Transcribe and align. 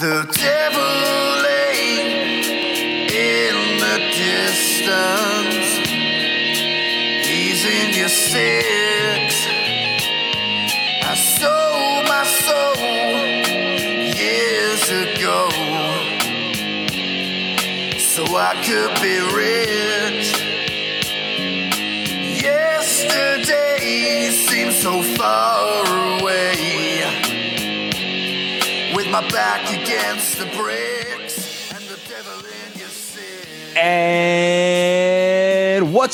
The 0.00 0.26
devil 0.34 1.42
lay 1.44 2.00
in 3.06 3.78
the 3.78 3.98
distance. 4.18 5.70
He's 7.28 7.64
in 7.64 7.94
your 7.94 8.08
six. 8.08 8.73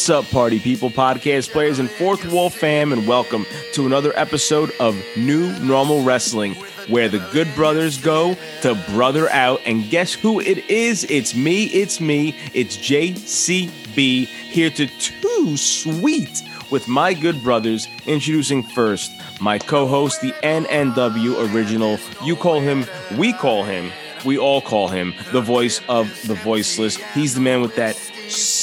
What's 0.00 0.08
up, 0.08 0.24
party 0.30 0.58
people, 0.58 0.88
podcast 0.88 1.50
players, 1.50 1.78
and 1.78 1.90
fourth 1.90 2.24
wall 2.32 2.48
fam, 2.48 2.90
and 2.90 3.06
welcome 3.06 3.44
to 3.74 3.84
another 3.84 4.18
episode 4.18 4.72
of 4.80 4.96
New 5.14 5.52
Normal 5.58 6.04
Wrestling, 6.04 6.54
where 6.88 7.10
the 7.10 7.18
good 7.34 7.54
brothers 7.54 7.98
go 7.98 8.34
to 8.62 8.74
brother 8.92 9.28
out. 9.28 9.60
And 9.66 9.90
guess 9.90 10.14
who 10.14 10.40
it 10.40 10.70
is? 10.70 11.04
It's 11.10 11.34
me, 11.34 11.64
it's 11.64 12.00
me, 12.00 12.34
it's 12.54 12.78
JCB 12.78 14.24
here 14.26 14.70
to 14.70 14.86
two 14.86 15.58
sweet 15.58 16.44
with 16.70 16.88
my 16.88 17.12
good 17.12 17.42
brothers. 17.42 17.86
Introducing 18.06 18.62
first 18.62 19.12
my 19.38 19.58
co 19.58 19.86
host, 19.86 20.22
the 20.22 20.32
NNW 20.42 21.54
original. 21.54 21.98
You 22.24 22.36
call 22.36 22.60
him, 22.60 22.86
we 23.18 23.34
call 23.34 23.64
him, 23.64 23.92
we 24.24 24.38
all 24.38 24.62
call 24.62 24.88
him 24.88 25.12
the 25.32 25.42
voice 25.42 25.82
of 25.90 26.08
the 26.26 26.34
voiceless. 26.36 26.96
He's 27.12 27.34
the 27.34 27.42
man 27.42 27.60
with 27.60 27.76
that 27.76 27.96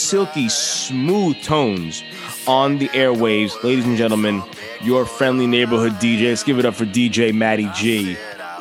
silky, 0.08 0.48
smooth 0.50 1.42
tones 1.44 2.04
on 2.48 2.78
the 2.78 2.88
airwaves. 2.90 3.62
Ladies 3.64 3.86
and 3.86 3.98
gentlemen, 3.98 4.42
your 4.82 5.06
friendly 5.06 5.48
neighborhood 5.48 5.94
DJ. 5.94 6.30
Let's 6.30 6.44
give 6.44 6.60
it 6.60 6.66
up 6.66 6.76
for 6.76 6.86
DJ 6.86 7.34
Matty 7.34 7.70
G. 7.76 8.16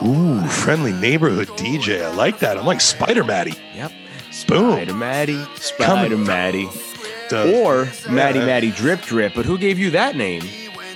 Ooh, 0.05 0.45
friendly 0.49 0.93
neighborhood 0.93 1.49
DJ. 1.49 2.05
I 2.05 2.15
like 2.15 2.41
that. 2.41 2.59
I'm 2.59 2.67
like 2.67 2.81
Spider 2.81 3.25
Matty. 3.25 3.55
Yep. 3.75 3.93
Boom. 4.49 4.73
Spider 4.73 4.95
Matty, 4.95 5.45
Spider 5.55 6.19
Matty. 6.19 6.69
Or 7.33 7.89
Matty 8.09 8.39
Yeah. 8.41 8.47
Matty 8.47 8.71
Drip 8.71 9.03
Drip, 9.03 9.33
but 9.35 9.45
who 9.47 9.57
gave 9.59 9.79
you 9.79 9.91
that 9.91 10.15
name? 10.17 10.43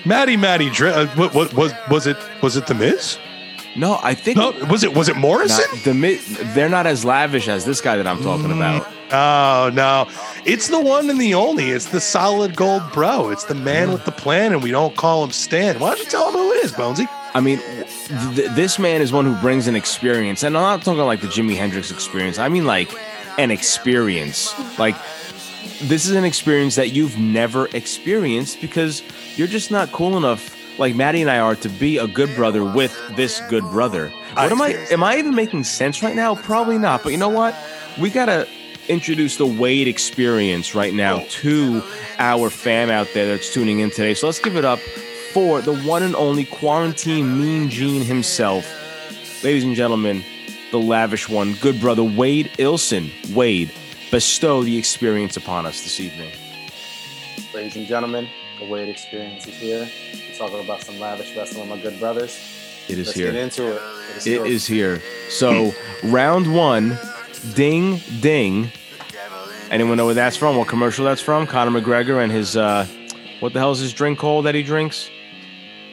Matty 0.05 0.37
Matty. 0.37 0.71
Drip. 0.71 0.95
uh, 0.95 1.07
what, 1.17 1.35
what 1.35 1.53
was 1.55 1.73
was 1.91 2.07
it? 2.07 2.17
Was 2.43 2.57
it 2.57 2.67
the 2.67 2.75
Miz? 2.75 3.19
No, 3.77 3.99
I 4.03 4.15
think 4.15 4.37
No, 4.37 4.51
was 4.69 4.83
it 4.85 4.95
was 4.95 5.09
it 5.09 5.15
not, 5.15 5.21
Morrison? 5.21 5.65
the 5.85 5.95
Mi- 5.95 6.21
they're 6.55 6.69
not 6.69 6.87
as 6.87 7.05
lavish 7.05 7.49
as 7.49 7.65
this 7.65 7.81
guy 7.81 7.97
that 7.97 8.07
I'm 8.07 8.23
talking 8.23 8.47
Mm. 8.49 8.57
about. 8.57 8.87
Oh 9.13 9.71
no, 9.73 10.07
it's 10.45 10.69
the 10.69 10.81
one 10.81 11.11
and 11.11 11.21
the 11.21 11.35
only. 11.35 11.71
It's 11.71 11.87
the 11.87 12.01
solid 12.01 12.55
gold 12.55 12.83
bro. 12.93 13.31
It's 13.31 13.45
the 13.45 13.55
man 13.55 13.93
with 13.93 14.05
the 14.05 14.13
plan, 14.13 14.53
and 14.53 14.63
we 14.63 14.71
don't 14.71 14.97
call 14.97 15.25
him 15.25 15.33
Stan. 15.33 15.79
Why 15.81 15.89
don't 15.91 15.99
you 15.99 16.05
tell 16.05 16.29
him 16.29 16.35
who 16.35 16.53
it 16.53 16.65
is, 16.65 16.73
Bonesy? 16.73 17.09
I 17.35 17.41
mean, 17.41 17.59
th- 18.35 18.51
this 18.53 18.79
man 18.79 19.03
is 19.03 19.13
one 19.13 19.25
who 19.25 19.35
brings 19.41 19.67
an 19.67 19.77
experience, 19.77 20.43
and 20.43 20.57
I'm 20.57 20.63
not 20.63 20.85
talking 20.85 21.01
like 21.03 21.21
the 21.21 21.29
Jimi 21.29 21.57
Hendrix 21.57 21.91
experience. 21.91 22.39
I 22.39 22.49
mean 22.49 22.65
like 22.65 22.93
an 23.39 23.51
experience. 23.51 24.55
Like 24.79 24.97
this 25.83 26.07
is 26.07 26.13
an 26.13 26.25
experience 26.25 26.75
that 26.77 26.91
you've 26.91 27.19
never 27.19 27.67
experienced 27.69 28.61
because 28.61 29.03
you're 29.37 29.49
just 29.49 29.71
not 29.71 29.91
cool 29.93 30.17
enough, 30.17 30.57
like 30.79 30.95
Maddie 30.95 31.23
and 31.23 31.31
I 31.31 31.39
are, 31.39 31.57
to 31.57 31.69
be 31.69 31.99
a 31.99 32.07
good 32.07 32.35
brother 32.37 32.65
with 32.65 32.97
this 33.17 33.41
good 33.49 33.65
brother. 33.65 34.13
What 34.35 34.53
am 34.53 34.63
I? 34.63 34.75
Am 34.91 35.03
I 35.03 35.17
even 35.17 35.35
making 35.35 35.65
sense 35.65 36.03
right 36.03 36.15
now? 36.15 36.35
Probably 36.35 36.79
not. 36.79 37.03
But 37.03 37.11
you 37.11 37.19
know 37.19 37.29
what? 37.29 37.57
We 37.99 38.11
gotta 38.11 38.47
introduce 38.91 39.37
the 39.37 39.47
Wade 39.47 39.87
experience 39.87 40.75
right 40.75 40.93
now 40.93 41.25
to 41.29 41.83
our 42.19 42.51
fam 42.51 42.91
out 42.91 43.09
there 43.15 43.27
that's 43.27 43.53
tuning 43.55 43.81
in 43.81 43.91
today. 43.91 44.15
So 44.15 44.27
let's 44.27 44.41
give 44.41 44.57
it 44.57 44.65
up 44.65 44.81
for 45.33 45.61
the 45.61 45.77
one 45.83 46.03
and 46.03 46.17
only 46.17 46.45
quarantine 46.45 47.39
mean 47.41 47.71
gene 47.71 48.03
himself. 48.03 48.67
Ladies 49.45 49.63
and 49.65 49.77
gentlemen, 49.77 50.25
the 50.73 50.79
lavish 50.79 51.29
one, 51.29 51.55
good 51.55 51.81
brother 51.81 52.03
Wade 52.03 52.51
Ilson. 52.59 53.11
Wade, 53.35 53.73
bestow 54.11 54.63
the 54.63 54.77
experience 54.77 55.37
upon 55.37 55.67
us 55.67 55.83
this 55.83 56.01
evening. 56.01 56.33
Ladies 57.55 57.77
and 57.77 57.87
gentlemen, 57.87 58.29
the 58.59 58.67
Wade 58.67 58.89
Experience 58.89 59.47
is 59.47 59.55
here. 59.55 59.89
We're 60.29 60.37
talking 60.37 60.61
about 60.61 60.83
some 60.83 60.99
lavish 60.99 61.35
wrestling 61.37 61.69
with 61.69 61.79
my 61.79 61.83
good 61.83 61.99
brothers. 61.99 62.39
It 62.89 62.99
is 62.99 63.07
Let's 63.09 63.19
here. 63.19 63.33
get 63.33 63.41
into 63.41 63.73
it. 63.73 63.83
It 64.11 64.17
is, 64.17 64.27
It 64.27 64.47
is 64.47 64.67
here. 64.67 65.03
So, 65.29 65.73
round 66.03 66.53
one, 66.53 66.99
ding, 67.55 68.01
ding. 68.21 68.73
Anyone 69.71 69.97
know 69.97 70.07
where 70.07 70.15
that's 70.15 70.37
from? 70.37 70.57
What 70.57 70.67
commercial 70.69 71.05
that's 71.05 71.21
from? 71.21 71.47
Conor 71.47 71.81
McGregor 71.81 72.23
and 72.23 72.33
his, 72.33 72.57
uh, 72.57 72.87
what 73.39 73.53
the 73.53 73.61
hell 73.61 73.71
is 73.71 73.79
his 73.79 73.93
drink 73.93 74.19
called 74.19 74.47
that 74.47 74.55
he 74.55 74.63
drinks? 74.63 75.09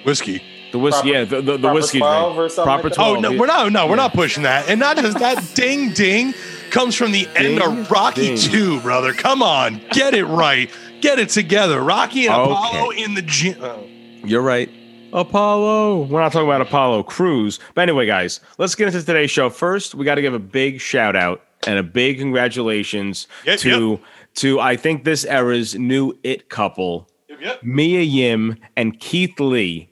Whiskey. 0.04 0.42
The 0.72 0.80
whiskey, 0.80 1.12
Proper- 1.12 1.18
yeah, 1.18 1.24
the, 1.26 1.42
the, 1.42 1.58
the 1.58 1.74
whiskey 1.74 2.00
drink. 2.00 2.54
Proper 2.56 2.84
like 2.90 2.94
12. 2.94 2.98
Oh 3.18 3.20
no, 3.20 3.38
we're 3.38 3.46
not. 3.46 3.72
No, 3.72 3.88
we're 3.88 3.96
not 3.96 4.14
pushing 4.14 4.44
that. 4.44 4.68
And 4.68 4.80
not 4.80 4.98
just 4.98 5.20
that. 5.20 5.52
ding 5.56 5.92
ding 5.92 6.34
comes 6.72 6.96
from 6.96 7.12
the 7.14 7.28
end 7.36 7.62
of 7.62 7.90
Rocky 7.90 8.36
ding. 8.36 8.38
Two, 8.38 8.82
brother. 8.82 9.14
Come 9.14 9.42
on, 9.42 9.82
get 9.92 10.14
it 10.14 10.26
right. 10.26 10.70
Get 11.00 11.20
it 11.20 11.30
together. 11.30 11.82
Rocky 11.82 12.26
and 12.28 12.36
Okay. 12.36 12.52
Apollo 12.52 12.90
in 12.92 13.14
the 13.14 13.22
gym. 13.22 13.58
Oh. 13.62 13.88
You're 14.26 14.42
right. 14.42 14.70
Apollo. 15.14 16.04
We're 16.08 16.20
not 16.20 16.34
talking 16.34 16.48
about 16.50 16.62
Apollo 16.62 17.04
Crews. 17.04 17.60
But 17.76 17.84
anyway, 17.84 18.06
guys, 18.06 18.42
let's 18.58 18.76
get 18.76 18.88
into 18.88 19.00
today's 19.00 19.32
show. 19.32 19.50
First, 19.50 19.96
we 19.96 20.04
got 20.04 20.16
to 20.16 20.22
give 20.22 20.34
a 20.34 20.40
big 20.40 20.82
shout 20.82 21.16
out 21.16 21.42
and 21.68 21.78
a 21.78 21.84
big 21.84 22.18
congratulations 22.18 23.28
Yep, 23.46 23.60
to 23.60 24.00
to 24.36 24.60
I 24.60 24.76
think 24.78 25.04
this 25.04 25.26
era's 25.26 25.76
new 25.76 26.14
it 26.24 26.50
couple, 26.50 27.10
Yep. 27.40 27.64
Mia 27.64 28.02
Yim 28.02 28.58
and 28.76 29.00
Keith 29.00 29.40
Lee. 29.40 29.92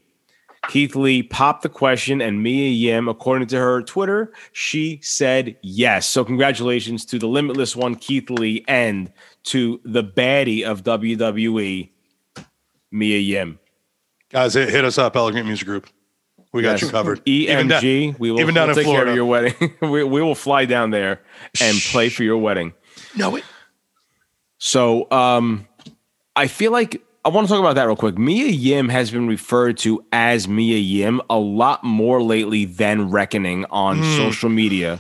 Keith 0.69 0.95
Lee 0.95 1.21
popped 1.21 1.61
the 1.61 1.69
question, 1.69 2.21
and 2.21 2.41
Mia 2.41 2.69
Yim, 2.69 3.07
according 3.07 3.47
to 3.49 3.57
her 3.59 3.83
Twitter, 3.83 4.33
she 4.51 4.99
said 5.03 5.55
yes. 5.61 6.07
So, 6.09 6.25
congratulations 6.25 7.05
to 7.05 7.19
the 7.19 7.27
limitless 7.27 7.75
one, 7.75 7.93
Keith 7.93 8.31
Lee, 8.31 8.65
and 8.67 9.11
to 9.43 9.79
the 9.85 10.03
baddie 10.03 10.63
of 10.65 10.83
WWE, 10.83 11.91
Mia 12.91 13.19
Yim. 13.19 13.59
Guys, 14.31 14.55
hit 14.55 14.83
us 14.83 14.97
up, 14.97 15.15
Elegant 15.15 15.45
Music 15.45 15.67
Group. 15.67 15.87
We 16.55 16.61
got 16.61 16.71
Yes. 16.71 16.81
you 16.83 16.89
covered. 16.89 17.21
Even 17.25 17.67
down- 17.67 17.81
EMG. 17.83 18.15
we 18.17 18.31
will 18.31 18.39
even 18.39 18.55
down 18.55 18.69
we'll 18.69 18.77
in 18.79 18.83
take 18.85 18.91
care 18.91 18.93
Florida. 19.05 19.11
of 19.11 19.15
your 19.15 19.25
wedding. 19.25 19.73
we, 19.81 20.03
we 20.05 20.21
will 20.21 20.35
fly 20.35 20.63
down 20.65 20.89
there 20.89 21.21
and 21.61 21.77
play 21.91 22.09
for 22.09 22.23
your 22.23 22.37
wedding. 22.37 22.73
No, 23.15 23.35
it, 23.35 23.43
So, 24.57 25.09
um, 25.11 25.67
I 26.35 26.47
feel 26.47 26.71
like 26.71 27.01
I 27.25 27.29
want 27.29 27.47
to 27.47 27.51
talk 27.53 27.59
about 27.59 27.75
that 27.75 27.83
real 27.87 27.95
quick. 27.95 28.17
Mia 28.17 28.47
Yim 28.47 28.87
has 28.89 29.11
been 29.11 29.27
referred 29.27 29.77
to 29.79 30.05
as 30.11 30.47
Mia 30.47 30.77
Yim 30.77 31.21
a 31.29 31.37
lot 31.37 31.83
more 31.83 32.21
lately 32.23 32.65
than 32.65 33.09
Reckoning 33.09 33.65
on 33.69 33.97
Hmm. 33.97 34.03
social 34.15 34.49
media. 34.49 34.97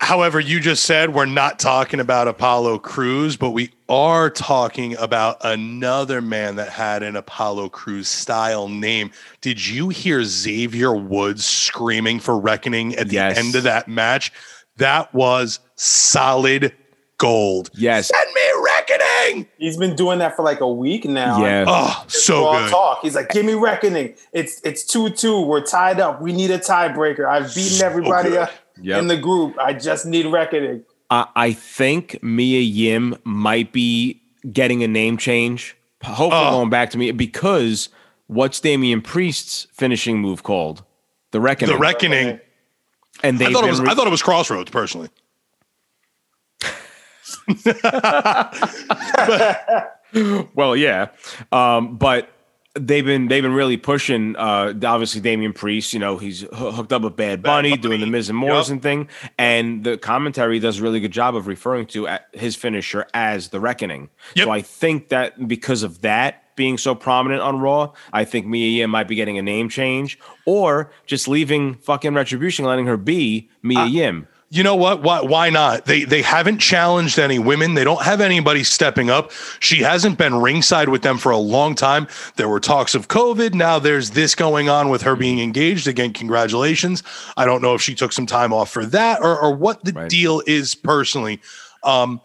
However, 0.00 0.40
you 0.40 0.60
just 0.60 0.84
said 0.86 1.12
we're 1.14 1.26
not 1.26 1.58
talking 1.58 2.00
about 2.00 2.26
Apollo 2.26 2.78
Crews, 2.78 3.36
but 3.36 3.50
we 3.50 3.70
are 3.88 4.30
talking 4.30 4.96
about 4.96 5.36
another 5.44 6.22
man 6.22 6.56
that 6.56 6.70
had 6.70 7.02
an 7.02 7.16
Apollo 7.16 7.68
Crews 7.68 8.08
style 8.08 8.66
name. 8.68 9.10
Did 9.42 9.64
you 9.66 9.90
hear 9.90 10.24
Xavier 10.24 10.94
Woods 10.94 11.44
screaming 11.44 12.18
for 12.18 12.38
Reckoning 12.38 12.94
at 12.96 13.08
the 13.08 13.16
Yes. 13.16 13.36
end 13.38 13.54
of 13.54 13.64
that 13.64 13.88
match? 13.88 14.32
That 14.78 15.12
was 15.14 15.60
solid 15.76 16.72
gold. 17.18 17.68
Yes. 17.74 18.08
Send 18.08 18.32
me 18.34 18.40
Reckoning. 18.64 19.46
He's 19.58 19.76
been 19.76 19.94
doing 19.96 20.18
that 20.20 20.34
for 20.34 20.42
like 20.42 20.60
a 20.62 20.72
week 20.72 21.04
now. 21.04 21.42
Yeah. 21.44 21.64
Oh, 21.68 22.04
so 22.08 22.44
raw 22.46 22.60
good. 22.62 22.70
talk. 22.70 22.98
He's 23.02 23.14
like, 23.14 23.28
"Give 23.28 23.44
me 23.44 23.52
reckoning. 23.54 24.14
It's 24.32 24.60
it's 24.64 24.84
two 24.84 25.10
two. 25.10 25.42
We're 25.42 25.60
tied 25.64 26.00
up. 26.00 26.20
We 26.22 26.32
need 26.32 26.50
a 26.50 26.58
tiebreaker. 26.58 27.28
I've 27.28 27.54
beaten 27.54 27.78
So 27.78 27.86
everybody 27.86 28.30
good. 28.30 28.38
up 28.38 28.50
Yep. 28.82 28.98
in 29.00 29.06
the 29.08 29.16
group. 29.16 29.58
I 29.58 29.72
just 29.72 30.06
need 30.06 30.26
reckoning." 30.26 30.84
I, 31.10 31.26
I 31.34 31.52
think 31.52 32.22
Mia 32.22 32.60
Yim 32.60 33.16
might 33.24 33.72
be 33.72 34.22
getting 34.52 34.84
a 34.84 34.88
name 34.88 35.16
change. 35.16 35.76
Hopefully, 36.02 36.42
Oh. 36.46 36.50
going 36.52 36.70
back 36.70 36.90
to 36.90 36.98
me 36.98 37.10
because 37.10 37.88
what's 38.28 38.60
Damian 38.60 39.02
Priest's 39.02 39.66
finishing 39.72 40.18
move 40.20 40.42
called? 40.42 40.84
The 41.32 41.40
Reckoning. 41.40 41.74
The 41.74 41.80
Reckoning. 41.80 42.40
and 43.22 43.36
I 43.36 43.38
they've 43.38 43.52
thought 43.52 43.64
it 43.64 43.70
was. 43.70 43.80
re- 43.80 43.90
I 43.90 43.94
thought 43.94 44.06
it 44.06 44.10
was 44.10 44.22
Crossroads 44.22 44.70
personally. 44.70 45.08
Well, 50.56 50.74
yeah, 50.74 51.10
um, 51.52 51.96
but 51.96 52.28
they've 52.74 53.04
been 53.04 53.28
they've 53.28 53.42
been 53.42 53.54
really 53.54 53.76
pushing. 53.76 54.36
Uh, 54.36 54.72
obviously, 54.84 55.20
Damian 55.20 55.52
Priest, 55.52 55.92
you 55.92 55.98
know, 55.98 56.16
he's 56.16 56.42
hooked 56.52 56.92
up 56.92 57.02
with 57.02 57.16
Bad 57.16 57.42
Bunny, 57.42 57.76
doing 57.76 58.00
the 58.00 58.06
Miz 58.06 58.28
and 58.28 58.38
Morrison 58.38 58.80
thing, 58.80 59.08
and 59.38 59.84
the 59.84 59.98
commentary 59.98 60.58
does 60.58 60.78
a 60.78 60.82
really 60.82 61.00
good 61.00 61.12
job 61.12 61.34
of 61.34 61.46
referring 61.46 61.86
to 61.86 62.08
his 62.32 62.56
finisher 62.56 63.06
as 63.14 63.48
the 63.48 63.60
Reckoning. 63.60 64.08
Yep. 64.34 64.44
So 64.44 64.50
I 64.50 64.62
think 64.62 65.08
that 65.08 65.48
because 65.48 65.82
of 65.82 66.02
that, 66.02 66.54
being 66.56 66.78
so 66.78 66.94
prominent 66.94 67.40
on 67.40 67.58
Raw, 67.58 67.92
I 68.12 68.24
think 68.24 68.46
Mia 68.46 68.68
Yim 68.68 68.90
might 68.90 69.08
be 69.08 69.14
getting 69.14 69.38
a 69.38 69.42
name 69.42 69.68
change, 69.68 70.18
or 70.46 70.92
just 71.06 71.26
leaving 71.26 71.74
fucking 71.76 72.14
Retribution, 72.14 72.64
letting 72.64 72.86
her 72.86 72.96
be 72.96 73.48
Mia 73.62 73.86
Yim. 73.86 74.28
You 74.52 74.64
know 74.64 74.74
what? 74.74 75.00
Why 75.02 75.20
why 75.22 75.48
not? 75.48 75.84
They 75.84 76.02
they 76.02 76.22
haven't 76.22 76.58
challenged 76.58 77.20
any 77.20 77.38
women. 77.38 77.74
They 77.74 77.84
don't 77.84 78.02
have 78.02 78.20
anybody 78.20 78.64
stepping 78.64 79.08
up. 79.08 79.30
She 79.60 79.78
hasn't 79.82 80.18
been 80.18 80.34
ringside 80.34 80.88
with 80.88 81.02
them 81.02 81.18
for 81.18 81.30
a 81.30 81.36
long 81.38 81.76
time. 81.76 82.08
There 82.34 82.48
were 82.48 82.58
talks 82.58 82.96
of 82.96 83.06
COVID. 83.06 83.54
Now 83.54 83.78
there's 83.78 84.10
this 84.10 84.34
going 84.34 84.68
on 84.68 84.88
with 84.88 85.02
her 85.02 85.14
being 85.14 85.38
engaged. 85.38 85.86
Again, 85.86 86.12
congratulations. 86.12 87.04
I 87.36 87.44
don't 87.44 87.62
know 87.62 87.74
if 87.74 87.80
she 87.82 87.94
took 87.94 88.12
some 88.12 88.26
time 88.26 88.52
off 88.52 88.70
for 88.72 88.84
that 88.86 89.20
or 89.22 89.38
or 89.40 89.54
what 89.54 89.84
the 89.84 89.92
Right. 89.92 90.10
deal 90.10 90.42
is 90.48 90.74
personally. 90.74 91.40
Um 91.84 92.20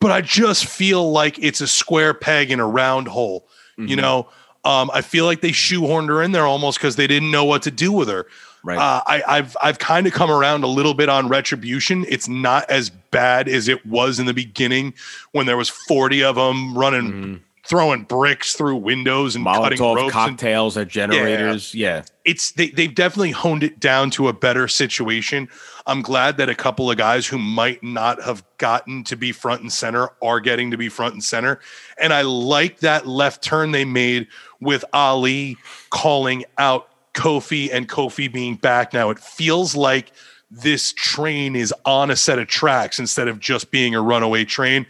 but 0.00 0.10
I 0.10 0.20
just 0.20 0.66
feel 0.66 1.12
like 1.12 1.38
it's 1.38 1.60
a 1.60 1.68
square 1.68 2.12
peg 2.12 2.50
in 2.50 2.58
a 2.58 2.66
round 2.66 3.06
hole. 3.08 3.46
You 3.78 3.96
know, 3.96 4.28
um, 4.64 4.90
I 4.92 5.00
feel 5.00 5.24
like 5.24 5.40
they 5.40 5.50
shoehorned 5.50 6.08
her 6.08 6.22
in 6.22 6.32
there 6.32 6.44
almost 6.46 6.78
because 6.78 6.96
they 6.96 7.06
didn't 7.06 7.30
know 7.30 7.44
what 7.44 7.62
to 7.62 7.70
do 7.70 7.90
with 7.90 8.08
her. 8.08 8.26
Right. 8.64 8.78
Uh, 8.78 9.02
I, 9.06 9.22
I've 9.28 9.56
I've 9.62 9.78
kind 9.78 10.06
of 10.06 10.14
come 10.14 10.30
around 10.30 10.64
a 10.64 10.68
little 10.68 10.94
bit 10.94 11.08
on 11.10 11.28
retribution. 11.28 12.06
It's 12.08 12.28
not 12.28 12.68
as 12.70 12.88
bad 12.88 13.46
as 13.46 13.68
it 13.68 13.84
was 13.84 14.18
in 14.18 14.24
the 14.26 14.32
beginning 14.34 14.94
when 15.32 15.44
there 15.46 15.56
was 15.58 15.68
forty 15.68 16.24
of 16.24 16.36
them 16.36 16.76
running, 16.76 17.42
throwing 17.66 18.04
bricks 18.04 18.54
through 18.54 18.76
windows 18.76 19.36
and 19.36 19.44
cutting 19.44 19.78
Molotov 19.78 19.96
ropes. 19.96 20.02
and- 20.04 20.12
cocktails 20.12 20.76
at 20.78 20.88
generators. 20.88 21.74
Yeah. 21.74 22.04
it's 22.24 22.52
they, 22.52 22.68
they've 22.70 22.94
definitely 22.94 23.32
honed 23.32 23.62
it 23.62 23.80
down 23.80 24.08
to 24.12 24.28
a 24.28 24.32
better 24.32 24.66
situation. 24.66 25.48
I'm 25.86 26.00
glad 26.00 26.38
that 26.38 26.48
a 26.48 26.54
couple 26.54 26.90
of 26.90 26.96
guys 26.96 27.26
who 27.26 27.36
might 27.36 27.82
not 27.82 28.22
have 28.22 28.42
gotten 28.56 29.04
to 29.04 29.16
be 29.16 29.32
front 29.32 29.60
and 29.60 29.70
center 29.70 30.08
are 30.22 30.40
getting 30.40 30.70
to 30.70 30.78
be 30.78 30.88
front 30.88 31.12
and 31.12 31.22
center. 31.22 31.60
And 31.98 32.14
I 32.14 32.22
like 32.22 32.78
that 32.80 33.06
left 33.06 33.42
turn 33.44 33.72
they 33.72 33.84
made 33.84 34.26
with 34.60 34.82
Ali 34.94 35.58
calling 35.90 36.46
out 36.56 36.88
Kofi 37.14 37.70
and 37.72 37.88
Kofi 37.88 38.32
being 38.32 38.56
back 38.56 38.92
now. 38.92 39.10
It 39.10 39.18
feels 39.18 39.74
like 39.74 40.12
this 40.50 40.92
train 40.92 41.56
is 41.56 41.72
on 41.84 42.10
a 42.10 42.16
set 42.16 42.38
of 42.38 42.46
tracks 42.46 42.98
instead 42.98 43.28
of 43.28 43.40
just 43.40 43.70
being 43.70 43.94
a 43.94 44.00
runaway 44.00 44.44
train. 44.44 44.86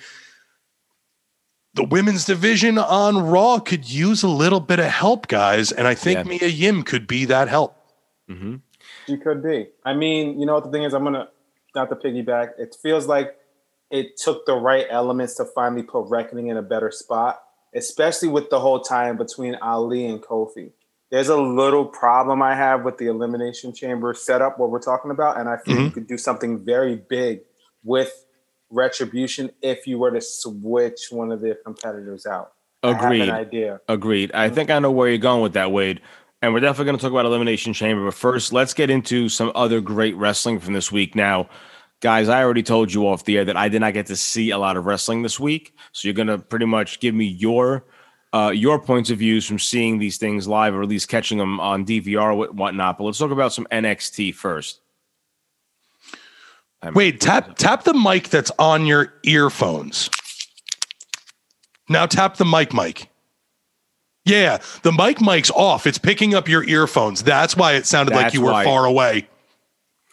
The 1.75 1.85
women's 1.85 2.25
division 2.25 2.79
on 2.79 3.19
Raw 3.19 3.59
could 3.59 3.89
use 3.89 4.23
a 4.23 4.29
little 4.29 4.61
bit 4.61 4.79
of 4.79 4.87
help, 4.87 5.27
guys. 5.27 5.73
And 5.73 5.87
I 5.89 5.95
think 5.95 6.19
Yeah. 6.19 6.23
Mia 6.25 6.49
Yim 6.49 6.83
could 6.83 7.07
be 7.07 7.25
that 7.27 7.49
help. 7.49 7.77
hmm 8.29 8.57
She 9.07 9.17
could 9.17 9.43
be. 9.43 9.69
I 9.85 9.93
mean, 9.95 10.41
you 10.41 10.47
know 10.47 10.55
what 10.55 10.65
the 10.65 10.71
thing 10.71 10.85
is? 10.85 10.95
I'm 10.95 11.05
gonna 11.05 11.29
not 11.75 11.89
to 11.91 11.97
piggyback. 11.97 12.51
It 12.59 12.77
feels 12.81 13.07
like 13.07 13.37
it 13.91 14.17
took 14.17 14.47
the 14.47 14.55
right 14.55 14.87
elements 14.89 15.35
to 15.37 15.45
finally 15.45 15.83
put 15.83 16.09
Reckoning 16.09 16.47
in 16.47 16.57
a 16.57 16.63
better 16.63 16.91
spot, 16.91 17.43
especially 17.75 18.29
with 18.29 18.51
the 18.51 18.61
whole 18.61 18.81
tie-in 18.81 19.17
between 19.17 19.57
Ali 19.57 20.07
and 20.07 20.23
Kofi. 20.23 20.73
There's 21.15 21.29
a 21.29 21.37
little 21.37 21.85
problem 21.85 22.43
I 22.43 22.57
have 22.57 22.83
with 22.83 22.99
the 22.99 23.07
Elimination 23.07 23.73
Chamber 23.73 24.15
setup, 24.15 24.59
what 24.59 24.71
we're 24.71 24.81
talking 24.81 25.13
about, 25.13 25.39
and 25.39 25.49
I 25.49 25.59
feel 25.59 25.77
you 25.77 25.81
mm-hmm. 25.83 25.95
could 25.95 26.09
do 26.09 26.19
something 26.19 26.65
very 26.65 26.97
big 26.97 27.43
with 27.85 28.27
Retribution 28.69 29.53
if 29.63 29.87
you 29.87 30.01
were 30.01 30.11
to 30.11 30.21
switch 30.21 31.13
one 31.13 31.31
of 31.31 31.41
their 31.41 31.55
competitors 31.55 32.27
out. 32.27 32.55
I 32.83 32.95
have 32.95 33.05
Agreed. 33.05 33.23
an 33.23 33.31
idea. 33.31 33.81
Agreed. 33.87 34.33
I 34.35 34.47
mm-hmm. 34.47 34.57
think 34.57 34.71
I 34.71 34.81
know 34.81 34.91
where 34.91 35.09
you're 35.09 35.19
going 35.19 35.41
with 35.41 35.53
that, 35.53 35.71
Wade. 35.71 36.01
And 36.43 36.53
we're 36.53 36.59
definitely 36.59 36.87
going 36.87 36.97
to 36.97 37.03
talk 37.03 37.13
about 37.13 37.27
Elimination 37.27 37.75
Chamber. 37.75 38.05
But 38.07 38.15
first, 38.15 38.53
let's 38.53 38.75
get 38.75 38.91
into 38.91 39.29
some 39.29 39.53
other 39.55 39.81
great 39.81 40.17
wrestling 40.17 40.59
from 40.59 40.75
this 40.75 40.91
week. 40.91 41.15
Now, 41.15 41.49
guys, 42.01 42.29
I 42.29 42.43
already 42.43 42.65
told 42.65 42.93
you 42.93 43.07
off 43.07 43.25
the 43.25 43.39
air 43.39 43.45
that 43.45 43.57
I 43.57 43.69
did 43.69 43.83
not 43.83 43.95
get 43.95 44.07
to 44.07 44.17
see 44.17 44.51
a 44.51 44.59
lot 44.59 44.77
of 44.77 44.85
wrestling 44.85 45.23
this 45.23 45.39
week. 45.39 45.77
So 45.93 46.09
you're 46.09 46.13
going 46.13 46.27
to 46.27 46.39
pretty 46.39 46.67
much 46.67 46.99
give 46.99 47.15
me 47.15 47.27
your 47.27 47.85
uh, 48.35 48.51
your 48.51 48.79
points 48.81 49.11
of 49.11 49.19
views 49.19 49.47
from 49.47 49.59
seeing 49.61 49.99
these 49.99 50.19
things 50.19 50.49
live, 50.49 50.75
or 50.75 50.83
at 50.83 50.89
least 50.89 51.09
catching 51.09 51.39
them 51.39 51.61
on 51.61 51.87
DVR 51.87 52.35
or 52.37 52.53
whatnot. 52.53 52.99
But 52.99 53.05
let's 53.05 53.19
talk 53.19 53.31
about 53.31 53.53
some 53.53 53.67
NXT 53.71 54.35
first. 54.35 54.81
Wait, 56.95 57.21
tap 57.21 57.57
tap 57.57 57.85
the 57.85 57.95
mic 57.95 58.29
that's 58.29 58.51
on 58.59 58.85
your 58.85 59.15
earphones. 59.25 60.11
Now 61.89 62.05
tap 62.07 62.37
the 62.37 62.45
mic 62.45 62.75
mic. 62.75 63.09
Yeah, 64.27 64.59
the 64.83 64.93
mic 64.93 65.21
mic's 65.21 65.51
off. 65.51 65.87
It's 65.87 65.99
picking 65.99 66.35
up 66.35 66.49
your 66.49 66.65
earphones. 66.65 67.23
That's 67.23 67.57
why 67.57 67.75
it 67.75 67.87
sounded 67.87 68.15
like 68.15 68.35
you 68.35 68.41
were 68.43 68.53
why. 68.53 68.65
far 68.65 68.85
away. 68.85 69.29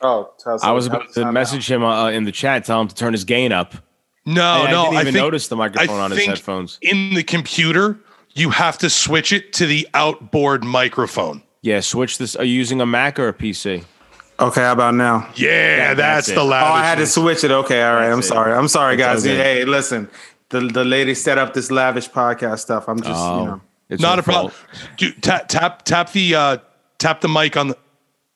Oh, 0.02 0.32
I 0.64 0.72
was 0.72 0.88
how- 0.88 0.96
about 0.98 1.14
to 1.14 1.26
how- 1.26 1.32
message 1.32 1.70
him 1.70 1.84
uh, 1.84 2.10
in 2.10 2.24
the 2.24 2.32
chat, 2.32 2.66
tell 2.66 2.80
him 2.82 2.88
to 2.88 2.96
turn 2.96 3.14
his 3.14 3.24
gain 3.24 3.52
up. 3.52 3.74
No, 4.26 4.62
And 4.64 4.72
no, 4.72 4.82
I 4.82 4.84
didn't 4.84 4.94
even 4.94 5.14
think, 5.14 5.24
notice 5.24 5.48
the 5.48 5.56
microphone 5.56 6.00
I 6.00 6.04
on 6.04 6.12
his 6.12 6.20
think 6.20 6.30
headphones. 6.30 6.78
In 6.82 7.14
the 7.16 7.24
computer, 7.24 8.00
you 8.34 8.50
have 8.52 8.78
to 8.80 8.90
switch 8.90 9.32
it 9.34 9.54
to 9.54 9.66
the 9.66 9.88
outboard 9.94 10.64
microphone. 10.64 11.44
Yeah, 11.62 11.80
switch 11.82 12.18
this. 12.18 12.36
Are 12.36 12.44
you 12.44 12.54
using 12.56 12.82
a 12.82 12.86
Mac 12.86 13.20
or 13.20 13.28
a 13.28 13.34
PC? 13.34 13.84
Okay, 14.40 14.62
how 14.62 14.72
about 14.72 14.96
now? 14.96 15.30
Yeah, 15.36 15.90
That- 15.94 15.98
that's, 15.98 16.28
that's 16.28 16.36
the 16.36 16.42
it. 16.42 16.46
loudest. 16.46 16.72
Oh, 16.72 16.74
I 16.74 16.84
had 16.84 16.98
to 16.98 17.06
switch 17.06 17.44
it. 17.44 17.52
Okay, 17.52 17.84
all 17.84 17.96
right. 17.96 18.12
I'm 18.12 18.20
it. 18.20 18.24
sorry. 18.24 18.54
I'm 18.54 18.68
sorry, 18.68 18.98
guys. 18.98 19.26
okay. 19.26 19.36
Hey, 19.36 19.66
listen, 19.66 20.10
the 20.50 20.62
the 20.62 20.84
lady 20.84 21.14
set 21.14 21.38
up 21.38 21.54
this 21.54 21.70
lavish 21.70 22.10
podcast 22.10 22.60
stuff. 22.60 22.88
I'm 22.88 22.98
just, 23.00 23.10
you 23.10 23.46
know. 23.46 23.62
it's 23.90 24.02
Not 24.02 24.16
your 24.16 24.22
a 24.22 24.24
problem. 24.24 24.54
Dude, 24.98 25.22
tap 25.22 25.48
tap 25.48 25.84
tap 25.84 26.12
the 26.12 26.34
uh 26.36 26.58
tap 26.98 27.22
the 27.22 27.30
mic 27.30 27.56
on 27.58 27.68
the 27.70 27.78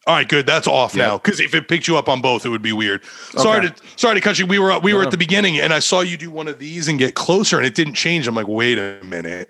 all 0.07 0.13
right, 0.13 0.29
good. 0.29 0.45
That's 0.45 0.67
off 0.67 0.95
now. 0.95 1.17
Because 1.17 1.39
if 1.39 1.55
it 1.55 1.67
picked 1.67 1.87
you 1.87 1.97
up 1.97 2.07
on 2.07 2.21
both, 2.21 2.45
it 2.45 2.49
would 2.49 2.61
be 2.61 2.73
weird. 2.73 3.03
Sorry 3.31 3.65
Okay. 3.65 3.69
to 3.73 3.81
sorry 3.95 4.13
to 4.13 4.21
cut 4.21 4.37
you. 4.37 4.45
We 4.45 4.59
were 4.59 4.77
we 4.77 4.93
were 4.93 4.99
No. 5.01 5.07
at 5.07 5.11
the 5.11 5.17
beginning, 5.17 5.59
and 5.59 5.73
I 5.73 5.79
saw 5.79 6.01
you 6.01 6.15
do 6.15 6.29
one 6.29 6.47
of 6.47 6.59
these 6.59 6.87
and 6.87 6.99
get 6.99 7.15
closer, 7.15 7.57
and 7.57 7.65
it 7.65 7.73
didn't 7.73 7.95
change. 7.95 8.27
I'm 8.27 8.35
like, 8.35 8.47
wait 8.47 8.77
a 8.77 8.99
minute. 9.03 9.49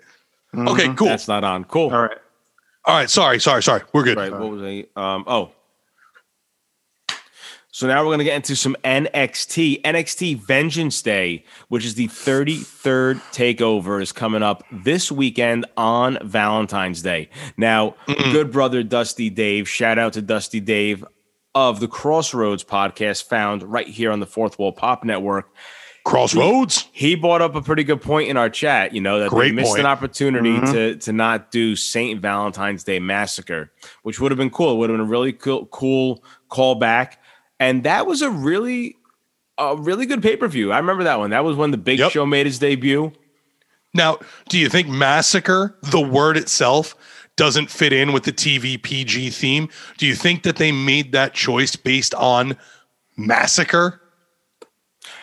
Okay, 0.56 0.92
cool. 0.94 1.08
That's 1.08 1.28
not 1.28 1.44
on. 1.44 1.64
Cool. 1.64 1.90
All 1.92 2.02
right. 2.02 2.18
All 2.84 2.96
right, 2.96 3.10
sorry, 3.10 3.40
sorry, 3.40 3.62
sorry. 3.62 3.82
We're 3.92 4.04
good. 4.04 4.16
Right. 4.16 4.32
What 4.32 4.50
was 4.50 4.62
I? 4.62 4.86
Um. 4.96 5.24
Oh. 5.26 5.52
So 7.76 7.86
now 7.86 8.00
we're 8.00 8.08
going 8.08 8.20
to 8.20 8.24
get 8.24 8.36
into 8.36 8.56
some 8.56 8.74
NXT. 8.84 9.82
NXT 9.82 10.40
Vengeance 10.46 11.02
Day, 11.02 11.44
which 11.68 11.84
is 11.84 11.94
the 11.94 12.08
33rd 12.08 13.20
takeover, 13.32 14.00
is 14.00 14.12
coming 14.12 14.42
up 14.42 14.64
this 14.72 15.12
weekend 15.12 15.66
on 15.76 16.16
Valentine's 16.22 17.02
Day. 17.02 17.28
Now, 17.58 17.96
good 18.06 18.50
brother 18.50 18.82
Dusty 18.82 19.28
Dave, 19.28 19.68
shout 19.68 19.98
out 19.98 20.14
to 20.14 20.22
Dusty 20.22 20.58
Dave 20.58 21.04
of 21.54 21.80
the 21.80 21.88
Crossroads 21.88 22.64
podcast, 22.64 23.24
found 23.24 23.62
right 23.62 23.88
here 23.88 24.10
on 24.10 24.20
the 24.20 24.26
Fourth 24.26 24.58
Wall 24.58 24.72
Pop 24.72 25.04
Network. 25.04 25.50
Crossroads. 26.06 26.88
He 26.92 27.16
brought 27.16 27.42
up 27.42 27.56
a 27.56 27.60
pretty 27.60 27.82
good 27.82 28.00
point 28.00 28.28
in 28.28 28.36
our 28.36 28.48
chat. 28.48 28.94
You 28.94 29.00
know 29.00 29.18
that 29.18 29.30
Great 29.30 29.48
they 29.48 29.54
missed 29.56 29.70
point. 29.70 29.80
an 29.80 29.86
opportunity 29.86 30.56
mm-hmm. 30.56 30.72
to 30.72 30.96
to 30.96 31.12
not 31.12 31.50
do 31.50 31.74
Saint 31.74 32.22
Valentine's 32.22 32.84
Day 32.84 33.00
Massacre, 33.00 33.72
which 34.04 34.20
would 34.20 34.30
have 34.30 34.38
been 34.38 34.50
cool. 34.50 34.72
It 34.72 34.76
would 34.76 34.90
have 34.90 34.98
been 34.98 35.06
a 35.06 35.10
really 35.10 35.32
cool 35.32 35.66
cool 35.66 36.22
callback, 36.48 37.14
and 37.58 37.82
that 37.82 38.06
was 38.06 38.22
a 38.22 38.30
really 38.30 38.96
a 39.58 39.76
really 39.76 40.06
good 40.06 40.22
pay 40.22 40.36
per 40.36 40.46
view. 40.46 40.70
I 40.70 40.78
remember 40.78 41.02
that 41.02 41.18
one. 41.18 41.30
That 41.30 41.42
was 41.42 41.56
when 41.56 41.72
the 41.72 41.76
Big 41.76 41.98
Yep. 41.98 42.12
Show 42.12 42.24
made 42.24 42.46
his 42.46 42.60
debut. 42.60 43.12
Now, 43.92 44.18
do 44.48 44.58
you 44.58 44.68
think 44.68 44.86
massacre, 44.86 45.76
the 45.82 46.00
word 46.00 46.36
itself, 46.36 46.94
doesn't 47.34 47.68
fit 47.68 47.92
in 47.92 48.12
with 48.12 48.22
the 48.22 48.32
TV 48.32 48.80
PG 48.80 49.30
theme? 49.30 49.68
Do 49.96 50.06
you 50.06 50.14
think 50.14 50.44
that 50.44 50.56
they 50.56 50.70
made 50.70 51.10
that 51.12 51.34
choice 51.34 51.74
based 51.74 52.14
on 52.14 52.56
massacre? 53.16 54.00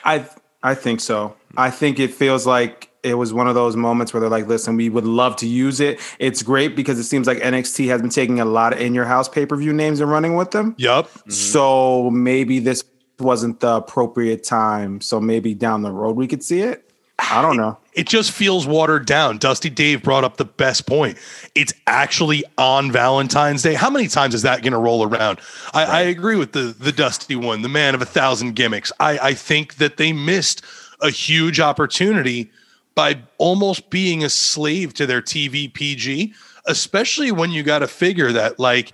I 0.03 0.27
I 0.63 0.75
think 0.75 1.01
so. 1.01 1.35
I 1.57 1.69
think 1.69 1.99
it 1.99 2.11
feels 2.13 2.47
like 2.47 2.89
it 3.03 3.15
was 3.15 3.33
one 3.33 3.47
of 3.47 3.55
those 3.55 3.75
moments 3.75 4.13
where 4.13 4.21
they're 4.21 4.29
like, 4.29 4.47
"Listen, 4.47 4.77
we 4.77 4.89
would 4.89 5.05
love 5.05 5.35
to 5.37 5.47
use 5.47 5.79
it. 5.79 5.99
It's 6.19 6.41
great 6.41 6.75
because 6.75 6.97
it 6.97 7.03
seems 7.03 7.27
like 7.27 7.39
NXT 7.39 7.87
has 7.89 8.01
been 8.01 8.09
taking 8.09 8.39
a 8.39 8.45
lot 8.45 8.73
of 8.73 8.79
in 8.79 8.93
your 8.93 9.05
house 9.05 9.27
pay 9.27 9.45
per 9.45 9.55
view 9.57 9.73
names 9.73 9.99
and 9.99 10.09
running 10.09 10.35
with 10.35 10.51
them. 10.51 10.73
Yup. 10.77 11.09
Mm-hmm. 11.09 11.31
So 11.31 12.09
maybe 12.09 12.59
this 12.59 12.83
wasn't 13.19 13.59
the 13.59 13.75
appropriate 13.75 14.43
time. 14.43 15.01
So 15.01 15.19
maybe 15.19 15.53
down 15.53 15.81
the 15.81 15.91
road 15.91 16.15
we 16.15 16.27
could 16.27 16.43
see 16.43 16.61
it. 16.61 16.82
I 17.19 17.41
don't 17.41 17.57
know. 17.57 17.77
It 17.93 18.07
just 18.07 18.31
feels 18.31 18.65
watered 18.65 19.05
down. 19.05 19.37
Dusty 19.37 19.69
Dave 19.69 20.01
brought 20.01 20.23
up 20.23 20.37
the 20.37 20.45
best 20.45 20.87
point. 20.87 21.17
It's 21.53 21.73
actually 21.85 22.43
on 22.57 22.91
Valentine's 22.91 23.61
Day. 23.61 23.75
How 23.75 23.89
many 23.89 24.07
times 24.07 24.33
is 24.33 24.41
that 24.41 24.63
going 24.63 24.73
to 24.73 24.79
roll 24.79 25.03
around? 25.03 25.39
I, 25.73 25.85
I 25.85 26.01
agree 26.01 26.35
with 26.35 26.53
the 26.53 26.75
the 26.77 26.91
Dusty 26.91 27.35
one, 27.35 27.61
the 27.61 27.69
man 27.69 27.93
of 27.93 28.01
a 28.01 28.05
thousand 28.05 28.53
gimmicks. 28.53 28.91
I, 28.99 29.19
I 29.19 29.33
think 29.35 29.75
that 29.75 29.97
they 29.97 30.11
missed 30.11 30.63
a 31.01 31.11
huge 31.11 31.59
opportunity 31.59 32.51
by 32.95 33.21
almost 33.37 33.89
being 33.89 34.23
a 34.23 34.29
slave 34.29 34.93
to 34.95 35.05
their 35.05 35.21
TV 35.21 35.71
PG, 35.71 36.33
especially 36.65 37.31
when 37.31 37.51
you 37.51 37.61
got 37.63 37.79
to 37.79 37.87
figure 37.87 38.31
that 38.31 38.59
like 38.59 38.93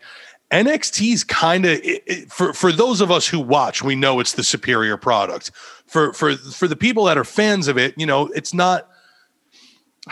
NXT's 0.52 1.24
kind 1.24 1.66
of 1.66 1.80
for 2.30 2.54
for 2.54 2.72
those 2.72 3.02
of 3.02 3.12
us 3.12 3.28
who 3.28 3.40
watch, 3.40 3.84
we 3.84 3.96
know 3.96 4.20
it's 4.20 4.34
the 4.34 4.44
superior 4.44 4.98
product. 4.98 5.52
For 5.86 6.14
for 6.14 6.36
for 6.36 6.68
the 6.68 6.76
people 6.76 7.06
that 7.06 7.18
are 7.18 7.24
fans 7.24 7.68
of 7.68 7.78
it, 7.78 7.94
you 7.98 8.06
know, 8.06 8.28
it's 8.28 8.54
not 8.54 8.90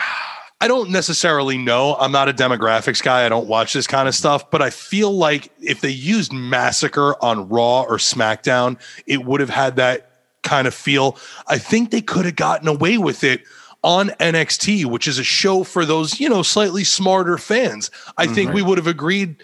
I 0.60 0.66
don't 0.66 0.90
necessarily 0.90 1.56
know. 1.56 1.94
I'm 1.94 2.10
not 2.10 2.28
a 2.28 2.32
demographics 2.32 3.00
guy. 3.00 3.24
I 3.24 3.28
don't 3.28 3.46
watch 3.46 3.72
this 3.72 3.86
kind 3.86 4.08
of 4.08 4.14
stuff, 4.14 4.50
but 4.50 4.60
I 4.60 4.70
feel 4.70 5.12
like 5.12 5.52
if 5.60 5.80
they 5.80 5.90
used 5.90 6.32
Massacre 6.32 7.14
on 7.22 7.48
Raw 7.48 7.82
or 7.82 7.98
SmackDown, 7.98 8.76
it 9.06 9.24
would 9.24 9.38
have 9.38 9.50
had 9.50 9.76
that 9.76 10.10
kind 10.42 10.66
of 10.66 10.74
feel. 10.74 11.16
I 11.46 11.58
think 11.58 11.92
they 11.92 12.00
could 12.00 12.24
have 12.24 12.34
gotten 12.34 12.66
away 12.66 12.98
with 12.98 13.22
it 13.22 13.42
on 13.84 14.08
NXT, 14.18 14.86
which 14.86 15.06
is 15.06 15.18
a 15.18 15.24
show 15.24 15.62
for 15.62 15.84
those, 15.84 16.18
you 16.18 16.28
know, 16.28 16.42
slightly 16.42 16.82
smarter 16.82 17.38
fans. 17.38 17.90
I 18.16 18.26
think 18.26 18.52
we 18.52 18.62
would 18.62 18.78
have 18.78 18.88
agreed 18.88 19.36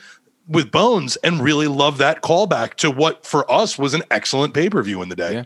with 0.46 0.70
Bones 0.70 1.16
and 1.16 1.40
really 1.40 1.68
love 1.68 1.98
that 1.98 2.22
callback 2.22 2.74
to 2.74 2.90
what 2.90 3.24
for 3.24 3.50
us 3.50 3.78
was 3.78 3.94
an 3.94 4.02
excellent 4.10 4.54
pay 4.54 4.68
per 4.68 4.82
view 4.82 5.02
in 5.02 5.08
the 5.08 5.16
day. 5.16 5.34
Yeah. 5.34 5.44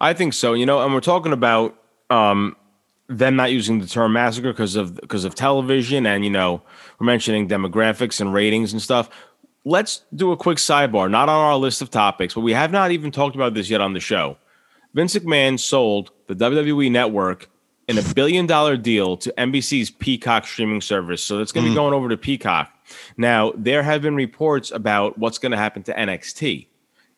I 0.00 0.12
think 0.12 0.34
so. 0.34 0.54
You 0.54 0.66
know, 0.66 0.80
and 0.80 0.94
we're 0.94 1.00
talking 1.00 1.32
about 1.32 1.76
um, 2.10 2.56
them 3.08 3.36
not 3.36 3.50
using 3.52 3.80
the 3.80 3.86
term 3.86 4.12
massacre 4.12 4.52
because 4.52 4.76
of 4.76 4.96
because 4.96 5.24
of 5.24 5.34
television, 5.34 6.06
and 6.06 6.24
you 6.24 6.30
know, 6.30 6.62
we're 6.98 7.06
mentioning 7.06 7.48
demographics 7.48 8.20
and 8.20 8.32
ratings 8.32 8.72
and 8.72 8.80
stuff. 8.80 9.10
Let's 9.64 10.02
do 10.14 10.32
a 10.32 10.36
quick 10.36 10.58
sidebar. 10.58 11.10
Not 11.10 11.28
on 11.28 11.36
our 11.36 11.56
list 11.56 11.82
of 11.82 11.90
topics, 11.90 12.34
but 12.34 12.40
we 12.40 12.52
have 12.52 12.70
not 12.70 12.90
even 12.90 13.10
talked 13.10 13.34
about 13.34 13.54
this 13.54 13.68
yet 13.68 13.80
on 13.80 13.92
the 13.92 14.00
show. 14.00 14.38
Vince 14.94 15.14
McMahon 15.14 15.58
sold 15.58 16.10
the 16.26 16.34
WWE 16.34 16.90
Network 16.90 17.50
in 17.88 17.98
a 17.98 18.02
billion 18.14 18.46
dollar 18.46 18.76
deal 18.76 19.16
to 19.16 19.32
NBC's 19.36 19.90
Peacock 19.90 20.46
streaming 20.46 20.80
service. 20.80 21.22
So 21.22 21.40
it's 21.40 21.52
going 21.52 21.64
to 21.64 21.70
be 21.70 21.74
going 21.74 21.94
over 21.94 22.08
to 22.08 22.16
Peacock. 22.16 22.70
Now, 23.16 23.52
there 23.56 23.82
have 23.82 24.02
been 24.02 24.14
reports 24.14 24.70
about 24.70 25.18
what's 25.18 25.38
going 25.38 25.52
to 25.52 25.58
happen 25.58 25.82
to 25.84 25.94
NXT. 25.94 26.66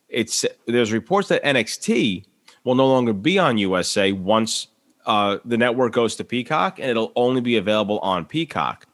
It's 0.09 0.45
there's 0.67 0.93
reports 0.93 1.29
that 1.29 1.43
NXT 1.45 2.25
will 2.65 2.75
no 2.75 2.87
longer 2.87 3.13
be 3.13 3.39
on 3.39 3.59
USA 3.59 4.13
once 4.13 4.67
uh, 5.07 5.39
the 5.45 5.57
network 5.57 5.93
goes 5.93 6.17
to 6.17 6.25
Peacock, 6.25 6.79
and 6.79 6.91
it'll 6.91 7.13
only 7.17 7.41
be 7.41 7.57
available 7.57 7.99
on 8.01 8.25
Peacock. 8.25 8.87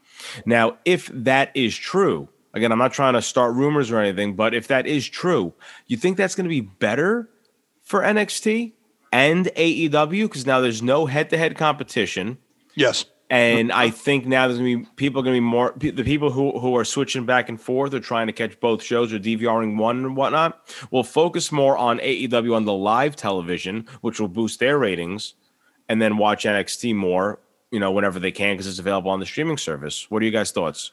Now, 0.44 0.78
if 0.84 1.10
that 1.12 1.50
is 1.54 1.76
true, 1.76 2.28
again, 2.54 2.72
I'm 2.72 2.78
not 2.78 2.92
trying 2.92 3.14
to 3.14 3.22
start 3.22 3.54
rumors 3.54 3.90
or 3.90 3.98
anything, 3.98 4.34
but 4.34 4.54
if 4.54 4.68
that 4.68 4.86
is 4.86 5.08
true, 5.08 5.52
you 5.86 5.96
think 5.96 6.16
that's 6.16 6.34
going 6.34 6.44
to 6.44 6.48
be 6.48 6.60
better 6.60 7.28
for 7.82 8.00
NXT 8.02 8.72
and 9.12 9.46
AEW 9.46 10.24
because 10.24 10.46
now 10.46 10.60
there's 10.60 10.82
no 10.82 11.06
head-to-head 11.06 11.56
competition. 11.56 12.38
Yes. 12.74 13.04
And 13.28 13.72
I 13.72 13.90
think 13.90 14.24
now 14.24 14.46
there's 14.46 14.58
gonna 14.58 14.78
be 14.78 14.86
people 14.94 15.22
gonna 15.22 15.36
be 15.36 15.40
more 15.40 15.74
the 15.76 16.04
people 16.04 16.30
who 16.30 16.58
who 16.60 16.76
are 16.76 16.84
switching 16.84 17.26
back 17.26 17.48
and 17.48 17.60
forth 17.60 17.92
or 17.92 17.98
trying 17.98 18.28
to 18.28 18.32
catch 18.32 18.58
both 18.60 18.82
shows 18.82 19.12
or 19.12 19.18
DVRing 19.18 19.76
one 19.76 20.04
and 20.04 20.16
whatnot 20.16 20.60
will 20.92 21.02
focus 21.02 21.50
more 21.50 21.76
on 21.76 21.98
AEW 21.98 22.54
on 22.54 22.64
the 22.64 22.72
live 22.72 23.16
television, 23.16 23.86
which 24.00 24.20
will 24.20 24.28
boost 24.28 24.60
their 24.60 24.78
ratings, 24.78 25.34
and 25.88 26.00
then 26.00 26.18
watch 26.18 26.44
NXT 26.44 26.94
more, 26.94 27.40
you 27.72 27.80
know, 27.80 27.90
whenever 27.90 28.20
they 28.20 28.30
can 28.30 28.54
because 28.54 28.68
it's 28.68 28.78
available 28.78 29.10
on 29.10 29.18
the 29.18 29.26
streaming 29.26 29.58
service. 29.58 30.08
What 30.08 30.22
are 30.22 30.24
you 30.24 30.30
guys' 30.30 30.52
thoughts? 30.52 30.92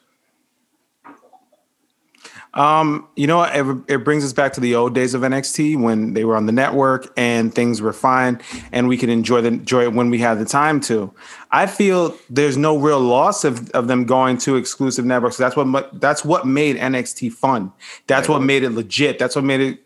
Um, 2.54 3.08
you 3.16 3.26
know, 3.26 3.42
it, 3.42 3.84
it 3.88 4.04
brings 4.04 4.24
us 4.24 4.32
back 4.32 4.52
to 4.54 4.60
the 4.60 4.76
old 4.76 4.94
days 4.94 5.12
of 5.12 5.22
NXT 5.22 5.80
when 5.80 6.14
they 6.14 6.24
were 6.24 6.36
on 6.36 6.46
the 6.46 6.52
network 6.52 7.12
and 7.16 7.52
things 7.52 7.82
were 7.82 7.92
fine, 7.92 8.40
and 8.70 8.88
we 8.88 8.96
could 8.96 9.08
enjoy 9.08 9.40
the 9.40 9.48
enjoy 9.48 9.82
it 9.82 9.92
when 9.92 10.08
we 10.08 10.18
had 10.18 10.38
the 10.38 10.44
time 10.44 10.80
to. 10.82 11.12
I 11.50 11.66
feel 11.66 12.16
there's 12.30 12.56
no 12.56 12.76
real 12.78 13.00
loss 13.00 13.44
of, 13.44 13.70
of 13.70 13.88
them 13.88 14.04
going 14.06 14.38
to 14.38 14.56
exclusive 14.56 15.04
networks. 15.04 15.36
That's 15.36 15.56
what 15.56 16.00
that's 16.00 16.24
what 16.24 16.46
made 16.46 16.76
NXT 16.76 17.32
fun. 17.32 17.72
That's 18.06 18.28
what 18.28 18.42
made 18.42 18.62
it 18.62 18.70
legit. 18.70 19.18
That's 19.18 19.34
what 19.34 19.44
made 19.44 19.60
it 19.60 19.83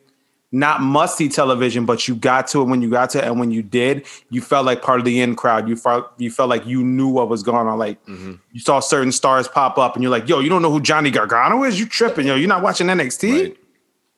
not 0.50 0.80
musty 0.80 1.28
television, 1.28 1.84
but 1.84 2.08
you 2.08 2.14
got 2.14 2.46
to 2.48 2.62
it 2.62 2.64
when 2.64 2.80
you 2.80 2.88
got 2.88 3.10
to 3.10 3.18
it, 3.18 3.24
and 3.24 3.38
when 3.38 3.50
you 3.50 3.62
did, 3.62 4.06
you 4.30 4.40
felt 4.40 4.64
like 4.64 4.80
part 4.80 4.98
of 4.98 5.04
the 5.04 5.20
in 5.20 5.36
crowd. 5.36 5.68
You 5.68 5.76
felt 5.76 6.10
you 6.16 6.30
felt 6.30 6.48
like 6.48 6.66
you 6.66 6.82
knew 6.82 7.08
what 7.08 7.28
was 7.28 7.42
going 7.42 7.66
on. 7.66 7.78
Like 7.78 8.04
mm-hmm. 8.06 8.34
you 8.52 8.60
saw 8.60 8.80
certain 8.80 9.12
stars 9.12 9.46
pop 9.46 9.76
up, 9.76 9.94
and 9.94 10.02
you're 10.02 10.10
like, 10.10 10.28
"Yo, 10.28 10.40
you 10.40 10.48
don't 10.48 10.62
know 10.62 10.70
who 10.70 10.80
Johnny 10.80 11.10
Gargano 11.10 11.64
is? 11.64 11.78
You 11.78 11.86
tripping? 11.86 12.26
Yo, 12.26 12.34
you're 12.34 12.48
not 12.48 12.62
watching 12.62 12.86
NXT? 12.86 13.32
Right. 13.32 13.56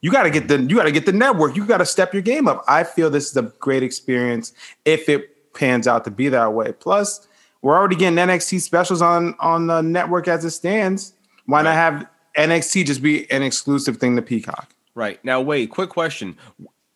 You 0.02 0.10
got 0.10 0.22
to 0.22 0.30
get 0.30 0.48
the 0.48 0.60
you 0.60 0.76
got 0.76 0.84
to 0.84 0.92
get 0.92 1.04
the 1.04 1.12
network. 1.12 1.56
You 1.56 1.66
got 1.66 1.78
to 1.78 1.86
step 1.86 2.12
your 2.12 2.22
game 2.22 2.46
up." 2.46 2.64
I 2.68 2.84
feel 2.84 3.10
this 3.10 3.28
is 3.30 3.36
a 3.36 3.42
great 3.58 3.82
experience 3.82 4.52
if 4.84 5.08
it 5.08 5.52
pans 5.52 5.88
out 5.88 6.04
to 6.04 6.12
be 6.12 6.28
that 6.28 6.52
way. 6.52 6.72
Plus, 6.72 7.26
we're 7.60 7.76
already 7.76 7.96
getting 7.96 8.18
NXT 8.18 8.60
specials 8.60 9.02
on 9.02 9.34
on 9.40 9.66
the 9.66 9.82
network 9.82 10.28
as 10.28 10.44
it 10.44 10.50
stands. 10.50 11.12
Why 11.46 11.62
not 11.62 11.74
have 11.74 12.06
NXT 12.36 12.86
just 12.86 13.02
be 13.02 13.28
an 13.32 13.42
exclusive 13.42 13.96
thing 13.96 14.14
to 14.14 14.22
Peacock? 14.22 14.72
Right. 14.94 15.22
Now, 15.24 15.40
wait, 15.40 15.70
quick 15.70 15.90
question. 15.90 16.36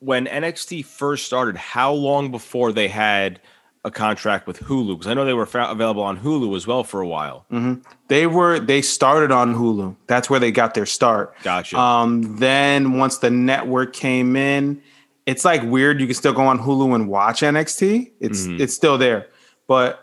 When 0.01 0.27
NXT 0.27 0.85
first 0.85 1.25
started, 1.27 1.57
how 1.57 1.93
long 1.93 2.31
before 2.31 2.73
they 2.73 2.89
had 2.89 3.41
a 3.85 3.91
contract 3.91 4.47
with 4.47 4.59
Hulu? 4.61 4.99
Because 4.99 5.07
I 5.07 5.15
know 5.15 5.25
they 5.25 5.33
were 5.35 5.47
fa- 5.47 5.69
available 5.71 6.03
on 6.03 6.19
Hulu 6.19 6.57
as 6.57 6.67
well 6.67 6.85
for 6.85 7.01
a 7.01 7.07
while. 7.07 7.47
They 8.09 8.27
were 8.27 8.59
they 8.59 8.83
started 8.83 9.31
on 9.31 9.55
Hulu. 9.55 9.97
That's 10.07 10.29
where 10.29 10.41
they 10.41 10.51
got 10.53 10.75
their 10.75 10.87
start. 10.87 11.35
Gotcha. 11.43 11.79
Um, 11.79 12.37
then 12.39 12.99
once 12.99 13.19
the 13.19 13.31
network 13.31 13.93
came 13.95 14.37
in, 14.37 14.83
it's 15.27 15.45
like 15.45 15.63
weird. 15.63 16.01
You 16.01 16.07
can 16.07 16.15
still 16.15 16.35
go 16.35 16.43
on 16.43 16.59
Hulu 16.59 16.95
and 16.95 17.09
watch 17.09 17.41
NXT. 17.41 18.11
It's 18.21 18.43
Mm-hmm. 18.47 18.61
it's 18.61 18.75
still 18.75 18.99
there, 18.99 19.29
but 19.67 20.01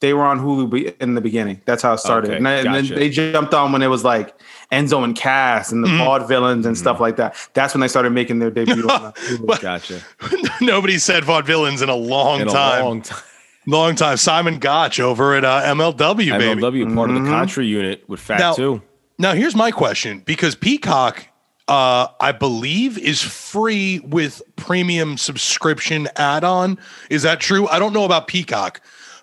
they 0.00 0.12
were 0.12 0.24
on 0.24 0.40
Hulu 0.40 0.68
be- 0.70 0.92
in 1.00 1.14
the 1.14 1.20
beginning. 1.22 1.62
That's 1.64 1.82
how 1.82 1.94
it 1.94 1.98
started. 1.98 2.28
Okay, 2.30 2.36
and, 2.38 2.46
and 2.46 2.64
gotcha. 2.66 2.88
then 2.88 2.98
they 2.98 3.08
jumped 3.08 3.54
on 3.54 3.72
when 3.72 3.80
it 3.82 3.86
was 3.86 4.04
like 4.04 4.34
Enzo 4.72 5.02
and 5.04 5.16
Cass 5.16 5.72
and 5.72 5.82
the 5.82 5.88
Mm-hmm. 5.88 6.00
Vaudevillains 6.02 6.52
and 6.52 6.64
Mm-hmm. 6.64 6.74
stuff 6.74 7.00
like 7.00 7.16
that. 7.16 7.36
That's 7.54 7.72
when 7.74 7.80
they 7.80 7.88
started 7.88 8.10
making 8.10 8.38
their 8.38 8.50
debut. 8.50 8.88
on 8.88 9.12
Hulu. 9.14 9.60
Gotcha. 9.60 10.00
Nobody 10.60 10.98
said 10.98 11.24
Vaudevillains 11.24 11.82
in 11.82 11.88
a 11.88 11.94
long 11.96 12.40
In 12.42 12.48
a 12.48 12.50
time. 12.50 12.84
long 12.84 13.02
time. 13.02 13.18
long 13.66 13.94
time. 13.94 14.16
Simon 14.18 14.58
Gotch 14.58 15.00
over 15.00 15.34
at 15.34 15.44
uh, 15.44 15.62
MLW, 15.62 16.16
baby. 16.38 16.60
MLW, 16.60 16.94
part 16.94 17.10
of 17.10 17.22
the 17.22 17.28
Contra 17.30 17.64
unit 17.64 18.04
with 18.08 18.20
Fat 18.20 18.38
Now- 18.40 18.54
too. 18.54 18.82
Now, 19.20 19.32
here's 19.32 19.56
my 19.56 19.72
question 19.72 20.20
because 20.20 20.54
Peacock, 20.54 21.26
uh, 21.66 22.06
I 22.20 22.30
believe, 22.30 22.96
is 22.98 23.20
free 23.20 23.98
with 24.00 24.40
premium 24.54 25.16
subscription 25.16 26.08
add 26.14 26.44
on. 26.44 26.78
Is 27.10 27.22
that 27.24 27.40
true? 27.40 27.66
I 27.66 27.80
don't 27.80 27.92
know 27.92 28.04
about 28.04 28.28
Peacock, 28.28 28.80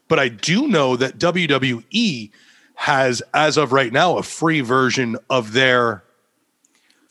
but 0.09 0.19
I 0.19 0.27
do 0.27 0.67
know 0.67 0.97
that 0.97 1.17
WWE 1.17 2.29
has, 2.75 3.22
as 3.34 3.58
of 3.58 3.72
right 3.72 3.91
now, 3.91 4.17
a 4.17 4.24
free 4.24 4.62
version 4.62 5.17
of 5.29 5.53
their 5.53 6.03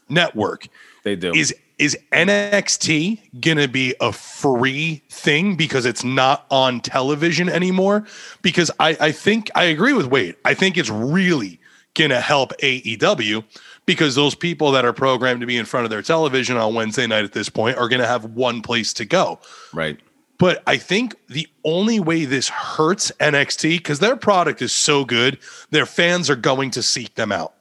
network. 0.08 0.68
They 1.02 1.16
do. 1.16 1.32
Is 1.34 1.54
is 1.78 1.98
NXT 2.12 3.40
gonna 3.40 3.66
be 3.66 3.94
a 4.00 4.12
free 4.12 5.02
thing 5.10 5.56
because 5.56 5.86
it's 5.86 6.04
not 6.04 6.46
on 6.50 6.80
television 6.80 7.48
anymore? 7.48 8.06
Because 8.42 8.70
I, 8.78 8.96
I 9.00 9.12
think 9.12 9.50
I 9.54 9.64
agree 9.64 9.92
with 9.92 10.06
Wade. 10.06 10.36
I 10.44 10.54
think 10.54 10.78
it's 10.78 10.90
really 10.90 11.58
gonna 11.94 12.20
help 12.20 12.52
AEW 12.58 13.44
because 13.86 14.14
those 14.14 14.34
people 14.34 14.72
that 14.72 14.84
are 14.84 14.92
programmed 14.92 15.40
to 15.40 15.46
be 15.46 15.56
in 15.56 15.64
front 15.64 15.84
of 15.84 15.90
their 15.90 16.02
television 16.02 16.56
on 16.56 16.74
Wednesday 16.74 17.06
night 17.06 17.24
at 17.24 17.32
this 17.32 17.48
point 17.48 17.76
are 17.76 17.88
gonna 17.88 18.06
have 18.06 18.24
one 18.24 18.62
place 18.62 18.92
to 18.94 19.04
go. 19.04 19.40
right. 19.72 19.98
But 20.38 20.62
I 20.66 20.76
think 20.76 21.14
the 21.28 21.48
only 21.64 22.00
way 22.00 22.24
this 22.24 22.48
hurts 22.48 23.12
NXT, 23.20 23.78
because 23.78 24.00
their 24.00 24.16
product 24.16 24.62
is 24.62 24.72
so 24.72 25.04
good, 25.04 25.38
their 25.70 25.86
fans 25.86 26.28
are 26.28 26.36
going 26.36 26.70
to 26.72 26.82
seek 26.82 27.14
them 27.14 27.30
out. 27.30 27.54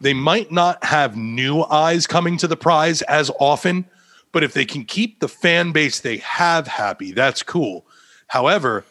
They 0.00 0.14
might 0.14 0.50
not 0.50 0.82
have 0.84 1.16
new 1.16 1.62
eyes 1.64 2.06
coming 2.06 2.36
to 2.38 2.46
the 2.46 2.56
prize 2.56 3.02
as 3.02 3.30
often, 3.38 3.84
but 4.32 4.44
if 4.44 4.54
they 4.54 4.64
can 4.64 4.84
keep 4.84 5.20
the 5.20 5.28
fan 5.28 5.72
base 5.72 6.00
they 6.00 6.18
have 6.18 6.66
happy, 6.66 7.12
that's 7.12 7.42
cool. 7.42 7.84
However, 8.28 8.84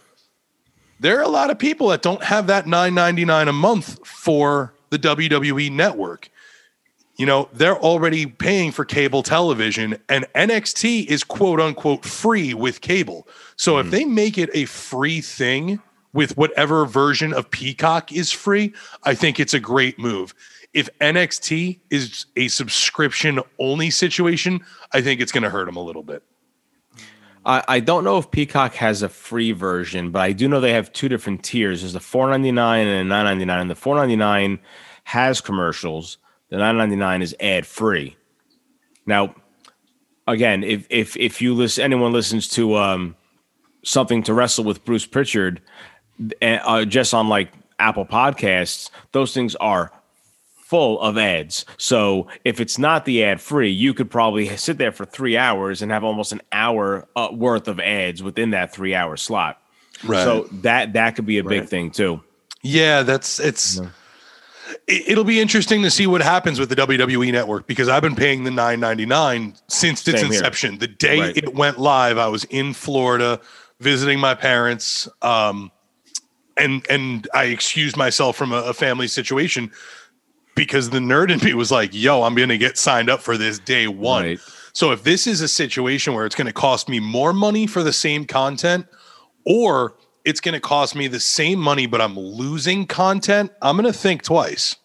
there 0.99 1.17
are 1.17 1.23
a 1.23 1.29
lot 1.29 1.49
of 1.49 1.57
people 1.57 1.87
that 1.87 2.01
don't 2.01 2.23
have 2.23 2.47
that 2.47 2.65
$9.99 2.65 3.47
a 3.47 3.53
month 3.53 4.05
for 4.05 4.73
the 4.89 4.99
WWE 4.99 5.71
network 5.71 6.29
you 7.19 7.25
know, 7.25 7.49
they're 7.51 7.77
already 7.77 8.25
paying 8.25 8.71
for 8.71 8.85
cable 8.85 9.23
television, 9.23 9.97
and 10.07 10.25
NXT 10.35 11.05
is 11.07 11.21
quote 11.25 11.59
unquote 11.59 12.05
free 12.05 12.53
with 12.53 12.79
cable. 12.79 13.27
So 13.57 13.77
if 13.77 13.87
hmm. 13.87 13.91
they 13.91 14.05
make 14.05 14.37
it 14.37 14.49
a 14.53 14.63
free 14.63 15.19
thing 15.19 15.81
with 16.13 16.37
whatever 16.37 16.85
version 16.85 17.33
of 17.33 17.51
Peacock 17.51 18.13
is 18.13 18.31
free, 18.31 18.73
I 19.03 19.15
think 19.15 19.37
it's 19.37 19.53
a 19.53 19.59
great 19.59 19.99
move. 19.99 20.33
If 20.73 20.89
NXT 20.99 21.79
is 21.89 22.25
a 22.37 22.47
subscription 22.47 23.41
only 23.59 23.89
situation, 23.89 24.61
I 24.93 25.01
think 25.01 25.19
it's 25.19 25.33
going 25.33 25.43
to 25.43 25.49
hurt 25.49 25.65
them 25.65 25.75
a 25.75 25.83
little 25.83 26.03
bit. 26.03 26.23
I, 27.45 27.63
I 27.67 27.79
don't 27.81 28.05
know 28.05 28.17
if 28.17 28.31
Peacock 28.31 28.75
has 28.75 29.01
a 29.01 29.09
free 29.09 29.51
version, 29.51 30.11
but 30.11 30.21
I 30.21 30.31
do 30.31 30.47
know 30.47 30.61
they 30.61 30.71
have 30.71 30.93
two 30.93 31.09
different 31.09 31.43
tiers. 31.43 31.81
There's 31.81 32.13
ninety 32.13 32.53
nine 32.53 32.87
and 32.87 33.01
a 33.01 33.03
nine 33.03 33.25
ninety 33.25 33.45
nine. 33.45 33.59
And 33.59 33.69
the 33.69 33.75
four 33.75 33.97
ninety 33.97 34.15
nine 34.15 34.59
has 35.03 35.41
commercials. 35.41 36.17
The 36.49 36.57
nine 36.57 36.77
ninety 36.77 36.95
nine 36.95 37.21
is 37.21 37.35
ad 37.39 37.65
free. 37.65 38.17
Now, 39.05 39.35
again, 40.27 40.63
if 40.63 40.87
if 40.89 41.15
if 41.17 41.41
you 41.41 41.53
listen, 41.53 41.83
anyone 41.83 42.11
listens 42.11 42.47
to 42.49 42.75
um, 42.75 43.15
something 43.83 44.23
to 44.23 44.33
wrestle 44.33 44.63
with 44.63 44.83
Bruce 44.85 45.05
Pritchard, 45.05 45.61
uh, 46.41 46.85
just 46.85 47.13
on 47.13 47.27
like 47.29 47.51
Apple 47.79 48.05
Podcasts, 48.05 48.89
those 49.11 49.33
things 49.33 49.55
are 49.55 49.91
full 50.55 50.99
of 51.01 51.17
ads. 51.17 51.65
So 51.77 52.27
if 52.45 52.59
it's 52.59 52.77
not 52.77 53.05
the 53.05 53.23
ad 53.23 53.41
free, 53.41 53.71
you 53.71 53.93
could 53.93 54.11
probably 54.11 54.55
sit 54.57 54.77
there 54.77 54.91
for 54.91 55.05
three 55.05 55.35
hours 55.35 55.81
and 55.81 55.91
have 55.91 56.03
almost 56.03 56.31
an 56.31 56.41
hour 56.51 57.07
uh, 57.15 57.29
worth 57.31 57.67
of 57.67 57.79
ads 57.79 58.21
within 58.21 58.51
that 58.51 58.71
three 58.71 58.93
hour 58.93 59.17
slot. 59.17 59.59
Right. 60.03 60.23
So 60.23 60.43
that 60.61 60.93
that 60.93 61.15
could 61.15 61.25
be 61.25 61.39
a 61.39 61.43
big 61.43 61.67
thing 61.67 61.91
too. 61.91 62.21
Yeah, 62.61 63.03
that's 63.03 63.39
it's. 63.39 63.77
it- 63.79 63.89
It'll 64.87 65.23
be 65.23 65.39
interesting 65.39 65.81
to 65.83 65.91
see 65.91 66.05
what 66.07 66.21
happens 66.21 66.59
with 66.59 66.69
the 66.69 66.75
WWE 66.75 67.31
network 67.31 67.65
because 67.67 67.89
I've 67.89 68.01
been 68.01 68.15
paying 68.15 68.43
the 68.43 68.51
nine 68.51 68.79
ninety 68.79 69.05
nine 69.05 69.55
since 69.67 70.07
its 70.07 70.19
Same 70.21 70.29
here. 70.31 70.37
inception. 70.39 70.77
The 70.77 70.87
day 70.87 71.19
Right. 71.19 71.37
it 71.37 71.53
went 71.53 71.79
live, 71.79 72.17
I 72.17 72.27
was 72.27 72.43
in 72.45 72.73
Florida 72.73 73.39
visiting 73.79 74.19
my 74.19 74.35
parents. 74.35 75.07
Um, 75.21 75.71
and 76.57 76.85
and 76.89 77.27
I 77.33 77.45
excused 77.45 77.95
myself 77.97 78.35
from 78.35 78.51
a, 78.51 78.57
a 78.57 78.73
family 78.73 79.07
situation 79.07 79.71
because 80.55 80.89
the 80.89 80.99
nerd 80.99 81.31
in 81.31 81.39
me 81.43 81.53
was 81.53 81.71
like, 81.71 81.91
"Yo, 81.93 82.23
I'm 82.23 82.35
going 82.35 82.49
to 82.49 82.57
get 82.57 82.77
signed 82.77 83.09
up 83.09 83.21
for 83.21 83.37
this 83.37 83.59
day 83.59 83.87
one." 83.87 84.23
Right. 84.23 84.39
So 84.73 84.91
if 84.91 85.03
this 85.03 85.25
is 85.25 85.41
a 85.41 85.47
situation 85.47 86.13
where 86.13 86.25
it's 86.25 86.35
going 86.35 86.47
to 86.47 86.53
cost 86.53 86.89
me 86.89 86.99
more 86.99 87.33
money 87.33 87.65
for 87.65 87.81
the 87.81 87.93
same 87.93 88.25
content, 88.25 88.85
or 89.45 89.95
it's 90.25 90.39
going 90.39 90.53
to 90.53 90.59
cost 90.59 90.95
me 90.95 91.07
the 91.07 91.19
same 91.19 91.59
money 91.59 91.85
but 91.85 92.01
I'm 92.01 92.17
losing 92.17 92.85
content, 92.85 93.51
I'm 93.61 93.77
going 93.77 93.91
to 93.91 93.97
think 93.97 94.23
twice. 94.23 94.75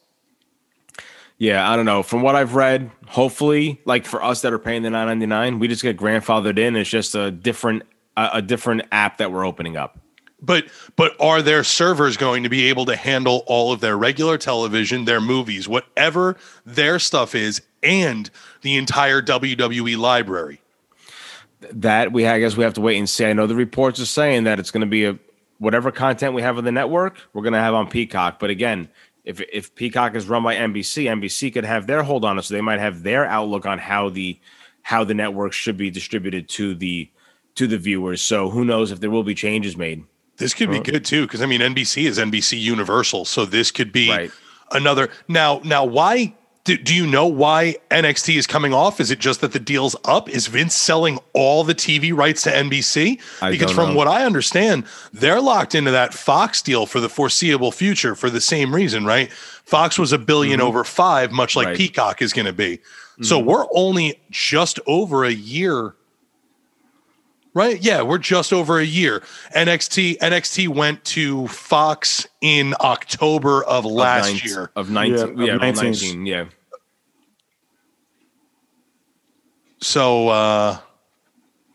Yeah, 1.38 1.69
I 1.69 1.76
don't 1.76 1.85
know. 1.85 2.03
From 2.03 2.23
what 2.23 2.37
I've 2.37 2.55
read, 2.55 2.91
hopefully, 3.09 3.81
like 3.85 4.07
for 4.07 4.23
us 4.23 4.43
that 4.43 4.53
are 4.53 4.59
paying 4.59 4.83
the 4.83 4.91
nine 4.91 5.09
ninety 5.09 5.26
nine, 5.26 5.59
we 5.59 5.67
just 5.67 5.83
get 5.83 5.97
grandfathered 5.97 6.59
in. 6.59 6.76
It's 6.76 6.88
just 6.88 7.14
a 7.14 7.31
different 7.31 7.83
a, 8.17 8.31
a 8.35 8.43
different 8.43 8.83
app 8.93 9.19
that 9.19 9.33
we're 9.33 9.45
opening 9.45 9.76
up. 9.76 9.99
But 10.41 10.67
but 10.97 11.21
are 11.21 11.43
their 11.43 11.64
servers 11.64 12.17
going 12.17 12.45
to 12.45 12.49
be 12.49 12.69
able 12.69 12.85
to 12.87 12.97
handle 12.97 13.43
all 13.47 13.73
of 13.73 13.81
their 13.81 13.97
regular 13.97 14.38
television, 14.38 15.07
their 15.07 15.21
movies, 15.21 15.69
whatever 15.69 16.37
their 16.64 16.99
stuff 16.99 17.35
is, 17.35 17.62
and 17.83 18.31
the 18.62 18.76
entire 18.76 19.21
WWE 19.21 19.97
library? 19.97 20.61
That 21.73 22.12
we 22.12 22.26
I 22.26 22.40
guess 22.40 22.56
we 22.56 22.64
have 22.64 22.75
to 22.75 22.80
wait 22.80 22.99
and 22.99 23.09
see. 23.09 23.25
I 23.26 23.33
know 23.33 23.47
the 23.47 23.54
reports 23.54 24.00
are 24.00 24.06
saying 24.06 24.44
that 24.44 24.59
it's 24.59 24.71
going 24.71 24.83
to 24.83 24.87
be 24.87 25.04
a 25.04 25.18
whatever 25.59 25.90
content 25.90 26.35
we 26.35 26.42
have 26.42 26.59
on 26.59 26.64
the 26.64 26.73
network, 26.73 27.16
we're 27.33 27.42
going 27.42 27.54
to 27.54 27.61
have 27.61 27.75
on 27.75 27.88
Peacock. 27.88 28.38
But 28.38 28.50
again, 28.50 28.88
if 29.25 29.40
if 29.52 29.75
Peacock 29.75 30.14
is 30.14 30.28
run 30.28 30.42
by 30.42 30.54
NBC, 30.56 31.04
NBC 31.04 31.52
could 31.52 31.64
have 31.64 31.87
their 31.87 32.02
hold 32.02 32.25
on 32.25 32.38
it, 32.38 32.42
so 32.42 32.54
they 32.54 32.61
might 32.61 32.80
have 32.80 33.02
their 33.02 33.25
outlook 33.26 33.66
on 33.66 33.78
how 33.78 34.11
the 34.11 34.38
how 34.83 35.04
the 35.04 35.14
network 35.14 35.52
should 35.52 35.76
be 35.76 35.90
distributed 35.90 36.49
to 36.50 36.75
the 36.75 37.11
to 37.54 37.66
the 37.66 37.78
viewers. 37.78 38.21
So 38.21 38.50
who 38.50 38.64
knows 38.64 38.90
if 38.92 39.00
there 39.00 39.11
will 39.11 39.23
be 39.25 39.35
changes 39.35 39.76
made. 39.76 40.04
This 40.37 40.52
could 40.52 40.71
be 40.71 40.80
good 40.80 41.04
too, 41.04 41.23
because 41.23 41.40
I 41.42 41.47
mean 41.47 41.61
NBC 41.61 42.04
is 42.06 42.18
NBC 42.18 42.61
Universal, 42.61 43.25
so 43.26 43.44
this 43.44 43.71
could 43.71 43.92
be 43.92 44.11
Right. 44.11 44.30
another. 44.73 45.09
Now, 45.28 45.61
now, 45.64 45.85
why 45.85 46.35
do, 46.64 46.78
do 46.78 46.94
you 46.94 47.06
know 47.06 47.26
why 47.26 47.76
NXT 47.90 48.37
is 48.37 48.47
coming 48.47 48.73
off? 48.73 48.99
Is 48.99 49.11
it 49.11 49.18
just 49.18 49.42
that 49.42 49.52
the 49.52 49.61
deal's 49.61 49.94
up? 50.04 50.30
Is 50.30 50.47
Vince 50.47 50.75
selling 50.75 51.18
all 51.35 51.62
the 51.62 51.75
TV 51.75 52.16
rights 52.16 52.42
to 52.44 52.50
NBC? 52.50 53.21
Because 53.50 53.71
from 53.71 53.90
know. 53.90 53.97
what 53.97 54.09
I 54.09 54.25
understand, 54.25 54.85
they're 55.12 55.42
locked 55.42 55.75
into 55.75 55.90
that 55.90 56.14
Fox 56.14 56.62
deal 56.62 56.87
for 56.87 57.00
the 57.00 57.11
foreseeable 57.11 57.71
future 57.71 58.14
for 58.14 58.30
the 58.30 58.40
same 58.40 58.75
reason, 58.75 59.04
right? 59.04 59.30
Fox 59.33 59.99
was 59.99 60.12
a 60.12 60.18
1000000000 60.18 60.61
over 60.61 60.85
five, 60.85 61.33
much 61.33 61.54
like 61.54 61.64
Mm-hmm. 61.64 61.71
Right. 61.71 61.78
Peacock 61.78 62.23
is 62.23 62.33
going 62.33 62.47
to 62.47 62.52
be. 62.52 62.80
So 63.23 63.38
we're 63.38 63.66
only 63.73 64.21
just 64.30 64.80
over 64.87 65.25
a 65.25 65.33
year 65.33 65.94
Right? 67.54 67.80
Yeah, 67.80 68.02
we're 68.02 68.18
just 68.18 68.52
over 68.52 68.80
a 68.80 68.84
year. 68.84 69.23
NXT 69.54 70.18
NXT 70.18 70.68
went 70.68 71.04
to 71.04 71.46
Fox 71.46 72.26
in 72.40 72.75
October 72.80 73.62
of 73.64 73.84
last 73.84 74.26
Nine- 74.32 74.40
year. 74.44 74.70
of 74.75 74.90
nineteen, 74.90 75.38
Yeah, 75.38 75.44
yeah, 75.44 75.50
of 75.52 75.54
of 75.56 75.61
19. 75.62 75.84
nineteen, 75.84 76.26
yeah. 76.26 76.44
So 79.80 80.28
uh 80.28 80.78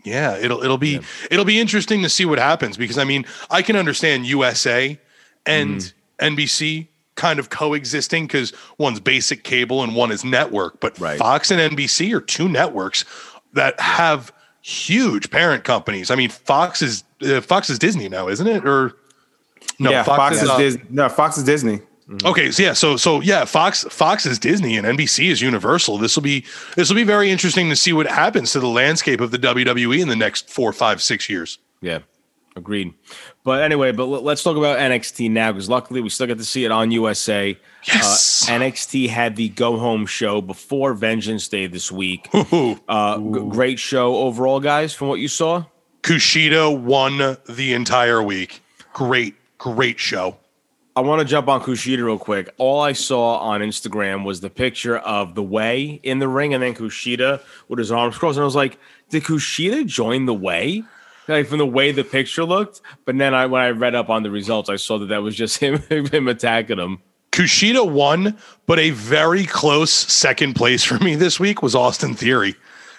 yeah, 0.03 0.37
it'll 0.37 0.63
it'll 0.63 0.77
be 0.77 0.99
it'll 1.29 1.45
be 1.45 1.59
interesting 1.59 2.01
to 2.03 2.09
see 2.09 2.25
what 2.25 2.39
happens 2.39 2.77
because 2.77 2.97
I 2.97 3.03
mean, 3.03 3.25
I 3.49 3.61
can 3.61 3.75
understand 3.75 4.25
USA 4.25 4.99
and 5.45 5.79
Mm-hmm. 5.79 6.35
NBC 6.35 6.87
kind 7.15 7.39
of 7.39 7.49
coexisting 7.49 8.27
because 8.27 8.51
one's 8.77 8.99
basic 8.99 9.45
cable 9.45 9.83
and 9.83 9.95
one 9.95 10.11
is 10.11 10.25
network, 10.25 10.81
but 10.81 10.99
Right. 10.99 11.17
Fox 11.17 11.49
and 11.49 11.61
NBC 11.77 12.13
are 12.13 12.19
two 12.19 12.49
networks 12.49 13.05
that 13.53 13.79
have 13.79 14.33
huge 14.61 15.29
parent 15.29 15.63
companies. 15.63 16.11
I 16.11 16.15
mean, 16.15 16.29
Fox 16.29 16.81
is 16.81 17.03
uh, 17.21 17.41
Fox 17.41 17.69
is 17.69 17.79
Disney 17.79 18.09
now, 18.09 18.27
isn't 18.27 18.47
it? 18.47 18.65
Or 18.65 18.95
no, 19.79 19.91
yeah, 19.91 20.03
Fox, 20.03 20.41
is 20.41 20.49
uh, 20.49 20.57
Disney. 20.57 20.83
No, 20.89 21.09
Fox 21.09 21.37
is 21.37 21.43
Disney. 21.43 21.81
Okay, 22.23 22.49
so 22.49 22.63
yeah, 22.63 22.73
so 22.73 22.97
so 22.97 23.21
yeah, 23.21 23.45
Fox 23.45 23.83
Fox 23.83 24.25
is 24.25 24.39
Disney 24.39 24.77
and 24.77 24.87
NBC 24.87 25.29
is 25.29 25.41
Universal. 25.41 25.99
This 25.99 26.15
will 26.15 26.23
be 26.23 26.43
this 26.75 26.89
will 26.89 26.95
be 26.95 27.03
very 27.03 27.29
interesting 27.29 27.69
to 27.69 27.75
see 27.75 27.93
what 27.93 28.07
happens 28.07 28.51
to 28.53 28.59
the 28.59 28.67
landscape 28.67 29.21
of 29.21 29.29
the 29.29 29.37
WWE 29.37 30.01
in 30.01 30.07
the 30.07 30.15
next 30.15 30.49
four, 30.49 30.73
five, 30.73 31.03
six 31.03 31.29
years. 31.29 31.59
Yeah, 31.81 31.99
agreed. 32.55 32.95
But 33.49 33.63
anyway, 33.63 33.91
but 33.93 34.05
let's 34.05 34.43
talk 34.43 34.57
about 34.57 34.77
NXT 34.77 35.31
now 35.31 35.51
because 35.51 35.67
luckily 35.67 36.01
we 36.01 36.09
still 36.09 36.27
get 36.27 36.37
to 36.37 36.45
see 36.45 36.65
it 36.65 36.71
on 36.71 36.91
USA. 36.91 37.57
Yes. 37.87 38.47
Uh, 38.47 38.51
NXT 38.51 39.09
had 39.09 39.37
the 39.37 39.49
go 39.49 39.79
home 39.79 40.05
show 40.05 40.39
before 40.39 40.93
Vengeance 40.93 41.47
Day 41.47 41.65
this 41.65 41.91
week. 41.91 42.29
Uh, 42.31 43.17
g- 43.17 43.49
great 43.49 43.79
show 43.79 44.17
overall, 44.17 44.59
guys. 44.59 44.93
From 44.93 45.07
what 45.07 45.19
you 45.19 45.27
saw, 45.27 45.65
Kushida 46.03 46.79
won 46.79 47.37
the 47.49 47.73
entire 47.73 48.21
week. 48.21 48.61
Great, 48.93 49.33
great 49.57 49.97
show. 49.97 50.37
I 50.95 51.01
want 51.01 51.19
to 51.21 51.25
jump 51.25 51.47
on 51.47 51.59
Kushida 51.61 52.05
real 52.05 52.19
quick. 52.19 52.53
All 52.59 52.81
I 52.81 52.93
saw 52.93 53.37
on 53.37 53.61
Instagram 53.61 54.25
was 54.25 54.41
the 54.41 54.51
picture 54.51 54.99
of 54.99 55.33
the 55.33 55.41
way 55.41 55.99
in 56.03 56.19
the 56.19 56.27
ring, 56.27 56.53
and 56.53 56.61
then 56.61 56.75
Kushida 56.75 57.41
with 57.67 57.79
his 57.79 57.91
arms 57.91 58.15
crossed, 58.15 58.37
and 58.37 58.43
I 58.43 58.45
was 58.45 58.55
like, 58.55 58.77
"Did 59.09 59.23
Kushida 59.23 59.87
join 59.87 60.27
the 60.27 60.35
way?" 60.35 60.83
Like 61.29 61.47
from 61.47 61.59
the 61.59 61.65
way 61.65 61.91
the 61.91 62.03
picture 62.03 62.43
looked, 62.43 62.81
but 63.05 63.17
then 63.17 63.33
I 63.33 63.45
when 63.45 63.61
I 63.61 63.69
read 63.69 63.95
up 63.95 64.09
on 64.09 64.23
the 64.23 64.31
results, 64.31 64.69
I 64.69 64.77
saw 64.77 64.97
that 64.97 65.07
that 65.07 65.21
was 65.21 65.35
just 65.35 65.57
him 65.63 65.77
him 65.87 66.27
attacking 66.27 66.79
him. 66.79 67.01
Kushida 67.31 67.89
won, 67.89 68.37
but 68.65 68.79
a 68.79 68.89
very 68.89 69.45
close 69.45 69.91
second 69.91 70.55
place 70.55 70.83
for 70.83 70.97
me 70.99 71.15
this 71.15 71.39
week 71.39 71.61
was 71.61 71.75
Austin 71.75 72.15
Theory. 72.15 72.55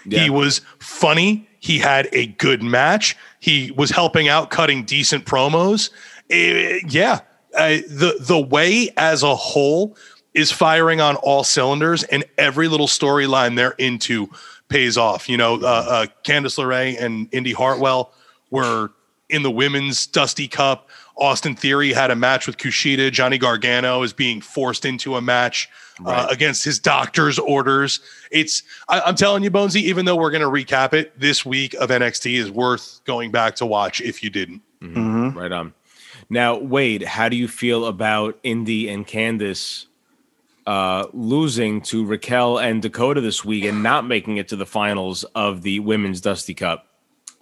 Yeah. 0.07 0.21
He 0.21 0.31
was 0.31 0.61
funny. 0.79 1.49
He 1.59 1.79
had 1.79 2.09
a 2.13 2.27
good 2.27 2.63
match. 2.63 3.17
He 3.41 3.73
was 3.73 3.91
helping 3.91 4.29
out, 4.29 4.51
cutting 4.51 4.85
decent 4.85 5.27
promos. 5.27 5.91
Eh, 6.31 6.81
yeah, 6.89 7.21
uh, 7.57 7.79
the 7.89 8.17
the 8.21 8.39
way 8.39 8.91
as 8.97 9.23
a 9.23 9.35
whole 9.35 9.97
is 10.33 10.53
firing 10.53 11.01
on 11.01 11.17
all 11.17 11.43
cylinders, 11.43 12.05
and 12.05 12.25
every 12.39 12.69
little 12.69 12.87
storyline 12.87 13.57
they're 13.57 13.73
into 13.73 14.31
pays 14.69 14.97
off. 14.97 15.29
You 15.29 15.37
know, 15.37 15.57
uh, 15.57 15.85
uh, 15.89 16.07
Candice 16.25 16.57
LeRae 16.59 17.01
and 17.01 17.29
Indi 17.33 17.53
Hartwell 17.53 18.15
were 18.51 18.91
in 19.29 19.43
the 19.43 19.51
women's 19.51 20.07
Dusty 20.07 20.49
Cup. 20.49 20.89
Austin 21.17 21.55
Theory 21.55 21.93
had 21.93 22.11
a 22.11 22.17
match 22.17 22.47
with 22.47 22.57
Kushida. 22.57 23.13
Johnny 23.13 23.39
Gargano 23.39 24.03
is 24.03 24.13
being 24.13 24.41
forced 24.41 24.85
into 24.85 25.17
a 25.17 25.21
match 25.21 25.69
uh, 26.05 26.27
against 26.31 26.65
his 26.65 26.79
doctor's 26.79 27.39
orders. 27.39 28.01
It's 28.31 28.63
I, 28.89 29.01
I'm 29.01 29.15
telling 29.15 29.45
you, 29.45 29.51
Bonesy. 29.51 29.83
Even 29.83 30.07
though 30.07 30.17
we're 30.17 30.31
going 30.31 30.43
to 30.43 30.49
recap 30.49 30.95
it, 30.95 31.19
this 31.19 31.45
week 31.45 31.75
of 31.75 31.91
NXT 31.91 32.35
is 32.35 32.51
worth 32.51 33.01
going 33.05 33.31
back 33.31 33.57
to 33.57 33.67
watch 33.67 34.01
if 34.01 34.23
you 34.23 34.31
didn't. 34.31 34.63
Right 35.37 35.53
on. 35.53 35.75
Now, 36.31 36.57
Wade, 36.59 37.03
how 37.03 37.29
do 37.29 37.37
you 37.37 37.49
feel 37.49 37.87
about 37.87 38.39
Indi 38.43 38.89
and 38.89 39.07
Candice 39.07 39.87
uh, 40.67 41.07
losing 41.13 41.81
to 41.83 42.05
Raquel 42.05 42.59
and 42.59 42.81
Dakota 42.81 43.21
this 43.21 43.45
week 43.45 43.65
and 43.65 43.83
not 43.83 44.07
making 44.07 44.37
it 44.37 44.49
to 44.49 44.57
the 44.57 44.67
finals 44.67 45.25
of 45.35 45.63
the 45.63 45.81
Women's 45.81 46.21
Dusty 46.21 46.55
Cup? 46.55 46.87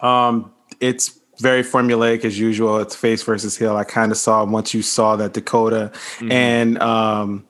Um, 0.01 0.51
it's 0.79 1.19
very 1.39 1.63
formulaic 1.63 2.25
as 2.25 2.37
usual. 2.37 2.79
It's 2.79 2.95
face 2.95 3.23
versus 3.23 3.57
heel. 3.57 3.77
I 3.77 3.83
kind 3.83 4.11
of 4.11 4.17
saw 4.17 4.43
once 4.43 4.73
you 4.73 4.81
saw 4.81 5.15
that 5.15 5.33
Dakota 5.33 5.91
and 6.21 6.77
um, 6.79 7.45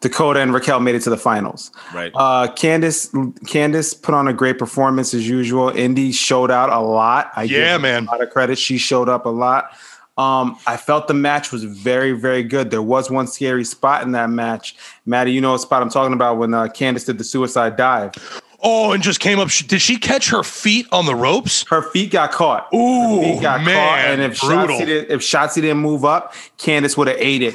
Dakota 0.00 0.40
and 0.40 0.52
Raquel 0.52 0.80
made 0.80 0.94
it 0.94 1.02
to 1.02 1.10
the 1.10 1.16
finals. 1.16 1.70
Right. 1.94 2.12
Uh, 2.14 2.48
Candice, 2.48 3.10
Candice 3.44 4.00
put 4.00 4.14
on 4.14 4.28
a 4.28 4.32
great 4.32 4.58
performance 4.58 5.14
as 5.14 5.28
usual. 5.28 5.68
Indi 5.70 6.12
showed 6.12 6.50
out 6.50 6.70
a 6.70 6.80
lot. 6.80 7.30
I 7.36 7.44
Yeah, 7.44 7.78
man. 7.78 8.06
A 8.06 8.10
lot 8.10 8.22
of 8.22 8.30
credit. 8.30 8.58
She 8.58 8.78
showed 8.78 9.08
up 9.08 9.26
a 9.26 9.30
lot. 9.30 9.70
Um, 10.18 10.58
I 10.66 10.78
felt 10.78 11.08
the 11.08 11.14
match 11.14 11.52
was 11.52 11.64
very, 11.64 12.12
very 12.12 12.42
good. 12.42 12.70
There 12.70 12.80
was 12.80 13.10
one 13.10 13.26
scary 13.26 13.64
spot 13.64 14.02
in 14.02 14.12
that 14.12 14.30
match. 14.30 14.74
Maddie, 15.04 15.32
you 15.32 15.42
know 15.42 15.52
what 15.52 15.60
spot 15.60 15.82
I'm 15.82 15.90
talking 15.90 16.14
about 16.14 16.38
when 16.38 16.54
uh, 16.54 16.68
Candice 16.68 17.04
did 17.04 17.18
the 17.18 17.24
suicide 17.24 17.76
dive. 17.76 18.12
Oh, 18.68 18.90
and 18.92 19.00
just 19.02 19.20
came 19.20 19.38
up. 19.38 19.48
Did 19.68 19.80
she 19.80 19.96
catch 19.96 20.30
her 20.30 20.42
feet 20.42 20.86
on 20.90 21.06
the 21.06 21.14
ropes? 21.14 21.64
Her 21.68 21.82
feet 21.82 22.10
got 22.10 22.32
caught. 22.32 22.66
Ooh, 22.74 23.20
He 23.22 23.38
got 23.40 23.62
man, 23.62 23.74
caught, 23.76 23.98
and 24.00 24.20
if 24.22 24.40
brutal. 24.40 24.76
Shotzi, 24.80 24.86
did, 24.86 25.10
if 25.10 25.20
Shotzi 25.20 25.54
didn't 25.56 25.78
move 25.78 26.04
up, 26.04 26.34
Candice 26.58 26.96
would 26.96 27.06
have 27.06 27.16
ate 27.18 27.42
it. 27.42 27.54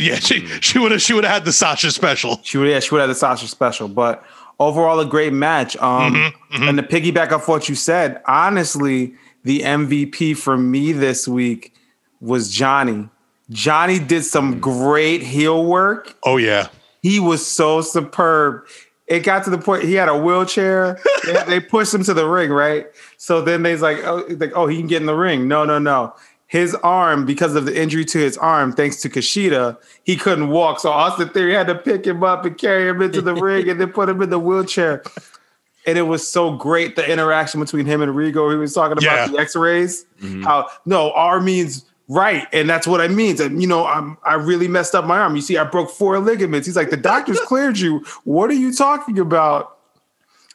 Yeah, 0.00 0.16
she 0.16 0.46
she 0.60 0.78
would 0.78 0.92
have 0.92 1.02
she 1.02 1.14
would 1.14 1.24
have 1.24 1.32
had 1.34 1.44
the 1.44 1.52
Sasha 1.52 1.90
special. 1.90 2.38
She 2.44 2.58
would, 2.58 2.68
yeah, 2.68 2.78
she 2.78 2.94
would 2.94 3.00
have 3.00 3.08
had 3.08 3.16
the 3.16 3.18
Sasha 3.18 3.48
special. 3.48 3.88
But 3.88 4.22
overall, 4.60 5.00
a 5.00 5.06
great 5.06 5.32
match. 5.32 5.76
Um, 5.78 6.14
Mm-hmm, 6.52 6.68
And 6.68 6.76
to 6.78 6.84
piggyback 6.84 7.32
off 7.32 7.48
what 7.48 7.68
you 7.68 7.74
said, 7.74 8.22
honestly, 8.26 9.14
the 9.42 9.60
MVP 9.60 10.36
for 10.36 10.56
me 10.56 10.92
this 10.92 11.26
week 11.26 11.74
was 12.20 12.52
Johnny. 12.52 13.08
Johnny 13.50 13.98
did 13.98 14.22
some 14.22 14.60
great 14.60 15.22
heel 15.22 15.64
work. 15.64 16.14
Oh 16.24 16.36
yeah, 16.36 16.68
He 17.02 17.18
was 17.18 17.44
so 17.44 17.80
superb. 17.80 18.64
It 19.08 19.20
got 19.20 19.44
to 19.44 19.50
the 19.50 19.58
point 19.58 19.82
he 19.84 19.94
had 19.94 20.08
a 20.08 20.16
wheelchair. 20.16 20.98
they, 21.26 21.44
they 21.46 21.60
pushed 21.60 21.92
him 21.92 22.02
to 22.04 22.14
the 22.14 22.26
ring, 22.28 22.50
right? 22.50 22.86
So 23.16 23.42
then 23.42 23.62
they's 23.62 23.82
like, 23.82 23.98
oh, 24.04 24.24
like, 24.38 24.52
oh, 24.54 24.66
he 24.66 24.78
can 24.78 24.86
get 24.86 25.00
in 25.00 25.06
the 25.06 25.14
ring. 25.14 25.48
No, 25.48 25.64
no, 25.64 25.78
no. 25.78 26.14
His 26.46 26.74
arm, 26.76 27.24
because 27.24 27.54
of 27.54 27.64
the 27.64 27.78
injury 27.78 28.04
to 28.04 28.18
his 28.18 28.36
arm, 28.38 28.72
thanks 28.72 29.00
to 29.02 29.08
Kushida, 29.08 29.78
he 30.04 30.16
couldn't 30.16 30.50
walk. 30.50 30.80
So 30.80 30.90
Austin 30.90 31.30
Theory 31.30 31.54
had 31.54 31.66
to 31.66 31.74
pick 31.74 32.06
him 32.06 32.22
up 32.22 32.44
and 32.44 32.56
carry 32.58 32.88
him 32.88 33.00
into 33.00 33.22
the 33.22 33.34
ring 33.34 33.68
and 33.70 33.80
then 33.80 33.90
put 33.90 34.08
him 34.08 34.20
in 34.20 34.28
the 34.30 34.38
wheelchair. 34.38 35.02
And 35.86 35.98
it 35.98 36.02
was 36.02 36.30
so 36.30 36.54
great 36.56 36.94
the 36.94 37.10
interaction 37.10 37.58
between 37.58 37.86
him 37.86 38.02
and 38.02 38.14
Regal. 38.14 38.50
He 38.50 38.56
was 38.56 38.72
talking 38.74 38.92
about 38.92 39.02
Yeah. 39.02 39.26
the 39.28 39.38
X-rays. 39.38 40.04
Mm-hmm. 40.20 40.42
How 40.42 40.68
no 40.84 41.10
R 41.12 41.40
means 41.40 41.86
Right, 42.08 42.46
and 42.52 42.68
that's 42.68 42.86
what 42.86 43.00
I 43.00 43.08
mean. 43.08 43.40
And 43.40 43.62
you 43.62 43.68
know, 43.68 43.86
I'm 43.86 44.18
I 44.24 44.34
really 44.34 44.68
messed 44.68 44.94
up 44.94 45.04
my 45.06 45.18
arm. 45.18 45.36
You 45.36 45.42
see, 45.42 45.56
I 45.56 45.64
broke 45.64 45.90
four 45.90 46.18
ligaments. 46.18 46.66
He's 46.66 46.76
like, 46.76 46.90
the 46.90 46.96
doctors 46.96 47.40
cleared 47.46 47.78
you. 47.78 48.04
What 48.24 48.50
are 48.50 48.54
you 48.54 48.72
talking 48.74 49.18
about? 49.18 49.78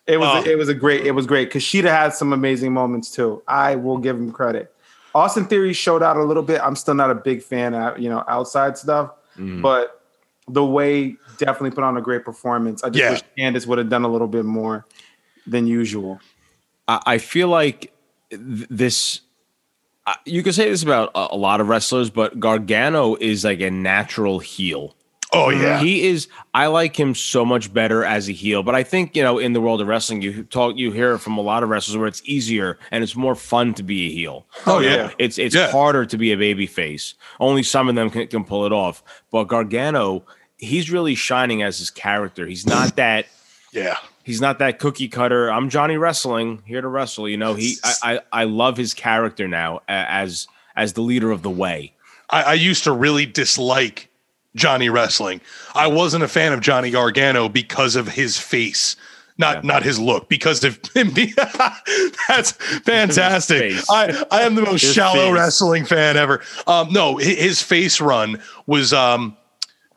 It 0.05 0.19
was 0.19 0.45
Oh. 0.45 0.49
it 0.49 0.57
was 0.57 0.69
a 0.69 0.73
great 0.73 1.05
it 1.05 1.11
was 1.11 1.25
great. 1.25 1.51
Kushida 1.51 1.85
had 1.89 2.13
some 2.13 2.31
amazing 2.33 2.73
moments 2.73 3.09
too. 3.11 3.41
I 3.47 3.75
will 3.75 3.97
give 3.97 4.15
him 4.17 4.31
credit. 4.31 4.73
Austin 5.15 5.45
Theory 5.45 5.73
showed 5.73 6.03
out 6.03 6.15
a 6.17 6.23
little 6.23 6.43
bit. 6.43 6.61
I'm 6.61 6.75
still 6.75 6.93
not 6.93 7.09
a 7.11 7.15
big 7.15 7.41
fan 7.41 7.73
of 7.73 7.97
you 7.99 8.09
know 8.09 8.23
outside 8.27 8.77
stuff, 8.77 9.11
Mm-hmm. 9.37 9.61
but 9.61 10.01
the 10.49 10.63
way 10.63 11.15
definitely 11.37 11.71
put 11.71 11.83
on 11.83 11.97
a 11.97 12.01
great 12.01 12.23
performance. 12.23 12.83
I 12.83 12.89
just 12.89 12.99
Yeah. 13.03 13.11
wish 13.11 13.21
Candice 13.37 13.67
would 13.67 13.77
have 13.79 13.89
done 13.89 14.03
a 14.03 14.07
little 14.07 14.27
bit 14.27 14.45
more 14.45 14.85
than 15.45 15.65
usual. 15.67 16.19
I, 16.87 17.01
I 17.05 17.17
feel 17.17 17.47
like 17.49 17.93
th- 18.29 18.67
this. 18.69 19.21
Uh, 20.07 20.13
you 20.25 20.41
could 20.41 20.55
say 20.55 20.69
this 20.69 20.81
about 20.83 21.11
a, 21.13 21.27
a 21.31 21.37
lot 21.37 21.61
of 21.61 21.67
wrestlers, 21.67 22.09
but 22.09 22.39
Gargano 22.39 23.15
is 23.15 23.43
like 23.43 23.59
a 23.61 23.69
natural 23.69 24.39
heel. 24.39 24.95
Oh 25.33 25.49
yeah. 25.49 25.79
He 25.81 26.07
is. 26.07 26.29
I 26.53 26.67
like 26.67 26.97
him 26.97 27.13
so 27.13 27.43
much 27.43 27.73
better 27.73 28.05
as 28.05 28.29
a 28.29 28.31
heel, 28.31 28.63
but 28.63 28.73
I 28.75 28.83
think 28.83 29.13
you 29.13 29.21
know 29.21 29.37
in 29.37 29.51
the 29.51 29.59
world 29.59 29.81
of 29.81 29.87
wrestling, 29.87 30.21
you 30.21 30.43
talk, 30.43 30.77
you 30.77 30.91
hear 30.93 31.11
it 31.15 31.19
from 31.19 31.37
a 31.37 31.41
lot 31.41 31.61
of 31.63 31.69
wrestlers 31.69 31.97
where 31.97 32.07
it's 32.07 32.21
easier 32.23 32.79
and 32.91 33.03
it's 33.03 33.13
more 33.17 33.35
fun 33.35 33.73
to 33.73 33.83
be 33.83 34.07
a 34.07 34.11
heel. 34.13 34.45
Oh, 34.65 34.79
You 34.79 34.89
know, 34.89 34.95
yeah. 34.95 35.11
it's 35.19 35.37
it's 35.37 35.53
Yeah. 35.53 35.69
harder 35.69 36.05
to 36.05 36.17
be 36.17 36.31
a 36.31 36.37
baby 36.37 36.65
face. 36.65 37.13
Only 37.41 37.61
some 37.63 37.89
of 37.89 37.95
them 37.95 38.09
can, 38.09 38.27
can 38.27 38.45
pull 38.45 38.65
it 38.65 38.71
off. 38.71 39.03
But 39.29 39.49
Gargano, 39.49 40.23
he's 40.57 40.89
really 40.89 41.15
shining 41.15 41.61
as 41.61 41.77
his 41.79 41.89
character. 41.89 42.47
He's 42.47 42.65
not 42.65 42.95
that. 42.95 43.25
yeah. 43.73 43.97
He's 44.27 44.41
not 44.41 44.59
that 44.59 44.77
cookie 44.77 45.07
cutter. 45.07 45.49
I'm 45.49 45.69
Johnny 45.69 45.95
Wrestling 45.95 46.61
here 46.65 46.81
to 46.81 46.87
wrestle. 46.89 47.29
You 47.29 47.37
know, 47.37 47.53
he. 47.53 47.77
I 47.81 47.93
I, 48.03 48.41
I 48.41 48.43
love 48.43 48.75
his 48.75 48.93
character 48.93 49.47
now 49.47 49.79
as 49.87 50.49
as 50.75 50.91
the 50.91 51.01
leader 51.01 51.31
of 51.31 51.43
the 51.43 51.49
way. 51.49 51.93
I, 52.29 52.43
I 52.43 52.53
used 52.55 52.83
to 52.83 52.91
really 52.91 53.25
dislike 53.25 54.09
Johnny 54.53 54.89
Wrestling. 54.89 55.39
I 55.73 55.87
wasn't 55.87 56.25
a 56.25 56.27
fan 56.27 56.51
of 56.51 56.59
Johnny 56.59 56.91
Gargano 56.91 57.47
because 57.47 57.95
of 57.95 58.09
his 58.09 58.37
face. 58.37 58.97
Not 59.37 59.63
not 59.63 59.83
his 59.83 59.97
look, 59.97 60.27
because 60.27 60.61
of 60.65 60.77
him 60.93 61.11
being 61.11 61.33
that's 62.27 62.51
fantastic. 62.51 63.75
I, 63.89 64.25
I 64.29 64.41
am 64.41 64.55
the 64.55 64.63
most 64.63 64.81
His 64.81 64.93
shallow 64.93 65.27
face. 65.31 65.33
wrestling 65.35 65.85
fan 65.85 66.17
ever. 66.17 66.41
Um, 66.67 66.91
no, 66.91 67.15
his 67.15 67.61
face 67.61 68.01
run 68.01 68.41
was 68.65 68.91
um 68.91 69.37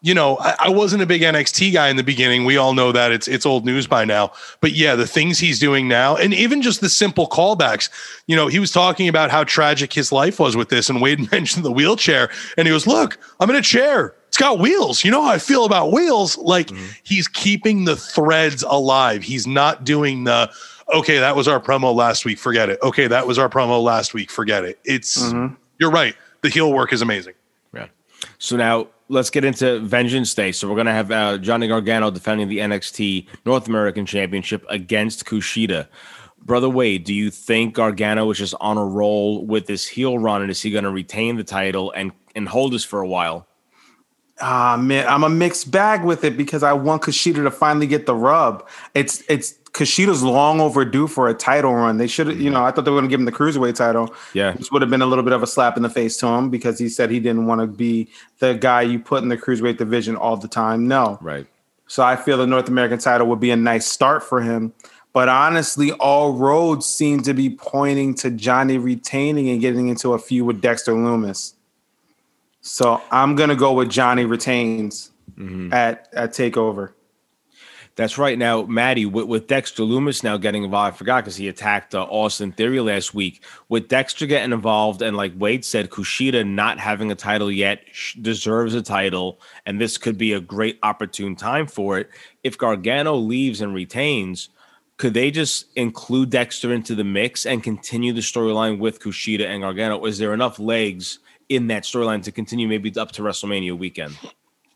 you 0.03 0.15
know, 0.15 0.39
I, 0.39 0.55
I 0.61 0.69
wasn't 0.71 1.03
a 1.03 1.07
big 1.07 1.23
NXT 1.23 1.73
guy 1.73 1.89
in 1.89 1.97
the 1.97 2.03
beginning. 2.03 2.45
We 2.45 2.57
all 2.57 2.73
know 2.73 2.91
that 2.93 3.13
it's 3.13 3.29
it's 3.29 3.45
old 3.45 3.67
news 3.67 3.87
by 3.87 4.05
now. 4.05 4.33
But 4.61 4.73
yeah, 4.73 4.95
the 4.95 5.07
things 5.07 5.39
he's 5.39 5.59
doing 5.59 5.89
now, 5.89 6.17
and 6.17 6.33
even 6.33 6.63
just 6.63 6.81
the 6.81 6.89
simple 6.89 7.29
callbacks. 7.29 7.91
You 8.27 8.37
know, 8.37 8.47
he 8.47 8.59
was 8.59 8.73
talking 8.73 9.09
about 9.09 9.31
how 9.31 9.45
tragic 9.45 9.93
his 9.93 10.11
life 10.11 10.41
was 10.41 10.57
with 10.57 10.71
this, 10.71 10.89
and 10.89 11.03
Wade 11.03 11.31
mentioned 11.33 11.65
the 11.65 11.73
wheelchair, 11.73 12.31
and 12.57 12.67
he 12.67 12.73
goes, 12.73 12.87
"Look, 12.87 13.19
I'm 13.41 13.51
in 13.51 13.57
a 13.57 13.63
chair. 13.63 14.15
It's 14.29 14.39
got 14.39 14.59
wheels. 14.59 15.05
You 15.05 15.11
know 15.11 15.23
how 15.23 15.31
I 15.31 15.39
feel 15.39 15.65
about 15.65 15.93
wheels. 15.93 16.39
Like 16.39 16.69
mm-hmm. 16.69 16.87
he's 17.03 17.29
keeping 17.29 17.85
the 17.85 17.97
threads 17.97 18.63
alive. 18.63 19.23
He's 19.23 19.47
not 19.47 19.85
doing 19.85 20.25
the." 20.25 20.51
Okay, 20.95 21.19
that 21.19 21.37
was 21.37 21.47
our 21.47 21.61
promo 21.61 21.95
last 21.95 22.25
week. 22.25 22.39
Forget 22.39 22.69
it. 22.69 22.79
Okay, 22.83 23.07
that 23.07 23.27
was 23.27 23.39
our 23.39 23.49
promo 23.49 23.83
last 23.83 24.15
week. 24.15 24.31
Forget 24.31 24.65
it. 24.65 24.81
It's 24.85 25.23
mm-hmm. 25.23 25.55
you're 25.79 25.91
right. 25.91 26.17
The 26.41 26.49
heel 26.49 26.73
work 26.73 26.93
is 26.93 27.03
amazing. 27.03 27.35
Yeah. 27.75 27.89
So 28.39 28.57
now 28.57 28.89
let's 29.11 29.29
get 29.29 29.45
into 29.45 29.81
Vengeance 29.81 30.33
Day. 30.33 30.53
So 30.53 30.69
we're 30.69 30.77
gonna 30.77 30.95
have 30.95 31.11
uh, 31.11 31.37
Johnny 31.39 31.69
Gargano 31.69 32.11
defending 32.11 32.49
the 32.49 32.59
NXT 32.59 33.27
North 33.45 33.69
American 33.69 34.07
Championship 34.07 34.65
against 34.69 35.27
Kushida. 35.27 35.89
Brother 36.43 36.71
Wade, 36.71 37.05
do 37.05 37.13
you 37.13 37.31
think 37.31 37.75
Gargano 37.75 38.31
is 38.31 38.39
just 38.39 38.55
on 38.61 38.79
a 38.79 38.85
roll 38.85 39.45
with 39.45 39.67
this 39.67 39.87
heel 39.87 40.19
run, 40.19 40.41
and 40.41 40.51
is 40.51 40.63
he 40.63 40.71
going 40.71 40.85
to 40.85 40.91
retain 40.91 41.37
the 41.37 41.45
title 41.45 41.93
and 41.93 42.13
and 42.35 42.49
hold 42.49 42.73
us 42.73 42.85
for 42.85 43.01
a 43.01 43.09
while? 43.09 43.47
Ah 44.41 44.79
man, 44.81 45.07
I'm 45.07 45.23
a 45.23 45.29
mixed 45.29 45.71
bag 45.71 46.03
with 46.03 46.25
it 46.25 46.37
because 46.37 46.63
I 46.63 46.73
want 46.73 47.03
Kushida 47.03 47.43
to 47.43 47.51
finally 47.51 47.87
get 47.87 48.07
the 48.07 48.15
rub. 48.15 48.67
It's 48.95 49.23
it's 49.29 49.59
Kushida's 49.73 50.23
long 50.23 50.61
overdue 50.61 51.07
for 51.07 51.29
a 51.29 51.35
title 51.35 51.75
run. 51.75 51.99
They 51.99 52.07
should, 52.07 52.27
have, 52.27 52.37
you 52.39 52.47
mm-hmm. 52.47 52.55
know, 52.55 52.65
I 52.65 52.71
thought 52.71 52.85
they 52.85 52.91
were 52.91 52.99
going 52.99 53.09
to 53.09 53.11
give 53.11 53.21
him 53.21 53.27
the 53.27 53.33
cruiserweight 53.33 53.77
title. 53.77 54.15
Yeah. 54.33 54.55
which 54.55 54.71
would 54.73 54.83
have 54.83 54.91
been 54.91 55.03
a 55.03 55.07
little 55.07 55.25
bit 55.25 55.33
of 55.33 55.43
a 55.43 55.47
slap 55.47 55.77
in 55.77 55.83
the 55.83 55.91
face 55.91 56.17
to 56.19 56.27
him 56.27 56.51
because 56.51 56.79
he 56.79 56.89
said 56.89 57.11
he 57.11 57.21
didn't 57.21 57.47
want 57.47 57.61
to 57.61 57.67
be 57.67 58.09
the 58.41 58.55
guy 58.55 58.83
you 58.83 58.99
put 58.99 59.23
in 59.23 59.29
the 59.29 59.37
cruiserweight 59.37 59.77
division 59.79 60.17
all 60.17 60.37
the 60.37 60.49
time. 60.49 60.89
No, 60.89 61.19
Right. 61.21 61.47
so 61.87 62.03
I 62.03 62.17
feel 62.17 62.37
the 62.37 62.47
North 62.47 62.69
American 62.69 62.99
title 62.99 63.27
would 63.29 63.41
be 63.41 63.51
a 63.51 63.57
nice 63.57 63.87
start 63.87 64.23
for 64.23 64.41
him. 64.41 64.73
But 65.13 65.29
honestly, 65.29 65.91
all 65.93 66.35
roads 66.35 66.87
seem 66.87 67.23
to 67.23 67.35
be 67.35 67.51
pointing 67.51 68.15
to 68.17 68.31
Johnny 68.31 68.79
retaining 68.79 69.49
and 69.49 69.61
getting 69.61 69.89
into 69.89 70.13
a 70.13 70.19
feud 70.19 70.47
with 70.47 70.61
Dexter 70.61 70.93
Lumis. 70.93 71.55
So 72.61 73.03
I'm 73.11 73.35
gonna 73.35 73.57
go 73.57 73.73
with 73.73 73.91
Johnny 73.91 74.25
retains 74.25 75.11
mm-hmm. 75.37 75.73
at 75.73 76.09
at 76.13 76.33
Takeover. 76.33 76.93
That's 78.01 78.17
right. 78.17 78.39
Now, 78.39 78.63
Maddie, 78.63 79.05
with, 79.05 79.27
with 79.27 79.47
Dexter 79.47 79.83
Lumis 79.83 80.25
now 80.25 80.39
getting 80.39 80.65
involved, 80.65 80.95
I 80.95 80.97
forgot 80.97 81.23
because 81.23 81.37
he 81.37 81.49
attacked 81.49 81.95
uh, 81.95 82.05
Austin 82.05 82.51
Theory 82.51 82.81
last 82.81 83.13
week. 83.13 83.45
With 83.69 83.89
Dexter 83.89 84.25
getting 84.25 84.55
involved, 84.55 85.03
and 85.03 85.19
like 85.19 85.35
Wade 85.37 85.67
said, 85.67 85.91
Kushida 85.91 86.49
not 86.49 86.79
having 86.79 87.13
a 87.13 87.15
title 87.15 87.53
yet 87.53 87.83
deserves 88.23 88.75
a 88.75 88.81
title, 88.81 89.39
and 89.67 89.79
this 89.79 89.99
could 89.99 90.17
be 90.17 90.33
a 90.33 90.41
great 90.41 90.79
opportune 90.83 91.37
time 91.37 91.67
for 91.67 91.99
it. 91.99 92.09
If 92.43 92.57
Gargano 92.57 93.17
leaves 93.17 93.61
and 93.61 93.75
retains, 93.75 94.49
could 94.97 95.13
they 95.13 95.31
just 95.31 95.67
include 95.77 96.31
Dexter 96.31 96.73
into 96.73 96.95
the 96.95 97.05
mix 97.05 97.45
and 97.45 97.63
continue 97.63 98.15
the 98.15 98.23
storyline 98.23 98.79
with 98.79 98.99
Kushida 99.01 99.45
and 99.45 99.61
Gargano? 99.61 100.07
Is 100.07 100.17
there 100.17 100.33
enough 100.33 100.59
legs 100.59 101.19
in 101.51 101.67
that 101.67 101.83
storyline 101.83 102.23
to 102.23 102.33
continue 102.33 102.67
maybe 102.67 102.91
up 102.97 103.13
to 103.13 103.23
WrestleMania 103.23 103.77
weekend? 103.77 104.17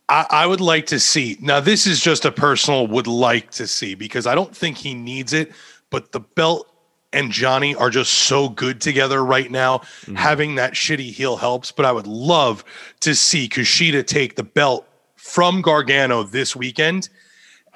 I, 0.08 0.26
I 0.30 0.46
would 0.46 0.60
like 0.60 0.86
to 0.86 1.00
see. 1.00 1.36
Now, 1.40 1.60
this 1.60 1.86
is 1.86 2.00
just 2.00 2.24
a 2.24 2.32
personal 2.32 2.86
would 2.88 3.06
like 3.06 3.50
to 3.52 3.66
see 3.66 3.94
because 3.94 4.26
I 4.26 4.34
don't 4.34 4.54
think 4.54 4.76
he 4.76 4.94
needs 4.94 5.32
it, 5.32 5.52
but 5.90 6.12
the 6.12 6.20
belt 6.20 6.70
and 7.12 7.30
Johnny 7.30 7.74
are 7.74 7.90
just 7.90 8.12
so 8.12 8.48
good 8.48 8.80
together 8.80 9.24
right 9.24 9.50
now. 9.50 9.78
Mm-hmm. 9.78 10.16
Having 10.16 10.54
that 10.56 10.74
shitty 10.74 11.12
heel 11.12 11.36
helps, 11.36 11.70
but 11.70 11.86
I 11.86 11.92
would 11.92 12.06
love 12.06 12.64
to 13.00 13.14
see 13.14 13.48
Kushida 13.48 14.06
take 14.06 14.36
the 14.36 14.42
belt 14.42 14.86
from 15.16 15.62
Gargano 15.62 16.22
this 16.24 16.54
weekend 16.54 17.08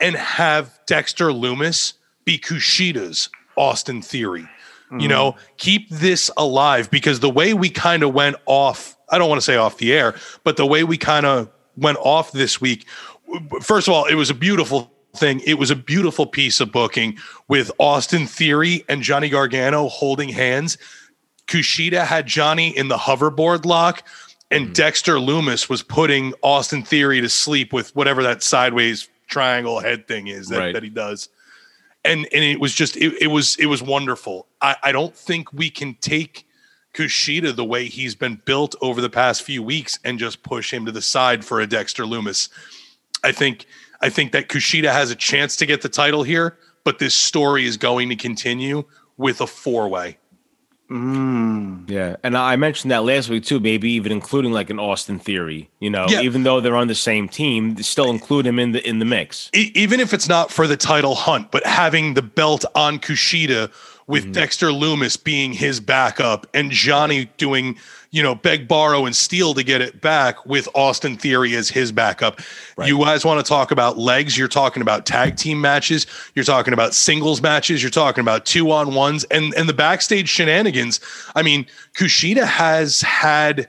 and 0.01 0.17
have 0.17 0.79
Dexter 0.87 1.29
Lumis 1.29 1.95
be 2.25 2.39
Kushida's 2.39 3.31
Austin 3.57 4.03
Theory. 4.03 4.47
You 4.91 4.97
mm-hmm. 4.97 5.09
know, 5.09 5.37
keep 5.57 5.89
this 5.91 6.31
alive 6.37 6.91
because 6.91 7.21
the 7.21 7.31
way 7.31 7.55
we 7.55 7.69
kind 7.69 8.03
of 8.03 8.15
went 8.15 8.37
off, 8.47 8.97
I 9.11 9.19
don't 9.19 9.29
want 9.29 9.39
to 9.41 9.45
say 9.45 9.57
off 9.57 9.79
the 9.79 9.93
air, 9.93 10.15
but 10.45 10.57
the 10.57 10.67
way 10.67 10.83
we 10.83 10.97
kind 10.97 11.27
of 11.27 11.51
went 11.79 11.99
off 12.01 12.33
this 12.33 12.61
week, 12.61 12.87
first 13.61 13.89
of 13.89 13.95
all, 13.95 14.05
it 14.07 14.15
was 14.15 14.31
a 14.31 14.35
beautiful 14.35 14.93
thing. 15.17 15.41
It 15.47 15.55
was 15.55 15.71
a 15.71 15.77
beautiful 15.77 16.27
piece 16.27 16.61
of 16.61 16.73
booking 16.73 17.19
with 17.49 17.71
Austin 17.79 18.27
Theory 18.27 18.85
and 18.89 19.03
Johnny 19.03 19.29
Gargano 19.29 19.89
holding 19.89 20.29
hands. 20.29 20.79
Kushida 21.47 22.05
had 22.05 22.27
Johnny 22.27 22.77
in 22.77 22.89
the 22.89 22.97
hoverboard 22.97 23.65
lock, 23.65 24.07
and 24.51 24.69
mm. 24.69 24.75
Dexter 24.75 25.15
Lumis 25.15 25.69
was 25.69 25.83
putting 25.83 26.35
Austin 26.43 26.83
Theory 26.83 27.21
to 27.21 27.29
sleep 27.29 27.73
with 27.73 27.95
whatever 27.97 28.23
that 28.23 28.43
sideways 28.43 29.09
triangle 29.27 29.81
head 29.81 30.07
thing 30.07 30.27
is 30.27 30.49
that, 30.49 30.59
Right. 30.59 30.73
that 30.75 30.83
he 30.83 30.91
does. 30.91 31.29
And 32.05 32.29
and 32.33 32.45
it 32.45 32.61
was 32.61 32.75
just 32.75 32.97
it, 32.97 33.21
it 33.21 33.27
was 33.27 33.57
it 33.57 33.67
was 33.67 33.83
wonderful. 33.83 34.47
I, 34.61 34.77
I 34.85 34.93
don't 34.93 35.15
think 35.15 35.53
we 35.53 35.69
can 35.69 35.95
take 36.01 36.47
Kushida 36.99 37.55
the 37.55 37.65
way 37.65 37.87
he's 37.87 38.17
been 38.17 38.41
built 38.45 38.75
over 38.81 39.01
the 39.01 39.09
past 39.11 39.43
few 39.43 39.63
weeks 39.63 40.01
and 40.05 40.19
just 40.19 40.43
push 40.43 40.73
him 40.73 40.85
to 40.87 40.91
the 40.93 41.01
side 41.01 41.45
for 41.45 41.61
a 41.61 41.67
Dexter 41.67 42.03
Lumis. 42.03 42.49
I 43.23 43.31
think 43.31 43.67
I 44.01 44.09
think 44.11 44.33
that 44.33 44.49
Kushida 44.49 44.93
has 44.93 45.11
a 45.13 45.17
chance 45.17 45.55
to 45.57 45.67
get 45.67 45.83
the 45.83 45.89
title 45.89 46.25
here, 46.25 46.59
but 46.85 46.99
this 46.99 47.15
story 47.15 47.65
is 47.67 47.77
going 47.77 48.09
to 48.09 48.17
continue 48.17 48.83
with 49.17 49.41
a 49.41 49.47
four 49.47 49.89
way. 49.89 50.19
Mm. 50.91 51.89
Yeah, 51.91 52.17
and 52.25 52.37
I 52.37 52.57
mentioned 52.57 52.91
that 52.91 53.05
last 53.05 53.29
week 53.29 53.45
too. 53.45 53.61
Maybe 53.61 53.91
even 53.93 54.11
including 54.11 54.53
like 54.53 54.71
an 54.71 54.79
Austin 54.81 55.19
Theory. 55.19 55.69
You 55.81 55.91
know, 55.91 56.07
Yeah. 56.09 56.23
even 56.23 56.43
though 56.45 56.61
they're 56.61 56.77
on 56.77 56.89
the 56.89 56.95
same 56.95 57.29
team, 57.29 57.77
still 57.83 58.11
include 58.11 58.47
him 58.47 58.59
in 58.59 58.73
the 58.73 58.87
in 58.89 58.99
the 58.99 59.05
mix. 59.05 59.51
E- 59.55 59.71
even 59.75 60.01
if 60.01 60.13
it's 60.15 60.29
not 60.29 60.51
for 60.51 60.67
the 60.67 60.77
title 60.79 61.15
hunt, 61.15 61.51
but 61.51 61.65
having 61.67 62.15
the 62.15 62.23
belt 62.23 62.65
on 62.75 62.99
Kushida 62.99 63.71
with 64.09 64.25
Mm-hmm. 64.25 64.33
Dexter 64.33 64.69
Lumis 64.69 65.23
being 65.23 65.53
his 65.53 65.79
backup 65.81 66.47
and 66.55 66.71
Johnny 66.71 67.27
doing, 67.37 67.79
you 68.11 68.23
know, 68.23 68.35
beg, 68.35 68.67
borrow, 68.67 69.05
and 69.05 69.15
steal 69.15 69.55
to 69.55 69.63
get 69.63 69.81
it 69.81 70.01
back 70.01 70.45
with 70.47 70.67
Austin 70.75 71.17
Theory 71.17 71.55
as 71.55 71.69
his 71.69 71.93
backup. 71.93 72.41
You 72.83 72.99
guys 72.99 73.25
want 73.25 73.45
to 73.45 73.49
talk 73.49 73.71
about 73.71 73.99
legs? 73.99 74.37
You're 74.37 74.49
talking 74.49 74.81
about 74.81 75.05
tag 75.07 75.37
team 75.37 75.61
matches. 75.61 76.07
You're 76.35 76.45
talking 76.45 76.73
about 76.73 76.95
singles 76.95 77.43
matches. 77.43 77.83
You're 77.83 77.91
talking 77.91 78.23
about 78.23 78.47
two 78.47 78.71
on 78.73 78.95
ones 78.95 79.25
and 79.25 79.55
and 79.55 79.69
the 79.69 79.75
backstage 79.75 80.29
shenanigans. 80.29 81.01
I 81.37 81.43
mean, 81.43 81.67
Kushida 81.95 82.45
has 82.45 83.03
had. 83.03 83.69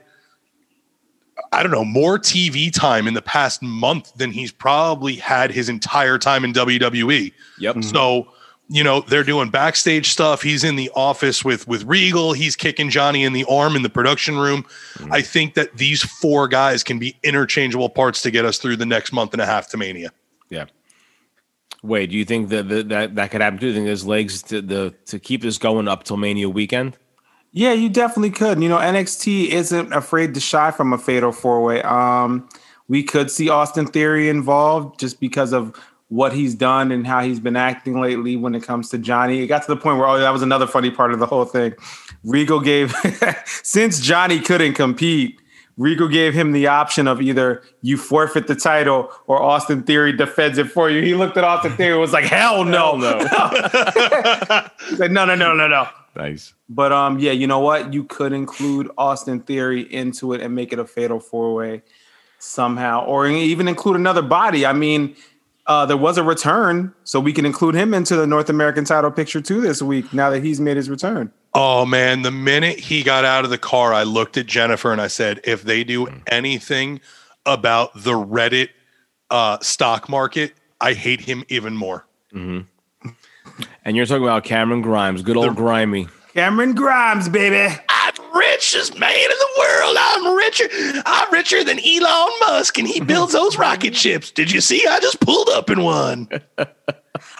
I 1.52 1.62
don't 1.62 1.72
know, 1.72 1.84
more 1.84 2.16
TV 2.18 2.72
time 2.72 3.08
in 3.08 3.14
the 3.14 3.22
past 3.22 3.60
month 3.60 4.14
than 4.14 4.30
he's 4.30 4.52
probably 4.52 5.16
had 5.16 5.50
his 5.50 5.68
entire 5.68 6.16
time 6.16 6.44
in 6.44 6.52
WWE. 6.52 7.32
Yep. 7.58 7.82
So 7.82 8.30
you 8.72 8.84
know, 8.84 9.00
they're 9.00 9.24
doing 9.24 9.50
backstage 9.50 10.10
stuff. 10.10 10.42
He's 10.42 10.62
in 10.62 10.76
the 10.76 10.92
office 10.94 11.44
with 11.44 11.66
with 11.66 11.82
Regal. 11.84 12.32
He's 12.32 12.54
kicking 12.54 12.88
Johnny 12.88 13.24
in 13.24 13.32
the 13.32 13.44
arm 13.50 13.74
in 13.74 13.82
the 13.82 13.90
production 13.90 14.38
room. 14.38 14.64
I 15.10 15.22
think 15.22 15.54
that 15.54 15.76
these 15.76 16.04
four 16.04 16.46
guys 16.46 16.84
can 16.84 17.00
be 17.00 17.16
interchangeable 17.24 17.88
parts 17.88 18.22
to 18.22 18.30
get 18.30 18.44
us 18.44 18.58
through 18.58 18.76
the 18.76 18.86
next 18.86 19.12
month 19.12 19.32
and 19.32 19.42
a 19.42 19.46
half 19.46 19.68
to 19.70 19.76
Mania. 19.76 20.12
Yeah. 20.50 20.66
Wait, 21.82 22.10
do 22.10 22.16
you 22.16 22.24
think 22.24 22.48
that 22.50 22.68
that 22.68 22.88
that, 22.90 23.14
that 23.16 23.30
could 23.32 23.40
happen? 23.40 23.58
Do 23.58 23.66
you 23.66 23.74
think 23.74 23.86
there's 23.86 24.06
legs 24.06 24.40
to 24.44 24.62
the 24.62 24.94
to 25.06 25.18
keep 25.18 25.42
this 25.42 25.58
going 25.58 25.88
up 25.88 26.04
till 26.04 26.16
Mania 26.16 26.48
weekend? 26.48 26.96
Yeah, 27.52 27.72
you 27.72 27.88
definitely 27.88 28.30
could. 28.30 28.62
You 28.62 28.68
know, 28.68 28.78
NXT 28.78 29.48
isn't 29.48 29.92
afraid 29.92 30.34
to 30.34 30.40
shy 30.40 30.70
from 30.70 30.92
a 30.92 30.98
fatal 30.98 31.32
four 31.32 31.60
way. 31.64 31.82
Um, 31.82 32.48
we 32.86 33.02
could 33.02 33.32
see 33.32 33.48
Austin 33.48 33.88
Theory 33.88 34.28
involved 34.28 35.00
just 35.00 35.18
because 35.18 35.52
of 35.52 35.74
what 36.10 36.32
he's 36.32 36.56
done 36.56 36.90
and 36.90 37.06
how 37.06 37.22
he's 37.22 37.40
been 37.40 37.56
acting 37.56 38.00
lately 38.00 38.36
when 38.36 38.54
it 38.54 38.64
comes 38.64 38.90
to 38.90 38.98
Johnny. 38.98 39.42
It 39.42 39.46
got 39.46 39.62
to 39.62 39.68
the 39.68 39.80
point 39.80 39.98
where 39.98 40.08
oh, 40.08 40.18
that 40.18 40.30
was 40.30 40.42
another 40.42 40.66
funny 40.66 40.90
part 40.90 41.12
of 41.12 41.20
the 41.20 41.26
whole 41.26 41.44
thing. 41.44 41.72
Regal 42.24 42.60
gave 42.60 42.94
since 43.46 44.00
Johnny 44.00 44.40
couldn't 44.40 44.74
compete, 44.74 45.40
Regal 45.76 46.08
gave 46.08 46.34
him 46.34 46.50
the 46.52 46.66
option 46.66 47.06
of 47.06 47.22
either 47.22 47.62
you 47.80 47.96
forfeit 47.96 48.48
the 48.48 48.56
title 48.56 49.10
or 49.28 49.40
Austin 49.40 49.84
Theory 49.84 50.12
defends 50.12 50.58
it 50.58 50.70
for 50.70 50.90
you. 50.90 51.00
He 51.00 51.14
looked 51.14 51.36
at 51.36 51.44
Austin 51.44 51.72
Theory 51.76 51.92
and 51.92 52.00
was 52.00 52.12
like, 52.12 52.24
"Hell 52.24 52.64
no, 52.66 52.96
no. 52.96 53.18
He 54.90 54.96
said, 54.96 55.12
"No, 55.12 55.24
no, 55.24 55.36
no, 55.36 55.54
no, 55.54 55.68
no." 55.68 55.88
Nice. 56.16 56.54
But 56.68 56.92
um, 56.92 57.20
yeah, 57.20 57.32
you 57.32 57.46
know 57.46 57.60
what? 57.60 57.94
You 57.94 58.02
could 58.04 58.32
include 58.32 58.90
Austin 58.98 59.40
Theory 59.40 59.82
into 59.82 60.32
it 60.32 60.40
and 60.42 60.54
make 60.56 60.72
it 60.72 60.80
a 60.80 60.84
fatal 60.84 61.20
four 61.20 61.54
way 61.54 61.82
somehow, 62.40 63.04
or 63.04 63.28
even 63.28 63.68
include 63.68 63.96
another 63.96 64.22
body. 64.22 64.66
I 64.66 64.72
mean, 64.72 65.14
uh, 65.70 65.86
there 65.86 65.96
was 65.96 66.18
a 66.18 66.22
return, 66.24 66.92
so 67.04 67.20
we 67.20 67.32
can 67.32 67.46
include 67.46 67.76
him 67.76 67.94
into 67.94 68.16
the 68.16 68.26
North 68.26 68.50
American 68.50 68.84
title 68.84 69.08
picture 69.12 69.40
too 69.40 69.60
this 69.60 69.80
week. 69.80 70.12
Now 70.12 70.28
that 70.30 70.42
he's 70.42 70.60
made 70.60 70.76
his 70.76 70.90
return, 70.90 71.32
Oh 71.54 71.86
man, 71.86 72.22
the 72.22 72.32
minute 72.32 72.80
he 72.80 73.04
got 73.04 73.24
out 73.24 73.44
of 73.44 73.50
the 73.50 73.58
car, 73.58 73.94
I 73.94 74.02
looked 74.02 74.36
at 74.36 74.46
Jennifer 74.46 74.90
and 74.90 75.00
I 75.00 75.06
said, 75.06 75.40
if 75.44 75.62
they 75.62 75.84
do 75.84 76.08
anything 76.26 77.00
about 77.46 77.92
the 77.94 78.14
Reddit 78.14 78.70
uh, 79.30 79.58
stock 79.60 80.08
market, 80.08 80.54
I 80.80 80.92
hate 80.94 81.20
him 81.20 81.44
even 81.48 81.76
more. 81.76 82.04
And 82.32 82.66
you're 83.96 84.06
talking 84.06 84.24
about 84.24 84.42
Cameron 84.42 84.82
Grimes, 84.82 85.22
good 85.22 85.36
old 85.36 85.54
Grimy. 85.54 86.08
Cameron 86.34 86.74
Grimes, 86.74 87.28
baby. 87.28 87.72
I'm 88.18 88.38
richest 88.38 88.98
man 88.98 89.14
in 89.14 89.28
the 89.28 89.48
world. 89.58 89.96
I'm 89.98 90.36
richer. 90.36 90.68
I'm 91.06 91.32
richer 91.32 91.64
than 91.64 91.78
Elon 91.78 92.30
Musk, 92.40 92.78
and 92.78 92.86
he 92.86 93.00
builds 93.12 93.32
those 93.32 93.58
rocket 93.58 93.96
ships. 93.96 94.30
Did 94.30 94.50
you 94.50 94.60
see? 94.60 94.86
I 94.86 95.00
just 95.00 95.20
pulled 95.20 95.48
up 95.50 95.70
in 95.70 95.82
one. 95.82 96.28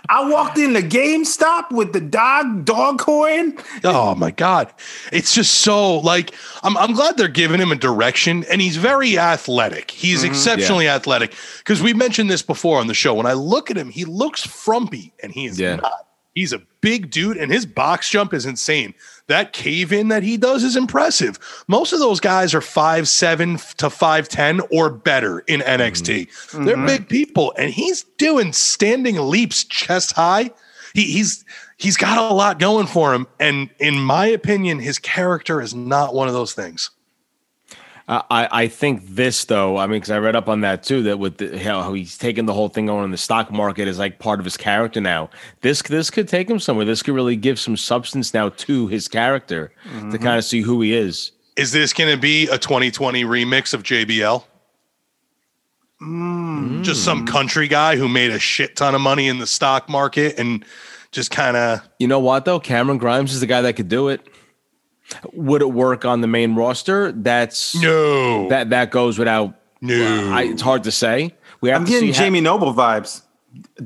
I 0.08 0.28
walked 0.28 0.58
in 0.58 0.72
the 0.72 0.82
GameStop 0.82 1.70
with 1.70 1.92
the 1.92 2.00
dog 2.00 2.64
dog 2.64 2.98
coin. 2.98 3.56
Oh 3.84 4.14
my 4.14 4.30
god, 4.30 4.72
it's 5.12 5.34
just 5.34 5.60
so 5.60 5.98
like 5.98 6.34
I'm. 6.62 6.76
I'm 6.76 6.92
glad 6.92 7.16
they're 7.16 7.28
giving 7.28 7.60
him 7.60 7.72
a 7.72 7.76
direction, 7.76 8.44
and 8.50 8.60
he's 8.60 8.76
very 8.76 9.18
athletic. 9.18 9.90
He's 9.90 10.22
mm-hmm. 10.22 10.32
exceptionally 10.32 10.88
athletic 10.88 11.34
because 11.58 11.82
we 11.82 11.94
mentioned 11.94 12.30
this 12.30 12.42
before 12.42 12.80
on 12.80 12.88
the 12.88 12.94
show. 12.94 13.14
When 13.14 13.26
I 13.26 13.34
look 13.34 13.70
at 13.70 13.76
him, 13.76 13.90
he 13.90 14.04
looks 14.04 14.44
frumpy, 14.44 15.14
and 15.22 15.32
he 15.32 15.46
is 15.46 15.58
Yeah. 15.58 15.76
not. 15.76 16.06
He's 16.34 16.52
a 16.52 16.62
big 16.80 17.10
dude, 17.10 17.36
and 17.36 17.52
his 17.52 17.66
box 17.66 18.08
jump 18.08 18.32
is 18.32 18.46
insane. 18.46 18.94
That 19.30 19.52
cave 19.52 19.92
in 19.92 20.08
that 20.08 20.24
he 20.24 20.36
does 20.36 20.64
is 20.64 20.74
impressive. 20.74 21.38
Most 21.68 21.92
of 21.92 22.00
those 22.00 22.18
guys 22.18 22.52
are 22.52 22.60
five 22.60 23.06
seven 23.06 23.58
to 23.76 23.88
five 23.88 24.28
ten 24.28 24.60
or 24.72 24.90
better 24.90 25.38
in 25.46 25.60
mm-hmm. 25.60 25.80
NXT. 25.80 26.64
They're 26.64 26.74
mm-hmm. 26.74 26.86
big 26.86 27.08
people, 27.08 27.54
and 27.56 27.72
he's 27.72 28.02
doing 28.18 28.52
standing 28.52 29.16
leaps 29.16 29.62
chest 29.62 30.14
high. 30.14 30.50
He, 30.94 31.04
he's 31.04 31.44
he's 31.76 31.96
got 31.96 32.18
a 32.18 32.34
lot 32.34 32.58
going 32.58 32.88
for 32.88 33.14
him, 33.14 33.28
and 33.38 33.70
in 33.78 34.00
my 34.00 34.26
opinion, 34.26 34.80
his 34.80 34.98
character 34.98 35.60
is 35.60 35.76
not 35.76 36.12
one 36.12 36.26
of 36.26 36.34
those 36.34 36.52
things. 36.52 36.90
I, 38.10 38.48
I 38.50 38.68
think 38.68 39.06
this 39.06 39.44
though. 39.44 39.76
I 39.76 39.86
mean, 39.86 40.00
because 40.00 40.10
I 40.10 40.18
read 40.18 40.34
up 40.34 40.48
on 40.48 40.62
that 40.62 40.82
too. 40.82 41.04
That 41.04 41.20
with 41.20 41.36
the, 41.38 41.56
how, 41.60 41.92
he's 41.92 42.18
taking 42.18 42.46
the 42.46 42.52
whole 42.52 42.68
thing 42.68 42.90
on 42.90 43.04
in 43.04 43.12
the 43.12 43.16
stock 43.16 43.52
market 43.52 43.86
is 43.86 44.00
like 44.00 44.18
part 44.18 44.40
of 44.40 44.44
his 44.44 44.56
character 44.56 45.00
now. 45.00 45.30
This 45.60 45.80
this 45.82 46.10
could 46.10 46.26
take 46.26 46.50
him 46.50 46.58
somewhere. 46.58 46.84
This 46.84 47.02
could 47.02 47.14
really 47.14 47.36
give 47.36 47.60
some 47.60 47.76
substance 47.76 48.34
now 48.34 48.48
to 48.48 48.88
his 48.88 49.06
character 49.06 49.72
to 49.84 49.90
mm-hmm. 49.90 50.16
kind 50.16 50.38
of 50.38 50.44
see 50.44 50.62
who 50.62 50.80
he 50.80 50.92
is. 50.92 51.30
Is 51.56 51.70
this 51.70 51.92
going 51.92 52.12
to 52.12 52.20
be 52.20 52.48
a 52.48 52.58
2020 52.58 53.22
remix 53.24 53.74
of 53.74 53.84
JBL? 53.84 54.42
Mm. 56.02 56.82
Just 56.82 57.04
some 57.04 57.26
country 57.26 57.68
guy 57.68 57.94
who 57.94 58.08
made 58.08 58.30
a 58.30 58.38
shit 58.40 58.74
ton 58.74 58.94
of 58.96 59.00
money 59.00 59.28
in 59.28 59.38
the 59.38 59.46
stock 59.46 59.88
market 59.88 60.38
and 60.38 60.64
just 61.12 61.30
kind 61.30 61.56
of 61.56 61.88
You 62.00 62.08
know 62.08 62.18
what 62.18 62.44
though? 62.44 62.58
Cameron 62.58 62.98
Grimes 62.98 63.32
is 63.32 63.40
the 63.40 63.46
guy 63.46 63.60
that 63.62 63.74
could 63.74 63.88
do 63.88 64.08
it. 64.08 64.26
Would 65.32 65.62
it 65.62 65.72
work 65.72 66.04
on 66.04 66.20
the 66.20 66.26
main 66.26 66.54
roster? 66.54 67.12
That's 67.12 67.74
no, 67.80 68.48
that 68.48 68.70
that 68.70 68.90
goes 68.90 69.18
without. 69.18 69.54
no. 69.80 69.94
Uh, 69.94 70.34
I, 70.34 70.42
it's 70.44 70.62
hard 70.62 70.84
to 70.84 70.90
say. 70.92 71.34
We 71.60 71.68
have 71.70 71.80
I'm 71.80 71.86
to 71.86 71.90
getting 71.92 72.12
see 72.12 72.18
how- 72.18 72.24
Jamie 72.24 72.40
Noble 72.40 72.72
vibes. 72.72 73.22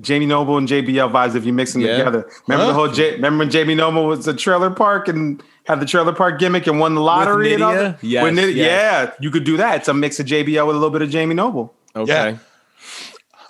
Jamie 0.02 0.26
Noble 0.26 0.58
and 0.58 0.68
JBL 0.68 1.10
vibes 1.10 1.34
if 1.34 1.46
you 1.46 1.52
mix 1.52 1.72
them 1.72 1.80
Yeah. 1.82 1.96
together. 1.96 2.28
Remember 2.46 2.64
Huh? 2.64 2.68
the 2.68 2.74
whole 2.74 2.88
J- 2.88 3.12
remember 3.12 3.38
when 3.44 3.50
Jamie 3.50 3.74
Noble 3.74 4.06
was 4.06 4.26
the 4.26 4.34
trailer 4.34 4.68
park 4.70 5.08
and 5.08 5.42
had 5.64 5.80
the 5.80 5.86
trailer 5.86 6.12
park 6.12 6.38
gimmick 6.38 6.66
and 6.66 6.78
won 6.78 6.94
the 6.94 7.00
lottery 7.00 7.54
and 7.54 7.62
all 7.62 7.72
that? 7.72 7.96
Yes, 8.02 8.22
With 8.22 8.34
Nidia- 8.34 8.54
yes. 8.54 8.56
Yeah, 8.56 9.10
you 9.20 9.30
could 9.30 9.44
do 9.44 9.56
that. 9.56 9.76
It's 9.76 9.88
a 9.88 9.94
mix 9.94 10.20
of 10.20 10.26
JBL 10.26 10.66
with 10.66 10.76
a 10.76 10.78
little 10.78 10.90
bit 10.92 11.00
of 11.00 11.08
Jamie 11.08 11.34
Noble. 11.34 11.72
Okay. 11.96 12.12
Yeah. 12.12 12.36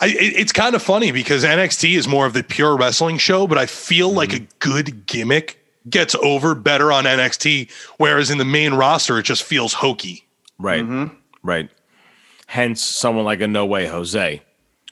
I, 0.00 0.06
it- 0.06 0.37
it's 0.37 0.52
kind 0.52 0.76
of 0.76 0.82
funny 0.82 1.10
because 1.10 1.44
NXT 1.44 1.96
is 1.96 2.06
more 2.06 2.26
of 2.26 2.32
the 2.32 2.44
pure 2.44 2.76
wrestling 2.76 3.18
show, 3.18 3.46
but 3.48 3.58
I 3.58 3.66
feel 3.66 4.12
like 4.12 4.30
mm-hmm. 4.30 4.44
a 4.44 4.48
good 4.60 5.06
gimmick 5.06 5.63
gets 5.88 6.14
over 6.16 6.55
better 6.55 6.90
on 6.92 7.05
NXT, 7.05 7.70
whereas 7.99 8.31
in 8.31 8.38
the 8.38 8.44
main 8.44 8.75
roster, 8.75 9.18
it 9.18 9.25
just 9.25 9.42
feels 9.42 9.73
hokey. 9.75 10.27
Right. 10.59 11.11
Right. 11.42 11.68
Hence, 12.47 12.83
someone 12.83 13.25
like 13.25 13.40
a 13.40 13.49
No 13.49 13.66
Way 13.66 13.87
Jose. 13.87 14.42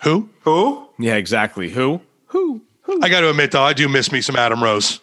Who? 0.02 0.28
Who? 0.42 0.88
Yeah, 0.98 1.14
exactly. 1.14 1.70
Who? 1.70 2.00
Who? 2.26 2.62
I 3.00 3.08
got 3.08 3.20
to 3.20 3.30
admit, 3.30 3.52
though, 3.52 3.62
I 3.62 3.72
do 3.72 3.88
miss 3.88 4.10
me 4.10 4.20
some 4.20 4.36
Adam 4.36 4.62
Rose. 4.62 5.00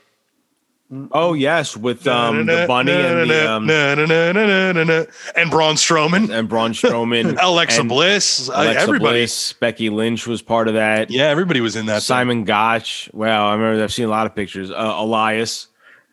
Oh 1.11 1.33
yes, 1.33 1.77
with 1.77 2.07
um 2.07 2.47
the 2.47 2.65
bunny 2.67 2.91
and 2.91 3.29
the 3.29 3.51
um 3.51 3.69
and 3.69 5.51
Braun 5.51 5.75
Strowman, 5.75 6.31
and 6.31 6.49
Braun 6.49 6.73
Strowman, 6.73 7.37
Alexa 7.41 7.81
and 7.81 7.89
Bliss, 7.89 8.47
Alexa 8.47 8.81
everybody. 8.81 9.19
Bliss, 9.19 9.53
Becky 9.53 9.91
Lynch 9.91 10.25
was 10.25 10.41
part 10.41 10.67
of 10.67 10.73
that. 10.73 11.11
Yeah, 11.11 11.27
everybody 11.27 11.61
was 11.61 11.75
in 11.75 11.85
that. 11.85 11.93
thing. 11.95 12.01
Simon 12.01 12.43
Gotch. 12.43 13.07
Wow, 13.13 13.49
I 13.49 13.53
remember 13.53 13.83
I've 13.83 13.93
seen 13.93 14.05
a 14.05 14.09
lot 14.09 14.25
of 14.25 14.33
pictures. 14.33 14.71
Uh, 14.71 14.95
Elias. 14.97 15.67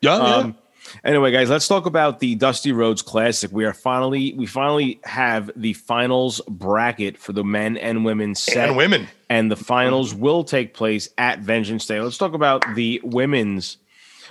Yeah, 0.07 0.17
yeah. 0.17 0.35
Um, 0.35 0.57
anyway, 1.03 1.31
guys, 1.31 1.49
let's 1.49 1.67
talk 1.67 1.85
about 1.85 2.19
the 2.19 2.35
Dusty 2.35 2.71
Rhodes 2.71 3.01
Classic. 3.01 3.51
We 3.51 3.65
are 3.65 3.73
finally 3.73 4.33
we 4.33 4.45
finally 4.45 4.99
have 5.03 5.51
the 5.55 5.73
finals 5.73 6.41
bracket 6.47 7.17
for 7.17 7.33
the 7.33 7.43
men 7.43 7.77
and 7.77 8.05
women 8.05 8.35
set, 8.35 8.69
and 8.69 8.77
women. 8.77 9.07
and 9.29 9.51
the 9.51 9.55
finals 9.55 10.13
will 10.13 10.43
take 10.43 10.73
place 10.73 11.09
at 11.17 11.39
Vengeance 11.39 11.85
Day. 11.85 11.99
Let's 11.99 12.17
talk 12.17 12.33
about 12.33 12.63
the 12.75 13.01
women's. 13.03 13.77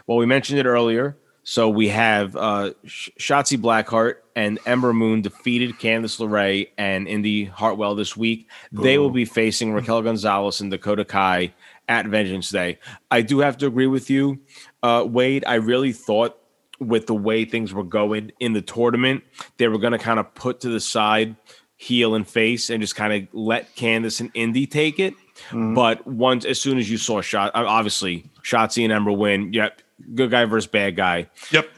Well, 0.06 0.18
we 0.18 0.26
mentioned 0.26 0.58
it 0.58 0.66
earlier. 0.66 1.16
So 1.48 1.68
we 1.68 1.88
have 1.90 2.34
uh, 2.34 2.72
Sh- 2.86 3.10
Shotzi 3.20 3.56
Blackheart 3.56 4.16
and 4.34 4.58
Ember 4.66 4.92
Moon 4.92 5.22
defeated 5.22 5.78
Candice 5.78 6.18
LeRae 6.18 6.70
and 6.76 7.06
Indi 7.06 7.44
Hartwell 7.44 7.94
this 7.94 8.16
week. 8.16 8.48
They 8.72 8.98
will 8.98 9.10
be 9.10 9.24
facing 9.24 9.72
Raquel 9.72 10.02
Gonzalez 10.02 10.60
and 10.60 10.72
Dakota 10.72 11.04
Kai 11.04 11.54
at 11.88 12.06
Vengeance 12.06 12.50
Day. 12.50 12.80
I 13.12 13.22
do 13.22 13.38
have 13.38 13.56
to 13.58 13.68
agree 13.68 13.86
with 13.86 14.10
you, 14.10 14.40
uh, 14.82 15.04
Wade. 15.06 15.44
I 15.46 15.54
really 15.56 15.92
thought 15.92 16.38
with 16.78 17.06
the 17.06 17.14
way 17.14 17.44
things 17.44 17.72
were 17.72 17.84
going 17.84 18.32
in 18.40 18.52
the 18.52 18.62
tournament, 18.62 19.24
they 19.56 19.68
were 19.68 19.78
going 19.78 19.92
to 19.92 19.98
kind 19.98 20.18
of 20.18 20.34
put 20.34 20.60
to 20.60 20.68
the 20.68 20.80
side 20.80 21.36
heel 21.78 22.14
and 22.14 22.26
face 22.26 22.70
and 22.70 22.80
just 22.80 22.96
kind 22.96 23.12
of 23.12 23.28
let 23.34 23.74
Candice 23.76 24.20
and 24.20 24.30
Indi 24.34 24.66
take 24.66 24.98
it. 24.98 25.14
But 25.52 26.06
once, 26.06 26.44
as 26.46 26.60
soon 26.60 26.78
as 26.78 26.90
you 26.90 26.96
saw 26.96 27.20
shot, 27.20 27.52
uh, 27.54 27.64
obviously 27.66 28.30
Shotzi 28.42 28.84
and 28.84 28.92
Ember 28.92 29.12
win. 29.12 29.52
Yep, 29.52 29.82
good 30.14 30.30
guy 30.30 30.44
versus 30.46 30.66
bad 30.66 30.96
guy. 30.96 31.28
Yep. 31.50 31.68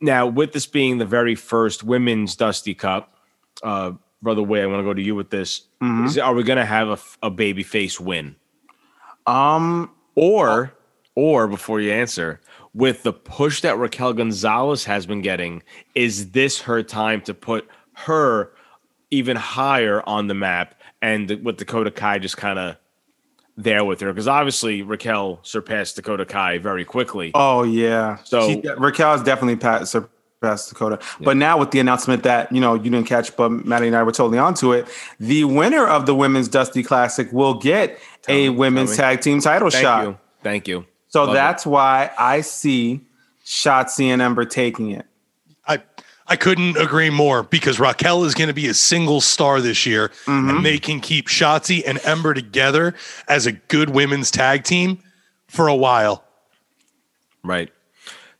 Now, 0.00 0.26
with 0.26 0.52
this 0.52 0.66
being 0.66 0.98
the 0.98 1.04
very 1.06 1.34
first 1.34 1.82
women's 1.84 2.36
Dusty 2.36 2.74
Cup, 2.74 3.14
uh, 3.62 3.92
brother 4.20 4.42
Way, 4.42 4.62
I 4.62 4.66
want 4.66 4.80
to 4.80 4.84
go 4.84 4.94
to 4.94 5.02
you 5.02 5.14
with 5.14 5.30
this. 5.30 5.62
Is- 5.80 6.18
are 6.18 6.34
we 6.34 6.42
going 6.44 6.58
to 6.58 6.64
have 6.64 7.16
a 7.22 7.30
baby 7.30 7.62
face 7.64 7.98
win, 8.00 8.36
Um, 9.26 9.90
or, 10.14 10.72
or 11.14 11.46
before 11.48 11.80
you 11.80 11.90
answer, 11.92 12.40
with 12.74 13.02
the 13.02 13.12
push 13.12 13.60
that 13.60 13.76
Raquel 13.78 14.12
Gonzalez 14.14 14.84
has 14.84 15.04
been 15.06 15.20
getting, 15.22 15.62
is 15.94 16.30
this 16.30 16.60
her 16.62 16.82
time 16.82 17.20
to 17.22 17.34
put 17.34 17.68
her 17.94 18.52
even 19.10 19.36
higher 19.36 20.02
on 20.08 20.26
the 20.28 20.34
map, 20.34 20.74
and 21.02 21.28
with 21.44 21.58
Dakota 21.58 21.90
Kai 21.90 22.18
just 22.18 22.36
kind 22.36 22.58
of 22.58 22.76
there 23.56 23.84
with 23.84 24.00
her? 24.00 24.12
Because 24.12 24.26
obviously 24.28 24.80
Raquel 24.82 25.40
surpassed 25.42 25.96
Dakota 25.96 26.24
Kai 26.24 26.58
very 26.58 26.84
quickly. 26.84 27.30
oh 27.34 27.62
yeah. 27.62 28.16
So- 28.24 28.48
She- 28.48 28.62
Raquel 28.78 29.12
has 29.12 29.22
definitely 29.22 29.56
passed 29.56 29.92
surpassed 29.92 30.70
Dakota. 30.70 30.98
But 31.20 31.36
now 31.36 31.58
with 31.58 31.70
the 31.72 31.78
announcement 31.78 32.22
that 32.22 32.50
you 32.50 32.60
know 32.60 32.74
you 32.74 32.90
didn't 32.90 33.04
catch, 33.06 33.36
but 33.36 33.50
Maddie 33.50 33.86
and 33.88 33.94
I 33.96 34.02
were 34.02 34.12
totally 34.12 34.38
onto 34.38 34.72
it. 34.72 34.88
The 35.20 35.44
winner 35.44 35.86
of 35.86 36.06
the 36.06 36.14
women's 36.14 36.48
Dusty 36.48 36.82
Classic 36.82 37.30
will 37.32 37.54
get 37.54 37.98
a 38.28 38.48
me, 38.48 38.56
women's 38.56 38.96
tag 38.96 39.20
team 39.20 39.40
title 39.40 39.70
Thank 39.70 39.82
shot. 39.82 40.04
you. 40.04 40.18
Thank 40.42 40.66
you. 40.66 40.86
So 41.12 41.24
Love 41.24 41.34
that's 41.34 41.66
why 41.66 42.10
I 42.18 42.40
see 42.40 43.02
Shotzi 43.44 44.06
and 44.06 44.22
Ember 44.22 44.46
taking 44.46 44.92
it. 44.92 45.06
I 45.68 45.82
I 46.26 46.36
couldn't 46.36 46.78
agree 46.78 47.10
more 47.10 47.42
because 47.42 47.78
Raquel 47.78 48.24
is 48.24 48.34
going 48.34 48.48
to 48.48 48.54
be 48.54 48.66
a 48.68 48.74
single 48.74 49.20
star 49.20 49.60
this 49.60 49.84
year, 49.84 50.10
and 50.26 50.50
mm-hmm. 50.50 50.62
they 50.62 50.78
can 50.78 51.00
keep 51.00 51.28
Shotzi 51.28 51.82
and 51.86 52.00
Ember 52.04 52.32
together 52.32 52.94
as 53.28 53.44
a 53.44 53.52
good 53.52 53.90
women's 53.90 54.30
tag 54.30 54.64
team 54.64 55.00
for 55.48 55.68
a 55.68 55.76
while. 55.76 56.24
Right. 57.44 57.70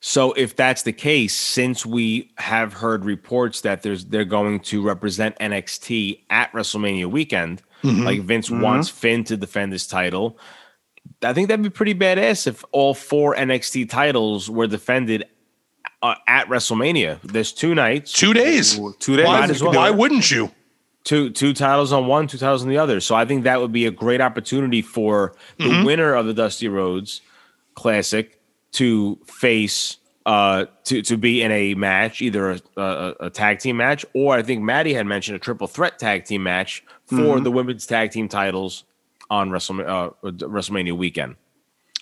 So 0.01 0.33
if 0.33 0.57
that's 0.57 0.83
the 0.83 0.93
case, 0.93 1.35
since 1.35 1.85
we 1.85 2.33
have 2.37 2.73
heard 2.73 3.05
reports 3.05 3.61
that 3.61 3.83
there's 3.83 4.07
they're 4.07 4.25
going 4.25 4.61
to 4.61 4.83
represent 4.83 5.39
NXT 5.39 6.21
at 6.31 6.51
WrestleMania 6.53 7.07
weekend, 7.07 7.63
mm-hmm. 7.83 8.03
like 8.03 8.23
Vince 8.23 8.49
mm-hmm. 8.49 8.63
wants 8.63 8.89
Finn 8.89 9.25
to 9.25 9.37
defend 9.37 9.73
his 9.73 9.87
title, 9.87 10.39
I 11.25 11.33
think 11.33 11.49
that'd 11.49 11.63
be 11.63 11.71
pretty 11.71 11.95
badass 11.95 12.47
if 12.47 12.65
all 12.73 12.95
four 12.95 13.35
NXT 13.35 13.89
titles 13.91 14.51
were 14.51 14.67
defended 14.67 15.25
uh, 16.03 16.15
at 16.27 16.49
WrestleMania. 16.49 17.21
There's 17.23 17.53
two 17.53 17.75
nights, 17.75 18.13
Two 18.13 18.33
days. 18.33 18.79
Two 18.99 19.17
days. 19.17 19.27
Why, 19.27 19.47
well. 19.61 19.73
why 19.75 19.91
wouldn't 19.91 20.31
you? 20.31 20.51
two 21.05 21.31
two 21.31 21.53
titles 21.53 21.93
on 21.93 22.07
one, 22.07 22.27
two 22.27 22.39
titles 22.39 22.63
on 22.63 22.69
the 22.69 22.79
other. 22.79 23.01
So 23.01 23.15
I 23.15 23.25
think 23.25 23.45
that 23.45 23.61
would 23.61 23.73
be 23.73 23.87
a 23.87 23.91
great 23.91 24.21
opportunity 24.21 24.83
for 24.83 25.35
the 25.59 25.83
winner 25.85 26.15
of 26.15 26.27
the 26.27 26.35
Dusty 26.35 26.69
Rhodes 26.69 27.21
Classic 27.75 28.41
to 28.73 29.19
face 29.27 29.99
uh 30.25 30.67
to 30.85 31.03
to 31.03 31.17
be 31.17 31.43
in 31.43 31.51
a 31.51 31.75
match, 31.75 32.23
either 32.23 32.53
a, 32.53 32.61
a, 32.77 33.15
a 33.21 33.31
tag 33.31 33.59
team 33.59 33.77
match 33.77 34.07
or 34.15 34.35
I 34.35 34.43
think 34.43 34.63
Maddie 34.63 34.95
had 34.95 35.07
mentioned 35.07 35.37
a 35.37 35.41
triple 35.41 35.67
threat 35.67 35.99
tag 35.99 36.25
team 36.25 36.43
match 36.45 36.85
for 37.07 37.41
the 37.41 37.51
women's 37.51 37.87
tag 37.87 38.13
team 38.13 38.29
titles 38.29 38.85
on 39.33 39.49
WrestleMania, 39.49 40.15
uh, 40.23 40.31
WrestleMania 40.31 40.93
weekend. 40.93 41.37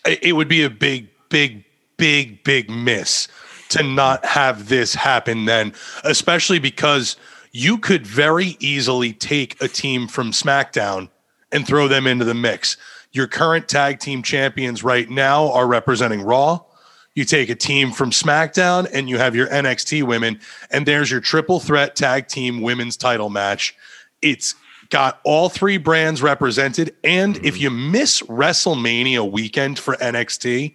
it 0.04 0.34
would 0.34 0.48
be 0.48 0.64
a 0.64 0.70
big, 0.70 1.08
big, 1.28 1.64
big, 1.96 2.42
big 2.42 2.68
miss 2.68 3.28
to 3.68 3.84
not 3.84 4.24
have 4.24 4.68
this 4.68 4.94
happen 4.94 5.44
then, 5.44 5.72
especially 6.02 6.58
because 6.58 7.16
you 7.52 7.78
could 7.78 8.04
very 8.04 8.56
easily 8.58 9.12
take 9.12 9.62
a 9.62 9.68
team 9.68 10.08
from 10.08 10.32
SmackDown 10.32 11.08
and 11.52 11.66
throw 11.66 11.86
them 11.86 12.06
into 12.06 12.24
the 12.24 12.34
mix. 12.34 12.76
Your 13.12 13.28
current 13.28 13.68
tag 13.68 14.00
team 14.00 14.22
champions 14.22 14.82
right 14.82 15.08
now 15.08 15.52
are 15.52 15.68
representing 15.68 16.22
Raw. 16.22 16.60
You 17.14 17.24
take 17.24 17.48
a 17.48 17.54
team 17.54 17.92
from 17.92 18.10
SmackDown 18.10 18.88
and 18.92 19.08
you 19.08 19.18
have 19.18 19.36
your 19.36 19.46
NXT 19.48 20.02
women, 20.02 20.40
and 20.70 20.84
there's 20.84 21.10
your 21.10 21.20
triple 21.20 21.60
threat 21.60 21.94
tag 21.94 22.26
team 22.26 22.60
women's 22.60 22.96
title 22.96 23.30
match. 23.30 23.76
It's 24.20 24.54
got 24.90 25.20
all 25.24 25.48
three 25.48 25.78
brands 25.78 26.20
represented. 26.20 26.94
And 27.02 27.36
if 27.38 27.54
mm-hmm. 27.54 27.62
you 27.62 27.70
miss 27.70 28.22
WrestleMania 28.22 29.30
weekend 29.30 29.78
for 29.78 29.96
NXT, 29.96 30.74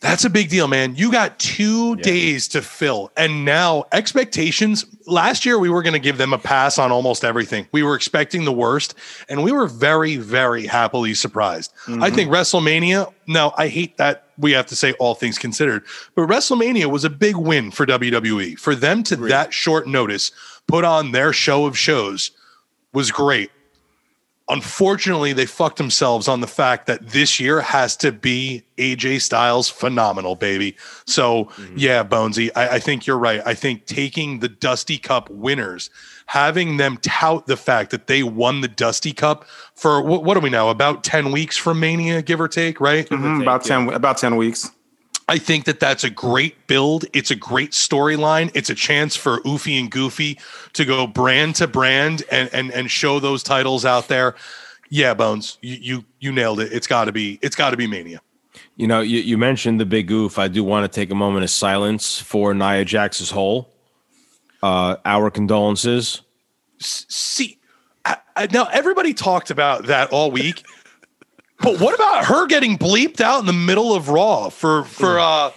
that's 0.00 0.24
a 0.24 0.30
big 0.30 0.50
deal, 0.50 0.68
man. 0.68 0.94
You 0.94 1.10
got 1.10 1.38
two 1.38 1.96
days 1.96 2.48
to 2.48 2.60
fill. 2.60 3.10
And 3.16 3.44
now 3.44 3.84
expectations 3.92 4.84
last 5.06 5.46
year, 5.46 5.58
we 5.58 5.70
were 5.70 5.82
going 5.82 5.94
to 5.94 5.98
give 5.98 6.18
them 6.18 6.32
a 6.32 6.38
pass 6.38 6.78
on 6.78 6.92
almost 6.92 7.24
everything. 7.24 7.66
We 7.72 7.82
were 7.82 7.94
expecting 7.94 8.44
the 8.44 8.52
worst, 8.52 8.94
and 9.28 9.42
we 9.42 9.52
were 9.52 9.66
very, 9.66 10.16
very 10.16 10.66
happily 10.66 11.14
surprised. 11.14 11.72
I 11.86 11.90
mm-hmm. 11.90 12.14
think 12.14 12.30
WrestleMania, 12.30 13.12
now 13.26 13.54
I 13.56 13.68
hate 13.68 13.96
that 13.96 14.24
we 14.38 14.52
have 14.52 14.66
to 14.66 14.76
say 14.76 14.92
all 14.94 15.14
things 15.14 15.38
considered, 15.38 15.82
but 16.14 16.28
WrestleMania 16.28 16.86
was 16.86 17.04
a 17.04 17.10
big 17.10 17.36
win 17.36 17.70
for 17.70 17.86
WWE. 17.86 18.58
For 18.58 18.74
them 18.74 19.02
to 19.04 19.16
that 19.16 19.54
short 19.54 19.88
notice 19.88 20.30
put 20.66 20.84
on 20.84 21.12
their 21.12 21.32
show 21.32 21.64
of 21.64 21.78
shows 21.78 22.32
was 22.96 23.12
great. 23.12 23.50
Unfortunately, 24.48 25.34
they 25.34 25.44
fucked 25.44 25.76
themselves 25.76 26.28
on 26.28 26.40
the 26.40 26.46
fact 26.46 26.86
that 26.86 27.08
this 27.08 27.38
year 27.38 27.60
has 27.60 27.94
to 27.96 28.10
be 28.10 28.62
AJ 28.78 29.20
Styles 29.20 29.68
phenomenal, 29.68 30.34
baby. 30.34 30.76
So, 31.04 31.50
yeah, 31.74 32.02
Bonesy, 32.04 32.50
I, 32.56 32.76
I 32.76 32.78
think 32.78 33.06
you're 33.06 33.18
right. 33.18 33.42
I 33.44 33.52
think 33.54 33.84
taking 33.84 34.38
the 34.38 34.48
Dusty 34.48 34.96
Cup 34.98 35.28
winners, 35.28 35.90
having 36.26 36.76
them 36.78 36.96
tout 37.02 37.46
the 37.46 37.56
fact 37.56 37.90
that 37.90 38.06
they 38.06 38.22
won 38.22 38.62
the 38.62 38.68
Dusty 38.68 39.12
Cup 39.12 39.44
for 39.74 40.00
what, 40.00 40.24
what 40.24 40.36
are 40.36 40.40
we 40.40 40.48
now? 40.48 40.70
About 40.70 41.04
10 41.04 41.32
weeks 41.32 41.56
from 41.58 41.78
Mania, 41.80 42.22
give 42.22 42.40
or 42.40 42.48
take, 42.48 42.80
right? 42.80 43.06
Mhm, 43.10 43.42
about 43.42 43.62
ten 43.64 43.88
about 43.90 44.16
ten 44.16 44.36
weeks. 44.36 44.70
I 45.28 45.38
think 45.38 45.64
that 45.64 45.80
that's 45.80 46.04
a 46.04 46.10
great 46.10 46.66
build. 46.68 47.04
It's 47.12 47.30
a 47.30 47.36
great 47.36 47.72
storyline. 47.72 48.50
It's 48.54 48.70
a 48.70 48.74
chance 48.74 49.16
for 49.16 49.40
Oofy 49.40 49.78
and 49.80 49.90
Goofy 49.90 50.38
to 50.74 50.84
go 50.84 51.06
brand 51.06 51.56
to 51.56 51.66
brand 51.66 52.22
and 52.30 52.48
and 52.52 52.70
and 52.72 52.90
show 52.90 53.18
those 53.18 53.42
titles 53.42 53.84
out 53.84 54.08
there. 54.08 54.36
Yeah, 54.88 55.14
Bones, 55.14 55.58
you 55.62 55.76
you, 55.80 56.04
you 56.20 56.32
nailed 56.32 56.60
it. 56.60 56.72
It's 56.72 56.86
got 56.86 57.06
to 57.06 57.12
be 57.12 57.40
it's 57.42 57.56
got 57.56 57.70
to 57.70 57.76
be 57.76 57.88
Mania. 57.88 58.20
You 58.76 58.86
know, 58.86 59.00
you, 59.00 59.20
you 59.20 59.36
mentioned 59.36 59.80
the 59.80 59.86
big 59.86 60.06
goof. 60.06 60.38
I 60.38 60.48
do 60.48 60.62
want 60.62 60.90
to 60.90 60.94
take 60.94 61.10
a 61.10 61.14
moment 61.14 61.44
of 61.44 61.50
silence 61.50 62.20
for 62.20 62.54
Nia 62.54 62.84
Jax's 62.84 63.30
hole. 63.30 63.70
Uh, 64.62 64.96
our 65.04 65.30
condolences. 65.30 66.22
See, 66.78 67.58
I, 68.04 68.16
I, 68.34 68.48
now 68.52 68.68
everybody 68.72 69.14
talked 69.14 69.50
about 69.50 69.86
that 69.86 70.10
all 70.10 70.30
week, 70.30 70.64
but 71.60 71.80
what 71.80 71.94
about 71.94 72.26
her 72.26 72.46
getting 72.46 72.78
bleeped 72.78 73.20
out 73.20 73.40
in 73.40 73.46
the 73.46 73.52
middle 73.52 73.94
of 73.94 74.08
Raw 74.08 74.48
for 74.48 74.84
for 74.84 75.18
uh 75.18 75.50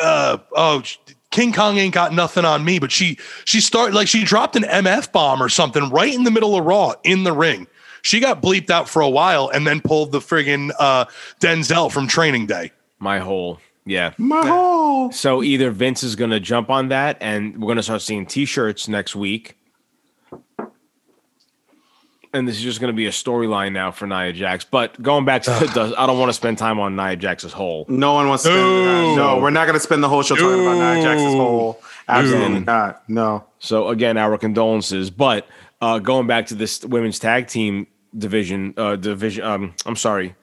uh 0.00 0.38
oh. 0.54 0.82
King 1.30 1.52
Kong 1.52 1.78
ain't 1.78 1.94
got 1.94 2.12
nothing 2.12 2.44
on 2.44 2.64
me, 2.64 2.80
but 2.80 2.90
she 2.90 3.16
she 3.44 3.60
started 3.60 3.94
like 3.94 4.08
she 4.08 4.24
dropped 4.24 4.56
an 4.56 4.64
MF 4.64 5.12
bomb 5.12 5.40
or 5.40 5.48
something 5.48 5.88
right 5.90 6.12
in 6.12 6.24
the 6.24 6.30
middle 6.30 6.56
of 6.56 6.64
Raw 6.64 6.94
in 7.04 7.22
the 7.22 7.32
ring. 7.32 7.68
She 8.02 8.18
got 8.18 8.42
bleeped 8.42 8.70
out 8.70 8.88
for 8.88 9.00
a 9.00 9.08
while 9.08 9.48
and 9.48 9.66
then 9.66 9.80
pulled 9.80 10.10
the 10.10 10.20
friggin' 10.20 10.72
uh, 10.78 11.04
Denzel 11.40 11.92
from 11.92 12.08
Training 12.08 12.46
Day. 12.46 12.72
My 12.98 13.18
whole 13.18 13.60
Yeah. 13.84 14.12
My 14.18 14.46
whole 14.46 15.12
So 15.12 15.42
either 15.42 15.70
Vince 15.70 16.02
is 16.02 16.16
going 16.16 16.30
to 16.30 16.40
jump 16.40 16.70
on 16.70 16.88
that 16.88 17.16
and 17.20 17.60
we're 17.60 17.66
going 17.66 17.76
to 17.76 17.82
start 17.82 18.02
seeing 18.02 18.26
t 18.26 18.44
shirts 18.44 18.88
next 18.88 19.14
week. 19.14 19.56
And 22.32 22.46
this 22.46 22.56
is 22.56 22.62
just 22.62 22.80
going 22.80 22.92
to 22.92 22.96
be 22.96 23.06
a 23.06 23.10
storyline 23.10 23.72
now 23.72 23.90
for 23.90 24.06
Nia 24.06 24.32
Jax. 24.32 24.64
But 24.64 25.00
going 25.02 25.24
back 25.24 25.42
to 25.42 25.50
the, 25.50 25.94
I 25.98 26.06
don't 26.06 26.18
want 26.18 26.28
to 26.28 26.32
spend 26.34 26.58
time 26.58 26.78
on 26.78 26.94
Nia 26.94 27.16
Jax's 27.16 27.52
hole. 27.52 27.86
no 27.88 28.12
one 28.14 28.28
wants 28.28 28.44
to 28.44 28.50
spend 28.50 28.60
No. 28.62 29.14
no, 29.16 29.38
we're 29.40 29.50
not 29.50 29.66
gonna 29.66 29.80
spend 29.80 30.02
the 30.04 30.08
whole 30.08 30.22
show 30.22 30.36
talking 30.36 30.60
about 30.60 30.74
Nia 30.94 31.02
Jax's 31.02 31.34
whole. 31.34 31.82
Absolutely 32.08 32.60
No. 32.60 32.72
not. 32.72 33.08
No. 33.08 33.44
So 33.58 33.88
again, 33.88 34.16
our 34.16 34.38
condolences. 34.38 35.10
But 35.10 35.46
uh, 35.80 35.98
going 35.98 36.26
back 36.28 36.46
to 36.46 36.54
this 36.54 36.84
women's 36.84 37.18
tag 37.18 37.48
team 37.48 37.88
division, 38.16 38.74
uh, 38.76 38.94
division. 38.96 39.44
Um, 39.44 39.74
I'm 39.84 39.96
sorry. 39.96 40.36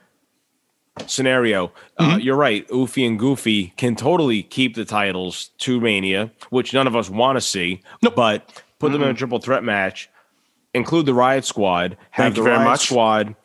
Scenario. 1.05 1.71
Uh, 1.97 2.17
you're 2.19 2.35
right. 2.35 2.67
Oofy 2.69 3.05
and 3.07 3.19
Goofy 3.19 3.67
can 3.77 3.95
totally 3.95 4.41
keep 4.43 4.75
the 4.75 4.83
titles 4.83 5.51
to 5.59 5.79
Mania, 5.79 6.31
which 6.49 6.73
none 6.73 6.87
of 6.87 6.95
us 6.95 7.07
want 7.09 7.37
to 7.37 7.41
see. 7.41 7.81
But 8.15 8.63
put 8.79 8.91
them 8.91 9.03
in 9.03 9.09
a 9.09 9.13
triple 9.13 9.39
threat 9.39 9.63
match. 9.63 10.09
Include 10.77 11.05
the 11.05 11.13
Riot 11.13 11.43
Squad. 11.45 11.97
Have 12.11 12.23
Thank 12.25 12.35
the 12.35 12.41
you 12.41 12.45
very 12.45 12.57
Riot 12.57 12.69
much. 12.69 12.85
Squad 12.85 13.35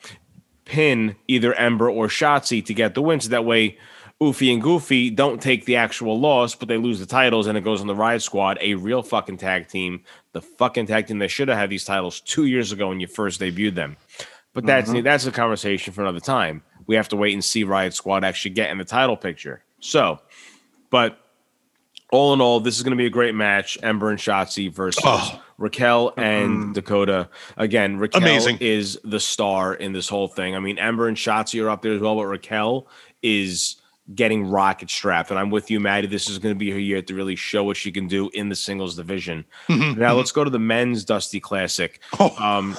pin 0.65 1.17
either 1.29 1.53
Ember 1.55 1.91
or 1.91 2.07
Shotzi 2.07 2.65
to 2.65 2.73
get 2.75 2.95
the 2.95 3.03
win. 3.03 3.21
So 3.21 3.29
that 3.31 3.45
way, 3.45 3.79
Oofy 4.23 4.53
and 4.53 4.63
Goofy 4.63 5.11
don't 5.11 5.43
take 5.43 5.65
the 5.65 5.75
actual 5.77 6.19
loss, 6.21 6.55
but 6.55 6.69
they 6.69 6.77
lose 6.77 7.01
the 7.01 7.07
titles 7.07 7.49
and 7.49 7.59
it 7.59 7.65
goes 7.65 7.81
on 7.81 7.89
the 7.89 7.95
Riot 7.95 8.23
Squad, 8.23 8.57
a 8.61 8.75
real 8.75 9.03
fucking 9.03 9.39
tag 9.39 9.67
team. 9.69 10.05
The 10.33 10.41
fucking 10.41 10.87
tag 10.87 11.09
team 11.09 11.19
that 11.19 11.29
should 11.29 11.49
have 11.49 11.59
had 11.59 11.69
these 11.71 11.85
titles 11.85 12.21
two 12.21 12.47
years 12.47 12.71
ago 12.71 12.89
when 12.89 13.01
you 13.01 13.09
first 13.09 13.41
debuted 13.41 13.75
them. 13.75 13.97
But 14.55 14.65
that's 14.65 14.91
Mm-hmm. 14.91 15.03
that's 15.03 15.27
a 15.27 15.33
conversation 15.33 15.93
for 15.93 16.03
another 16.03 16.21
time. 16.21 16.63
We 16.87 16.95
have 16.95 17.09
to 17.09 17.17
wait 17.17 17.33
and 17.35 17.45
see 17.45 17.65
Riot 17.65 17.95
Squad 17.95 18.25
actually 18.25 18.53
get 18.53 18.71
in 18.71 18.79
the 18.79 18.85
title 18.85 19.17
picture. 19.17 19.65
So, 19.81 20.21
but 20.91 21.19
all 22.13 22.33
in 22.35 22.41
all, 22.41 22.61
this 22.61 22.77
is 22.77 22.83
going 22.83 22.91
to 22.93 22.97
be 22.97 23.07
a 23.07 23.11
great 23.11 23.35
match. 23.35 23.77
Ember 23.83 24.11
and 24.11 24.19
Shotzi 24.19 24.73
versus 24.73 25.03
Oh. 25.05 25.42
Raquel 25.63 26.13
and 26.17 26.51
mm-hmm. 26.51 26.73
Dakota. 26.73 27.29
Again, 27.57 27.97
Raquel 27.97 28.21
Amazing. 28.21 28.59
is 28.61 28.99
the 29.05 29.21
star 29.21 29.75
in 29.75 29.93
this 29.93 30.09
whole 30.09 30.27
thing. 30.27 30.57
I 30.57 30.59
mean, 30.59 30.77
Ember 30.77 31.07
and 31.07 31.17
Shotzi 31.17 31.65
are 31.65 31.71
up 31.71 31.83
there 31.83 31.93
as 31.93 32.01
well, 32.01 32.17
but 32.17 32.27
Raquel 32.27 32.89
is 33.23 33.77
getting 34.13 34.51
rocket 34.51 34.91
strapped. 34.91 35.31
And 35.31 35.39
I'm 35.39 35.51
with 35.51 35.71
you, 35.71 35.79
Maddie. 35.79 36.09
This 36.09 36.29
is 36.29 36.39
going 36.41 36.53
to 36.53 36.59
be 36.59 36.73
her 36.73 36.79
year 36.79 37.01
to 37.01 37.15
really 37.15 37.37
show 37.37 37.63
what 37.63 37.77
she 37.77 37.93
can 37.93 38.09
do 38.09 38.29
in 38.35 38.49
the 38.49 38.57
singles 38.57 38.97
division. 38.97 39.45
Mm-hmm. 39.69 40.01
Now 40.01 40.15
let's 40.15 40.33
mm-hmm. 40.33 40.41
go 40.41 40.45
to 40.45 40.51
the 40.51 40.59
men's 40.59 41.05
Dusty 41.05 41.39
Classic. 41.39 42.01
Oh. 42.19 42.35
Um, 42.39 42.77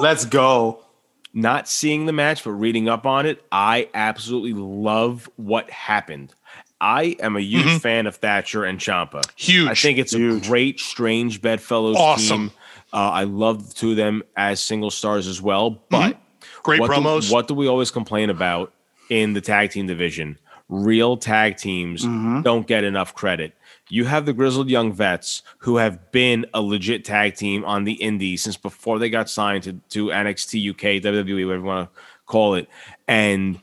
Let's 0.00 0.26
go. 0.26 0.84
not 1.32 1.68
seeing 1.68 2.06
the 2.06 2.12
match, 2.12 2.44
but 2.44 2.50
reading 2.52 2.88
up 2.88 3.06
on 3.06 3.24
it, 3.24 3.42
I 3.52 3.88
absolutely 3.94 4.52
love 4.52 5.30
what 5.36 5.70
happened. 5.70 6.34
I 6.80 7.16
am 7.20 7.36
a 7.36 7.40
huge 7.40 7.64
mm-hmm. 7.64 7.76
fan 7.78 8.06
of 8.06 8.16
Thatcher 8.16 8.64
and 8.64 8.78
Ciampa. 8.78 9.22
Huge. 9.36 9.68
I 9.68 9.74
think 9.74 9.98
it's 9.98 10.14
a 10.14 10.40
great, 10.40 10.80
strange 10.80 11.42
bedfellows 11.42 11.96
Awesome. 11.96 12.48
team. 12.48 12.56
Uh, 12.92 13.10
I 13.10 13.24
love 13.24 13.68
the 13.68 13.74
two 13.74 13.90
of 13.90 13.96
them 13.96 14.22
as 14.36 14.60
single 14.60 14.90
stars 14.90 15.26
as 15.26 15.40
well. 15.40 15.72
Mm-hmm. 15.72 15.80
But 15.90 16.16
Great 16.62 16.80
what 16.80 16.90
promos. 16.90 17.28
Do, 17.28 17.34
what 17.34 17.48
do 17.48 17.54
we 17.54 17.68
always 17.68 17.90
complain 17.90 18.30
about 18.30 18.72
in 19.08 19.32
the 19.34 19.40
tag 19.40 19.70
team 19.70 19.86
division? 19.86 20.38
Real 20.68 21.16
tag 21.16 21.56
teams 21.56 22.04
mm-hmm. 22.04 22.42
don't 22.42 22.66
get 22.66 22.84
enough 22.84 23.14
credit. 23.14 23.54
You 23.88 24.04
have 24.04 24.24
the 24.24 24.32
grizzled 24.32 24.70
young 24.70 24.92
vets 24.92 25.42
who 25.58 25.76
have 25.78 26.12
been 26.12 26.46
a 26.54 26.62
legit 26.62 27.04
tag 27.04 27.34
team 27.34 27.64
on 27.64 27.84
the 27.84 27.94
indies 27.94 28.42
since 28.42 28.56
before 28.56 29.00
they 29.00 29.10
got 29.10 29.28
signed 29.28 29.64
to, 29.64 29.72
to 29.90 30.06
NXT 30.06 30.70
UK, 30.70 31.02
WWE, 31.02 31.46
whatever 31.46 31.54
you 31.56 31.62
want 31.62 31.92
to 31.92 32.00
call 32.26 32.54
it, 32.54 32.68
and 33.08 33.60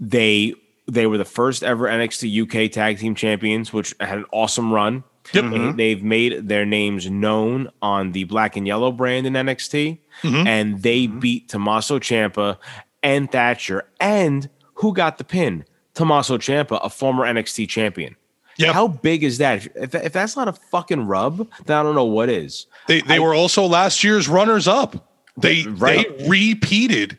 they 0.00 0.54
they 0.86 1.06
were 1.06 1.18
the 1.18 1.24
first 1.24 1.62
ever 1.62 1.86
NXT 1.88 2.66
UK 2.66 2.70
Tag 2.70 2.98
Team 2.98 3.14
Champions, 3.14 3.72
which 3.72 3.94
had 4.00 4.18
an 4.18 4.26
awesome 4.32 4.72
run. 4.72 5.04
Yep. 5.32 5.44
They- 5.44 5.50
mm-hmm. 5.50 5.76
They've 5.76 6.02
made 6.02 6.48
their 6.48 6.64
names 6.64 7.10
known 7.10 7.68
on 7.82 8.12
the 8.12 8.24
black 8.24 8.56
and 8.56 8.66
yellow 8.66 8.92
brand 8.92 9.26
in 9.26 9.32
NXT, 9.32 9.98
mm-hmm. 10.22 10.46
and 10.46 10.82
they 10.82 11.06
mm-hmm. 11.06 11.18
beat 11.18 11.48
Tommaso 11.48 11.98
Ciampa 11.98 12.58
and 13.02 13.30
Thatcher. 13.30 13.88
And 14.00 14.48
who 14.74 14.94
got 14.94 15.18
the 15.18 15.24
pin? 15.24 15.64
Tommaso 15.94 16.38
Ciampa, 16.38 16.78
a 16.84 16.90
former 16.90 17.24
NXT 17.24 17.68
champion. 17.68 18.16
Yep. 18.58 18.74
How 18.74 18.88
big 18.88 19.22
is 19.22 19.38
that? 19.38 19.66
If, 19.74 19.94
if 19.94 20.12
that's 20.12 20.36
not 20.36 20.48
a 20.48 20.52
fucking 20.52 21.06
rub, 21.06 21.48
then 21.66 21.76
I 21.76 21.82
don't 21.82 21.94
know 21.94 22.04
what 22.04 22.28
is. 22.28 22.66
They 22.86 23.02
they 23.02 23.18
were 23.18 23.34
also 23.34 23.66
last 23.66 24.02
year's 24.02 24.28
runners 24.28 24.66
up. 24.66 25.10
They 25.36 25.64
Right. 25.64 26.18
they 26.18 26.28
repeated. 26.28 27.18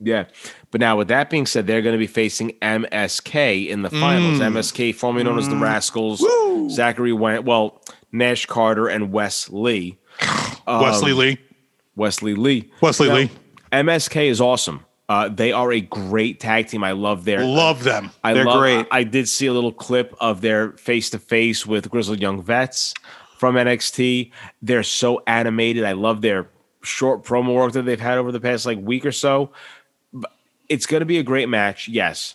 Yeah. 0.00 0.24
But 0.74 0.80
now, 0.80 0.96
with 0.96 1.06
that 1.06 1.30
being 1.30 1.46
said, 1.46 1.68
they're 1.68 1.82
going 1.82 1.92
to 1.92 2.00
be 2.00 2.08
facing 2.08 2.50
MSK 2.60 3.68
in 3.68 3.82
the 3.82 3.90
finals. 3.90 4.40
Mm. 4.40 4.54
MSK, 4.54 4.92
formerly 4.96 5.22
known 5.22 5.38
as 5.38 5.48
the 5.48 5.54
mm. 5.54 5.60
Rascals, 5.60 6.20
Zachary 6.74 7.12
Wentz, 7.12 7.46
well, 7.46 7.80
Nash 8.10 8.46
Carter 8.46 8.88
and 8.88 9.12
Wes 9.12 9.48
Lee. 9.50 9.96
Wesley 10.66 11.12
um, 11.12 11.18
Lee. 11.18 11.38
Wesley 11.94 12.34
Lee. 12.34 12.72
Wesley 12.80 13.06
Now, 13.06 13.14
Lee. 13.14 13.30
MSK 13.70 14.28
is 14.28 14.40
awesome. 14.40 14.84
Uh, 15.08 15.28
they 15.28 15.52
are 15.52 15.72
a 15.72 15.80
great 15.80 16.40
tag 16.40 16.66
team. 16.66 16.82
I 16.82 16.90
love 16.90 17.24
their. 17.24 17.44
Love 17.44 17.84
them. 17.84 18.10
I 18.24 18.34
They're 18.34 18.44
love, 18.44 18.58
great. 18.58 18.88
I, 18.90 18.98
I 18.98 19.04
did 19.04 19.28
see 19.28 19.46
a 19.46 19.52
little 19.52 19.72
clip 19.72 20.12
of 20.20 20.40
their 20.40 20.72
face 20.72 21.08
to 21.10 21.20
face 21.20 21.64
with 21.64 21.88
Grizzled 21.88 22.18
Young 22.18 22.42
Vets 22.42 22.94
from 23.38 23.54
NXT. 23.54 24.32
They're 24.60 24.82
so 24.82 25.22
animated. 25.28 25.84
I 25.84 25.92
love 25.92 26.20
their 26.20 26.48
short 26.82 27.22
promo 27.22 27.54
work 27.54 27.74
that 27.74 27.82
they've 27.82 28.00
had 28.00 28.18
over 28.18 28.32
the 28.32 28.40
past 28.40 28.66
like 28.66 28.78
week 28.80 29.06
or 29.06 29.12
so. 29.12 29.52
But 30.74 30.78
It's 30.78 30.86
going 30.86 31.00
to 31.00 31.06
be 31.06 31.18
a 31.18 31.22
great 31.22 31.48
match, 31.48 31.88
yes, 31.88 32.34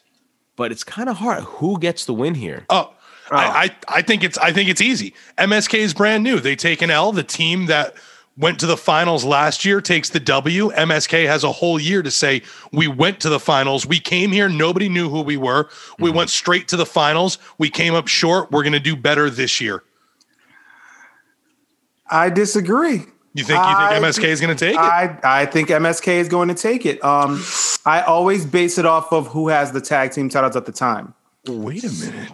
but 0.56 0.72
it's 0.72 0.84
kind 0.84 1.10
of 1.10 1.18
hard. 1.18 1.44
Who 1.44 1.78
gets 1.80 2.06
the 2.06 2.14
win 2.14 2.36
here? 2.36 2.66
Oh, 2.70 2.94
oh, 3.32 3.36
I, 3.36 3.64
I 3.64 3.98
I 3.98 4.02
think 4.02 4.24
it's 4.24 4.38
I 4.38 4.54
think 4.54 4.70
it's 4.70 4.82
easy. 4.82 5.14
MSK 5.38 5.80
is 5.80 5.94
brand 5.94 6.24
new. 6.24 6.40
They 6.40 6.56
take 6.56 6.82
an 6.82 6.90
L. 6.90 7.12
The 7.12 7.24
team 7.24 7.66
that 7.66 7.96
went 8.38 8.60
to 8.62 8.66
the 8.66 8.78
finals 8.78 9.26
last 9.26 9.66
year 9.66 9.82
takes 9.82 10.10
the 10.10 10.20
W. 10.22 10.72
MSK 10.72 11.28
has 11.28 11.44
a 11.44 11.52
whole 11.52 11.80
year 11.80 12.02
to 12.02 12.10
say 12.10 12.42
we 12.72 12.88
went 12.88 13.20
to 13.20 13.30
the 13.30 13.40
finals. 13.40 13.86
We 13.86 14.00
came 14.00 14.32
here. 14.32 14.48
Nobody 14.48 14.88
knew 14.88 15.10
who 15.10 15.22
we 15.22 15.36
were. 15.36 15.70
We 16.00 16.10
mm-hmm. 16.10 16.18
went 16.18 16.30
straight 16.30 16.70
to 16.70 16.78
the 16.78 16.86
finals. 16.86 17.38
We 17.58 17.70
came 17.70 17.94
up 17.94 18.08
short. 18.08 18.52
We're 18.52 18.64
going 18.64 18.74
to 18.74 18.80
do 18.80 18.96
better 18.96 19.30
this 19.30 19.60
year. 19.60 19.84
I 22.10 22.30
disagree. 22.30 23.04
You 23.34 23.44
think 23.44 23.58
you 23.58 23.64
I 23.66 23.90
think 24.00 24.06
MSK 24.06 24.24
is 24.24 24.42
going 24.42 24.56
to 24.56 24.66
take 24.66 24.76
it? 24.76 24.80
I, 24.80 25.20
I 25.24 25.46
think 25.46 25.70
MSK 25.70 26.08
is 26.08 26.30
going 26.30 26.48
to 26.48 26.56
take 26.56 26.86
it. 26.86 27.04
Um, 27.04 27.44
I 27.86 28.02
always 28.02 28.46
base 28.46 28.78
it 28.78 28.86
off 28.86 29.14
of 29.14 29.28
who 29.28 29.50
has 29.50 29.72
the 29.72 29.82
tag 29.82 30.12
team 30.12 30.30
titles 30.30 30.56
at 30.56 30.66
the 30.66 30.72
time. 30.72 31.14
Wait 31.48 31.84
a 31.84 31.92
minute. 31.92 32.32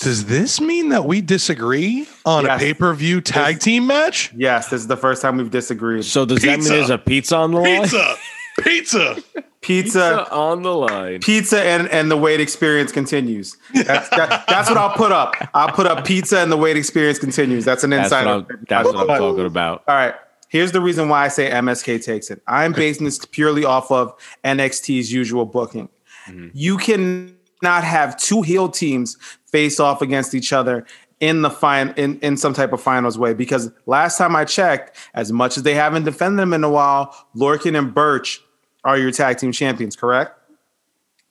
Does 0.00 0.26
this 0.26 0.60
mean 0.60 0.90
that 0.90 1.06
we 1.06 1.22
disagree 1.22 2.06
on 2.26 2.44
a 2.44 2.58
pay 2.58 2.74
per 2.74 2.92
view 2.92 3.22
tag 3.22 3.60
team 3.60 3.86
match? 3.86 4.32
Yes, 4.36 4.68
this 4.68 4.82
is 4.82 4.88
the 4.88 4.96
first 4.96 5.22
time 5.22 5.38
we've 5.38 5.50
disagreed. 5.50 6.04
So 6.04 6.26
does 6.26 6.42
that 6.42 6.60
mean 6.60 6.68
there's 6.68 6.90
a 6.90 6.98
pizza 6.98 7.36
on 7.36 7.52
the 7.52 7.60
line? 7.60 7.82
Pizza, 7.82 8.16
pizza. 8.60 9.16
Pizza, 9.62 10.30
on 10.32 10.62
the 10.62 10.72
line. 10.72 11.20
pizza, 11.20 11.60
and 11.60 11.88
and 11.88 12.08
the 12.08 12.16
wait 12.16 12.40
experience 12.40 12.92
continues. 12.92 13.56
That's 13.74 14.08
that, 14.10 14.44
that's 14.46 14.68
what 14.68 14.78
I'll 14.78 14.94
put 14.94 15.10
up. 15.10 15.34
I'll 15.54 15.72
put 15.72 15.86
up 15.86 16.04
pizza 16.04 16.38
and 16.38 16.52
the 16.52 16.56
wait 16.56 16.76
experience 16.76 17.18
continues. 17.18 17.64
That's 17.64 17.82
an 17.82 17.90
That's 17.90 18.12
what 18.12 18.20
insider. 18.20 18.52
I'm, 18.52 18.66
that's 18.68 18.86
what 18.86 19.10
I'm 19.10 19.18
talking 19.18 19.46
about. 19.46 19.82
All 19.88 19.96
right. 19.96 20.14
Here's 20.56 20.72
the 20.72 20.80
reason 20.80 21.10
why 21.10 21.26
I 21.26 21.28
say 21.28 21.50
MSK 21.50 22.02
takes 22.02 22.30
it. 22.30 22.40
I'm 22.46 22.72
basing 22.72 23.04
this 23.04 23.22
purely 23.26 23.66
off 23.66 23.90
of 23.90 24.14
NXT's 24.42 25.12
usual 25.12 25.44
booking. 25.44 25.90
Mm-hmm. 26.26 26.48
You 26.54 26.78
cannot 26.78 27.84
have 27.84 28.16
two 28.18 28.40
heel 28.40 28.70
teams 28.70 29.18
face 29.44 29.78
off 29.78 30.00
against 30.00 30.34
each 30.34 30.54
other 30.54 30.86
in 31.20 31.42
the 31.42 31.50
fine 31.50 31.92
in, 31.98 32.18
in 32.20 32.38
some 32.38 32.54
type 32.54 32.72
of 32.72 32.80
finals 32.80 33.18
way 33.18 33.34
because 33.34 33.70
last 33.84 34.16
time 34.16 34.34
I 34.34 34.46
checked, 34.46 34.96
as 35.12 35.30
much 35.30 35.58
as 35.58 35.62
they 35.62 35.74
haven't 35.74 36.04
defended 36.04 36.38
them 36.38 36.54
in 36.54 36.64
a 36.64 36.70
while, 36.70 37.14
Lorcan 37.36 37.78
and 37.78 37.92
Birch 37.92 38.40
are 38.82 38.96
your 38.96 39.10
tag 39.10 39.36
team 39.36 39.52
champions, 39.52 39.94
correct? 39.94 40.38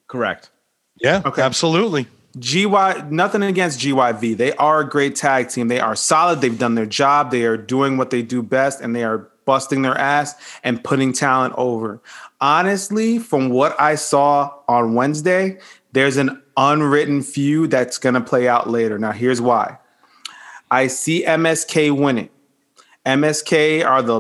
Correct. 0.08 0.52
Yeah, 1.02 1.24
Okay. 1.26 1.42
absolutely. 1.42 2.06
GY, 2.40 3.08
nothing 3.10 3.44
against 3.44 3.80
GYV. 3.80 4.36
They 4.36 4.54
are 4.54 4.82
a 4.82 4.90
great 4.90 5.16
tag 5.16 5.50
team. 5.50 5.68
They 5.68 5.80
are 5.80 5.96
solid. 5.96 6.42
They've 6.42 6.58
done 6.58 6.76
their 6.76 6.86
job. 6.86 7.32
They 7.32 7.44
are 7.44 7.58
doing 7.58 7.98
what 7.98 8.10
they 8.10 8.22
do 8.22 8.44
best, 8.44 8.82
and 8.82 8.96
they 8.96 9.04
are 9.04 9.30
busting 9.46 9.84
their 9.84 9.98
ass 9.98 10.36
and 10.64 10.84
putting 10.84 11.14
talent 11.14 11.54
over. 11.58 12.02
Honestly, 12.42 13.20
from 13.20 13.50
what 13.50 13.80
I 13.80 13.96
saw 13.96 14.52
on 14.68 14.96
Wednesday, 14.96 15.60
there's 15.94 16.18
an 16.18 16.42
unwritten 16.58 17.22
feud 17.22 17.72
that's 17.72 17.98
going 17.98 18.16
to 18.16 18.22
play 18.22 18.48
out 18.48 18.70
later. 18.70 19.00
Now, 19.00 19.12
here's 19.12 19.40
why 19.40 19.78
I 20.70 20.88
see 20.88 21.24
MSK 21.24 21.98
winning. 21.98 22.30
MSK 23.06 23.86
are 23.86 24.02
the, 24.02 24.20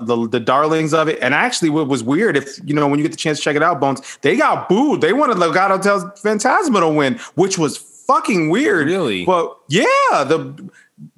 the 0.00 0.28
the 0.28 0.40
darlings 0.40 0.92
of 0.92 1.08
it. 1.08 1.18
And 1.20 1.34
actually, 1.34 1.70
what 1.70 1.86
was 1.86 2.02
weird, 2.02 2.36
if 2.36 2.58
you 2.64 2.74
know, 2.74 2.88
when 2.88 2.98
you 2.98 3.04
get 3.04 3.12
the 3.12 3.16
chance 3.18 3.38
to 3.38 3.44
check 3.44 3.56
it 3.56 3.62
out, 3.62 3.80
Bones, 3.80 4.18
they 4.22 4.36
got 4.36 4.68
booed. 4.68 5.00
They 5.00 5.12
wanted 5.12 5.36
Legado 5.36 5.80
del 5.82 6.10
Fantasma 6.16 6.80
to 6.80 6.88
win, 6.88 7.14
which 7.34 7.58
was 7.58 7.76
fucking 7.76 8.50
weird. 8.50 8.86
Really? 8.86 9.24
But 9.24 9.56
yeah, 9.68 10.24
the 10.24 10.70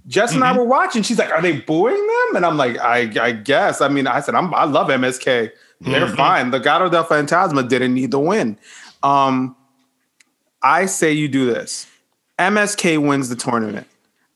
Jess 0.07 0.35
and 0.35 0.45
I 0.45 0.57
were 0.57 0.65
watching. 0.65 1.03
She's 1.03 1.19
like, 1.19 1.31
"Are 1.31 1.43
they 1.43 1.61
booing 1.61 1.95
them?" 1.95 2.37
And 2.37 2.47
I'm 2.47 2.57
like, 2.57 2.79
"I 2.79 3.11
I 3.21 3.33
guess." 3.33 3.81
I 3.81 3.89
mean, 3.89 4.07
I 4.07 4.21
said, 4.21 4.35
"I'm 4.35 4.53
I 4.55 4.65
love 4.65 4.89
MSK. 4.89 5.51
They're 5.81 6.09
fine. 6.09 6.51
Legado 6.51 6.91
del 6.91 7.05
Fantasma 7.05 7.69
didn't 7.69 7.95
need 7.95 8.11
the 8.11 8.21
win." 8.21 8.59
Um, 9.03 9.57
I 10.63 10.87
say 10.87 11.13
you 11.13 11.29
do 11.29 11.47
this. 11.47 11.87
MSK 12.39 12.99
wins 12.99 13.29
the 13.29 13.37
tournament, 13.37 13.87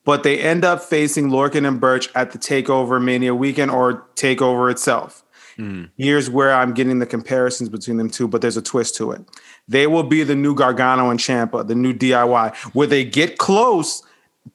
but 0.03 0.23
they 0.23 0.39
end 0.39 0.65
up 0.65 0.81
facing 0.81 1.29
Lorcan 1.29 1.67
and 1.67 1.79
Birch 1.79 2.09
at 2.15 2.31
the 2.31 2.37
Takeover 2.37 3.01
Mania 3.03 3.35
weekend 3.35 3.71
or 3.71 4.05
Takeover 4.15 4.71
itself. 4.71 5.23
Mm. 5.57 5.89
Here's 5.97 6.29
where 6.29 6.53
I'm 6.53 6.73
getting 6.73 6.99
the 6.99 7.05
comparisons 7.05 7.69
between 7.69 7.97
them 7.97 8.09
two, 8.09 8.27
but 8.27 8.41
there's 8.41 8.57
a 8.57 8.61
twist 8.61 8.95
to 8.97 9.11
it. 9.11 9.21
They 9.67 9.87
will 9.87 10.03
be 10.03 10.23
the 10.23 10.35
new 10.35 10.55
Gargano 10.55 11.09
and 11.09 11.19
Ciampa, 11.19 11.67
the 11.67 11.75
new 11.75 11.93
DIY, 11.93 12.55
where 12.73 12.87
they 12.87 13.03
get 13.03 13.37
close 13.37 14.03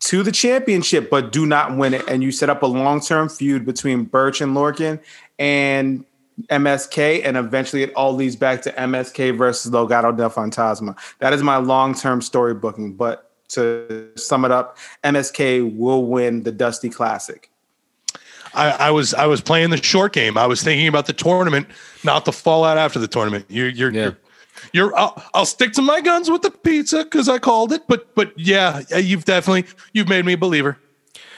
to 0.01 0.25
the 0.25 0.33
championship 0.33 1.09
but 1.11 1.31
do 1.31 1.47
not 1.47 1.77
win 1.77 1.95
it. 1.95 2.03
And 2.09 2.23
you 2.23 2.33
set 2.33 2.51
up 2.51 2.63
a 2.63 2.67
long 2.67 3.01
term 3.01 3.29
feud 3.29 3.65
between 3.65 4.05
Birch 4.05 4.41
and 4.41 4.57
Lorcan 4.57 5.01
and 5.39 6.05
MSK, 6.51 7.23
and 7.25 7.37
eventually 7.37 7.83
it 7.83 7.93
all 7.95 8.13
leads 8.13 8.37
back 8.37 8.63
to 8.63 8.73
MSK 8.73 9.37
versus 9.37 9.71
Legado 9.73 10.17
del 10.17 10.31
Fantasma. 10.31 10.97
That 11.21 11.33
is 11.33 11.43
my 11.43 11.57
long 11.57 11.95
term 11.95 12.21
story 12.21 12.55
booking. 12.55 12.95
But 12.95 13.26
to 13.49 14.11
sum 14.17 14.45
it 14.45 14.51
up, 14.51 14.77
MSK 15.05 15.77
will 15.77 16.05
win 16.07 16.43
the 16.43 16.53
Dusty 16.53 16.89
Classic. 16.89 17.51
I, 18.55 18.71
I 18.71 18.91
was 18.91 19.13
I 19.15 19.27
was 19.27 19.41
playing 19.41 19.71
the 19.71 19.83
short 19.83 20.13
game. 20.13 20.39
I 20.39 20.47
was 20.47 20.63
thinking 20.63 20.89
about 20.89 21.07
the 21.07 21.13
tournament, 21.13 21.67
not 22.05 22.25
the 22.25 22.33
fallout 22.33 22.79
after 22.79 22.99
the 22.99 23.09
tournament. 23.09 23.45
You're 23.49 23.69
you're 23.69 23.93
Yeah. 23.93 24.03
you're, 24.05 24.17
you're 24.73 24.97
I'll, 24.97 25.23
I'll 25.35 25.45
stick 25.47 25.73
to 25.75 25.83
my 25.83 26.01
guns 26.01 26.31
with 26.31 26.43
the 26.43 26.51
pizza 26.51 27.05
because 27.05 27.29
I 27.29 27.39
called 27.39 27.73
it. 27.73 27.83
But 27.87 28.15
but 28.15 28.33
yeah, 28.39 28.83
yeah, 28.91 28.97
you've 28.99 29.25
definitely 29.27 29.67
you've 29.93 30.09
made 30.09 30.25
me 30.25 30.33
a 30.33 30.39
believer. 30.39 30.79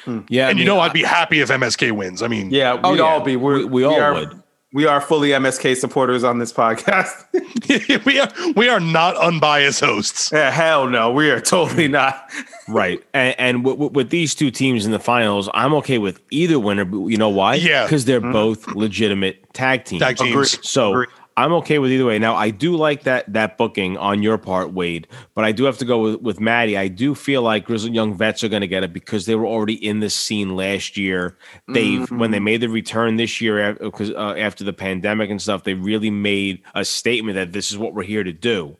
Hmm. 0.04 0.20
Yeah, 0.28 0.46
I 0.46 0.50
And 0.50 0.58
you 0.60 0.64
know 0.64 0.78
I'd 0.78 0.92
be 0.92 1.02
happy 1.02 1.40
if 1.40 1.48
MSK 1.48 1.90
wins. 1.92 2.22
I 2.22 2.28
mean, 2.28 2.50
Yeah, 2.52 2.78
oh, 2.84 2.92
we'd 2.92 3.00
Oh, 3.00 3.04
yeah. 3.04 3.10
all 3.10 3.20
be. 3.20 3.34
We're, 3.36 3.58
We- 3.58 3.64
we 3.64 3.84
all 3.84 4.00
are, 4.00 4.14
would. 4.14 4.42
We 4.70 4.84
are 4.86 5.00
fully 5.00 5.30
MSK 5.30 5.76
supporters 5.76 6.24
on 6.24 6.38
this 6.38 6.52
podcast. 6.52 7.24
we 8.04 8.20
are 8.20 8.28
we 8.54 8.68
are 8.68 8.80
not 8.80 9.16
unbiased 9.16 9.80
hosts. 9.80 10.30
yeah, 10.30 10.50
hell 10.50 10.86
no, 10.88 11.10
we 11.10 11.30
are 11.30 11.40
totally 11.40 11.88
not. 11.88 12.30
Right. 12.70 13.02
And, 13.14 13.34
and 13.38 13.64
with, 13.64 13.78
with- 13.78 13.92
with 13.92 14.10
these 14.10 14.34
two 14.34 14.50
teams 14.50 14.84
in 14.84 14.92
the 14.92 14.98
finals, 14.98 15.48
I'm 15.54 15.72
okay 15.76 15.96
with 15.96 16.20
either 16.30 16.58
winner. 16.58 16.84
But 16.84 17.06
you 17.06 17.16
know 17.16 17.30
why? 17.30 17.54
Yeah. 17.54 17.84
Because 17.84 18.04
they're 18.04 18.20
mm-hmm. 18.20 18.32
both 18.32 18.66
legitimate 18.74 19.54
tag 19.54 19.86
teams. 19.86 20.02
Tag 20.02 20.18
teams. 20.18 20.32
Agreed. 20.32 20.66
So 20.66 20.90
Agreed. 20.90 21.08
I'm 21.38 21.52
okay 21.52 21.78
with 21.78 21.92
either 21.92 22.04
way. 22.04 22.18
Now 22.18 22.34
I 22.34 22.50
do 22.50 22.74
like 22.74 23.04
that 23.04 23.32
that 23.32 23.56
booking 23.56 23.96
on 23.96 24.24
your 24.24 24.38
part, 24.38 24.72
Wade, 24.72 25.06
but 25.34 25.44
I 25.44 25.52
do 25.52 25.64
have 25.64 25.78
to 25.78 25.84
go 25.84 26.00
with, 26.00 26.20
with 26.20 26.40
Maddie. 26.40 26.76
I 26.76 26.88
do 26.88 27.14
feel 27.14 27.42
like 27.42 27.64
Grizzled 27.64 27.94
Young 27.94 28.12
Vets 28.12 28.42
are 28.42 28.48
going 28.48 28.62
to 28.62 28.66
get 28.66 28.82
it 28.82 28.92
because 28.92 29.26
they 29.26 29.36
were 29.36 29.46
already 29.46 29.74
in 29.74 30.00
this 30.00 30.16
scene 30.16 30.56
last 30.56 30.96
year. 30.96 31.38
They've 31.68 32.10
when 32.10 32.32
they 32.32 32.38
mm-hmm. 32.38 32.44
made 32.44 32.60
the 32.62 32.68
return 32.68 33.16
this 33.16 33.40
year 33.40 33.74
because 33.74 34.10
uh, 34.10 34.14
uh, 34.14 34.34
after 34.36 34.64
the 34.64 34.72
pandemic 34.72 35.30
and 35.30 35.40
stuff, 35.40 35.62
they 35.62 35.74
really 35.74 36.10
made 36.10 36.60
a 36.74 36.84
statement 36.84 37.36
that 37.36 37.52
this 37.52 37.70
is 37.70 37.78
what 37.78 37.94
we're 37.94 38.02
here 38.02 38.24
to 38.24 38.32
do. 38.32 38.76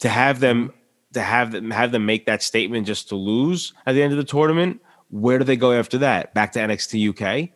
To 0.00 0.08
have 0.08 0.40
them 0.40 0.70
mm-hmm. 0.70 0.76
to 1.12 1.22
have 1.22 1.52
them 1.52 1.70
have 1.70 1.92
them 1.92 2.04
make 2.04 2.26
that 2.26 2.42
statement 2.42 2.84
just 2.84 3.10
to 3.10 3.14
lose 3.14 3.74
at 3.86 3.92
the 3.92 4.02
end 4.02 4.12
of 4.12 4.16
the 4.16 4.24
tournament, 4.24 4.80
where 5.10 5.38
do 5.38 5.44
they 5.44 5.56
go 5.56 5.70
after 5.72 5.98
that? 5.98 6.34
Back 6.34 6.50
to 6.52 6.58
NXT 6.58 7.10
UK? 7.10 7.50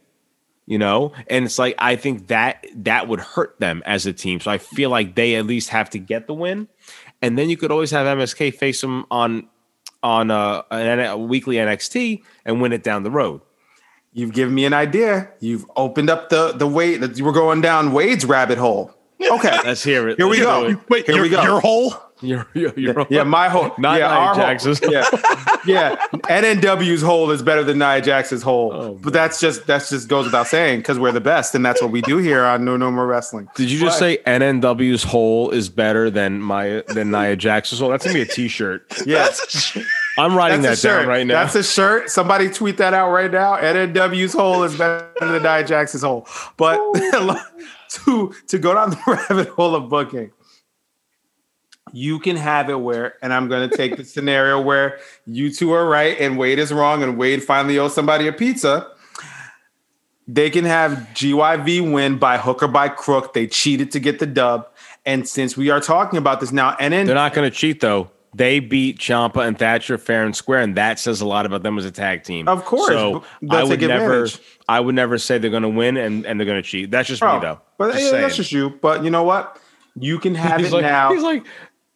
You 0.67 0.79
know 0.79 1.13
and 1.29 1.45
it's 1.45 1.59
like 1.59 1.75
i 1.79 1.97
think 1.97 2.27
that 2.27 2.67
that 2.75 3.09
would 3.09 3.21
hurt 3.21 3.59
them 3.61 3.83
as 3.87 4.05
a 4.07 4.13
team 4.13 4.41
so 4.41 4.51
i 4.51 4.59
feel 4.59 4.91
like 4.91 5.15
they 5.15 5.37
at 5.37 5.47
least 5.47 5.69
have 5.71 5.89
to 5.89 5.99
get 5.99 6.27
the 6.27 6.35
win 6.35 6.69
and 7.23 7.39
then 7.39 7.49
you 7.49 7.57
could 7.57 7.71
always 7.71 7.91
have 7.91 8.07
msk 8.19 8.55
face 8.55 8.81
them 8.81 9.05
on 9.11 9.49
on 10.03 10.31
uh, 10.31 10.63
an, 10.71 11.01
a 11.01 11.17
weekly 11.17 11.57
nxt 11.57 12.23
and 12.45 12.61
win 12.61 12.73
it 12.73 12.83
down 12.83 13.03
the 13.03 13.11
road 13.11 13.41
You've 14.13 14.33
given 14.33 14.55
me 14.55 14.65
an 14.65 14.73
idea. 14.73 15.29
You've 15.41 15.67
opened 15.77 16.09
up 16.09 16.31
the 16.31 16.53
the 16.53 16.67
way 16.67 16.97
that 16.97 17.19
You 17.19 17.25
were 17.27 17.33
going 17.33 17.61
down 17.61 17.93
Wade's 17.93 18.25
rabbit 18.25 18.57
hole. 18.57 18.93
Okay, 19.31 19.59
Let's 19.63 19.83
hear 19.85 20.09
it. 20.09 20.17
Here 20.17 20.27
we 20.27 20.39
Let's 20.39 20.47
go. 20.47 20.67
it. 20.69 20.79
Wait, 20.89 21.05
Here 21.05 21.17
your, 21.17 21.25
we 21.25 21.29
go. 21.29 21.43
your 21.43 21.61
hole? 21.61 21.93
You're, 22.23 22.47
you're, 22.55 22.73
you're 22.79 23.07
yeah, 23.11 23.25
my 23.25 23.49
whole 23.51 23.73
Not 23.77 23.99
yeah, 23.99 24.07
Nia 24.09 24.17
our 24.17 24.35
whole- 24.35 24.43
Jax's. 24.43 24.81
yeah, 24.89 25.05
yeah. 25.67 25.97
NNW's 26.31 27.03
hole 27.03 27.31
is 27.31 27.43
better 27.43 27.63
than 27.63 27.79
Nia 27.79 28.01
Jax's 28.01 28.43
hole, 28.43 28.73
Oh, 28.73 28.99
but 29.03 29.13
that's 29.13 29.39
just 29.39 29.67
that's 29.67 29.91
just 29.91 30.09
goes 30.09 30.25
without 30.25 30.47
saying 30.47 30.79
because 30.81 30.99
we're 30.99 31.13
the 31.13 31.21
best, 31.21 31.55
and 31.55 31.65
that's 31.65 31.83
what 31.83 31.91
we 31.91 32.01
do 32.01 32.17
here 32.17 32.43
on 32.45 32.65
New 32.65 32.79
Normal 32.79 33.05
Wrestling. 33.05 33.49
Did 33.55 33.71
you 33.71 33.79
just 33.79 33.99
say 33.99 34.17
NNW's 34.27 35.03
hole 35.03 35.51
is 35.51 35.69
better 35.69 36.09
than 36.09 36.41
my 36.41 36.83
than 36.89 37.11
Nia 37.11 37.37
Jax's 37.37 37.81
hole? 37.81 37.91
That's 37.91 38.05
gonna 38.05 38.15
be 38.15 38.23
a 38.23 38.27
T-shirt. 38.27 38.85
Yeah, 39.07 39.29
I'm 40.19 40.35
writing 40.35 40.63
that's 40.63 40.81
that 40.83 40.89
a 40.89 40.93
shirt. 40.95 41.01
down 41.03 41.09
right 41.09 41.27
now. 41.27 41.43
That's 41.43 41.55
a 41.55 41.63
shirt. 41.63 42.09
Somebody 42.11 42.49
tweet 42.49 42.79
that 42.79 42.95
out 42.95 43.11
right 43.11 43.31
now. 43.31 43.57
NNW's 43.57 44.33
hole 44.33 44.63
is 44.65 44.75
better 44.77 45.07
than 45.21 45.43
Nia 45.43 45.65
Jax's 45.65 46.03
hole. 46.03 46.27
But 46.57 46.79
to 47.91 48.33
to 48.49 48.59
go 48.59 48.75
down 48.75 48.91
the 48.91 48.99
rabbit 49.29 49.49
hole 49.49 49.75
of 49.75 49.89
booking, 49.89 50.33
you 51.97 52.19
can 52.19 52.37
have 52.37 52.69
it 52.69 52.79
where, 52.79 53.15
and 53.23 53.33
I'm 53.33 53.49
going 53.49 53.71
to 53.71 53.75
take 53.75 53.97
the 53.97 54.05
scenario 54.05 54.61
where 54.61 54.99
you 55.25 55.51
two 55.51 55.73
are 55.73 55.89
right 55.89 56.21
and 56.21 56.37
Wade 56.37 56.59
is 56.59 56.71
wrong, 56.71 57.03
and 57.03 57.17
Wade 57.17 57.43
finally 57.43 57.79
owes 57.79 57.95
somebody 57.95 58.29
a 58.29 58.35
pizza. 58.35 58.89
They 60.29 60.51
can 60.51 60.67
have 60.67 60.91
GYV 61.15 61.91
win 61.91 62.19
by 62.19 62.37
hook 62.37 62.63
or 62.63 62.69
by 62.69 62.91
crook. 62.91 63.33
They 63.33 63.47
cheated 63.47 63.93
to 63.93 64.01
get 64.01 64.19
the 64.19 64.27
dub. 64.27 64.69
And 65.07 65.27
since 65.27 65.57
we 65.57 65.71
are 65.71 65.81
talking 65.81 66.19
about 66.19 66.41
this 66.41 66.53
now, 66.53 66.77
and 66.79 66.93
then 66.93 67.07
They're 67.07 67.15
not 67.15 67.33
gonna 67.33 67.51
cheat 67.51 67.81
though. 67.81 68.11
They 68.35 68.61
beat 68.61 68.99
Ciampa 68.99 69.47
and 69.47 69.59
Thatcher 69.59 69.97
fair 69.97 70.25
and 70.25 70.37
square, 70.37 70.61
and 70.61 70.77
that 70.77 70.99
says 70.99 71.23
a 71.23 71.27
lot 71.27 71.47
about 71.47 71.63
them 71.63 71.79
as 71.79 71.87
a 71.87 71.91
tag 71.91 72.25
team. 72.25 72.47
Of 72.49 72.67
course, 72.67 72.89
So 72.89 73.25
I 73.49 73.65
would 73.65 73.81
never. 73.81 74.29
I 74.69 74.81
would 74.81 74.95
never 74.95 75.17
say 75.17 75.39
they're 75.39 75.51
gonna 75.51 75.71
win 75.71 75.97
and, 75.97 76.27
and 76.27 76.39
they're 76.39 76.47
gonna 76.47 76.61
cheat. 76.61 76.91
That's 76.91 77.09
just 77.09 77.23
me 77.23 77.29
Oh, 77.29 77.41
though. 77.41 77.61
But 77.79 77.93
Just 77.93 78.05
yeah, 78.13 78.21
that's 78.21 78.37
just 78.37 78.53
you. 78.53 78.71
But 78.83 79.03
you 79.05 79.11
know 79.11 79.23
what? 79.23 79.59
You 79.99 80.19
can 80.19 80.35
have 80.35 80.61
he's 80.61 80.69
it 80.73 80.75
like, 80.75 80.83
now. 80.83 81.11
he's 81.13 81.23
like, 81.23 81.47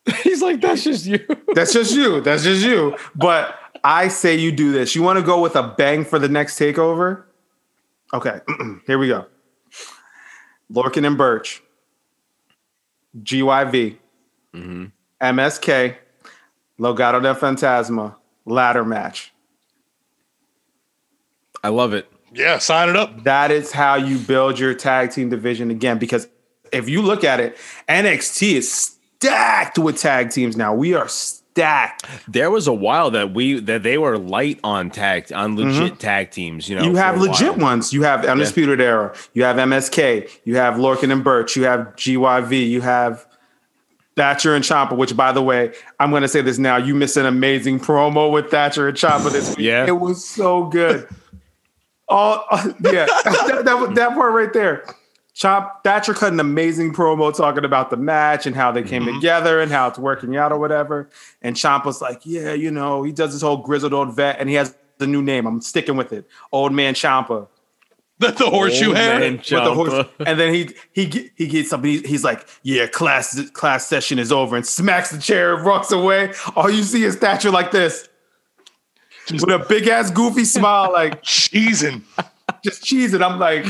he's 0.22 0.42
like, 0.42 0.60
that's 0.60 0.84
just 0.84 1.06
you. 1.06 1.18
That's 1.54 1.72
just 1.72 1.94
you. 1.94 2.20
That's 2.20 2.42
just 2.42 2.64
you. 2.64 2.96
But 3.14 3.54
I 3.84 4.08
say 4.08 4.36
you 4.36 4.50
do 4.50 4.72
this. 4.72 4.94
You 4.94 5.02
want 5.02 5.18
to 5.18 5.24
go 5.24 5.40
with 5.40 5.56
a 5.56 5.62
bang 5.62 6.04
for 6.04 6.18
the 6.18 6.28
next 6.28 6.58
takeover? 6.58 7.24
Okay, 8.14 8.40
here 8.86 8.98
we 8.98 9.08
go. 9.08 9.26
Lorcan 10.72 11.06
and 11.06 11.18
Birch, 11.18 11.62
GYV, 13.22 13.96
Mm-hmm. 14.54 14.86
MSK, 15.20 15.96
Legado 16.78 17.22
del 17.22 17.34
Fantasma, 17.34 18.16
ladder 18.44 18.84
match. 18.84 19.32
I 21.62 21.68
love 21.68 21.92
it. 21.92 22.10
Yeah, 22.32 22.58
sign 22.58 22.88
it 22.88 22.96
up. 22.96 23.24
That 23.24 23.50
is 23.50 23.72
how 23.72 23.96
you 23.96 24.18
build 24.18 24.58
your 24.58 24.74
tag 24.74 25.10
team 25.10 25.28
division 25.28 25.70
again. 25.70 25.98
Because 25.98 26.26
if 26.72 26.88
you 26.88 27.02
look 27.02 27.22
at 27.22 27.40
it, 27.40 27.56
NXT 27.88 28.54
is 28.54 28.96
stacked 29.20 29.78
with 29.78 29.98
tag 29.98 30.30
teams 30.30 30.56
now. 30.56 30.74
We 30.74 30.94
are 30.94 31.08
stacked. 31.08 32.06
There 32.26 32.50
was 32.50 32.66
a 32.66 32.72
while 32.72 33.10
that 33.10 33.34
we 33.34 33.60
that 33.60 33.82
they 33.82 33.98
were 33.98 34.16
light 34.18 34.58
on 34.64 34.90
tag 34.90 35.30
on 35.32 35.56
legit 35.56 35.98
tag 35.98 36.30
teams. 36.30 36.68
You 36.68 36.76
know, 36.76 36.82
Mm-hmm. 36.82 36.90
You 36.92 36.96
have 36.96 37.20
legit 37.20 37.48
while. 37.50 37.58
ones. 37.58 37.92
You 37.92 38.02
have 38.02 38.24
Undisputed 38.24 38.80
Era. 38.80 39.14
You 39.34 39.44
have 39.44 39.56
MSK. 39.56 40.30
You 40.44 40.56
have 40.56 40.74
Lorcan 40.74 41.12
and 41.12 41.22
Birch. 41.22 41.54
You 41.56 41.64
have 41.64 41.80
GYV. 41.96 42.68
You 42.68 42.80
have 42.80 43.26
Thatcher 44.16 44.54
and 44.54 44.64
Ciampa, 44.64 44.96
which, 44.96 45.14
by 45.16 45.32
the 45.32 45.42
way, 45.42 45.72
I'm 45.98 46.10
going 46.10 46.22
to 46.22 46.28
say 46.28 46.40
this 46.40 46.58
now. 46.58 46.76
You 46.78 46.94
missed 46.94 47.16
an 47.16 47.26
amazing 47.26 47.78
promo 47.80 48.30
with 48.32 48.50
Thatcher 48.50 48.88
and 48.88 48.96
Ciampa 48.96 49.30
this 49.32 49.50
week. 49.50 49.58
Yeah. 49.66 49.86
It 49.86 49.98
was 50.00 50.26
so 50.26 50.64
good. 50.66 51.06
All, 52.08 52.44
yeah, 52.52 53.06
that, 53.06 53.62
that, 53.64 53.92
that 53.94 54.14
part 54.14 54.32
right 54.32 54.52
there. 54.52 54.84
Chop 55.34 55.84
Thatcher 55.84 56.14
cut 56.14 56.32
an 56.32 56.40
amazing 56.40 56.92
promo 56.92 57.34
talking 57.34 57.64
about 57.64 57.90
the 57.90 57.96
match 57.96 58.46
and 58.46 58.54
how 58.54 58.72
they 58.72 58.82
came 58.82 59.04
mm-hmm. 59.04 59.14
together 59.14 59.60
and 59.60 59.70
how 59.70 59.88
it's 59.88 59.98
working 59.98 60.36
out 60.36 60.52
or 60.52 60.58
whatever. 60.58 61.08
And 61.40 61.56
Ciampa's 61.56 62.00
like, 62.00 62.20
yeah, 62.24 62.52
you 62.52 62.70
know, 62.70 63.02
he 63.02 63.12
does 63.12 63.32
this 63.32 63.42
whole 63.42 63.58
grizzled 63.58 63.94
old 63.94 64.14
vet 64.14 64.38
and 64.38 64.48
he 64.48 64.56
has 64.56 64.74
the 64.98 65.06
new 65.06 65.22
name. 65.22 65.46
I'm 65.46 65.60
sticking 65.60 65.96
with 65.96 66.12
it. 66.12 66.28
Old 66.52 66.72
man 66.72 66.94
Ciampa. 66.94 67.48
The, 68.18 68.32
the 68.32 68.50
horseshoe 68.50 68.88
Old 68.88 68.96
hair. 68.98 69.18
man 69.18 69.36
With 69.38 69.48
the 69.48 69.74
horse. 69.74 70.06
And 70.26 70.38
then 70.38 70.52
he 70.52 70.70
he 70.92 71.30
he 71.36 71.46
gets 71.46 71.72
up. 71.72 71.82
He, 71.82 72.00
he's 72.00 72.22
like, 72.22 72.46
"Yeah, 72.62 72.86
class 72.86 73.50
class 73.52 73.88
session 73.88 74.18
is 74.18 74.30
over," 74.30 74.56
and 74.56 74.66
smacks 74.66 75.10
the 75.10 75.18
chair 75.18 75.54
and 75.54 75.64
walks 75.64 75.90
away. 75.90 76.34
All 76.54 76.68
you 76.68 76.82
see 76.82 77.02
is 77.02 77.16
Thatcher 77.16 77.50
like 77.50 77.70
this, 77.70 78.10
with 79.30 79.44
a 79.44 79.64
big 79.66 79.88
ass 79.88 80.10
goofy 80.10 80.44
smile, 80.44 80.92
like 80.92 81.22
Cheesing. 81.24 82.02
just 82.62 82.84
cheesing. 82.84 83.24
I'm 83.24 83.38
like, 83.38 83.64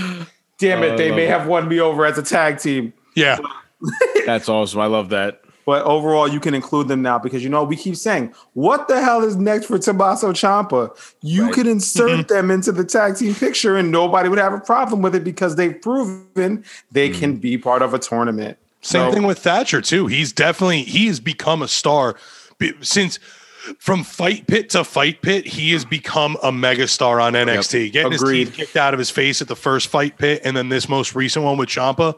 damn 0.61 0.83
it, 0.83 0.91
oh, 0.91 0.95
I 0.95 0.97
they 0.97 1.11
may 1.11 1.25
it. 1.25 1.31
have 1.31 1.47
won 1.47 1.69
me 1.69 1.81
over 1.81 2.07
as 2.07 2.17
a 2.19 2.23
tag 2.23 2.59
team. 2.59 2.93
Yeah. 3.17 3.39
That's 4.27 4.49
awesome. 4.49 4.81
I 4.81 4.87
love 4.87 5.09
that. 5.09 5.43
But 5.67 5.85
overall, 5.85 6.27
you 6.27 6.41
can 6.41 6.55
include 6.55 6.89
them 6.89 7.03
now 7.03 7.19
because 7.19 7.45
you 7.45 7.49
know 7.49 7.63
we 7.63 7.77
keep 7.77 7.95
saying, 7.95 8.35
"What 8.55 8.89
the 8.89 9.01
hell 9.01 9.23
is 9.23 9.37
next 9.37 9.67
for 9.67 9.79
Tommaso 9.79 10.33
Ciampa?" 10.33 10.91
You 11.21 11.45
Right. 11.45 11.53
could 11.55 11.67
insert 11.67 12.11
mm-hmm. 12.11 12.35
them 12.35 12.51
into 12.51 12.73
the 12.73 12.83
tag 12.83 13.17
team 13.17 13.35
picture, 13.35 13.77
and 13.77 13.93
nobody 13.93 14.29
would 14.29 14.39
have 14.39 14.53
a 14.53 14.61
problem 14.61 15.03
with 15.03 15.15
it 15.15 15.23
because 15.23 15.57
they've 15.57 15.81
proven 15.81 16.65
they 16.91 17.11
mm. 17.11 17.19
can 17.19 17.37
be 17.37 17.57
part 17.59 17.83
of 17.83 17.95
a 17.95 17.99
tournament. 17.99 18.59
Same 18.81 19.11
So- 19.11 19.13
thing 19.13 19.23
with 19.25 19.39
Thatcher 19.39 19.81
too. 19.81 20.07
He's 20.07 20.33
definitely 20.33 20.83
he 20.83 21.07
has 21.07 21.21
become 21.21 21.63
a 21.63 21.69
star 21.69 22.17
since 22.81 23.19
from 23.79 24.05
fight 24.05 24.47
pit 24.47 24.71
to 24.71 24.85
fight 24.85 25.23
pit. 25.23 25.47
He 25.47 25.73
has 25.73 25.85
become 25.85 26.37
a 26.43 26.51
megastar 26.51 27.23
on 27.23 27.35
NXT. 27.35 27.93
Getting 27.93 28.13
Agreed. 28.15 28.49
his 28.49 28.49
teeth 28.49 28.57
kicked 28.57 28.77
out 28.77 28.95
of 28.95 28.99
his 28.99 29.11
face 29.11 29.41
at 29.43 29.49
the 29.49 29.57
first 29.57 29.89
fight 29.89 30.19
pit, 30.19 30.43
and 30.45 30.57
then 30.57 30.69
this 30.69 30.89
most 30.89 31.15
recent 31.15 31.45
one 31.45 31.57
with 31.59 31.69
Ciampa. 31.69 32.15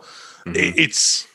Mm-hmm. 0.46 0.52
it's 0.54 1.26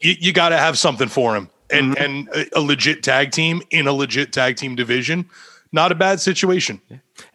you, 0.00 0.14
you 0.18 0.32
got 0.32 0.50
to 0.50 0.58
have 0.58 0.78
something 0.78 1.08
for 1.08 1.34
him, 1.36 1.48
and 1.70 1.94
Mm-hmm. 1.96 2.02
and 2.04 2.28
a, 2.54 2.58
a 2.58 2.60
legit 2.60 3.02
tag 3.02 3.30
team 3.30 3.62
in 3.70 3.86
a 3.86 3.92
legit 3.92 4.32
tag 4.32 4.56
team 4.56 4.74
division. 4.74 5.28
Not 5.74 5.90
a 5.90 5.94
bad 5.94 6.20
situation. 6.20 6.82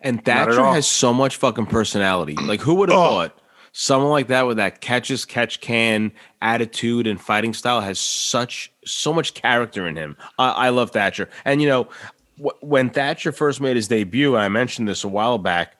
And 0.01 0.23
Thatcher 0.23 0.63
has 0.63 0.85
so 0.85 1.11
much 1.11 1.37
fucking 1.37 1.65
personality. 1.65 2.35
Like, 2.35 2.61
who 2.61 2.75
would 2.75 2.89
have 2.89 2.99
Oh. 2.99 3.09
thought 3.09 3.39
someone 3.79 4.09
like 4.09 4.25
that 4.27 4.47
with 4.47 4.57
that 4.57 4.81
catches 4.81 5.23
catch 5.23 5.61
can 5.61 6.11
attitude 6.41 7.05
and 7.05 7.21
fighting 7.21 7.53
style 7.53 7.79
has 7.79 7.99
such 7.99 8.71
so 8.83 9.13
much 9.13 9.35
character 9.35 9.87
in 9.87 9.95
him? 9.95 10.17
I, 10.39 10.49
I 10.49 10.69
love 10.69 10.89
Thatcher. 10.89 11.29
And 11.45 11.61
you 11.61 11.67
know, 11.67 11.87
wh- 12.43 12.63
when 12.63 12.89
Thatcher 12.89 13.31
first 13.31 13.61
made 13.61 13.75
his 13.75 13.87
debut, 13.87 14.35
I 14.35 14.49
mentioned 14.49 14.87
this 14.87 15.03
a 15.03 15.07
while 15.07 15.37
back. 15.37 15.75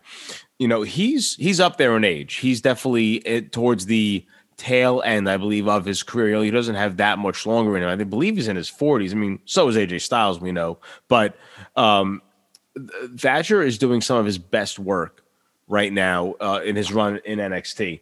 You 0.59 0.67
know, 0.67 0.83
he's 0.83 1.35
he's 1.37 1.59
up 1.59 1.77
there 1.77 1.97
in 1.97 2.03
age. 2.03 2.35
He's 2.35 2.61
definitely 2.61 3.25
eh, 3.25 3.41
towards 3.51 3.87
the 3.87 4.23
tail 4.57 5.01
end, 5.03 5.27
I 5.27 5.37
believe, 5.37 5.67
of 5.67 5.83
his 5.83 6.03
career. 6.03 6.43
He 6.43 6.51
doesn't 6.51 6.75
have 6.75 6.97
that 6.97 7.17
much 7.17 7.47
longer 7.47 7.75
in 7.77 7.83
him. 7.83 7.89
I 7.89 8.03
believe 8.03 8.35
he's 8.35 8.47
in 8.47 8.55
his 8.55 8.69
40s. 8.69 9.11
I 9.11 9.15
mean, 9.15 9.39
so 9.45 9.67
is 9.67 9.75
AJ 9.75 10.01
Styles, 10.01 10.39
we 10.39 10.51
know. 10.51 10.79
But 11.07 11.35
um, 11.75 12.21
Thatcher 13.17 13.61
is 13.61 13.77
doing 13.77 14.01
some 14.01 14.17
of 14.17 14.25
his 14.25 14.37
best 14.37 14.79
work 14.79 15.23
right 15.67 15.91
now 15.91 16.33
uh, 16.39 16.61
in 16.63 16.75
his 16.75 16.91
run 16.91 17.19
in 17.25 17.39
NXT. 17.39 18.01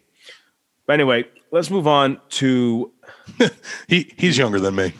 But 0.86 0.92
anyway, 0.94 1.24
let's 1.50 1.70
move 1.70 1.86
on 1.86 2.20
to. 2.30 2.92
He 3.88 4.12
he's 4.16 4.36
younger 4.38 4.60
than 4.60 4.74
me. 4.76 4.92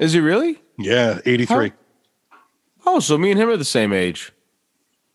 Is 0.00 0.12
he 0.12 0.20
really? 0.20 0.60
Yeah, 0.78 1.20
eighty 1.26 1.46
three. 1.46 1.72
Oh, 2.86 3.00
so 3.00 3.18
me 3.18 3.30
and 3.30 3.40
him 3.40 3.48
are 3.48 3.56
the 3.56 3.64
same 3.64 3.92
age. 3.92 4.32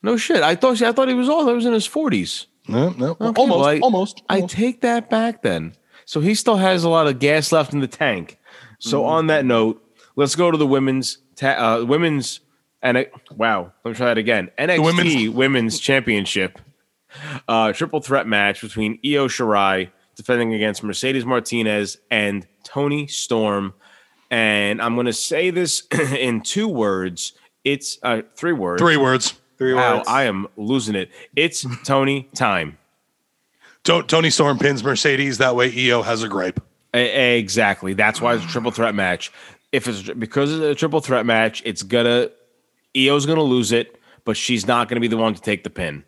No 0.03 0.17
shit. 0.17 0.43
I 0.43 0.55
thought 0.55 0.81
I 0.81 0.91
thought 0.91 1.07
he 1.07 1.13
was 1.13 1.27
all. 1.29 1.49
I 1.49 1.53
was 1.53 1.65
in 1.65 1.73
his 1.73 1.85
forties. 1.85 2.47
No, 2.67 2.89
no, 2.91 3.11
Okay, 3.21 3.39
almost, 3.41 3.49
well, 3.59 3.65
I- 3.65 3.79
almost. 3.79 4.23
I 4.29 4.41
take 4.41 4.81
that 4.81 5.09
back 5.09 5.41
then. 5.43 5.73
So 6.05 6.19
he 6.19 6.33
still 6.35 6.57
has 6.57 6.83
a 6.83 6.89
lot 6.89 7.07
of 7.07 7.19
gas 7.19 7.51
left 7.51 7.73
in 7.73 7.79
the 7.79 7.87
tank. 7.87 8.39
So 8.79 8.99
Mm-hmm. 9.01 9.09
on 9.09 9.27
that 9.27 9.45
note, 9.45 9.81
let's 10.15 10.35
go 10.35 10.51
to 10.51 10.57
the 10.57 10.67
women's 10.67 11.19
ta- 11.35 11.79
uh, 11.81 11.85
women's 11.85 12.39
and 12.85 12.97
it, 12.97 13.13
wow, 13.35 13.73
let 13.83 13.91
me 13.91 13.95
try 13.97 14.05
that 14.07 14.17
again. 14.17 14.49
NXT 14.57 14.83
women's- 14.85 15.29
women's, 15.29 15.79
Championship 15.79 16.59
uh, 17.47 17.73
triple 17.73 17.99
threat 17.99 18.27
match 18.27 18.61
between 18.61 18.99
Io 19.05 19.27
Shirai 19.27 19.89
defending 20.15 20.53
against 20.53 20.83
Mercedes 20.83 21.25
Martinez 21.25 21.97
and 22.11 22.47
Toni 22.63 23.07
Storm. 23.07 23.73
And 24.31 24.81
I'm 24.81 24.95
going 24.95 25.05
to 25.07 25.13
say 25.13 25.49
this 25.49 25.83
in 26.17 26.41
two 26.41 26.67
words. 26.67 27.33
It's 27.63 27.97
uh, 28.03 28.21
three 28.35 28.53
words. 28.53 28.81
Three 28.81 28.97
words. 28.97 29.33
Three 29.57 29.73
Wow, 29.73 29.97
words. 29.97 30.07
I 30.09 30.23
am 30.23 30.47
losing 30.57 30.95
it. 30.95 31.09
It's 31.35 31.65
Toni 31.85 32.29
time. 32.35 32.77
Toni 33.83 34.29
Storm 34.29 34.57
pins 34.57 34.83
Mercedes. 34.83 35.37
That 35.37 35.55
way, 35.55 35.71
Io 35.89 36.01
has 36.01 36.23
a 36.23 36.27
gripe. 36.27 36.61
Exactly. 36.93 37.93
That's 37.93 38.21
why 38.21 38.35
it's 38.35 38.45
a 38.45 38.47
triple 38.47 38.71
threat 38.71 38.95
match. 38.95 39.31
If 39.71 39.87
it's 39.87 40.01
because 40.03 40.53
it's 40.53 40.61
a 40.63 40.75
triple 40.75 41.01
threat 41.01 41.25
match, 41.25 41.61
it's 41.65 41.83
gonna 41.83 42.29
Io's 42.95 43.25
gonna 43.25 43.43
lose 43.43 43.71
it, 43.71 43.99
but 44.23 44.37
she's 44.37 44.65
not 44.65 44.87
gonna 44.89 45.01
be 45.01 45.07
the 45.07 45.17
one 45.17 45.33
to 45.33 45.41
take 45.41 45.63
the 45.63 45.69
pin. 45.69 46.03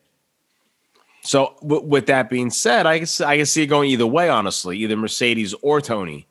So, 1.22 1.56
w- 1.62 1.84
with 1.84 2.06
that 2.06 2.30
being 2.30 2.50
said, 2.50 2.86
I 2.86 3.00
can 3.00 3.08
I 3.26 3.38
can 3.38 3.46
see 3.46 3.64
it 3.64 3.68
going 3.68 3.90
either 3.90 4.08
way. 4.08 4.30
Honestly, 4.30 4.78
either 4.78 4.96
Mercedes 4.96 5.54
or 5.62 5.82
Toni. 5.82 6.28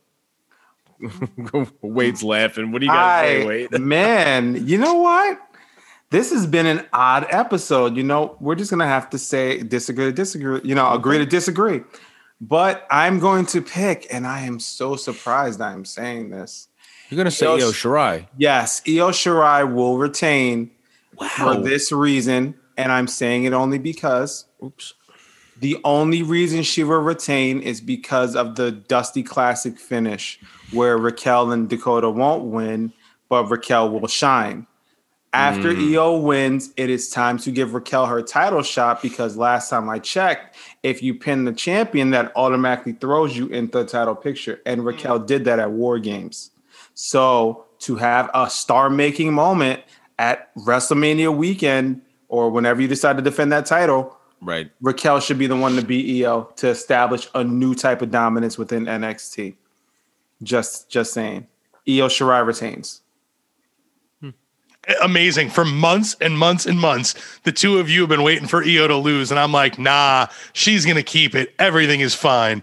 Wade's 1.83 2.23
laughing. 2.23 2.73
What 2.73 2.81
do 2.81 2.87
you 2.87 2.93
got 2.93 3.23
to 3.23 3.29
say, 3.29 3.47
Wade? 3.47 3.71
man, 3.81 4.67
you 4.67 4.79
know 4.79 4.95
what? 4.95 5.39
This 6.11 6.33
has 6.33 6.47
been 6.47 6.67
an 6.67 6.87
odd 6.93 7.27
episode. 7.31 7.97
You 7.97 8.05
know, 8.05 8.37
we're 8.41 8.55
just 8.55 8.71
gonna 8.71 8.87
have 8.87 9.11
to 9.11 9.19
say 9.19 9.63
disagree 9.63 10.07
to 10.07 10.13
disagree. 10.13 10.61
You 10.65 10.75
know, 10.75 10.93
agree 10.93 11.19
to 11.19 11.27
disagree. 11.27 11.83
But 12.41 12.87
I'm 12.91 13.19
going 13.19 13.47
to 13.47 13.63
pick, 13.63 14.07
and 14.11 14.27
I 14.27 14.43
am 14.43 14.61
so 14.61 14.97
surprised 14.97 15.61
I'm 15.61 15.85
saying 15.85 16.31
this. 16.31 16.69
You're 17.09 17.17
gonna 17.17 17.31
say 17.31 17.47
Io 17.47 17.55
Io 17.55 17.71
Shirai. 17.73 18.27
Yes, 18.37 18.83
Io 18.87 19.11
Shirai 19.11 19.73
will 19.73 19.99
retain 19.99 20.71
Wow. 21.19 21.29
for 21.29 21.57
this 21.57 21.93
reason, 21.93 22.55
and 22.77 22.93
I'm 22.93 23.07
saying 23.07 23.45
it 23.45 23.53
only 23.53 23.79
because 23.79 24.45
Oops. 24.63 24.95
the 25.59 25.79
only 25.85 26.23
reason 26.23 26.63
she 26.63 26.85
will 26.85 27.01
retain 27.01 27.61
is 27.61 27.81
because 27.81 28.37
of 28.37 28.57
the 28.57 28.71
Dusty 28.71 29.23
Classic 29.23 29.79
finish, 29.79 30.39
where 30.73 30.99
Raquel 30.99 31.53
and 31.53 31.69
Dakota 31.69 32.11
won't 32.11 32.45
win, 32.45 32.93
but 33.29 33.45
Raquel 33.51 33.89
will 33.91 34.09
shine. 34.09 34.67
After 35.33 35.73
mm. 35.73 35.95
Io 35.95 36.17
wins, 36.17 36.71
it 36.77 36.89
is 36.89 37.11
time 37.11 37.39
to 37.39 37.51
give 37.51 37.75
Raquel 37.75 38.07
her 38.07 38.23
title 38.23 38.63
shot 38.63 39.03
because 39.03 39.37
last 39.37 39.69
time 39.69 39.89
I 39.91 39.99
checked, 39.99 40.57
if 40.83 41.03
you 41.03 41.15
pin 41.15 41.45
the 41.45 41.53
champion, 41.53 42.11
that 42.11 42.33
automatically 42.37 42.93
throws 42.93 43.37
you 43.37 43.47
into 43.49 43.79
the 43.79 43.85
title 43.85 44.15
picture. 44.15 44.61
And 44.65 44.85
Raquel 44.85 45.21
mm. 45.21 45.27
did 45.27 45.45
that 45.45 45.59
at 45.59 45.71
War 45.71 45.99
Games. 45.99 46.53
So 46.97 47.67
to 47.81 47.97
have 47.97 48.31
a 48.35 48.51
star 48.51 48.91
making 48.91 49.33
moment 49.33 49.83
at 50.19 50.53
WrestleMania 50.57 51.35
weekend 51.35 52.03
or 52.29 52.51
whenever 52.51 52.83
you 52.83 52.89
decide 52.89 53.17
to 53.19 53.23
defend 53.23 53.53
that 53.53 53.67
title, 53.67 54.17
Right. 54.41 54.71
Raquel 54.83 55.21
should 55.21 55.39
be 55.39 55.47
the 55.47 55.57
one 55.57 55.77
to 55.77 55.83
beat 55.83 56.23
Io 56.23 56.53
to 56.57 56.69
establish 56.69 57.29
a 57.35 57.43
new 57.43 57.75
type 57.75 58.03
of 58.03 58.11
dominance 58.11 58.59
within 58.59 58.85
NXT. 58.85 59.57
Just 60.43 60.91
just 60.91 61.15
saying. 61.15 61.47
Io 61.89 62.09
Shirai 62.09 62.47
retains. 62.47 63.01
Amazing. 65.03 65.51
For 65.51 65.65
months 65.65 66.17
and 66.21 66.39
months 66.39 66.65
and 66.65 66.79
months, 66.79 67.15
the 67.43 67.51
two 67.51 67.79
of 67.79 67.89
you 67.89 68.01
have 68.03 68.09
been 68.09 68.23
waiting 68.23 68.47
for 68.47 68.63
Io 68.63 68.87
to 68.87 68.97
lose, 68.97 69.33
and 69.33 69.41
I'm 69.41 69.53
like, 69.53 69.79
nah, 69.79 70.27
she's 70.53 70.87
gonna 70.87 71.03
keep 71.03 71.35
it. 71.35 71.55
Everything 71.59 72.01
is 72.01 72.15
fine. 72.15 72.63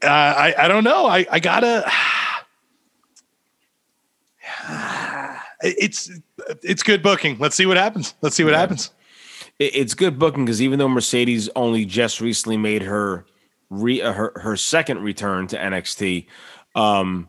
Uh, 0.00 0.06
I 0.06 0.54
I 0.56 0.68
don't 0.68 0.84
know. 0.84 1.06
I 1.06 1.26
I 1.30 1.40
gotta. 1.40 1.90
It's 5.64 6.10
it's 6.62 6.82
good 6.82 7.02
booking. 7.02 7.38
Let's 7.38 7.56
see 7.56 7.66
what 7.66 7.76
happens. 7.76 8.14
Let's 8.20 8.36
see 8.36 8.44
what 8.44 8.54
happens. 8.54 8.90
It's 9.58 9.94
good 9.94 10.18
booking 10.18 10.44
because 10.44 10.60
even 10.60 10.78
though 10.78 10.88
Mercedes 10.88 11.48
only 11.56 11.84
just 11.84 12.20
recently 12.20 12.56
made 12.56 12.82
her 12.82 13.24
re 13.70 14.02
uh, 14.02 14.12
her 14.12 14.32
her 14.36 14.56
second 14.56 15.00
return 15.02 15.46
to 15.48 15.56
NXT, 15.56 16.26
um, 16.74 17.28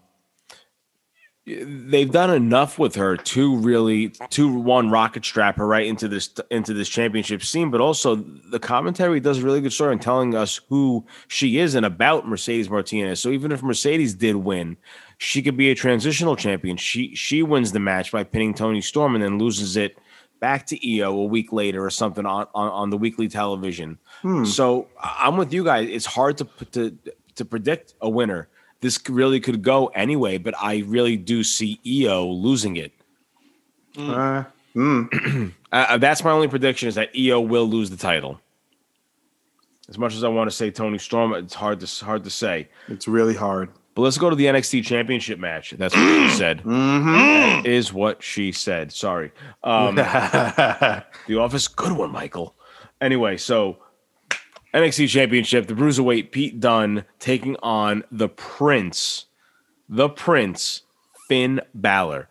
they've 1.45 2.11
done 2.11 2.31
enough 2.31 2.79
with 2.79 2.95
her 2.95 3.15
to 3.15 3.55
really 3.57 4.09
to 4.31 4.51
one 4.51 4.89
rocket 4.89 5.23
strap 5.23 5.57
her 5.57 5.67
right 5.67 5.85
into 5.85 6.07
this 6.07 6.33
into 6.49 6.73
this 6.73 6.89
championship 6.89 7.43
scene, 7.43 7.69
but 7.69 7.81
also 7.81 8.15
the 8.15 8.59
commentary 8.59 9.19
does 9.19 9.37
a 9.37 9.41
really 9.43 9.61
good 9.61 9.73
story 9.73 9.93
in 9.93 9.99
telling 9.99 10.33
us 10.33 10.59
who 10.69 11.05
she 11.27 11.59
is 11.59 11.75
and 11.75 11.85
about 11.85 12.27
Mercedes 12.27 12.69
Martinez. 12.69 13.19
So 13.19 13.29
even 13.29 13.51
if 13.51 13.61
Mercedes 13.61 14.15
did 14.15 14.35
win, 14.35 14.77
she 15.17 15.41
could 15.41 15.57
be 15.57 15.69
a 15.71 15.75
transitional 15.75 16.35
champion. 16.35 16.77
She 16.77 17.15
she 17.15 17.43
wins 17.43 17.71
the 17.71 17.79
match 17.79 18.11
by 18.11 18.23
pinning 18.23 18.53
Toni 18.53 18.81
Storm 18.81 19.15
and 19.15 19.23
then 19.23 19.37
loses 19.39 19.77
it 19.77 19.97
back 20.39 20.65
to 20.67 20.75
Io 21.01 21.11
a 21.17 21.25
week 21.25 21.51
later 21.53 21.83
or 21.85 21.89
something 21.89 22.25
on 22.25 22.47
on, 22.53 22.69
on 22.71 22.89
the 22.89 22.97
weekly 22.97 23.27
television. 23.27 23.97
So 24.45 24.87
I- 25.01 25.23
I'm 25.27 25.37
with 25.37 25.53
you 25.53 25.63
guys. 25.63 25.87
It's 25.89 26.05
hard 26.05 26.37
to 26.39 26.45
put- 26.45 26.71
to 26.73 26.97
to 27.35 27.45
predict 27.45 27.93
a 28.01 28.09
winner. 28.09 28.47
This 28.81 28.99
really 29.09 29.39
could 29.39 29.61
go 29.61 29.87
anyway, 29.87 30.37
but 30.37 30.53
I 30.61 30.83
really 30.85 31.17
do 31.17 31.43
see 31.43 31.79
Io 31.85 32.25
losing 32.27 32.75
it. 32.77 32.91
Uh, 33.97 34.43
Uh, 35.71 35.97
that's 35.97 36.23
my 36.23 36.31
only 36.31 36.47
prediction 36.49 36.87
is 36.89 36.95
that 36.95 37.09
Io 37.17 37.39
will 37.39 37.65
lose 37.65 37.89
the 37.89 37.97
title. 37.97 38.39
As 39.89 39.97
much 39.97 40.13
as 40.15 40.23
I 40.23 40.27
want 40.27 40.49
to 40.49 40.55
say 40.55 40.69
Toni 40.71 40.97
Storm, 40.97 41.33
it's 41.33 41.53
hard 41.53 41.79
to 41.81 42.05
hard 42.05 42.23
to 42.25 42.29
say. 42.29 42.67
it's 42.89 43.07
really 43.07 43.35
hard. 43.35 43.69
But 43.95 44.01
let's 44.01 44.17
go 44.17 44.29
to 44.29 44.35
the 44.35 44.45
NXT 44.45 44.83
Championship 44.85 45.39
match. 45.39 45.71
That's 45.71 45.95
what 45.95 46.03
she 46.03 46.29
said. 46.37 46.61
That 46.65 47.63
is 47.65 47.93
what 47.93 48.21
she 48.21 48.51
said. 48.51 48.91
Sorry. 48.91 49.31
Um, 49.63 49.95
the 49.95 51.03
Office, 51.39 51.67
good 51.69 51.93
one, 51.93 52.11
Michael. 52.11 52.55
Anyway, 53.01 53.37
so 53.37 53.77
NXT 54.73 55.07
Championship, 55.09 55.67
the 55.67 55.73
Bruiserweight 55.73 56.31
Pete 56.31 56.59
Dunne 56.59 57.05
taking 57.19 57.55
on 57.63 58.03
the 58.11 58.27
Prince, 58.27 59.25
the 59.87 60.09
Prince, 60.09 60.81
Finn 61.29 61.61
Balor. 61.73 62.27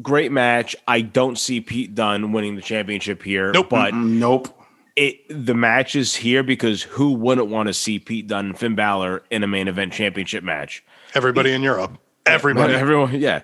Great 0.00 0.30
match. 0.32 0.74
I 0.86 1.00
don't 1.00 1.38
see 1.38 1.60
Pete 1.60 1.94
Dunne 1.94 2.32
winning 2.32 2.56
the 2.56 2.62
championship 2.62 3.22
here, 3.22 3.52
Nope. 3.52 3.68
but 3.70 3.92
Nope. 3.94 4.48
it 4.96 5.16
the 5.28 5.54
match 5.54 5.94
is 5.96 6.14
here 6.16 6.42
because 6.42 6.82
who 6.82 7.12
wouldn't 7.12 7.48
want 7.48 7.66
to 7.68 7.72
see 7.74 7.98
Pete 7.98 8.26
Dunne 8.26 8.46
and 8.46 8.58
Finn 8.58 8.74
Balor 8.74 9.22
in 9.30 9.42
a 9.42 9.46
main 9.48 9.68
event 9.68 9.92
championship 9.92 10.42
match? 10.44 10.82
Everybody 11.14 11.52
in 11.52 11.62
Europe. 11.62 11.98
Everybody. 12.26 12.74
Everyone, 12.74 13.14
yeah. 13.20 13.42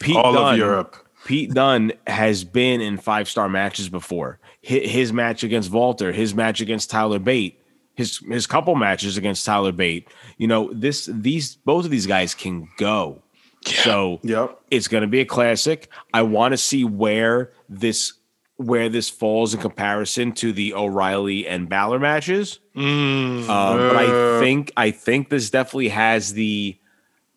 Pete 0.00 0.16
All 0.16 0.32
Dunne, 0.32 0.54
of 0.54 0.58
Europe. 0.58 0.96
Pete 1.24 1.52
Dunne 1.54 1.92
has 2.06 2.44
been 2.44 2.80
in 2.80 2.98
five 2.98 3.28
star 3.28 3.48
matches 3.48 3.88
before. 3.88 4.38
His, 4.60 4.90
his 4.90 5.12
match 5.12 5.42
against 5.42 5.70
Walter, 5.70 6.12
his 6.12 6.34
match 6.34 6.60
against 6.60 6.90
Tyler 6.90 7.18
Bate, 7.18 7.58
his 7.94 8.18
his 8.18 8.46
couple 8.46 8.74
matches 8.74 9.16
against 9.16 9.44
Tyler 9.46 9.72
Bate. 9.72 10.08
You 10.38 10.46
know 10.48 10.70
this 10.72 11.08
these 11.12 11.56
both 11.56 11.84
of 11.84 11.90
these 11.90 12.06
guys 12.06 12.34
can 12.34 12.68
go. 12.76 13.22
So 13.64 14.20
Yep. 14.22 14.60
it's 14.70 14.86
going 14.86 15.00
to 15.02 15.08
be 15.08 15.20
a 15.20 15.24
classic. 15.24 15.88
I 16.14 16.22
want 16.22 16.52
to 16.52 16.56
see 16.58 16.84
where 16.84 17.52
this 17.68 18.12
where 18.58 18.88
this 18.88 19.08
falls 19.10 19.52
in 19.54 19.60
comparison 19.60 20.32
to 20.32 20.52
the 20.52 20.72
O'Reilly 20.74 21.46
and 21.48 21.68
Balor 21.68 21.98
matches. 21.98 22.60
Um, 22.76 23.44
but 23.46 23.96
I 23.96 24.40
think 24.40 24.72
I 24.76 24.90
think 24.92 25.30
this 25.30 25.50
definitely 25.50 25.88
has 25.88 26.32
the 26.34 26.78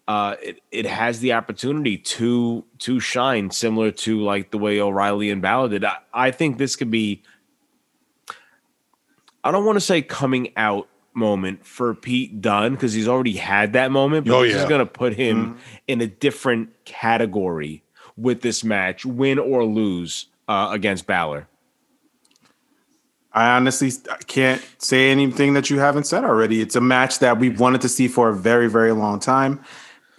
uh, 0.09 0.35
it, 0.41 0.59
it 0.71 0.87
has 0.87 1.19
the 1.19 1.33
opportunity 1.33 1.95
to 1.95 2.65
to 2.79 2.99
shine 2.99 3.51
similar 3.51 3.91
to 3.91 4.19
like 4.19 4.49
the 4.49 4.57
way 4.57 4.81
O'Reilly 4.81 5.29
and 5.29 5.39
Balor 5.39 5.69
did. 5.69 5.85
I, 5.85 5.97
I 6.11 6.31
think 6.31 6.57
this 6.57 6.75
could 6.75 6.89
be 6.89 7.21
I 9.43 9.51
don't 9.51 9.65
want 9.65 9.75
to 9.75 9.81
say 9.81 10.01
coming 10.01 10.51
out 10.57 10.89
moment 11.13 11.63
for 11.63 11.93
Pete 11.93 12.41
Dunne 12.41 12.73
because 12.73 12.93
he's 12.93 13.07
already 13.07 13.33
had 13.33 13.73
that 13.73 13.91
moment, 13.91 14.25
but 14.25 14.33
Oh, 14.33 14.43
this 14.43 14.55
is 14.55 14.65
going 14.65 14.79
to 14.79 14.85
put 14.87 15.13
him 15.13 15.57
in 15.87 16.01
a 16.01 16.07
different 16.07 16.71
category 16.85 17.83
with 18.17 18.41
this 18.41 18.63
match, 18.63 19.05
win 19.05 19.37
or 19.37 19.63
lose 19.63 20.25
uh, 20.47 20.69
against 20.71 21.05
Balor. 21.05 21.47
I 23.31 23.55
honestly 23.55 23.91
can't 24.25 24.65
say 24.79 25.11
anything 25.11 25.53
that 25.53 25.69
you 25.69 25.77
haven't 25.77 26.05
said 26.05 26.23
already. 26.23 26.61
It's 26.61 26.75
a 26.75 26.81
match 26.81 27.19
that 27.19 27.37
we've 27.37 27.59
wanted 27.59 27.81
to 27.81 27.89
see 27.89 28.07
for 28.07 28.29
a 28.29 28.33
very, 28.33 28.67
very 28.67 28.91
long 28.91 29.19
time. 29.19 29.63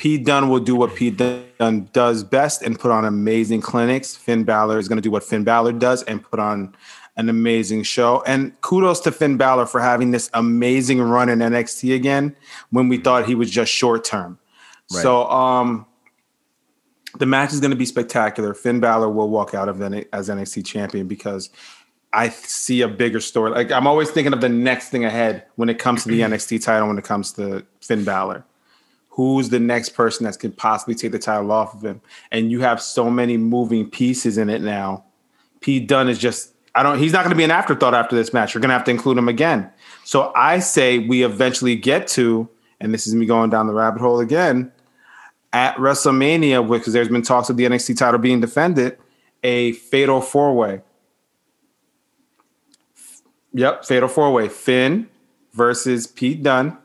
Pete 0.00 0.24
Dunne 0.24 0.48
will 0.48 0.60
do 0.60 0.74
what 0.74 0.94
Pete 0.94 1.18
Dunne 1.18 1.90
does 1.92 2.24
best 2.24 2.62
and 2.62 2.78
put 2.78 2.90
on 2.90 3.04
amazing 3.04 3.60
clinics. 3.60 4.16
Finn 4.16 4.44
Balor 4.44 4.78
is 4.78 4.88
going 4.88 4.96
to 4.96 5.02
do 5.02 5.10
what 5.10 5.22
Finn 5.22 5.44
Balor 5.44 5.72
does 5.72 6.02
and 6.04 6.22
put 6.22 6.40
on 6.40 6.74
an 7.18 7.28
amazing 7.28 7.82
show. 7.82 8.22
And 8.26 8.58
kudos 8.62 9.00
to 9.00 9.12
Finn 9.12 9.36
Balor 9.36 9.66
for 9.66 9.78
having 9.78 10.10
this 10.10 10.30
amazing 10.32 11.02
run 11.02 11.28
in 11.28 11.40
NXT 11.40 11.94
again 11.94 12.34
when 12.70 12.88
we 12.88 12.96
thought 12.96 13.26
he 13.26 13.34
was 13.34 13.50
just 13.50 13.70
short 13.70 14.02
term. 14.02 14.38
So, 14.86 15.28
um, 15.30 15.84
the 17.18 17.26
match 17.26 17.52
is 17.52 17.60
going 17.60 17.72
to 17.72 17.76
be 17.76 17.84
spectacular. 17.84 18.54
Finn 18.54 18.80
Balor 18.80 19.10
will 19.10 19.28
walk 19.28 19.52
out 19.52 19.68
of 19.68 19.82
N- 19.82 20.06
as 20.14 20.30
NXT 20.30 20.64
champion 20.64 21.08
because 21.08 21.50
I 22.10 22.30
see 22.30 22.80
a 22.80 22.88
bigger 22.88 23.20
story. 23.20 23.50
Like 23.50 23.70
I'm 23.70 23.86
always 23.86 24.10
thinking 24.10 24.32
of 24.32 24.40
the 24.40 24.48
next 24.48 24.88
thing 24.88 25.04
ahead 25.04 25.44
when 25.56 25.68
it 25.68 25.78
comes 25.78 26.04
to 26.04 26.08
the 26.08 26.20
NXT 26.20 26.64
title. 26.64 26.88
When 26.88 26.96
it 26.96 27.04
comes 27.04 27.32
to 27.32 27.66
Finn 27.82 28.02
Balor, 28.02 28.46
who's 29.20 29.50
the 29.50 29.60
next 29.60 29.90
person 29.90 30.24
that 30.24 30.38
could 30.38 30.56
possibly 30.56 30.94
take 30.94 31.12
the 31.12 31.18
title 31.18 31.52
off 31.52 31.74
of 31.74 31.84
him? 31.84 32.00
And 32.32 32.50
you 32.50 32.60
have 32.60 32.80
so 32.80 33.10
many 33.10 33.36
moving 33.36 33.90
pieces 33.90 34.38
in 34.38 34.48
it 34.48 34.62
now. 34.62 35.04
Pete 35.60 35.86
Dunne 35.86 36.08
is 36.08 36.18
just. 36.18 36.54
I 36.74 36.82
don't. 36.82 36.98
He's 36.98 37.12
not 37.12 37.22
going 37.22 37.32
to 37.32 37.36
be 37.36 37.44
an 37.44 37.50
afterthought 37.50 37.94
after 37.94 38.16
this 38.16 38.32
match. 38.32 38.54
You're 38.54 38.62
going 38.62 38.70
to 38.70 38.74
have 38.74 38.84
to 38.84 38.90
include 38.90 39.18
him 39.18 39.28
again. 39.28 39.70
So 40.04 40.32
I 40.34 40.60
say 40.60 41.00
we 41.00 41.22
eventually 41.22 41.76
get 41.76 42.06
to, 42.08 42.48
and 42.80 42.94
this 42.94 43.06
is 43.06 43.14
me 43.14 43.26
going 43.26 43.50
down 43.50 43.66
the 43.66 43.74
rabbit 43.74 44.00
hole 44.00 44.20
again 44.20 44.72
at 45.52 45.76
WrestleMania, 45.76 46.66
because 46.66 46.94
there's 46.94 47.08
been 47.08 47.22
talks 47.22 47.50
of 47.50 47.58
the 47.58 47.64
NXT 47.64 47.98
title 47.98 48.20
being 48.20 48.40
defended, 48.40 48.96
a 49.42 49.72
fatal 49.72 50.22
four 50.22 50.54
way. 50.54 50.80
Yep, 53.52 53.84
fatal 53.84 54.08
four 54.08 54.32
way. 54.32 54.48
Finn 54.48 55.08
versus 55.52 56.06
Pete 56.06 56.42
Dunne 56.42 56.78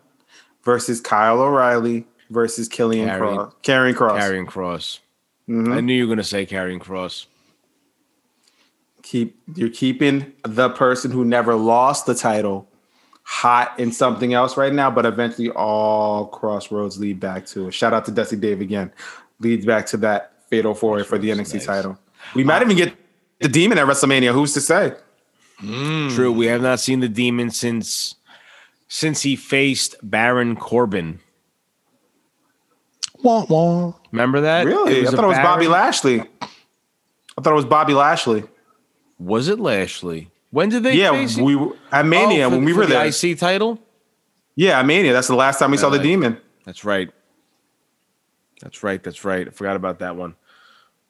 versus 0.64 1.00
Kyle 1.00 1.40
O'Reilly 1.40 2.08
versus 2.30 2.68
Killian 2.68 3.18
Cross. 3.18 3.54
Carrying 3.62 3.96
Cross. 3.96 4.20
Carrying 4.20 4.46
Cross. 4.46 5.00
Mm-hmm. 5.50 5.74
I 5.74 5.80
knew 5.82 5.94
you 5.94 6.04
were 6.04 6.08
going 6.08 6.18
to 6.18 6.24
say 6.24 6.46
Carrying 6.46 6.80
Cross. 6.80 7.28
Keep 9.04 9.40
you're 9.56 9.70
keeping 9.70 10.34
the 10.44 10.70
person 10.70 11.12
who 11.12 11.24
never 11.24 11.54
lost 11.54 12.08
the 12.08 12.16
title 12.16 12.68
hot 13.24 13.80
in 13.80 13.92
something 13.92 14.34
else 14.34 14.56
right 14.56 14.74
now, 14.74 14.90
but 14.90 15.06
eventually 15.06 15.50
all 15.52 16.28
crossroads 16.28 17.00
lead 17.00 17.20
back 17.20 17.46
to 17.48 17.68
it. 17.68 17.74
Shout 17.74 17.94
out 17.94 18.06
to 18.06 18.12
Dusty 18.12 18.36
Dave 18.36 18.62
again. 18.62 18.92
Leads 19.40 19.66
back 19.66 19.86
to 19.88 19.98
that 19.98 20.34
fatal 20.50 20.74
four 20.74 20.96
way 20.96 21.04
for 21.04 21.18
the 21.18 21.30
NXT 21.30 21.54
nice. 21.56 21.66
title. 21.66 22.00
We 22.34 22.44
might 22.44 22.62
even 22.62 22.78
get 22.78 22.96
the 23.40 23.50
demon 23.50 23.78
at 23.78 23.88
WrestleMania. 23.88 24.32
Who's 24.32 24.54
to 24.54 24.62
say? 24.62 24.94
True. 25.60 26.32
We 26.32 26.48
have 26.48 26.62
not 26.62 26.80
seen 26.80 27.00
the 27.00 27.10
demon 27.10 27.50
since 27.50 28.16
since 28.88 29.22
he 29.22 29.36
faced 29.36 29.96
Baron 30.04 30.56
Corbin. 30.56 31.20
Wah, 33.26 33.44
wah. 33.50 33.94
Remember 34.12 34.42
that? 34.42 34.68
Really? 34.68 35.02
I 35.08 35.10
thought 35.10 35.24
it 35.24 35.28
was 35.28 35.38
Bobby 35.40 35.68
Lashley. 35.68 36.22
I 36.22 37.42
thought 37.42 37.52
it 37.54 37.56
was 37.56 37.66
Bobby 37.66 37.94
Lashley. 37.96 38.44
Was 39.18 39.48
it 39.48 39.60
Lashley? 39.60 40.30
When 40.52 40.70
did 40.70 40.84
they 40.84 40.94
Yeah, 40.94 41.10
face 41.12 41.36
we 41.36 41.56
were 41.56 41.76
at 41.92 42.06
Mania 42.06 42.46
Oh, 42.46 42.50
for- 42.52 42.56
when 42.58 42.66
we 42.66 42.72
for 42.74 42.80
were 42.82 42.86
the 42.86 42.94
there. 42.94 43.06
IC 43.32 43.40
title? 43.40 43.80
Yeah, 44.56 44.80
at 44.80 44.86
Mania. 44.86 45.12
That's 45.12 45.28
the 45.28 45.36
last 45.36 45.58
time 45.58 45.72
we 45.72 45.78
saw 45.78 45.90
the 45.90 45.98
demon. 46.00 46.38
That's 46.66 46.86
right. 46.86 47.10
That's 48.62 48.84
right. 48.84 49.02
That's 49.04 49.26
right. 49.26 49.48
I 49.48 49.50
forgot 49.52 49.76
about 49.76 50.00
that 50.00 50.16
one. 50.16 50.36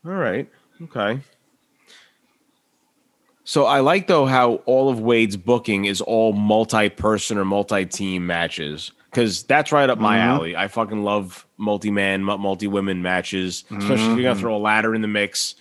All 0.06 0.14
right. 0.14 0.50
Okay. 0.84 1.20
So 3.44 3.66
I 3.66 3.82
like 3.82 4.08
though 4.08 4.26
how 4.26 4.56
all 4.66 4.90
of 4.90 5.00
Wade's 5.00 5.38
booking 5.38 5.86
is 5.86 6.00
all 6.02 6.34
multi-person 6.34 7.38
or 7.38 7.46
multi-team 7.46 8.26
matches 8.26 8.92
because 9.16 9.44
that's 9.44 9.72
right 9.72 9.90
up 9.90 9.98
my 9.98 10.18
mm-hmm. 10.18 10.28
alley. 10.28 10.56
I 10.58 10.68
fucking 10.68 11.02
love 11.02 11.48
multi-man, 11.56 12.22
multi-women 12.22 13.02
matches, 13.02 13.64
mm-hmm. 13.64 13.78
especially 13.78 14.12
if 14.12 14.18
you're 14.18 14.24
gonna 14.24 14.40
throw 14.40 14.58
a 14.58 14.60
ladder 14.60 14.94
in 14.94 15.02
the 15.02 15.08
mix 15.08 15.56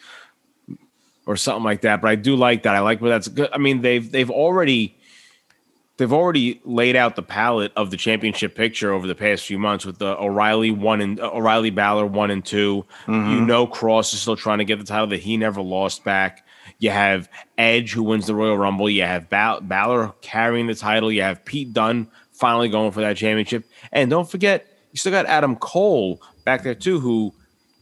or 1.25 1.37
something 1.37 1.63
like 1.63 1.83
that. 1.83 2.03
But 2.03 2.11
I 2.11 2.17
do 2.17 2.35
like 2.35 2.65
that. 2.65 2.75
I 2.75 2.81
like 2.81 3.01
where 3.01 3.11
that's 3.11 3.29
good. 3.29 3.51
I 3.53 3.59
mean, 3.59 3.81
they've 3.81 4.11
they've 4.11 4.31
already 4.31 4.99
they've 5.99 6.13
already 6.13 6.61
laid 6.65 6.97
out 6.97 7.15
the 7.15 7.23
palette 7.23 7.71
of 7.77 7.93
the 7.93 7.97
championship 7.97 8.57
picture 8.57 8.93
over 8.93 9.07
the 9.07 9.15
past 9.15 9.47
few 9.47 9.61
months 9.61 9.87
with 9.87 9.99
the 9.99 10.21
O'Reilly 10.21 10.73
one 10.73 11.01
and 11.01 11.21
uh, 11.21 11.31
O'Reilly 11.33 11.71
Balor 11.71 12.07
one 12.07 12.33
and 12.33 12.45
2 12.45 12.85
mm-hmm. 13.07 13.31
You 13.31 13.41
know, 13.41 13.69
Kross 13.69 14.13
is 14.13 14.21
still 14.21 14.37
trying 14.37 14.59
to 14.59 14.65
get 14.65 14.81
the 14.81 14.85
title 14.85 15.07
that 15.07 15.21
he 15.21 15.37
never 15.37 15.63
lost 15.63 16.03
back. 16.03 16.45
You 16.81 16.91
have 16.91 17.29
Edge 17.57 17.93
who 17.93 18.03
wins 18.03 18.27
the 18.27 18.35
Royal 18.35 18.59
Rumble. 18.59 18.91
You 18.91 19.03
have 19.03 19.31
Bal- 19.31 19.61
Balor 19.61 20.13
carrying 20.23 20.67
the 20.67 20.75
title. 20.75 21.13
You 21.13 21.23
have 21.23 21.45
Pete 21.45 21.73
Dunne 21.73 22.09
finally 22.45 22.69
going 22.69 22.93
for 22.93 23.01
that 23.01 23.17
championship. 23.17 23.65
And 23.91 24.11
don't 24.11 24.31
forget, 24.31 24.67
you 24.93 24.99
still 24.99 25.13
got 25.13 25.25
Adam 25.25 25.57
Cole 25.57 26.21
back 26.45 26.63
there 26.63 26.75
too, 26.75 27.01
who 27.01 27.33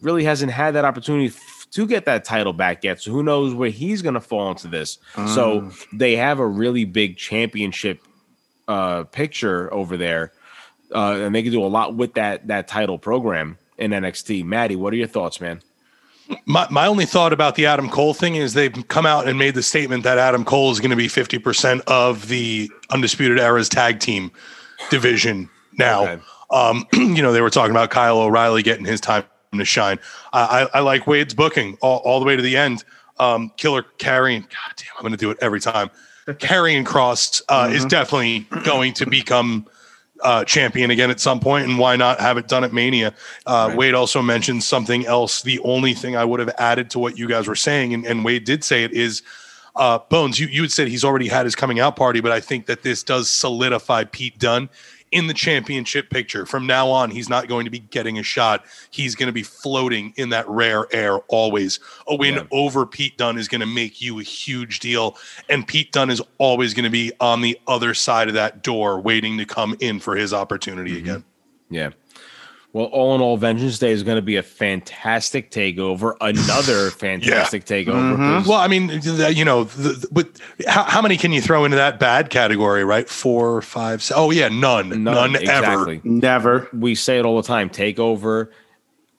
really 0.02 0.22
hasn't 0.22 0.52
had 0.52 0.76
that 0.76 0.84
opportunity 0.84 1.26
f- 1.26 1.66
to 1.72 1.84
get 1.84 2.04
that 2.04 2.24
title 2.24 2.52
back 2.52 2.84
yet. 2.84 3.00
So 3.02 3.10
who 3.10 3.24
knows 3.24 3.54
where 3.54 3.70
he's 3.70 4.02
going 4.02 4.14
to 4.14 4.20
fall 4.20 4.52
into 4.52 4.68
this? 4.68 4.98
So 5.34 5.72
they 5.92 6.14
have 6.14 6.38
a 6.38 6.46
really 6.46 6.84
big 6.84 7.16
championship 7.16 8.02
uh, 8.68 9.02
picture 9.02 9.72
over 9.74 9.96
there, 9.96 10.32
uh, 10.94 11.16
and 11.22 11.34
they 11.34 11.42
can 11.42 11.50
do 11.50 11.64
a 11.64 11.66
lot 11.66 11.96
with 11.96 12.14
that 12.14 12.46
that 12.46 12.68
title 12.68 12.98
program 13.00 13.58
in 13.78 13.90
NXT. 13.90 14.44
Maddie, 14.44 14.76
what 14.76 14.92
are 14.92 14.96
your 14.96 15.08
thoughts, 15.08 15.40
man? 15.40 15.60
My, 16.46 16.66
my 16.70 16.86
only 16.86 17.06
thought 17.06 17.32
about 17.32 17.54
the 17.54 17.66
Adam 17.66 17.88
Cole 17.88 18.14
thing 18.14 18.36
is 18.36 18.54
they've 18.54 18.72
come 18.88 19.06
out 19.06 19.28
and 19.28 19.38
made 19.38 19.54
the 19.54 19.62
statement 19.62 20.02
that 20.04 20.18
Adam 20.18 20.44
Cole 20.44 20.70
is 20.70 20.80
going 20.80 20.90
to 20.90 20.96
be 20.96 21.08
50% 21.08 21.80
of 21.86 22.28
the 22.28 22.70
Undisputed 22.90 23.38
Era's 23.38 23.68
tag 23.68 24.00
team 24.00 24.30
division 24.90 25.48
now. 25.78 26.04
Okay. 26.04 26.22
Um, 26.50 26.86
you 26.92 27.22
know, 27.22 27.32
they 27.32 27.40
were 27.40 27.50
talking 27.50 27.70
about 27.70 27.90
Kyle 27.90 28.18
O'Reilly 28.18 28.62
getting 28.62 28.84
his 28.84 29.00
time 29.00 29.24
to 29.52 29.64
shine. 29.64 29.98
I, 30.32 30.68
I, 30.72 30.78
I 30.78 30.80
like 30.80 31.06
Wade's 31.06 31.34
booking 31.34 31.76
all, 31.80 31.98
all 31.98 32.20
the 32.20 32.26
way 32.26 32.36
to 32.36 32.42
the 32.42 32.56
end. 32.56 32.84
Um, 33.18 33.52
Killer 33.56 33.84
carrying, 33.98 34.42
God 34.42 34.74
damn, 34.76 34.88
I'm 34.96 35.02
going 35.02 35.12
to 35.12 35.18
do 35.18 35.30
it 35.30 35.38
every 35.40 35.60
time. 35.60 35.90
Carrying 36.38 36.84
Cross 36.84 37.42
uh, 37.48 37.68
is 37.72 37.84
definitely 37.84 38.46
going 38.62 38.92
to 38.94 39.06
become 39.06 39.66
uh, 40.22 40.44
champion 40.44 40.90
again 40.90 41.10
at 41.10 41.20
some 41.20 41.40
point, 41.40 41.68
and 41.68 41.78
why 41.78 41.96
not 41.96 42.20
have 42.20 42.36
it 42.36 42.48
done 42.48 42.64
at 42.64 42.72
Mania? 42.72 43.14
Uh, 43.46 43.74
Wade 43.76 43.94
also 43.94 44.22
mentioned 44.22 44.62
something 44.62 45.06
else. 45.06 45.42
The 45.42 45.58
only 45.60 45.94
thing 45.94 46.16
I 46.16 46.24
would 46.24 46.40
have 46.40 46.50
added 46.58 46.90
to 46.90 46.98
what 46.98 47.18
you 47.18 47.28
guys 47.28 47.48
were 47.48 47.56
saying, 47.56 47.94
and, 47.94 48.06
and 48.06 48.24
Wade 48.24 48.44
did 48.44 48.64
say 48.64 48.84
it, 48.84 48.92
is 48.92 49.22
uh, 49.76 49.98
Bones. 49.98 50.38
You 50.38 50.46
you 50.46 50.62
had 50.62 50.72
said 50.72 50.88
he's 50.88 51.04
already 51.04 51.28
had 51.28 51.46
his 51.46 51.54
coming 51.54 51.80
out 51.80 51.96
party, 51.96 52.20
but 52.20 52.32
I 52.32 52.40
think 52.40 52.66
that 52.66 52.82
this 52.82 53.02
does 53.02 53.30
solidify 53.30 54.04
Pete 54.04 54.38
Dunne 54.38 54.68
in 55.12 55.26
the 55.26 55.34
championship 55.34 56.10
picture. 56.10 56.44
From 56.46 56.66
now 56.66 56.88
on, 56.90 57.10
he's 57.10 57.28
not 57.28 57.46
going 57.46 57.64
to 57.64 57.70
be 57.70 57.78
getting 57.78 58.18
a 58.18 58.22
shot. 58.22 58.64
He's 58.90 59.14
going 59.14 59.28
to 59.28 59.32
be 59.32 59.42
floating 59.42 60.12
in 60.16 60.30
that 60.30 60.48
rare 60.48 60.86
air 60.92 61.18
always. 61.28 61.78
A 62.08 62.16
win 62.16 62.34
Yeah. 62.34 62.42
over 62.50 62.84
Pete 62.84 63.16
Dunne 63.18 63.38
is 63.38 63.46
going 63.46 63.60
to 63.60 63.66
make 63.66 64.00
you 64.00 64.18
a 64.18 64.22
huge 64.22 64.80
deal. 64.80 65.16
And 65.48 65.66
Pete 65.66 65.92
Dunne 65.92 66.10
is 66.10 66.22
always 66.38 66.74
going 66.74 66.84
to 66.84 66.90
be 66.90 67.12
on 67.20 67.42
the 67.42 67.58
other 67.66 67.94
side 67.94 68.28
of 68.28 68.34
that 68.34 68.62
door 68.62 68.98
waiting 69.00 69.38
to 69.38 69.44
come 69.44 69.76
in 69.80 70.00
for 70.00 70.16
his 70.16 70.32
opportunity 70.32 70.92
mm-hmm. 70.92 71.10
again. 71.10 71.24
Yeah. 71.70 71.90
Well, 72.74 72.86
all 72.86 73.14
in 73.14 73.20
all, 73.20 73.36
Vengeance 73.36 73.78
Day 73.78 73.90
is 73.92 74.02
going 74.02 74.16
to 74.16 74.22
be 74.22 74.36
a 74.36 74.42
fantastic 74.42 75.50
takeover. 75.50 76.14
Another 76.22 76.90
fantastic 76.90 77.66
takeover. 77.66 77.92
Mm-hmm. 78.14 78.38
'cause- 78.38 78.48
Well, 78.48 78.58
I 78.58 78.66
mean, 78.68 78.88
you 79.02 79.44
know, 79.44 79.64
the, 79.64 79.90
the- 79.90 80.08
but 80.10 80.28
how, 80.66 80.84
how 80.84 81.02
many 81.02 81.18
can 81.18 81.32
you 81.32 81.42
throw 81.42 81.64
into 81.66 81.76
that 81.76 82.00
bad 82.00 82.30
category, 82.30 82.82
right? 82.82 83.06
Four, 83.08 83.60
five, 83.60 84.02
se- 84.02 84.14
oh 84.16 84.30
yeah, 84.30 84.48
none, 84.48 85.04
none, 85.04 85.36
ever. 85.36 85.42
exactly. 85.42 86.00
Never. 86.02 86.68
We 86.72 86.94
say 86.94 87.18
it 87.18 87.26
all 87.26 87.36
the 87.36 87.46
time. 87.46 87.68
Takeover 87.68 88.48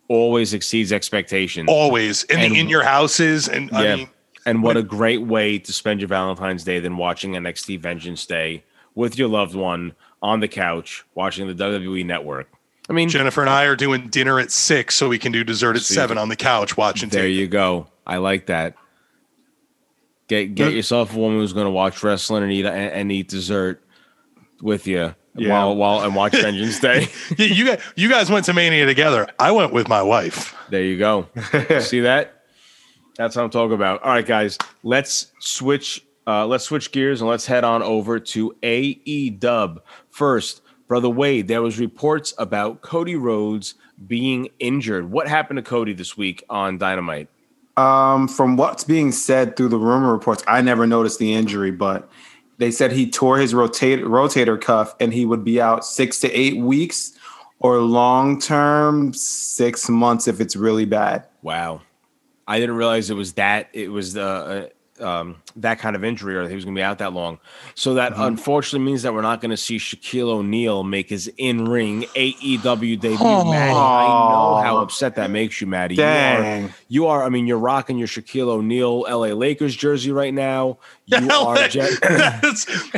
always 0.08 0.54
exceeds 0.54 0.92
expectations. 0.92 1.68
Always 1.70 2.24
in 2.26 2.40
And- 2.40 2.54
the 2.56 2.60
in 2.60 2.70
your 2.70 2.84
houses, 2.84 3.48
and 3.48 3.70
yeah. 3.72 3.78
I 3.78 3.96
mean, 3.98 4.10
and 4.46 4.64
what 4.64 4.78
a 4.78 4.84
great 4.84 5.22
way 5.22 5.58
to 5.60 5.72
spend 5.72 6.02
your 6.02 6.10
Valentine's 6.10 6.64
Day 6.64 6.80
than 6.80 6.98
watching 6.98 7.32
NXT 7.34 7.80
Vengeance 7.80 8.26
Day 8.26 8.64
with 8.96 9.18
your 9.18 9.30
loved 9.30 9.56
one 9.56 9.94
on 10.22 10.40
the 10.42 10.48
couch 10.50 11.04
watching 11.16 11.48
the 11.48 11.54
WWE 11.54 12.06
Network. 12.06 12.50
I 12.90 12.94
mean, 12.94 13.10
Jennifer 13.10 13.42
and 13.42 13.50
I 13.50 13.64
are 13.66 13.76
doing 13.76 14.10
dinner 14.10 14.40
at 14.40 14.52
six, 14.52 14.96
so 14.96 15.08
we 15.10 15.18
can 15.18 15.32
do 15.32 15.44
dessert 15.44 15.76
at 15.78 15.82
seven 15.84 16.18
on 16.18 16.30
the 16.30 16.36
couch 16.36 16.76
watching. 16.76 17.10
there 17.10 17.24
TV. 17.26 17.36
you 17.36 17.48
go. 17.48 17.88
I 18.06 18.18
like 18.18 18.48
that. 18.48 18.76
Get 20.28 20.56
get 20.56 20.74
yourself 20.74 21.14
a 21.16 21.18
woman 21.20 21.40
who's 21.40 21.54
going 21.54 21.66
to 21.66 21.72
watch 21.72 22.02
wrestling 22.04 22.44
and 22.44 22.52
eat 22.52 22.66
and, 22.66 22.76
and 22.76 23.12
eat 23.12 23.28
dessert 23.30 23.84
with 24.62 24.88
you 24.88 25.14
Yeah. 25.36 25.50
while 25.52 25.76
while 25.76 26.02
and 26.02 26.16
watch 26.16 26.32
Vengeance 26.34 26.80
Day. 26.80 27.08
you, 27.38 27.46
you 27.46 27.66
guys, 27.68 27.82
you 27.96 28.10
guys 28.10 28.30
went 28.32 28.46
to 28.46 28.54
Mania 28.54 28.86
together. 28.86 29.28
I 29.38 29.52
went 29.52 29.74
with 29.74 29.88
my 29.88 30.02
wife. 30.02 30.56
There 30.70 30.84
you 30.84 30.98
go. 30.98 31.28
See 31.82 32.02
that? 32.02 32.42
That's 33.18 33.36
what 33.36 33.44
I'm 33.44 33.50
talking 33.50 33.76
about. 33.76 34.02
All 34.04 34.12
right, 34.12 34.26
guys, 34.26 34.58
let's 34.82 35.32
switch. 35.40 36.04
Uh, 36.26 36.48
let's 36.48 36.64
switch 36.64 36.92
gears 36.92 37.20
and 37.22 37.30
let's 37.30 37.46
head 37.46 37.64
on 37.66 37.84
over 37.84 38.18
to 38.20 38.56
AE 38.64 39.30
Dub 39.32 39.84
first. 40.10 40.62
Brother 40.88 41.10
Wade, 41.10 41.48
there 41.48 41.62
was 41.62 41.80
reports 41.80 42.34
about 42.38 42.82
Cody 42.82 43.16
Rhodes 43.16 43.76
being 44.08 44.50
injured. 44.60 45.12
What 45.12 45.28
happened 45.28 45.58
to 45.58 45.64
Cody 45.64 45.94
this 45.94 46.18
week 46.18 46.44
on 46.50 46.78
Dynamite? 46.78 47.30
Um, 47.78 48.28
from 48.28 48.58
what's 48.58 48.84
being 48.84 49.12
said 49.12 49.56
through 49.56 49.70
the 49.70 49.78
rumor 49.78 50.12
reports, 50.12 50.44
I 50.48 50.62
never 50.62 50.86
noticed 50.86 51.20
the 51.20 51.34
injury, 51.34 51.72
but 51.72 52.10
they 52.58 52.70
said 52.70 52.92
he 52.92 53.10
tore 53.10 53.40
his 53.40 53.54
rotate, 53.54 54.02
rotator 54.02 54.62
cuff 54.62 54.96
and 55.00 55.14
he 55.14 55.26
would 55.26 55.44
be 55.44 55.60
out 55.60 55.84
six 55.84 56.20
to 56.20 56.32
eight 56.32 56.58
weeks 56.58 57.18
or 57.60 57.80
long 57.80 58.40
term, 58.40 59.14
six 59.14 59.90
months 59.90 60.28
if 60.28 60.40
it's 60.40 60.56
really 60.56 60.86
bad. 60.86 61.26
Wow, 61.42 61.82
I 62.48 62.60
didn't 62.60 62.76
realize 62.76 63.10
it 63.10 63.16
was 63.16 63.34
that. 63.34 63.70
It 63.74 63.90
was 63.90 64.16
uh, 64.16 64.22
uh, 64.22 64.68
um, 65.00 65.38
that 65.56 65.80
kind 65.80 65.96
of 65.96 66.04
injury, 66.04 66.36
or 66.36 66.48
he 66.48 66.56
was 66.56 66.64
going 66.66 66.76
to 66.76 66.80
be 66.80 66.84
out 66.84 67.00
that 67.00 67.14
long. 67.14 67.40
So 67.76 67.96
that 67.96 68.14
unfortunately 68.16 68.86
means 68.86 69.02
that 69.04 69.14
we're 69.14 69.22
not 69.22 69.42
going 69.42 69.52
to 69.52 69.58
see 69.58 69.78
Shaquille 69.78 70.30
O'Neal 70.30 70.84
make 70.84 71.10
his 71.10 71.32
in-ring 71.38 72.04
AEW 72.16 73.00
debut. 73.00 73.18
Oh. 73.20 73.52
Maddie, 73.52 73.72
I 73.74 74.08
know 74.30 74.62
how 74.64 74.78
upset 74.78 75.16
that 75.16 75.30
makes 75.30 75.60
you, 75.62 75.68
Maddie. 75.68 75.96
You 75.96 76.04
are, 76.04 76.06
Dang. 76.42 76.74
you 76.88 77.08
are. 77.08 77.24
I 77.24 77.30
mean, 77.30 77.48
you're 77.48 77.58
rocking 77.58 77.98
your 77.98 78.08
Shaquille 78.08 78.48
O'Neal 78.50 79.02
LA 79.02 79.34
Lakers 79.34 79.76
jersey 79.76 80.12
right 80.12 80.34
now. 80.34 80.78
You 81.06 81.30
are. 81.32 81.68
Jet- 81.68 82.00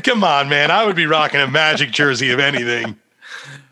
come 0.03 0.23
on, 0.23 0.49
man. 0.49 0.71
I 0.71 0.85
would 0.85 0.95
be 0.95 1.05
rocking 1.05 1.39
a 1.39 1.47
Magic 1.47 1.91
jersey 1.91 2.29
if 2.29 2.39
anything. 2.39 2.97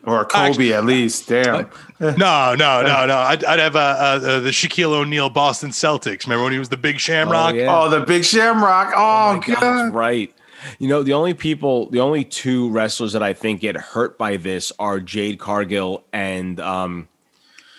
Or 0.06 0.22
a 0.22 0.26
Kobe 0.26 0.74
at 0.74 0.86
least. 0.86 1.30
Damn. 1.30 1.70
No, 2.00 2.56
no, 2.56 2.56
no, 2.56 3.06
no. 3.06 3.18
I'd, 3.18 3.46
I'd 3.46 3.60
have 3.60 3.78
uh, 3.78 3.80
uh, 3.80 4.20
uh, 4.22 4.40
the 4.42 4.50
Shaquille 4.50 4.92
O'Neal 4.92 5.30
Boston 5.30 5.70
Celtics. 5.70 6.26
Remember 6.26 6.44
when 6.44 6.52
he 6.52 6.60
was 6.60 6.68
the 6.68 6.76
big 6.76 7.00
Shamrock? 7.00 7.54
Oh, 7.54 7.58
yeah. 7.58 7.80
Oh, 7.84 7.90
the 7.90 8.02
big 8.02 8.26
shamrock. 8.26 8.92
Oh, 8.96 9.38
my 9.38 9.46
God, 9.46 9.62
God. 9.62 9.62
that's 9.62 9.94
right. 9.94 10.34
You 10.80 10.90
know, 10.90 11.04
the 11.04 11.14
only 11.14 11.34
people, 11.34 11.90
the 11.90 12.02
only 12.02 12.26
two 12.26 12.70
wrestlers 12.70 13.14
that 13.14 13.24
I 13.24 13.34
think 13.34 13.62
get 13.62 13.78
hurt 13.78 14.18
by 14.18 14.38
this 14.38 14.74
are 14.78 15.00
Jade 15.00 15.40
Cargill 15.40 16.04
and 16.12 16.60
um, 16.60 17.08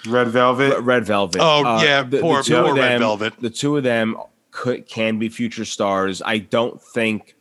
Red 0.06 0.28
Velvet. 0.28 0.80
Red 0.80 1.04
Velvet. 1.04 1.40
Oh, 1.42 1.82
yeah, 1.82 2.02
poor- 2.04 2.42
two 2.42 2.54
poor 2.54 2.70
of 2.70 2.76
Red 2.76 3.00
Velvet. 3.00 3.34
The 3.38 3.50
two 3.50 3.76
of 3.76 3.82
them 3.82 4.16
could 4.50 4.86
can 4.86 5.18
be 5.18 5.28
future 5.28 5.64
stars. 5.64 6.22
I 6.24 6.38
don't 6.38 6.80
think 6.80 7.34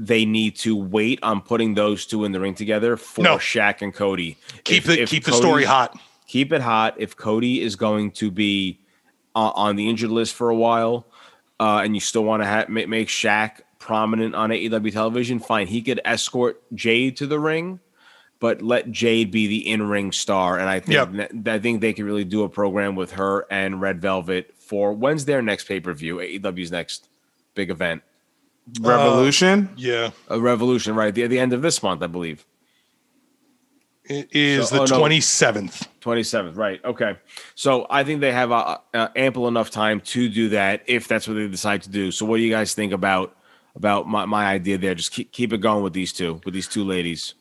they 0.00 0.24
need 0.24 0.54
to 0.54 0.76
wait 0.76 1.18
on 1.24 1.40
putting 1.40 1.74
those 1.74 2.06
two 2.06 2.24
in 2.24 2.30
the 2.30 2.38
ring 2.38 2.54
together 2.54 2.96
for 2.96 3.22
No. 3.22 3.36
Shaq 3.36 3.82
and 3.82 3.92
Cody. 3.92 4.36
Keep 4.62 4.78
If- 4.78 4.84
the 4.84 5.02
if 5.02 5.10
keep 5.10 5.24
the 5.24 5.32
story 5.32 5.64
hot. 5.64 5.98
Keep 6.28 6.52
it 6.52 6.60
hot. 6.62 6.94
If 6.98 7.16
Cody 7.16 7.60
is 7.60 7.74
going 7.74 8.12
to 8.12 8.30
be 8.30 8.78
uh, 9.34 9.50
on 9.54 9.74
the 9.76 9.88
injured 9.88 10.10
list 10.10 10.34
for 10.34 10.50
a 10.50 10.54
while, 10.54 11.06
uh, 11.58 11.80
and 11.82 11.94
you 11.96 12.00
still 12.00 12.22
want 12.22 12.42
to 12.42 12.48
ha- 12.48 12.66
make, 12.68 12.88
make 12.88 13.08
Shaq 13.08 13.60
prominent 13.80 14.34
on 14.36 14.50
AEW 14.50 14.92
television, 14.92 15.40
fine. 15.40 15.66
He 15.66 15.82
could 15.82 16.00
escort 16.04 16.62
Jade 16.74 17.16
to 17.16 17.26
the 17.26 17.40
ring, 17.40 17.80
but 18.40 18.62
let 18.62 18.92
Jade 18.92 19.30
be 19.32 19.46
the 19.48 19.68
in-ring 19.68 20.12
star. 20.12 20.58
And 20.60 20.68
I 20.68 20.78
think 20.80 21.18
Yep. 21.18 21.48
I 21.48 21.58
think 21.58 21.80
they 21.80 21.92
could 21.92 22.04
really 22.04 22.24
do 22.24 22.44
a 22.44 22.48
program 22.48 22.94
with 22.94 23.12
her 23.12 23.46
and 23.50 23.80
Red 23.80 24.00
Velvet 24.00 24.54
for 24.58 24.92
when's 24.92 25.24
their 25.24 25.42
next 25.42 25.64
pay-per-view? 25.66 26.18
AEW's 26.18 26.70
next 26.70 27.08
big 27.54 27.70
event. 27.70 28.02
Revolution. 28.80 29.70
Yeah, 29.76 30.10
A 30.28 30.38
revolution, 30.40 30.94
right? 30.94 31.14
The, 31.14 31.26
the 31.26 31.38
end 31.38 31.52
of 31.52 31.62
this 31.62 31.82
month, 31.82 32.02
I 32.02 32.06
believe. 32.06 32.44
it 34.04 34.28
is 34.32 34.68
So- 34.68 34.76
the 34.76 34.80
oh, 34.82 34.84
no. 34.86 34.98
twenty 34.98 35.20
seventh. 35.20 35.86
27th, 36.00 36.56
right. 36.56 36.82
Okay. 36.84 37.16
So 37.54 37.86
I 37.90 38.02
think 38.04 38.22
they 38.22 38.32
have 38.32 38.50
uh, 38.50 38.78
uh, 38.94 39.08
ample 39.14 39.46
enough 39.46 39.70
time 39.70 40.00
to 40.00 40.28
do 40.30 40.48
that 40.50 40.82
if 40.86 41.06
that's 41.06 41.28
what 41.28 41.34
they 41.34 41.46
decide 41.48 41.82
to 41.82 41.90
do. 41.90 42.10
So 42.10 42.24
what 42.24 42.38
do 42.38 42.42
you 42.44 42.50
guys 42.50 42.72
think 42.72 42.92
about 42.94 43.36
about 43.76 44.08
my, 44.08 44.24
my 44.24 44.46
idea 44.46 44.78
there? 44.78 44.94
Just 44.94 45.12
keep, 45.12 45.32
keep 45.32 45.52
it 45.52 45.58
going 45.58 45.82
with 45.84 45.92
these 45.92 46.12
two, 46.14 46.40
with 46.46 46.54
these 46.54 46.66
two 46.68 46.82
ladies. 46.84 47.34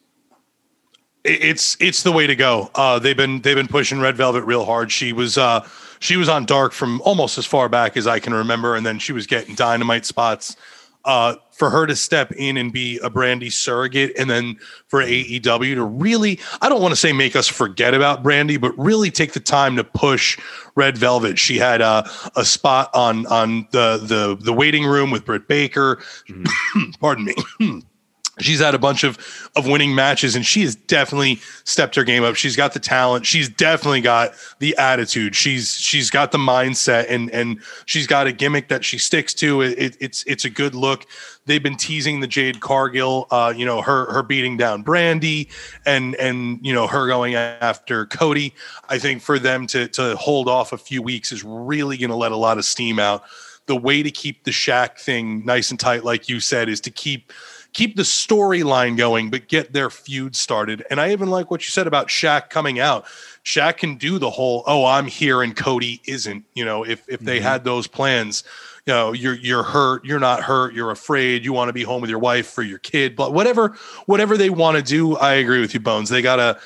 it's 1.24 1.78
it's 1.80 2.04
the 2.04 2.12
way 2.12 2.28
to 2.28 2.36
go. 2.36 2.70
Uh, 2.76 3.00
they've 3.00 3.16
been 3.16 3.40
they've 3.42 3.56
been 3.56 3.68
pushing 3.70 4.00
Red 4.02 4.18
Velvet 4.18 4.44
real 4.44 4.66
hard. 4.66 4.92
She 4.92 5.14
was 5.14 5.38
uh, 5.38 5.66
she 6.00 6.18
was 6.18 6.28
on 6.28 6.46
Dark 6.46 6.74
from 6.74 7.00
almost 7.02 7.38
as 7.38 7.46
far 7.46 7.70
back 7.70 7.96
as 7.96 8.06
I 8.08 8.20
can 8.20 8.34
remember, 8.34 8.76
and 8.76 8.86
then 8.86 9.00
she 9.00 9.14
was 9.14 9.28
getting 9.28 9.56
dynamite 9.56 10.06
spots. 10.06 10.58
Uh, 11.06 11.36
for 11.52 11.70
her 11.70 11.88
to 11.88 11.96
step 11.96 12.32
in 12.34 12.58
and 12.58 12.72
be 12.72 13.00
a 13.00 13.10
Brandi 13.10 13.52
surrogate, 13.52 14.12
and 14.18 14.30
then 14.30 14.58
for 14.88 15.02
AEW 15.02 15.76
to 15.76 15.84
really, 15.84 16.40
I 16.62 16.70
don't 16.70 16.82
want 16.82 16.92
to 16.92 16.96
say 16.96 17.14
make 17.14 17.36
us 17.36 17.48
forget 17.48 17.94
about 17.94 18.24
Brandi, 18.24 18.60
but 18.60 18.78
really 18.78 19.10
take 19.10 19.34
the 19.34 19.40
time 19.40 19.76
to 19.78 19.84
push 19.84 20.38
Red 20.76 20.98
Velvet. 20.98 21.40
She 21.40 21.58
had 21.58 21.82
uh, 21.82 22.04
a 22.36 22.46
spot 22.46 22.90
on 22.94 23.26
on 23.28 23.68
the 23.72 23.98
the 23.98 24.38
the 24.40 24.54
waiting 24.54 24.86
room 24.86 25.10
with 25.10 25.26
Britt 25.26 25.48
Baker. 25.48 26.00
Pardon 27.00 27.26
me. 27.26 27.82
She's 28.40 28.60
had 28.60 28.76
a 28.76 28.80
bunch 28.80 29.04
of 29.04 29.18
of 29.56 29.68
winning 29.68 29.96
matches, 29.96 30.36
and 30.36 30.46
she 30.46 30.62
has 30.62 30.76
definitely 30.76 31.40
stepped 31.64 31.96
her 31.96 32.04
game 32.04 32.24
up. 32.24 32.36
She's 32.36 32.56
got 32.56 32.74
the 32.74 32.80
talent. 32.80 33.26
She's 33.26 33.50
definitely 33.50 34.02
got 34.02 34.34
the 34.60 34.76
attitude. 34.78 35.36
She's 35.36 35.74
she's 35.74 36.10
got 36.12 36.32
the 36.32 36.38
mindset, 36.38 37.08
and 37.10 37.32
and 37.32 37.60
she's 37.86 38.06
got 38.08 38.28
a 38.28 38.32
gimmick 38.32 38.68
that 38.70 38.86
she 38.86 38.98
sticks 38.98 39.34
to. 39.36 39.62
It, 39.62 39.78
it- 39.80 39.98
it's 40.00 40.24
it's 40.26 40.46
a 40.46 40.50
good 40.50 40.76
look. 40.76 41.06
They've 41.48 41.64
been 41.64 41.78
teasing 41.78 42.20
the 42.20 42.28
Jade 42.28 42.60
Cargill, 42.60 43.26
uh, 43.32 43.54
you 43.56 43.66
know, 43.66 43.82
her 43.82 44.12
her 44.12 44.22
beating 44.22 44.58
down 44.58 44.84
Brandi, 44.84 45.48
and 45.86 46.14
and 46.16 46.60
you 46.62 46.74
know 46.74 46.86
her 46.88 47.08
going 47.08 47.34
after 47.36 48.06
Cody. 48.06 48.54
I 48.90 49.00
think 49.00 49.22
for 49.22 49.40
them 49.40 49.66
to 49.68 49.88
to 49.90 50.16
hold 50.18 50.48
off 50.48 50.74
a 50.74 50.78
few 50.78 51.02
weeks 51.02 51.32
is 51.32 51.44
really 51.44 51.98
going 51.98 52.10
to 52.12 52.16
let 52.16 52.32
a 52.32 52.38
lot 52.38 52.58
of 52.58 52.66
steam 52.66 53.00
out. 53.00 53.24
The 53.66 53.76
way 53.76 54.04
to 54.04 54.12
keep 54.12 54.44
the 54.44 54.52
Shaq 54.52 54.98
thing 55.00 55.46
nice 55.46 55.72
and 55.72 55.80
tight, 55.80 56.04
like 56.06 56.30
you 56.30 56.40
said, 56.40 56.70
is 56.70 56.80
to 56.82 56.92
keep 56.92 57.34
keep 57.74 57.96
the 57.96 58.04
storyline 58.04 58.98
going, 58.98 59.30
but 59.30 59.48
get 59.48 59.74
their 59.74 59.90
feud 59.90 60.36
started. 60.36 60.86
And 60.90 61.00
I 61.00 61.12
even 61.12 61.30
like 61.30 61.52
what 61.52 61.64
you 61.64 61.70
said 61.70 61.88
about 61.88 62.08
Shaq 62.08 62.50
coming 62.50 62.80
out. 62.80 63.06
Shaq 63.44 63.78
can 63.78 63.96
do 63.96 64.20
the 64.20 64.30
whole, 64.30 64.64
oh, 64.68 64.86
I'm 64.86 65.08
here 65.08 65.42
and 65.42 65.56
Cody 65.56 66.02
isn't. 66.06 66.46
You 66.54 66.66
know, 66.66 66.84
if 66.84 67.08
if 67.08 67.20
they 67.22 67.40
had 67.40 67.64
those 67.64 67.88
plans, 67.88 68.44
you 68.86 68.94
know, 68.94 69.14
you're 69.14 69.36
you're 69.36 69.64
hurt, 69.64 70.06
you're 70.06 70.20
not 70.20 70.44
hurt, 70.44 70.74
you're 70.74 70.92
afraid, 70.92 71.46
you 71.46 71.54
want 71.54 71.70
to 71.70 71.74
be 71.74 71.84
home 71.84 72.02
with 72.02 72.10
your 72.10 72.20
wife 72.20 72.48
for 72.48 72.64
your 72.64 72.80
kid, 72.80 73.16
but 73.16 73.34
whatever, 73.34 73.78
whatever 74.06 74.38
they 74.38 74.50
want 74.50 74.78
to 74.78 74.84
do, 74.84 75.16
I 75.18 75.34
agree 75.34 75.62
with 75.62 75.74
you, 75.74 75.80
Bones. 75.80 76.10
They 76.10 76.22
gotta 76.22 76.60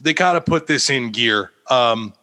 they 0.00 0.14
gotta 0.14 0.40
put 0.40 0.66
this 0.66 0.90
in 0.90 1.10
gear. 1.10 1.50
Um 1.68 2.14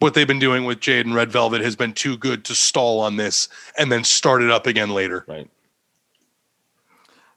what 0.00 0.12
they've 0.14 0.28
been 0.28 0.38
doing 0.38 0.64
with 0.64 0.80
Jade 0.80 1.06
and 1.06 1.14
Red 1.14 1.32
Velvet 1.32 1.62
has 1.62 1.76
been 1.76 1.94
too 1.94 2.16
good 2.18 2.44
to 2.44 2.54
stall 2.54 3.00
on 3.00 3.16
this 3.16 3.48
and 3.78 3.90
then 3.90 4.04
start 4.04 4.42
it 4.42 4.50
up 4.50 4.66
again 4.66 4.90
later. 4.90 5.24
Right. 5.26 5.48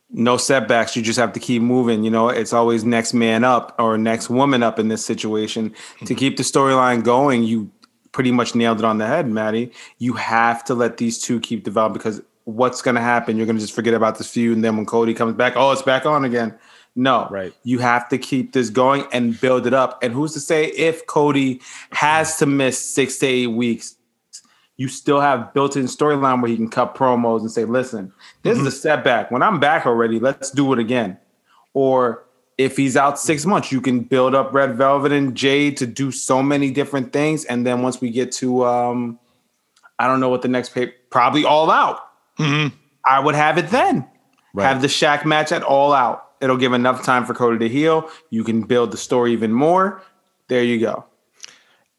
No 0.09 0.37
setbacks. 0.37 0.95
You 0.95 1.01
just 1.01 1.19
have 1.19 1.33
to 1.33 1.39
keep 1.39 1.61
moving. 1.61 2.03
You 2.03 2.11
know, 2.11 2.29
it's 2.29 2.53
always 2.53 2.83
next 2.83 3.13
man 3.13 3.43
up 3.43 3.75
or 3.79 3.97
next 3.97 4.29
woman 4.29 4.63
up 4.63 4.79
in 4.79 4.87
this 4.87 5.05
situation. 5.05 5.69
to 5.69 5.75
mm-hmm. 6.05 6.15
keep 6.15 6.37
the 6.37 6.43
storyline 6.43 7.03
going, 7.03 7.43
you 7.43 7.69
pretty 8.11 8.31
much 8.31 8.55
nailed 8.55 8.79
it 8.79 8.85
on 8.85 8.97
the 8.97 9.07
head, 9.07 9.27
Maddie. 9.27 9.71
You 9.97 10.13
have 10.13 10.63
to 10.65 10.73
let 10.73 10.97
these 10.97 11.19
two 11.19 11.39
keep 11.39 11.63
developing 11.63 11.93
because 11.93 12.21
what's 12.45 12.81
going 12.81 12.95
to 12.95 13.01
happen? 13.01 13.37
You're 13.37 13.45
going 13.45 13.57
to 13.57 13.61
just 13.61 13.75
forget 13.75 13.93
about 13.93 14.17
this 14.17 14.31
feud. 14.31 14.55
And 14.55 14.63
then 14.63 14.77
when 14.77 14.85
Cody 14.85 15.13
comes 15.13 15.35
back, 15.35 15.53
oh, 15.55 15.71
it's 15.71 15.81
back 15.81 16.05
on 16.05 16.23
again. 16.23 16.57
No, 16.95 17.27
Right. 17.29 17.53
You 17.63 17.77
have 17.77 18.09
to 18.09 18.17
keep 18.17 18.53
this 18.53 18.71
going 18.71 19.05
and 19.13 19.39
build 19.39 19.67
it 19.67 19.73
up. 19.73 20.01
And 20.01 20.13
who's 20.13 20.33
to 20.33 20.39
say 20.39 20.65
if 20.65 21.05
Cody 21.05 21.61
has 21.91 22.37
to 22.37 22.47
miss 22.47 22.79
six 22.79 23.17
to 23.19 23.27
eight 23.27 23.47
weeks, 23.47 23.96
you 24.77 24.87
still 24.87 25.19
have 25.19 25.53
built-in 25.53 25.85
storyline 25.85 26.41
where 26.41 26.49
he 26.49 26.55
can 26.55 26.69
cut 26.69 26.95
promos 26.95 27.41
and 27.41 27.51
say, 27.51 27.65
"Listen, 27.65 28.13
this 28.43 28.57
is 28.57 28.65
a 28.65 28.71
setback. 28.71 29.31
When 29.31 29.41
I'm 29.41 29.59
back 29.59 29.85
already, 29.85 30.19
let's 30.19 30.51
do 30.51 30.71
it 30.73 30.79
again." 30.79 31.17
Or 31.73 32.23
if 32.57 32.77
he's 32.77 32.95
out 32.95 33.19
six 33.19 33.45
months, 33.45 33.71
you 33.71 33.81
can 33.81 34.01
build 34.01 34.33
up 34.33 34.53
Red 34.53 34.75
Velvet 34.75 35.11
and 35.11 35.35
Jade 35.35 35.77
to 35.77 35.85
do 35.85 36.11
so 36.11 36.41
many 36.41 36.71
different 36.71 37.13
things, 37.13 37.45
and 37.45 37.65
then 37.65 37.81
once 37.81 38.01
we 38.01 38.09
get 38.09 38.31
to, 38.33 38.65
um, 38.65 39.19
I 39.99 40.07
don't 40.07 40.19
know 40.19 40.29
what 40.29 40.41
the 40.41 40.47
next 40.47 40.69
pay, 40.69 40.87
probably 41.09 41.43
All 41.43 41.69
Out. 41.69 41.99
I 43.05 43.19
would 43.19 43.35
have 43.35 43.57
it 43.57 43.69
then. 43.69 44.07
Right. 44.53 44.65
Have 44.65 44.81
the 44.81 44.87
Shaq 44.87 45.25
match 45.25 45.51
at 45.51 45.63
All 45.63 45.93
Out. 45.93 46.23
It'll 46.39 46.57
give 46.57 46.73
enough 46.73 47.03
time 47.03 47.25
for 47.25 47.33
Cody 47.33 47.57
to 47.59 47.69
heal. 47.69 48.09
You 48.29 48.43
can 48.43 48.61
build 48.61 48.91
the 48.91 48.97
story 48.97 49.33
even 49.33 49.51
more. 49.51 50.01
There 50.49 50.63
you 50.63 50.79
go. 50.79 51.05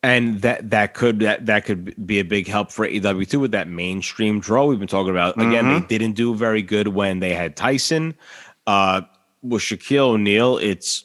And 0.03 0.41
that 0.43 0.71
that 0.71 0.95
could 0.95 1.21
that 1.21 1.47
that 1.47 1.65
could 1.65 2.07
be 2.07 2.19
a 2.21 2.25
big 2.25 2.47
help 2.47 2.71
for 2.71 2.87
AEW 2.87 3.29
too 3.29 3.41
with 3.41 3.51
that 3.53 3.69
mainstream 3.69 4.39
draw 4.41 4.65
we've 4.67 4.79
been 4.79 4.87
talking 4.89 5.11
about. 5.11 5.37
Again, 5.41 5.65
Mm-hmm. 5.65 5.87
they 5.89 5.99
didn't 5.99 6.15
do 6.17 6.35
very 6.35 6.63
good 6.63 6.89
when 6.89 7.21
they 7.21 7.35
had 7.35 7.57
Tyson. 7.57 8.15
Uh, 8.67 9.03
with 9.43 9.63
Shaquille 9.63 10.11
O'Neal, 10.11 10.59
it's 10.59 11.05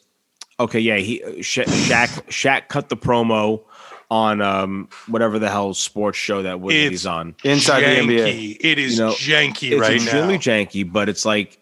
okay. 0.59 0.79
Yeah, 0.79 0.97
he 0.97 1.19
Sha- 1.41 1.63
Shaq 1.63 2.07
Shaq 2.27 2.67
cut 2.67 2.89
the 2.89 2.97
promo 2.97 3.63
on 4.11 4.41
um 4.41 4.89
whatever 5.07 5.39
the 5.39 5.49
hell 5.49 5.73
sports 5.73 6.17
show 6.17 6.41
that 6.43 6.59
was 6.61 6.73
he's 6.75 7.05
on. 7.05 7.35
Inside 7.43 7.81
the 7.81 7.85
NBA. 8.13 8.57
It 8.59 8.77
is 8.79 8.97
You 8.97 9.05
know, 9.05 9.11
janky 9.13 9.71
It's 9.71 9.81
right 9.81 9.93
extremely 9.95 10.33
now. 10.35 10.39
janky, 10.39 10.91
but 10.91 11.09
it's 11.09 11.25
like 11.25 11.57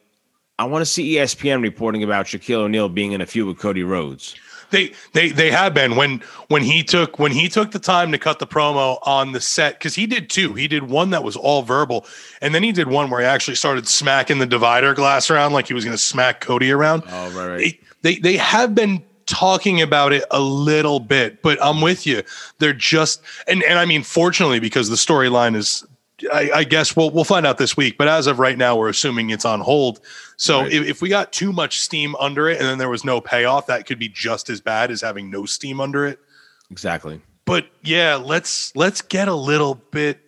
I 0.59 0.65
want 0.65 0.81
to 0.81 0.85
see 0.85 1.15
ESPN 1.15 1.61
reporting 1.61 2.03
about 2.03 2.25
Shaquille 2.25 2.57
O'Neal 2.63 2.89
being 2.89 3.13
in 3.13 3.21
a 3.21 3.25
feud 3.25 3.47
with 3.47 3.57
Cody 3.57 3.83
Rhodes. 3.83 4.35
They 4.71 4.93
they 5.13 5.29
they 5.29 5.51
have 5.51 5.73
been 5.73 5.95
when 5.95 6.21
when 6.47 6.63
he 6.63 6.83
took 6.83 7.19
when 7.19 7.31
he 7.31 7.47
took 7.47 7.71
the 7.71 7.79
time 7.79 8.11
to 8.11 8.17
cut 8.17 8.39
the 8.39 8.47
promo 8.47 8.97
on 9.03 9.31
the 9.31 9.41
set 9.41 9.77
because 9.77 9.95
he 9.95 10.07
did 10.07 10.29
two. 10.29 10.53
He 10.53 10.67
did 10.67 10.83
one 10.83 11.11
that 11.11 11.23
was 11.23 11.35
all 11.35 11.61
verbal, 11.61 12.05
and 12.41 12.55
then 12.55 12.63
he 12.63 12.71
did 12.71 12.87
one 12.87 13.09
where 13.09 13.21
he 13.21 13.25
actually 13.25 13.55
started 13.55 13.87
smacking 13.87 14.39
the 14.39 14.45
divider 14.45 14.93
glass 14.93 15.29
around 15.29 15.53
like 15.53 15.67
he 15.67 15.73
was 15.73 15.83
going 15.83 15.95
to 15.95 16.01
smack 16.01 16.41
Cody 16.41 16.71
around. 16.71 17.03
Oh, 17.07 17.31
right, 17.31 17.47
right. 17.47 17.57
They, 17.59 17.79
they 18.01 18.19
they 18.19 18.37
have 18.37 18.73
been 18.73 19.03
talking 19.25 19.81
about 19.81 20.13
it 20.13 20.23
a 20.31 20.39
little 20.39 20.99
bit, 20.99 21.41
but 21.41 21.57
I'm 21.61 21.81
with 21.81 22.05
you. 22.05 22.23
They're 22.59 22.73
just 22.73 23.21
and 23.47 23.63
and 23.63 23.77
I 23.77 23.85
mean, 23.85 24.03
fortunately, 24.03 24.59
because 24.59 24.89
the 24.89 24.95
storyline 24.95 25.55
is. 25.55 25.85
I, 26.31 26.51
I 26.53 26.63
guess 26.65 26.95
we'll 26.95 27.09
we'll 27.09 27.23
find 27.23 27.47
out 27.47 27.57
this 27.57 27.75
week, 27.75 27.97
but 27.97 28.07
as 28.07 28.27
of 28.27 28.37
right 28.37 28.55
now, 28.55 28.75
we're 28.75 28.89
assuming 28.89 29.31
it's 29.31 29.43
on 29.43 29.59
hold. 29.59 30.01
So 30.41 30.61
Right. 30.61 30.73
if, 30.73 30.87
if 30.87 31.01
we 31.03 31.09
got 31.09 31.31
too 31.31 31.53
much 31.53 31.81
steam 31.81 32.15
under 32.15 32.49
it 32.49 32.57
and 32.57 32.67
then 32.67 32.79
there 32.79 32.89
was 32.89 33.05
no 33.05 33.21
payoff, 33.21 33.67
that 33.67 33.85
could 33.85 33.99
be 33.99 34.09
just 34.09 34.49
as 34.49 34.59
bad 34.59 34.89
as 34.89 34.99
having 34.99 35.29
no 35.29 35.45
steam 35.45 35.79
under 35.79 36.07
it. 36.07 36.17
Exactly. 36.71 37.21
But 37.45 37.67
yeah, 37.83 38.15
let's 38.15 38.75
let's 38.75 39.03
get 39.03 39.27
a 39.27 39.35
little 39.35 39.75
bit 39.75 40.19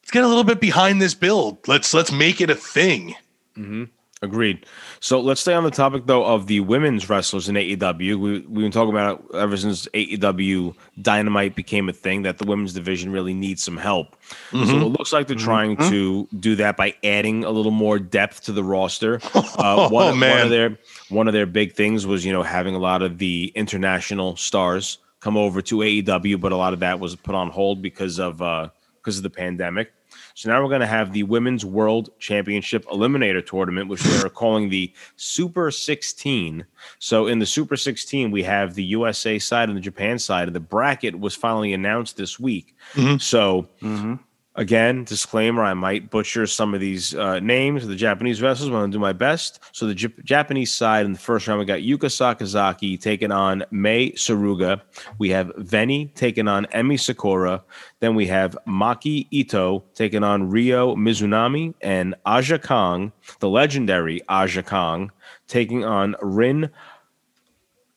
let's 0.00 0.12
get 0.12 0.22
a 0.22 0.28
little 0.28 0.44
bit 0.44 0.60
behind 0.60 1.02
this 1.02 1.14
build. 1.14 1.66
Let's 1.66 1.92
let's 1.92 2.12
make 2.12 2.40
it 2.40 2.50
a 2.50 2.54
thing. 2.54 3.16
Mm-hmm. 3.56 3.84
Agreed. 4.22 4.64
So 5.02 5.20
let's 5.20 5.40
stay 5.40 5.52
on 5.52 5.64
the 5.64 5.70
topic 5.72 6.06
though 6.06 6.24
of 6.24 6.46
the 6.46 6.60
women's 6.60 7.10
wrestlers 7.10 7.48
in 7.48 7.56
AEW. 7.56 7.98
We 7.98 8.14
we've 8.14 8.62
been 8.62 8.70
talking 8.70 8.90
about 8.90 9.18
it 9.18 9.34
ever 9.34 9.56
since 9.56 9.88
AEW 9.88 10.76
Dynamite 11.02 11.56
became 11.56 11.88
a 11.88 11.92
thing 11.92 12.22
that 12.22 12.38
the 12.38 12.46
women's 12.46 12.72
division 12.72 13.10
really 13.10 13.34
needs 13.34 13.64
some 13.64 13.76
help. 13.76 14.14
So 14.52 14.58
it 14.58 14.92
looks 14.96 15.12
like 15.12 15.26
they're 15.26 15.36
trying 15.36 15.76
to 15.88 16.28
do 16.38 16.54
that 16.54 16.76
by 16.76 16.94
adding 17.02 17.42
a 17.42 17.50
little 17.50 17.72
more 17.72 17.98
depth 17.98 18.44
to 18.44 18.52
the 18.52 18.62
roster. 18.62 19.20
Uh, 19.62 19.88
one, 19.88 20.18
one 20.18 20.40
of 20.40 20.50
their 20.50 20.78
one 21.08 21.26
of 21.26 21.34
their 21.34 21.46
big 21.46 21.72
things 21.74 22.06
was 22.06 22.24
you 22.24 22.32
know 22.32 22.42
having 22.42 22.74
a 22.74 22.78
lot 22.78 23.02
of 23.02 23.18
the 23.18 23.52
international 23.54 24.36
stars 24.36 24.98
come 25.20 25.36
over 25.36 25.60
to 25.62 25.78
AEW, 25.78 26.40
but 26.40 26.52
a 26.52 26.56
lot 26.56 26.72
of 26.72 26.80
that 26.80 27.00
was 27.00 27.16
put 27.16 27.34
on 27.34 27.50
hold 27.50 27.82
because 27.82 28.20
of 28.20 28.40
uh, 28.40 28.68
because 28.96 29.16
of 29.16 29.24
the 29.24 29.30
pandemic. 29.30 29.92
So 30.34 30.50
now 30.50 30.62
we're 30.62 30.68
going 30.68 30.80
to 30.80 30.86
have 30.86 31.12
the 31.12 31.22
Women's 31.24 31.64
World 31.64 32.10
Championship 32.18 32.84
Eliminator 32.86 33.44
Tournament, 33.44 33.88
which 33.88 34.04
we're 34.04 34.28
calling 34.30 34.68
the 34.68 34.92
Super 35.16 35.70
16. 35.70 36.64
So 36.98 37.26
in 37.26 37.38
the 37.38 37.46
Super 37.46 37.76
16, 37.76 38.30
we 38.30 38.42
have 38.42 38.74
the 38.74 38.84
USA 38.84 39.38
side 39.38 39.68
and 39.68 39.76
the 39.76 39.82
Japan 39.82 40.18
side, 40.18 40.48
and 40.48 40.56
the 40.56 40.60
bracket 40.60 41.18
was 41.18 41.34
finally 41.34 41.72
announced 41.72 42.16
this 42.16 42.38
week. 42.40 42.74
Mm-hmm. 42.94 43.18
So 43.18 43.68
mm-hmm. 43.80 44.14
Again, 44.54 45.04
disclaimer: 45.04 45.62
I 45.62 45.72
might 45.72 46.10
butcher 46.10 46.46
some 46.46 46.74
of 46.74 46.80
these 46.80 47.14
uh, 47.14 47.40
names 47.40 47.84
of 47.84 47.88
the 47.88 47.96
Japanese 47.96 48.42
wrestlers. 48.42 48.68
I'm 48.68 48.74
going 48.74 48.90
to 48.90 48.94
do 48.94 49.00
my 49.00 49.14
best. 49.14 49.60
So 49.72 49.86
the 49.86 49.94
Jap- 49.94 50.22
Japanese 50.24 50.70
side 50.70 51.06
in 51.06 51.14
the 51.14 51.18
first 51.18 51.48
round, 51.48 51.58
we 51.58 51.64
got 51.64 51.80
Yuka 51.80 52.10
Sakazaki 52.10 53.00
taking 53.00 53.32
on 53.32 53.64
Mei 53.70 54.12
Suruga. 54.12 54.82
We 55.16 55.30
have 55.30 55.52
VENY 55.56 56.12
taking 56.14 56.48
on 56.48 56.66
Emi 56.66 57.00
Sakura. 57.00 57.64
Then 58.00 58.14
we 58.14 58.26
have 58.26 58.58
Maki 58.68 59.26
Ito 59.30 59.84
taking 59.94 60.22
on 60.22 60.50
Ryo 60.50 60.96
Mizunami 60.96 61.72
and 61.80 62.14
Aja 62.26 62.58
Kong, 62.58 63.10
the 63.40 63.48
legendary 63.48 64.20
Aja 64.28 64.62
Kong, 64.62 65.10
taking 65.48 65.82
on 65.82 66.14
Rin 66.20 66.68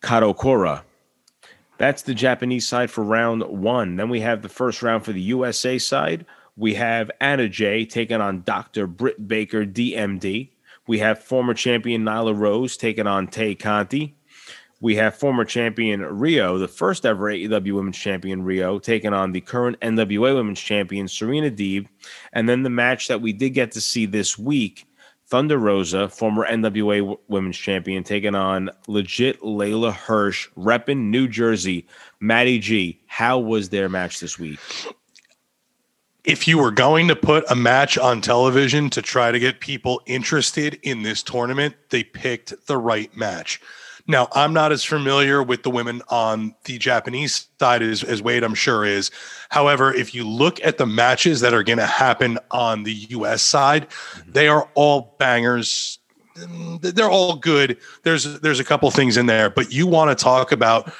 Kadokura. 0.01 0.83
That's 1.77 2.03
the 2.03 2.13
Japanese 2.13 2.65
side 2.65 2.89
for 2.89 3.03
round 3.03 3.43
one. 3.43 3.97
Then 3.97 4.07
we 4.07 4.21
have 4.21 4.41
the 4.41 4.47
first 4.47 4.81
round 4.81 5.03
for 5.03 5.11
the 5.11 5.21
USA 5.21 5.77
side. 5.77 6.25
We 6.57 6.75
have 6.75 7.11
Anna 7.19 7.49
Jay 7.49 7.85
taking 7.85 8.21
on 8.21 8.43
Dr. 8.43 8.87
Britt 8.87 9.27
Baker, 9.27 9.65
DMD. 9.65 10.49
We 10.87 10.99
have 10.99 11.23
former 11.23 11.53
champion 11.53 12.03
Nyla 12.03 12.37
Rose 12.37 12.77
taking 12.77 13.07
on 13.07 13.27
Tay 13.27 13.55
Conti. 13.55 14.15
We 14.79 14.95
have 14.95 15.15
former 15.15 15.45
champion 15.45 16.01
Riho, 16.01 16.59
the 16.59 16.67
first 16.67 17.05
ever 17.05 17.25
AEW 17.25 17.73
Women's 17.73 17.97
Champion 17.97 18.43
Riho, 18.43 18.81
taking 18.81 19.13
on 19.13 19.31
the 19.31 19.41
current 19.41 19.79
NWA 19.79 20.35
Women's 20.35 20.59
Champion 20.59 21.07
Serena 21.07 21.49
Deeb. 21.49 21.87
And 22.33 22.47
then 22.47 22.63
the 22.63 22.69
match 22.69 23.07
that 23.07 23.21
we 23.21 23.33
did 23.33 23.51
get 23.51 23.71
to 23.71 23.81
see 23.81 24.05
this 24.05 24.37
week 24.37 24.85
Thunder 25.27 25.57
Rosa, 25.57 26.07
former 26.07 26.45
NWA 26.47 27.17
Women's 27.27 27.57
Champion, 27.57 28.03
taking 28.03 28.35
on 28.35 28.69
legit 28.87 29.41
Leyla 29.41 29.91
Hirsch, 29.91 30.49
repping 30.55 31.09
New 31.09 31.27
Jersey. 31.27 31.87
Maddie 32.19 32.59
G, 32.59 33.01
how 33.07 33.39
was 33.39 33.69
their 33.69 33.89
match 33.89 34.19
this 34.19 34.37
week? 34.37 34.59
If 36.25 36.47
you 36.47 36.57
were 36.57 36.71
going 36.71 37.07
to 37.07 37.15
put 37.15 37.49
a 37.49 37.55
match 37.55 37.97
on 37.97 38.19
television 38.19 38.89
to 38.89 39.01
try 39.01 39.31
to 39.31 39.39
get 39.39 39.59
people 39.59 40.01
interested 40.05 40.79
in 40.81 41.03
this 41.03 41.21
tournament, 41.21 41.75
they 41.89 42.03
picked 42.03 42.67
the 42.67 42.77
right 42.77 43.15
match. 43.15 43.61
Now, 44.07 44.27
I'm 44.33 44.53
not 44.53 44.71
as 44.71 44.83
familiar 44.83 45.41
with 45.41 45.63
the 45.63 45.71
women 45.71 46.01
on 46.09 46.53
the 46.65 46.77
Japanese 46.77 47.47
side 47.59 47.81
as, 47.81 48.03
as 48.03 48.21
Wade, 48.21 48.43
I'm 48.43 48.53
sure, 48.53 48.85
is. 48.85 49.09
However, 49.49 49.93
if 49.93 50.13
you 50.13 50.27
look 50.27 50.63
at 50.63 50.77
the 50.77 50.85
matches 50.85 51.41
that 51.41 51.53
are 51.53 51.63
going 51.63 51.79
to 51.79 51.87
happen 51.87 52.37
on 52.51 52.83
the 52.83 52.93
US 52.93 53.41
side, 53.41 53.89
mm-hmm. 53.89 54.31
they 54.31 54.47
are 54.47 54.69
all 54.75 55.15
bangers. 55.17 55.97
They're 56.81 57.09
all 57.09 57.37
good. 57.37 57.77
There's 58.03 58.41
there's 58.41 58.59
a 58.59 58.65
couple 58.65 58.91
things 58.91 59.15
in 59.15 59.25
there, 59.25 59.49
but 59.49 59.71
you 59.71 59.87
want 59.87 60.15
to 60.15 60.21
talk 60.21 60.51
about 60.51 60.91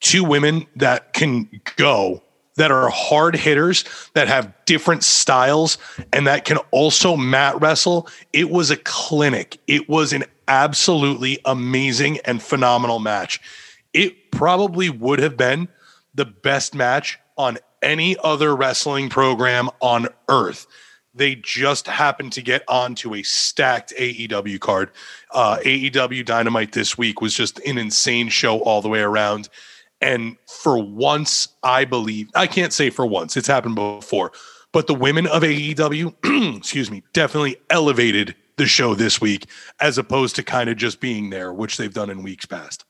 two 0.00 0.22
women 0.22 0.66
that 0.76 1.12
can 1.12 1.50
go 1.76 2.22
that 2.56 2.70
are 2.70 2.88
hard 2.88 3.36
hitters 3.36 3.84
that 4.14 4.28
have 4.28 4.52
different 4.64 5.02
styles 5.02 5.78
and 6.12 6.26
that 6.26 6.44
can 6.44 6.58
also 6.70 7.16
mat 7.16 7.60
wrestle. 7.60 8.08
It 8.32 8.50
was 8.50 8.70
a 8.70 8.76
clinic. 8.76 9.58
It 9.66 9.88
was 9.88 10.12
an 10.12 10.24
absolutely 10.48 11.38
amazing 11.44 12.18
and 12.24 12.42
phenomenal 12.42 12.98
match. 12.98 13.40
It 13.92 14.30
probably 14.30 14.90
would 14.90 15.18
have 15.18 15.36
been 15.36 15.68
the 16.14 16.24
best 16.24 16.74
match 16.74 17.18
on 17.36 17.58
any 17.82 18.16
other 18.22 18.54
wrestling 18.54 19.08
program 19.08 19.68
on 19.80 20.08
earth. 20.28 20.66
They 21.14 21.36
just 21.36 21.86
happened 21.86 22.32
to 22.32 22.42
get 22.42 22.64
onto 22.66 23.14
a 23.14 23.22
stacked 23.22 23.92
AEW 23.96 24.58
card. 24.58 24.90
Uh, 25.30 25.58
AEW 25.64 26.24
Dynamite 26.24 26.72
this 26.72 26.98
week 26.98 27.20
was 27.20 27.34
just 27.34 27.60
an 27.60 27.78
insane 27.78 28.28
show 28.28 28.58
all 28.60 28.82
the 28.82 28.88
way 28.88 29.00
around. 29.00 29.48
And 30.00 30.36
for 30.46 30.82
once, 30.82 31.48
I 31.62 31.84
believe, 31.84 32.28
I 32.34 32.46
can't 32.46 32.72
say 32.72 32.90
for 32.90 33.06
once, 33.06 33.36
it's 33.36 33.48
happened 33.48 33.76
before, 33.76 34.32
but 34.72 34.86
the 34.86 34.94
women 34.94 35.26
of 35.26 35.42
AEW, 35.42 36.56
excuse 36.56 36.90
me, 36.90 37.02
definitely 37.12 37.56
elevated 37.70 38.34
the 38.56 38.66
show 38.66 38.94
this 38.94 39.20
week 39.20 39.46
as 39.80 39.98
opposed 39.98 40.36
to 40.36 40.42
kind 40.42 40.68
of 40.68 40.76
just 40.76 41.00
being 41.00 41.30
there, 41.30 41.52
which 41.52 41.76
they've 41.76 41.94
done 41.94 42.10
in 42.10 42.22
weeks 42.22 42.46
past. 42.46 42.84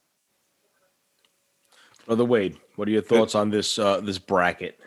Brother 2.07 2.24
Wade, 2.24 2.59
what 2.76 2.88
are 2.88 2.90
your 2.90 3.02
thoughts 3.02 3.34
on 3.34 3.50
this 3.50 3.78
uh, 3.78 4.00
this 4.00 4.18
bracket? 4.18 4.78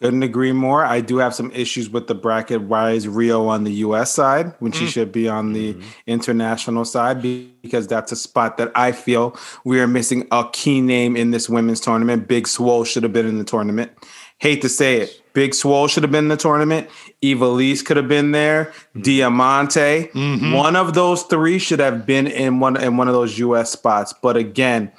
Couldn't 0.00 0.22
agree 0.22 0.52
more. 0.52 0.82
I 0.82 1.02
do 1.02 1.18
have 1.18 1.34
some 1.34 1.52
issues 1.52 1.90
with 1.90 2.06
the 2.06 2.14
bracket. 2.14 2.62
Why 2.62 2.92
is 2.92 3.06
Riho 3.06 3.48
on 3.48 3.64
the 3.64 3.72
US 3.84 4.10
side 4.10 4.54
when 4.58 4.72
she 4.72 4.86
mm. 4.86 4.88
should 4.88 5.12
be 5.12 5.28
on 5.28 5.52
the 5.52 5.74
mm-hmm. 5.74 5.88
international 6.06 6.86
side? 6.86 7.20
Because 7.20 7.86
that's 7.86 8.10
a 8.10 8.16
spot 8.16 8.56
that 8.56 8.72
I 8.74 8.92
feel 8.92 9.36
we 9.62 9.78
are 9.78 9.86
missing 9.86 10.26
a 10.30 10.48
key 10.50 10.80
name 10.80 11.16
in 11.18 11.32
this 11.32 11.50
women's 11.50 11.80
tournament. 11.80 12.28
Big 12.28 12.48
Swole 12.48 12.84
should 12.84 13.02
have 13.02 13.12
been 13.12 13.26
in 13.26 13.36
the 13.36 13.44
tournament. 13.44 13.92
Hate 14.38 14.62
to 14.62 14.70
say 14.70 15.02
it. 15.02 15.20
Big 15.34 15.54
Swole 15.54 15.86
should 15.86 16.02
have 16.02 16.10
been 16.10 16.24
in 16.24 16.28
the 16.28 16.36
tournament. 16.38 16.88
Ivelisse 17.22 17.84
could 17.84 17.98
have 17.98 18.08
been 18.08 18.30
there. 18.30 18.72
Mm. 18.96 19.02
Diamante. 19.02 20.08
Mm-hmm. 20.14 20.52
One 20.52 20.76
of 20.76 20.94
those 20.94 21.24
three 21.24 21.58
should 21.58 21.80
have 21.80 22.06
been 22.06 22.26
in 22.26 22.58
one 22.58 22.78
in 22.78 22.96
one 22.96 23.08
of 23.08 23.12
those 23.12 23.38
US 23.38 23.70
spots. 23.70 24.14
But 24.14 24.38
again, 24.38 24.92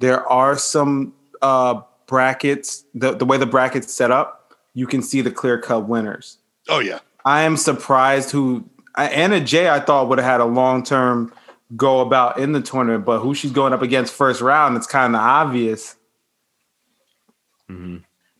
there 0.00 0.28
are 0.28 0.58
some 0.58 1.14
uh 1.40 1.80
brackets, 2.12 2.84
the, 2.94 3.14
the 3.14 3.24
way 3.24 3.38
the 3.38 3.46
bracket's 3.46 3.94
set 3.94 4.10
up, 4.10 4.41
you 4.74 4.86
can 4.86 5.02
see 5.02 5.20
the 5.20 5.30
clear 5.30 5.58
cut 5.58 5.88
winners. 5.88 6.38
Oh, 6.68 6.78
yeah. 6.80 7.00
I 7.24 7.42
am 7.42 7.56
surprised 7.56 8.30
who 8.30 8.64
Anna 8.96 9.40
Jay 9.40 9.68
I 9.68 9.80
thought 9.80 10.08
would 10.08 10.18
have 10.18 10.26
had 10.26 10.40
a 10.40 10.44
long 10.44 10.82
term 10.82 11.32
go 11.76 12.00
about 12.00 12.38
in 12.38 12.52
the 12.52 12.60
tournament, 12.60 13.04
but 13.04 13.20
who 13.20 13.34
she's 13.34 13.52
going 13.52 13.72
up 13.72 13.82
against 13.82 14.12
first 14.12 14.40
round, 14.40 14.76
it's 14.76 14.86
kind 14.86 15.14
of 15.14 15.20
obvious. 15.22 15.96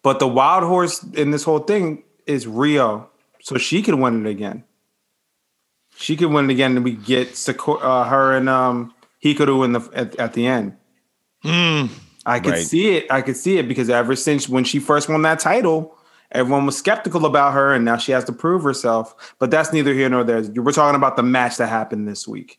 But 0.02 0.18
the 0.18 0.28
wild 0.28 0.64
horse 0.64 1.02
in 1.14 1.30
this 1.30 1.42
whole 1.44 1.60
thing 1.60 2.02
is 2.26 2.44
Riho, 2.44 3.06
so 3.40 3.56
she 3.56 3.80
can 3.80 4.00
win 4.00 4.26
it 4.26 4.30
again. 4.30 4.64
She 5.96 6.16
can 6.16 6.32
win 6.32 6.50
it 6.50 6.52
again, 6.52 6.76
and 6.76 6.84
we 6.84 6.92
get 6.92 7.48
uh, 7.48 8.04
her 8.04 8.36
and 8.36 8.48
um, 8.48 8.92
Hikaru 9.24 9.64
in 9.64 9.72
the 9.72 9.80
at, 9.94 10.16
at 10.16 10.32
the 10.34 10.46
end. 10.46 10.76
I 11.44 12.40
could 12.40 12.52
Right. 12.52 12.66
see 12.66 12.96
it. 12.96 13.10
I 13.10 13.22
could 13.22 13.36
see 13.36 13.56
it 13.58 13.68
because 13.68 13.88
ever 13.88 14.14
since 14.16 14.48
when 14.48 14.64
she 14.64 14.78
first 14.78 15.08
won 15.08 15.22
that 15.22 15.38
title, 15.38 15.96
everyone 16.32 16.66
was 16.66 16.76
skeptical 16.76 17.24
about 17.26 17.54
her, 17.54 17.72
and 17.72 17.84
now 17.84 17.96
she 17.96 18.12
has 18.12 18.24
to 18.24 18.32
prove 18.32 18.62
herself. 18.62 19.34
But 19.38 19.50
that's 19.50 19.72
neither 19.72 19.94
here 19.94 20.08
nor 20.08 20.24
there. 20.24 20.42
We're 20.42 20.72
talking 20.72 20.96
about 20.96 21.16
the 21.16 21.22
match 21.22 21.56
that 21.58 21.68
happened 21.68 22.08
this 22.08 22.26
week. 22.26 22.58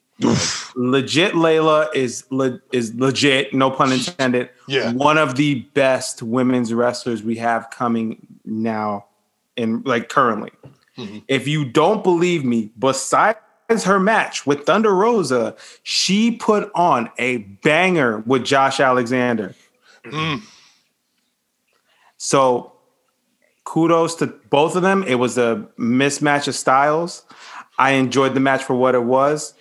legit 0.75 1.33
Leyla 1.33 1.93
is 1.95 2.23
le- 2.29 2.59
is 2.71 2.93
legit, 2.95 3.53
no 3.53 3.71
pun 3.71 3.91
intended. 3.91 4.49
Yeah. 4.67 4.93
one 4.93 5.17
of 5.17 5.35
the 5.35 5.61
best 5.73 6.21
women's 6.21 6.73
wrestlers 6.73 7.23
we 7.23 7.35
have 7.37 7.69
coming 7.71 8.25
now, 8.45 9.05
in 9.55 9.81
like 9.83 10.09
currently. 10.09 10.51
Mm-hmm. 10.97 11.19
If 11.27 11.47
you 11.47 11.65
don't 11.65 12.03
believe 12.03 12.45
me, 12.45 12.71
besides 12.77 13.39
her 13.83 13.99
match 13.99 14.45
with 14.45 14.65
Thunder 14.65 14.93
Rosa, 14.93 15.55
she 15.81 16.31
put 16.31 16.71
on 16.75 17.09
a 17.17 17.37
banger 17.37 18.19
with 18.19 18.45
Josh 18.45 18.79
Alexander. 18.79 19.55
Mm-hmm. 20.05 20.45
So 22.17 22.72
kudos 23.63 24.15
to 24.15 24.27
both 24.49 24.75
of 24.75 24.81
them. 24.81 25.03
It 25.03 25.15
was 25.15 25.37
a 25.37 25.67
mismatch 25.77 26.47
of 26.47 26.55
styles. 26.55 27.25
I 27.77 27.91
enjoyed 27.91 28.33
the 28.33 28.39
match 28.39 28.63
for 28.63 28.75
what 28.75 28.95
it 28.95 29.03
was. 29.03 29.53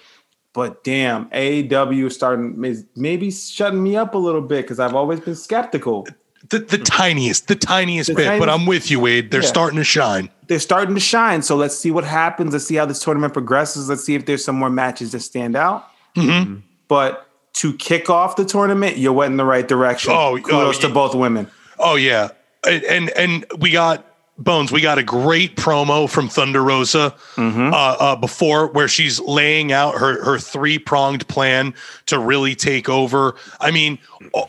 But 0.54 0.84
damn, 0.84 1.28
is 1.32 2.14
starting 2.14 2.62
is 2.64 2.84
maybe 2.94 3.30
shutting 3.30 3.82
me 3.82 3.96
up 3.96 4.14
a 4.14 4.18
little 4.18 4.42
bit 4.42 4.62
because 4.62 4.78
I've 4.78 4.94
always 4.94 5.20
been 5.20 5.34
skeptical. 5.34 6.06
The, 6.50 6.58
the 6.58 6.76
tiniest, 6.76 7.48
the 7.48 7.54
tiniest 7.54 8.08
The 8.10 8.16
bit, 8.16 8.38
but 8.38 8.50
I'm 8.50 8.66
with 8.66 8.90
you, 8.90 9.00
Wade. 9.00 9.30
They're 9.30 9.42
Yeah. 9.42 9.46
starting 9.46 9.78
to 9.78 9.84
shine. 9.84 10.28
They're 10.48 10.58
starting 10.58 10.94
to 10.94 11.00
shine. 11.00 11.40
So 11.42 11.56
let's 11.56 11.78
see 11.78 11.90
what 11.90 12.04
happens. 12.04 12.52
Let's 12.52 12.66
see 12.66 12.74
how 12.74 12.84
this 12.84 13.02
tournament 13.02 13.32
progresses. 13.32 13.88
Let's 13.88 14.04
see 14.04 14.14
if 14.14 14.26
there's 14.26 14.44
some 14.44 14.56
more 14.56 14.68
matches 14.68 15.12
that 15.12 15.20
stand 15.20 15.56
out. 15.56 15.88
Mm-hmm. 16.16 16.56
But 16.88 17.26
to 17.54 17.72
kick 17.74 18.10
off 18.10 18.36
the 18.36 18.44
tournament, 18.44 18.96
you 18.98 19.12
went 19.12 19.30
in 19.30 19.36
the 19.38 19.44
right 19.44 19.66
direction. 19.66 20.12
Oh, 20.12 20.36
oh, 20.36 20.38
kudos 20.38 20.78
to 20.78 20.88
both 20.90 21.14
women. 21.14 21.48
Oh 21.78 21.94
yeah, 21.94 22.28
and 22.66 23.10
and, 23.10 23.44
we 23.58 23.70
got 23.70 24.06
Bones. 24.38 24.72
We 24.72 24.80
got 24.80 24.98
a 24.98 25.02
great 25.02 25.56
promo 25.56 26.08
from 26.08 26.28
Thunder 26.28 26.62
Rosa 26.62 27.14
uh, 27.36 27.96
uh, 28.00 28.16
before, 28.16 28.68
where 28.68 28.88
she's 28.88 29.20
laying 29.20 29.72
out 29.72 29.96
her 29.96 30.24
her 30.24 30.38
three 30.38 30.78
pronged 30.78 31.28
plan 31.28 31.74
to 32.06 32.18
really 32.18 32.54
take 32.54 32.88
over. 32.88 33.36
I 33.60 33.70
mean, 33.70 33.98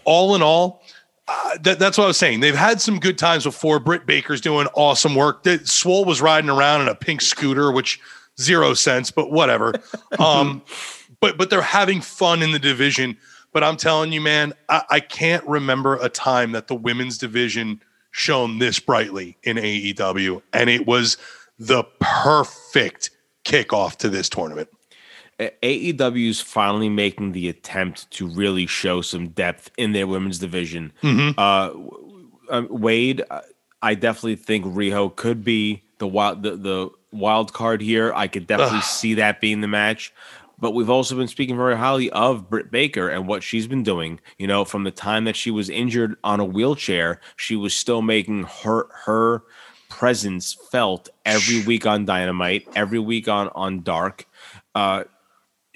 all 0.06 0.36
in 0.36 0.42
all. 0.42 0.82
Uh, 1.28 1.58
that, 1.62 1.80
that's 1.80 1.98
what 1.98 2.06
I 2.06 2.08
was 2.08 2.18
saying. 2.18 2.42
They've 2.42 2.56
had 2.56 2.82
some 2.82 3.00
good 3.00 3.18
times 3.18 3.44
before. 3.46 3.80
Britt 3.80 4.06
Baker's 4.06 4.42
doing 4.42 4.68
awesome 4.74 5.16
work. 5.16 5.44
That 5.44 5.68
Swole 5.68 6.04
was 6.06 6.22
riding 6.22 6.50
around 6.50 6.82
in 6.82 6.90
a 6.90 6.96
pink 6.96 7.22
scooter, 7.22 7.72
which 7.72 8.00
zero 8.40 8.74
sense, 8.74 9.12
but 9.12 9.32
whatever. 9.32 9.74
Um, 10.20 10.62
but 11.20 11.38
but 11.38 11.50
they're 11.50 11.62
having 11.62 12.02
fun 12.02 12.44
in 12.44 12.52
the 12.52 12.60
division. 12.60 13.18
But 13.52 13.64
I'm 13.64 13.78
telling 13.78 14.12
you, 14.12 14.22
man, 14.22 14.54
I, 14.70 14.84
I 14.90 15.00
can't 15.00 15.46
remember 15.48 15.96
a 15.96 16.08
time 16.08 16.52
that 16.52 16.68
the 16.68 16.76
women's 16.76 17.18
division 17.18 17.82
shone 18.14 18.60
this 18.60 18.80
brightly 18.80 19.36
in 19.44 19.58
AEW, 19.58 20.42
and 20.54 20.70
it 20.70 20.86
was 20.88 21.18
the 21.60 21.84
perfect 22.00 23.10
kickoff 23.44 23.98
to 23.98 24.08
this 24.10 24.30
tournament. 24.30 24.70
AEW's 25.40 26.40
finally 26.40 26.90
making 26.90 27.32
the 27.34 27.50
attempt 27.50 28.10
to 28.12 28.28
really 28.28 28.68
show 28.68 29.02
some 29.02 29.30
depth 29.30 29.72
in 29.78 29.92
their 29.92 30.08
women's 30.08 30.38
division. 30.40 30.94
Uh, 31.38 31.68
w- 31.70 32.30
um, 32.50 32.68
Wade, 32.70 33.24
uh, 33.30 33.42
I 33.82 33.96
definitely 33.96 34.36
think 34.36 34.64
Riho 34.66 35.14
could 35.14 35.44
be 35.44 35.84
the 35.98 36.08
wild 36.08 36.44
the, 36.44 36.56
the 36.56 36.90
wild 37.12 37.52
card 37.52 37.82
here. 37.82 38.14
I 38.14 38.28
could 38.28 38.48
definitely 38.48 38.82
see 38.82 39.16
that 39.16 39.42
being 39.42 39.62
the 39.62 39.68
match. 39.68 40.14
But 40.60 40.72
we've 40.72 40.90
also 40.90 41.16
been 41.16 41.28
speaking 41.28 41.58
very 41.58 41.76
highly 41.78 42.10
of 42.12 42.50
Britt 42.50 42.72
Baker 42.72 43.10
and 43.10 43.28
what 43.28 43.44
she's 43.44 43.68
been 43.68 43.84
doing. 43.84 44.20
You 44.38 44.48
know, 44.48 44.64
from 44.64 44.84
the 44.86 44.92
time 44.92 45.26
that 45.26 45.36
she 45.36 45.52
was 45.52 45.70
injured 45.70 46.16
on 46.24 46.40
a 46.40 46.46
wheelchair, 46.46 47.20
she 47.36 47.56
was 47.56 47.74
still 47.74 48.02
making 48.02 48.44
her 48.64 48.88
her 49.06 49.44
presence 49.90 50.54
felt 50.72 51.10
every 51.26 51.64
week 51.64 51.86
on 51.86 52.06
Dynamite, 52.06 52.68
every 52.76 53.00
week 53.00 53.28
on 53.28 53.50
on 53.56 53.82
Dark. 53.84 54.26
Uh, 54.74 55.04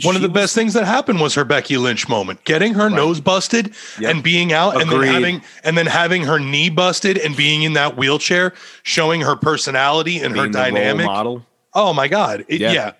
One 0.04 0.16
of 0.16 0.22
the 0.22 0.30
best 0.30 0.54
things 0.56 0.74
that 0.74 0.86
happened 0.86 1.20
was 1.20 1.34
her 1.36 1.44
Becky 1.44 1.76
Lynch 1.78 2.08
moment, 2.08 2.44
getting 2.44 2.76
her 2.76 2.90
nose 2.90 3.20
busted 3.20 3.74
Yep. 4.00 4.12
and 4.12 4.24
being 4.24 4.54
out, 4.54 4.80
and 4.82 4.90
then 4.92 5.02
having 5.04 5.42
and 5.64 5.78
then 5.78 5.86
having 5.88 6.24
her 6.24 6.40
knee 6.40 6.70
busted 6.70 7.18
and 7.18 7.36
being 7.36 7.64
in 7.64 7.74
that 7.74 7.98
wheelchair, 7.98 8.54
showing 8.84 9.22
her 9.22 9.36
personality 9.36 10.18
and 10.20 10.36
her 10.36 10.44
being 10.44 10.54
role 10.54 10.64
dynamic. 10.64 11.06
model. 11.06 11.46
Oh 11.74 11.94
my 11.94 12.08
god! 12.08 12.46
It- 12.48 12.62
Yeah. 12.62 12.72
yeah. 12.72 12.92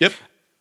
Yep. 0.00 0.12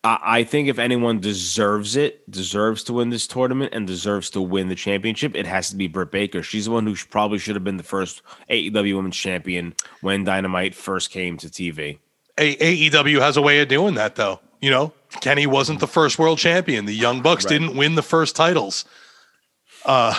I 0.08 0.44
think 0.44 0.68
if 0.68 0.78
anyone 0.78 1.20
deserves 1.20 1.96
it, 1.96 2.30
deserves 2.30 2.84
to 2.84 2.94
win 2.94 3.10
this 3.10 3.26
tournament, 3.28 3.74
and 3.74 3.88
deserves 3.88 4.30
to 4.32 4.42
win 4.42 4.70
the 4.70 4.76
championship, 4.76 5.36
it 5.36 5.48
has 5.48 5.70
to 5.72 5.76
be 5.76 5.88
Britt 5.88 6.12
Baker. 6.12 6.44
She's 6.44 6.66
the 6.66 6.72
one 6.72 6.86
who 6.86 6.96
probably 7.10 7.40
should 7.40 7.56
have 7.56 7.64
been 7.64 7.78
the 7.78 7.84
first 7.84 8.22
AEW 8.50 8.96
Women's 8.96 9.16
Champion 9.18 9.74
when 10.02 10.24
Dynamite 10.24 10.76
first 10.76 11.10
came 11.10 11.38
to 11.38 11.48
TV. 11.48 11.98
A- 12.38 12.56
AEW 12.90 13.20
has 13.20 13.36
a 13.38 13.42
way 13.42 13.60
of 13.62 13.68
doing 13.68 13.96
that, 13.96 14.16
though. 14.16 14.40
You 14.62 14.70
know, 14.72 14.94
Kenny 15.22 15.48
wasn't 15.48 15.80
the 15.80 15.88
first 15.88 16.20
world 16.20 16.38
champion. 16.38 16.86
The 16.86 16.94
Young 16.96 17.22
Bucks 17.22 17.46
Right. 17.46 17.52
didn't 17.52 17.76
win 17.76 17.96
the 17.96 18.02
first 18.04 18.36
titles. 18.36 18.86
Uh, 19.86 20.14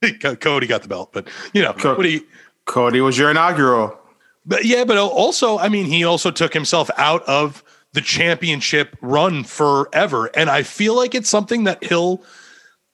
Cody 0.40 0.66
got 0.66 0.82
the 0.82 0.88
belt, 0.88 1.10
but 1.12 1.28
you 1.52 1.62
know, 1.62 1.72
Co- 1.72 2.00
you? 2.02 2.26
Cody 2.66 3.00
was 3.00 3.16
your 3.18 3.30
inaugural. 3.30 3.98
But 4.44 4.64
yeah, 4.64 4.84
but 4.84 4.96
also, 4.98 5.58
I 5.58 5.68
mean, 5.68 5.86
he 5.86 6.04
also 6.04 6.30
took 6.30 6.52
himself 6.52 6.90
out 6.96 7.22
of 7.24 7.62
the 7.92 8.00
championship 8.00 8.96
run 9.00 9.44
forever, 9.44 10.30
and 10.34 10.48
I 10.48 10.62
feel 10.62 10.96
like 10.96 11.14
it's 11.14 11.28
something 11.28 11.64
that 11.64 11.84
he'll. 11.84 12.22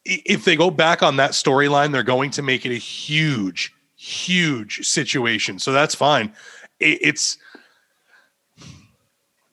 If 0.05 0.45
they 0.45 0.57
go 0.57 0.71
back 0.71 1.03
on 1.03 1.17
that 1.17 1.33
storyline, 1.33 1.93
they're 1.93 2.03
going 2.03 2.31
to 2.31 2.43
make 2.43 2.65
it 2.65 2.73
a 2.73 2.79
huge, 2.79 3.75
huge 3.97 4.87
situation. 4.87 5.59
So 5.59 5.73
that's 5.73 5.95
fine. 5.95 6.33
It's 6.81 7.37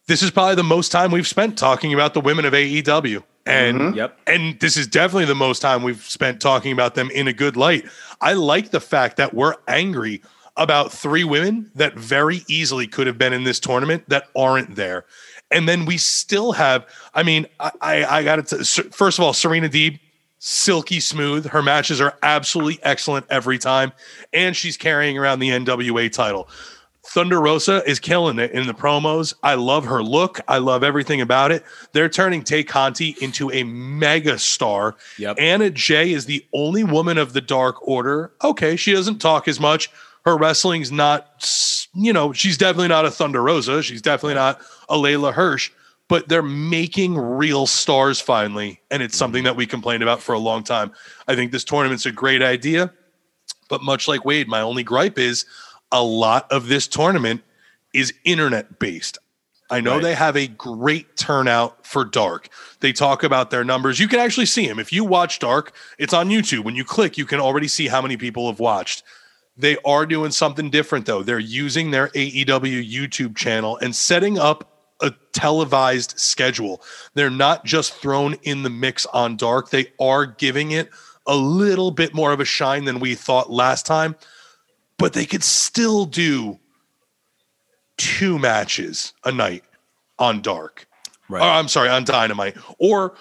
this 0.07 0.21
is 0.21 0.31
probably 0.31 0.55
the 0.55 0.63
most 0.63 0.91
time 0.91 1.11
we've 1.11 1.27
spent 1.27 1.57
talking 1.57 1.93
about 1.93 2.13
the 2.13 2.21
women 2.21 2.45
of 2.45 2.53
AEW. 2.53 3.23
And 3.47 3.79
mm-hmm. 3.79 3.97
Yep. 3.97 4.19
and 4.27 4.59
this 4.59 4.75
is 4.75 4.87
definitely 4.87 5.25
the 5.25 5.35
most 5.35 5.59
time 5.59 5.83
we've 5.83 6.03
spent 6.03 6.41
talking 6.41 6.71
about 6.71 6.95
them 6.95 7.11
in 7.11 7.27
a 7.27 7.33
good 7.33 7.55
light. 7.55 7.85
I 8.21 8.33
like 8.33 8.71
the 8.71 8.79
fact 8.79 9.17
that 9.17 9.33
we're 9.33 9.55
angry 9.67 10.21
about 10.57 10.91
three 10.91 11.23
women 11.23 11.69
that 11.75 11.93
very 11.95 12.43
easily 12.47 12.87
could 12.87 13.07
have 13.07 13.17
been 13.17 13.33
in 13.33 13.43
this 13.43 13.59
tournament 13.59 14.03
that 14.07 14.29
aren't 14.35 14.75
there. 14.75 15.05
And 15.51 15.69
then 15.69 15.85
we 15.85 15.97
still 15.97 16.53
have, 16.53 16.85
I 17.13 17.23
mean, 17.23 17.45
I, 17.59 17.71
I, 17.81 18.05
I 18.05 18.23
got 18.23 18.47
to, 18.47 18.63
first 18.63 19.19
of 19.19 19.23
all, 19.23 19.33
Serena 19.33 19.69
Deeb, 19.69 19.99
silky 20.39 20.99
smooth. 20.99 21.47
Her 21.47 21.61
matches 21.61 22.01
are 22.01 22.17
absolutely 22.23 22.79
excellent 22.83 23.25
every 23.29 23.57
time. 23.57 23.91
And 24.33 24.55
she's 24.55 24.77
carrying 24.77 25.17
around 25.17 25.39
the 25.39 25.49
NWA 25.49 26.11
title. 26.11 26.49
Thunder 27.07 27.39
Rosa 27.39 27.83
is 27.87 27.99
killing 27.99 28.39
it 28.39 28.51
in 28.51 28.67
the 28.67 28.73
promos. 28.73 29.33
I 29.43 29.55
love 29.55 29.85
her 29.85 30.03
look. 30.03 30.41
I 30.47 30.57
love 30.57 30.83
everything 30.83 31.21
about 31.21 31.51
it. 31.51 31.63
They're 31.93 32.09
turning 32.09 32.43
Tay 32.43 32.63
Conti 32.63 33.15
into 33.21 33.51
a 33.51 33.63
mega 33.63 34.39
star. 34.39 34.95
Yep. 35.19 35.37
Anna 35.39 35.69
Jay 35.69 36.11
is 36.11 36.25
the 36.25 36.45
only 36.51 36.83
woman 36.83 37.17
of 37.17 37.33
the 37.33 37.41
Dark 37.41 37.87
Order. 37.87 38.31
Okay, 38.43 38.75
she 38.75 38.91
doesn't 38.91 39.19
talk 39.19 39.47
as 39.47 39.59
much. 39.59 39.89
Her 40.25 40.35
wrestling's 40.37 40.91
not, 40.91 41.43
you 41.95 42.13
know, 42.13 42.33
she's 42.33 42.57
definitely 42.57 42.89
not 42.89 43.05
a 43.05 43.11
Thunder 43.11 43.41
Rosa. 43.41 43.81
She's 43.81 44.01
definitely 44.01 44.35
not 44.35 44.61
a 44.89 44.95
Leyla 44.95 45.33
Hirsch. 45.33 45.71
But 46.07 46.29
they're 46.29 46.43
making 46.43 47.17
real 47.17 47.65
stars 47.65 48.21
finally, 48.21 48.79
and 48.91 49.01
it's 49.01 49.17
something 49.17 49.39
mm-hmm. 49.39 49.45
that 49.45 49.55
we 49.55 49.65
complained 49.65 50.03
about 50.03 50.21
for 50.21 50.33
a 50.33 50.39
long 50.39 50.63
time. 50.63 50.91
I 51.27 51.35
think 51.35 51.51
this 51.51 51.63
tournament's 51.63 52.05
a 52.05 52.11
great 52.11 52.43
idea. 52.43 52.93
But 53.69 53.81
much 53.81 54.07
like 54.07 54.23
Wade, 54.23 54.47
my 54.47 54.61
only 54.61 54.83
gripe 54.83 55.17
is 55.17 55.45
a 55.91 56.03
lot 56.03 56.51
of 56.51 56.67
this 56.67 56.87
tournament 56.87 57.41
is 57.93 58.13
internet 58.23 58.77
based. 58.77 59.17
I 59.71 59.81
know 59.81 59.93
Right. 59.95 60.03
they 60.03 60.13
have 60.13 60.37
a 60.37 60.47
great 60.47 61.17
turnout 61.17 61.87
for 61.87 62.05
Dark. 62.05 62.49
They 62.81 62.93
talk 62.93 63.23
about 63.23 63.49
their 63.49 63.63
numbers. 63.63 63.99
You 63.99 64.07
can 64.07 64.19
actually 64.19 64.45
see 64.45 64.67
them. 64.67 64.77
If 64.77 64.93
you 64.93 65.03
watch 65.03 65.39
Dark, 65.39 65.73
it's 65.97 66.13
on 66.13 66.29
YouTube. 66.29 66.63
When 66.63 66.75
you 66.75 66.83
click, 66.83 67.17
you 67.17 67.25
can 67.25 67.39
already 67.39 67.67
see 67.67 67.87
how 67.87 68.01
many 68.01 68.15
people 68.15 68.47
have 68.47 68.59
watched. 68.59 69.01
They 69.57 69.77
are 69.85 70.05
doing 70.05 70.31
something 70.31 70.69
different 70.69 71.05
though. 71.05 71.23
They're 71.23 71.39
using 71.39 71.91
their 71.91 72.09
AEW 72.09 72.91
YouTube 72.91 73.35
channel 73.35 73.77
and 73.77 73.95
setting 73.95 74.37
up 74.37 74.71
a 75.01 75.13
televised 75.33 76.19
schedule. 76.19 76.81
They're 77.13 77.29
not 77.29 77.65
just 77.65 77.93
thrown 77.95 78.35
in 78.43 78.63
the 78.63 78.69
mix 78.69 79.05
on 79.07 79.37
Dark. 79.37 79.69
They 79.69 79.91
are 79.99 80.25
giving 80.25 80.71
it 80.71 80.89
a 81.27 81.35
little 81.35 81.91
bit 81.91 82.13
more 82.13 82.31
of 82.31 82.39
a 82.39 82.45
shine 82.45 82.85
than 82.85 82.99
we 82.99 83.15
thought 83.15 83.51
last 83.51 83.85
time, 83.85 84.15
but 84.97 85.13
they 85.13 85.25
could 85.25 85.43
still 85.43 86.05
do 86.05 86.59
two 87.97 88.37
matches 88.39 89.13
a 89.23 89.31
night 89.31 89.63
on 90.19 90.41
Dark. 90.41 90.87
Right. 91.27 91.41
Or, 91.41 91.49
I'm 91.49 91.67
sorry, 91.67 91.89
on 91.89 92.03
Dynamite. 92.03 92.57
Or 92.77 93.15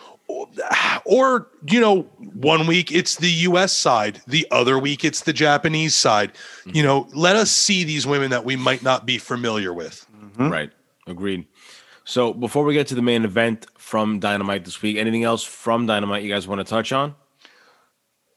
or 1.04 1.48
you 1.68 1.80
know, 1.80 2.02
one 2.34 2.66
week 2.66 2.92
it's 2.92 3.16
the 3.16 3.30
US 3.30 3.72
side, 3.72 4.20
the 4.26 4.46
other 4.50 4.78
week 4.78 5.04
it's 5.04 5.22
the 5.22 5.32
Japanese 5.32 5.94
side. 5.94 6.32
You 6.66 6.82
know, 6.82 7.08
let 7.14 7.36
us 7.36 7.50
see 7.50 7.84
these 7.84 8.06
women 8.06 8.30
that 8.30 8.44
we 8.44 8.56
might 8.56 8.82
not 8.82 9.06
be 9.06 9.18
familiar 9.18 9.72
with. 9.72 10.06
Right. 10.38 10.70
Agreed. 11.06 11.46
So 12.04 12.32
before 12.32 12.64
we 12.64 12.74
get 12.74 12.86
to 12.88 12.94
the 12.94 13.02
main 13.02 13.24
event 13.24 13.66
from 13.78 14.18
Dynamite 14.20 14.64
this 14.64 14.82
week, 14.82 14.96
anything 14.96 15.24
else 15.24 15.42
from 15.42 15.86
Dynamite 15.86 16.22
you 16.22 16.32
guys 16.32 16.46
want 16.46 16.60
to 16.60 16.64
touch 16.64 16.92
on? 16.92 17.14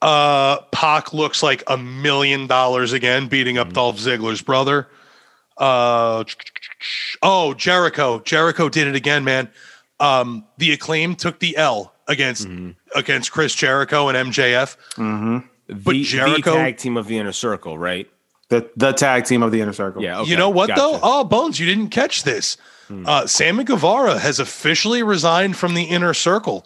Uh 0.02 0.62
Pac 0.72 1.14
looks 1.14 1.42
like 1.42 1.64
a 1.68 1.78
million 1.78 2.48
dollars 2.48 2.94
again, 2.94 3.28
beating 3.28 3.58
up 3.58 3.74
Dolph 3.74 3.98
Ziggler's 3.98 4.42
brother. 4.42 4.88
Uh 5.58 6.24
oh, 7.24 7.54
Jericho. 7.56 8.20
Jericho 8.20 8.70
did 8.70 8.88
it 8.88 8.96
again, 8.96 9.24
man. 9.24 9.50
Um, 10.00 10.46
the 10.58 10.72
acclaim 10.74 11.16
took 11.16 11.40
the 11.40 11.58
L 11.58 11.94
against 12.08 12.48
against 12.96 13.32
Chris 13.32 13.54
Jericho 13.56 14.10
and 14.10 14.32
MJF. 14.32 14.78
But 15.70 15.92
the, 15.92 16.04
Jericho- 16.04 16.52
the 16.52 16.58
tag 16.58 16.78
team 16.78 16.96
of 16.98 17.08
the 17.08 17.18
inner 17.18 17.32
circle, 17.32 17.78
right? 17.78 18.10
The 18.50 18.70
the 18.78 18.94
tag 18.94 19.26
team 19.26 19.44
of 19.44 19.52
the 19.52 19.60
inner 19.62 19.74
circle. 19.74 20.02
Yeah. 20.02 20.22
Okay. 20.22 20.32
You 20.32 20.38
know 20.38 20.50
what 20.50 20.68
though? 20.76 21.00
Oh, 21.04 21.24
Bones, 21.24 21.60
you 21.60 21.66
didn't 21.66 21.90
catch 21.90 22.24
this. 22.24 22.58
Uh, 23.06 23.28
Sammy 23.28 23.66
Guevara 23.66 24.18
has 24.18 24.40
officially 24.40 25.04
resigned 25.04 25.58
from 25.58 25.74
the 25.74 25.84
inner 25.84 26.14
circle. 26.14 26.66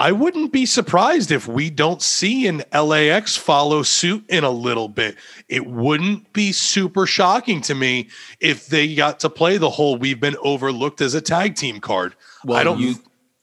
I 0.00 0.10
wouldn't 0.10 0.52
be 0.52 0.66
surprised 0.66 1.30
if 1.30 1.46
we 1.46 1.70
don't 1.70 2.02
see 2.02 2.46
an 2.48 2.62
LAX 2.72 3.36
follow 3.36 3.82
suit 3.84 4.24
in 4.28 4.42
a 4.42 4.50
little 4.50 4.88
bit. 4.88 5.16
It 5.48 5.66
wouldn't 5.66 6.32
be 6.32 6.50
super 6.50 7.06
shocking 7.06 7.60
to 7.62 7.74
me 7.76 8.08
if 8.40 8.66
they 8.66 8.94
got 8.96 9.20
to 9.20 9.30
play 9.30 9.58
the 9.58 9.70
whole 9.70 9.96
we've 9.96 10.18
been 10.20 10.36
overlooked 10.42 11.00
as 11.00 11.14
a 11.14 11.20
tag 11.20 11.54
team 11.54 11.78
card. 11.80 12.14
Well, 12.44 12.58
I 12.58 12.64
don't 12.64 12.78
you 12.78 12.94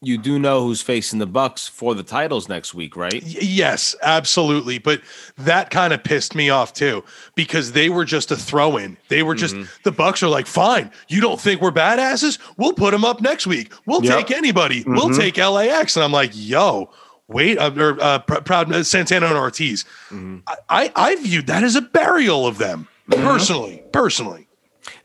you 0.02 0.18
do 0.20 0.38
know 0.38 0.62
who's 0.62 0.82
facing 0.82 1.18
the 1.20 1.26
Bucks 1.26 1.68
for 1.68 1.96
the 1.96 2.04
titles 2.04 2.48
next 2.48 2.76
week, 2.76 2.96
right? 2.96 3.24
Y- 3.24 3.38
Yes, 3.42 3.96
absolutely. 4.04 4.78
But 4.78 5.02
that 5.38 5.72
kind 5.72 5.94
of 5.94 6.04
pissed 6.04 6.36
me 6.36 6.50
off 6.50 6.74
too 6.74 7.04
because 7.34 7.72
they 7.72 7.90
were 7.90 8.06
just 8.06 8.30
a 8.30 8.36
throw 8.36 8.78
in. 8.78 8.98
They 9.08 9.24
were 9.24 9.34
just, 9.34 9.56
the 9.84 9.92
Bucks 9.92 10.22
are 10.22 10.28
like, 10.28 10.46
fine, 10.46 10.92
you 11.08 11.22
don't 11.22 11.40
think 11.42 11.60
we're 11.62 11.72
badasses? 11.72 12.38
We'll 12.58 12.74
put 12.74 12.92
them 12.92 13.04
up 13.04 13.20
next 13.20 13.48
week. 13.48 13.74
We'll 13.88 14.04
Yep. 14.04 14.28
take 14.28 14.38
anybody. 14.38 14.84
We'll 14.86 15.10
take 15.16 15.38
LAX. 15.38 15.96
And 15.96 16.04
I'm 16.04 16.12
like, 16.12 16.32
yo, 16.34 16.92
wait, 17.28 17.58
uh, 17.58 17.72
or 17.76 17.98
uh, 18.00 18.20
Pr- 18.20 18.42
Proud 18.42 18.72
uh, 18.72 18.84
Santana 18.84 19.26
and 19.28 19.38
Ortiz. 19.38 19.86
I, 20.12 20.56
I, 20.70 20.92
I 20.96 21.16
viewed 21.16 21.48
that 21.48 21.64
as 21.64 21.76
a 21.76 21.82
burial 21.82 22.46
of 22.46 22.60
them 22.60 22.88
personally. 23.10 23.82
Personally. 23.92 24.45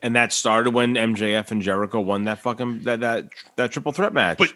And 0.02 0.16
that 0.16 0.32
started 0.32 0.70
when 0.70 0.94
MJF 0.94 1.51
and 1.51 1.60
Jericho 1.60 2.01
won 2.01 2.24
that 2.24 2.39
fucking 2.39 2.85
that 2.85 3.01
that 3.01 3.28
that 3.56 3.70
triple 3.72 3.93
threat 3.93 4.14
match. 4.14 4.39
But 4.39 4.55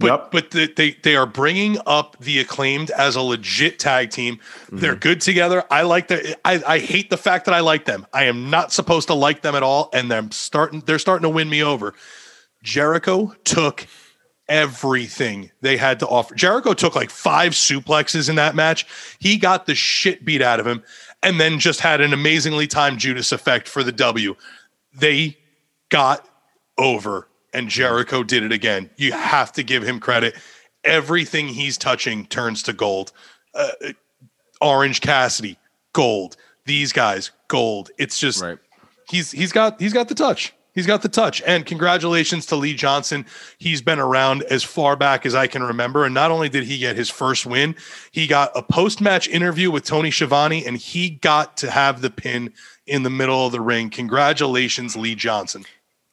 But 0.00 0.06
Yep. 0.06 0.30
but 0.32 0.50
the, 0.50 0.72
they 0.74 0.96
they 1.02 1.14
are 1.14 1.26
bringing 1.26 1.78
up 1.86 2.16
the 2.18 2.40
acclaimed 2.40 2.90
as 2.90 3.14
a 3.14 3.20
legit 3.20 3.78
tag 3.78 4.10
team. 4.10 4.40
They're 4.72 4.96
mhm. 4.96 5.00
good 5.00 5.20
together. 5.20 5.62
I 5.70 5.82
like 5.82 6.08
the. 6.08 6.36
I, 6.44 6.60
I 6.66 6.78
hate 6.80 7.10
the 7.10 7.16
fact 7.16 7.44
that 7.44 7.54
I 7.54 7.60
like 7.60 7.84
them. 7.84 8.04
I 8.12 8.24
am 8.24 8.50
not 8.50 8.72
supposed 8.72 9.06
to 9.08 9.14
like 9.14 9.42
them 9.42 9.54
at 9.54 9.62
all, 9.62 9.90
and 9.92 10.10
they're 10.10 10.26
starting. 10.32 10.82
They're 10.84 10.98
starting 10.98 11.22
to 11.22 11.28
win 11.28 11.48
me 11.48 11.62
over. 11.62 11.94
Jericho 12.64 13.34
took 13.44 13.86
everything 14.48 15.50
they 15.60 15.76
had 15.76 16.00
to 16.00 16.08
offer. 16.08 16.34
Jericho 16.34 16.74
took 16.74 16.96
like 16.96 17.10
five 17.10 17.52
suplexes 17.52 18.28
in 18.28 18.34
that 18.34 18.56
match. 18.56 18.86
He 19.20 19.36
got 19.36 19.66
the 19.66 19.76
shit 19.76 20.24
beat 20.24 20.42
out 20.42 20.58
of 20.58 20.66
him, 20.66 20.82
and 21.22 21.38
then 21.38 21.60
just 21.60 21.80
had 21.80 22.00
an 22.00 22.12
amazingly 22.12 22.66
timed 22.66 22.98
Judas 22.98 23.30
effect 23.30 23.68
for 23.68 23.84
the 23.84 23.92
W. 23.92 24.34
They 24.94 25.36
got 25.88 26.28
over, 26.78 27.28
and 27.52 27.68
Jericho 27.68 28.22
did 28.22 28.42
it 28.42 28.52
again. 28.52 28.90
You 28.96 29.12
have 29.12 29.52
to 29.52 29.62
give 29.62 29.82
him 29.82 30.00
credit. 30.00 30.34
Everything 30.84 31.48
he's 31.48 31.78
touching 31.78 32.26
turns 32.26 32.62
to 32.64 32.72
gold. 32.72 33.12
Uh, 33.54 33.70
Orange 34.60 35.00
Cassidy, 35.00 35.58
gold. 35.92 36.36
These 36.66 36.92
guys, 36.92 37.30
gold. 37.48 37.90
It's 37.98 38.18
just 38.18 38.42
right. 38.42 38.58
he's 39.08 39.30
he's 39.30 39.52
got 39.52 39.80
he's 39.80 39.92
got 39.92 40.08
the 40.08 40.14
touch. 40.14 40.54
He's 40.74 40.86
got 40.86 41.02
the 41.02 41.08
touch. 41.08 41.40
And 41.42 41.64
congratulations 41.64 42.46
to 42.46 42.56
Lee 42.56 42.74
Johnson. 42.74 43.26
He's 43.58 43.80
been 43.80 44.00
around 44.00 44.42
as 44.44 44.64
far 44.64 44.96
back 44.96 45.24
as 45.24 45.34
I 45.34 45.46
can 45.46 45.62
remember. 45.62 46.04
And 46.04 46.12
not 46.12 46.30
only 46.32 46.48
did 46.48 46.64
he 46.64 46.78
get 46.78 46.96
his 46.96 47.08
first 47.08 47.46
win, 47.46 47.76
he 48.10 48.26
got 48.26 48.50
a 48.56 48.62
post-match 48.62 49.28
interview 49.28 49.70
with 49.70 49.84
Tony 49.84 50.10
Schiavone, 50.10 50.66
and 50.66 50.76
he 50.76 51.10
got 51.10 51.56
to 51.58 51.70
have 51.70 52.00
the 52.00 52.10
pin 52.10 52.52
in 52.86 53.04
the 53.04 53.10
middle 53.10 53.46
of 53.46 53.52
the 53.52 53.60
ring. 53.60 53.88
Congratulations, 53.88 54.96
Lee 54.96 55.14
Johnson. 55.14 55.64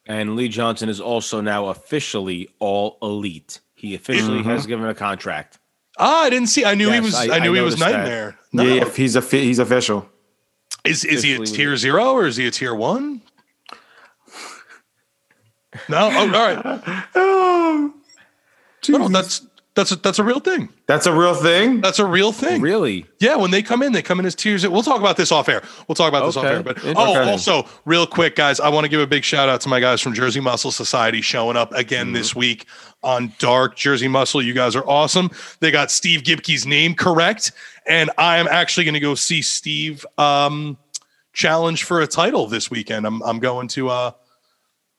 And 0.05 0.35
Lee 0.35 0.47
Johnson 0.47 0.89
is 0.89 0.99
also 1.01 1.41
now 1.41 1.67
officially 1.67 2.49
all 2.59 2.97
elite. 3.01 3.59
He 3.75 3.95
officially 3.95 4.43
has 4.43 4.67
given 4.67 4.87
a 4.87 4.93
contract. 4.93 5.57
Ah, 5.97 6.23
I 6.23 6.29
didn't 6.29 6.47
see. 6.47 6.65
I 6.65 6.75
knew 6.75 6.91
he 6.91 6.99
was. 6.99 7.15
I- 7.15 7.35
I, 7.35 7.39
knew 7.39 7.53
I 7.53 7.57
he 7.57 7.61
was 7.61 7.79
nightmare. 7.79 8.37
No. 8.53 8.63
Yeah, 8.63 8.81
if 8.83 8.95
he's 8.95 9.15
a 9.15 9.21
he's 9.21 9.59
official. 9.59 10.07
Is 10.83 11.03
is 11.05 11.23
he 11.23 11.33
a 11.33 11.35
Officially 11.37 11.57
tier 11.57 11.77
zero 11.77 12.11
or 12.13 12.25
is 12.25 12.37
he 12.37 12.47
a 12.47 12.51
tier 12.51 12.73
one? 12.73 13.21
No. 15.89 16.09
Oh, 16.11 16.19
all 16.19 16.27
right. 16.29 16.81
Oh, 17.15 17.93
No, 18.89 18.97
no, 18.97 19.07
that's 19.09 19.45
that's 19.73 19.91
a, 19.93 19.95
that's 19.95 20.19
a 20.19 20.23
real 20.23 20.41
thing. 20.41 20.67
that's 20.85 21.05
a 21.05 21.13
real 21.13 21.33
thing. 21.33 21.79
That's 21.79 21.99
a 21.99 22.05
real 22.05 22.33
thing. 22.33 22.59
Really? 22.61 23.05
Yeah, 23.19 23.37
when 23.37 23.51
they 23.51 23.61
come 23.63 23.81
in, 23.81 23.93
they 23.93 24.01
come 24.01 24.19
in 24.19 24.25
as 24.25 24.35
tears. 24.35 24.67
We'll 24.67 24.83
talk 24.83 24.99
about 24.99 25.15
this 25.15 25.31
off 25.31 25.47
air. 25.47 25.63
We'll 25.87 25.95
talk 25.95 26.09
about 26.09 26.25
this 26.25 26.35
off 26.35 26.43
air. 26.43 26.61
But 26.61 26.75
Interesting. 26.83 26.97
oh, 26.97 27.29
also, 27.31 27.65
real 27.85 28.05
quick, 28.05 28.35
guys, 28.35 28.59
I 28.59 28.67
want 28.67 28.83
to 28.83 28.89
give 28.89 28.99
a 28.99 29.07
big 29.07 29.23
shout 29.23 29.47
out 29.47 29.61
to 29.61 29.69
my 29.69 29.79
guys 29.79 30.01
from 30.01 30.13
Jersey 30.13 30.41
Muscle 30.41 30.71
Society 30.71 31.21
showing 31.21 31.55
up 31.55 31.71
again 31.71 32.07
Mm-hmm. 32.07 32.15
this 32.15 32.35
week 32.35 32.65
on 33.01 33.31
Dark 33.39 33.77
Jersey 33.77 34.09
Muscle. 34.09 34.41
You 34.41 34.53
guys 34.53 34.75
are 34.75 34.83
awesome. 34.87 35.29
They 35.61 35.71
got 35.71 35.89
Steve 35.89 36.23
Gibke's 36.23 36.65
name 36.65 36.93
correct, 36.93 37.53
and 37.87 38.11
I 38.17 38.37
am 38.39 38.47
actually 38.49 38.83
going 38.83 38.95
to 38.95 38.99
go 38.99 39.15
see 39.15 39.41
Steve 39.41 40.05
um, 40.17 40.77
challenge 41.31 41.85
for 41.85 42.01
a 42.01 42.07
title 42.07 42.45
this 42.47 42.69
weekend. 42.69 43.05
I'm 43.07 43.21
I'm 43.23 43.39
going 43.39 43.69
to 43.69 43.87
uh, 43.89 44.11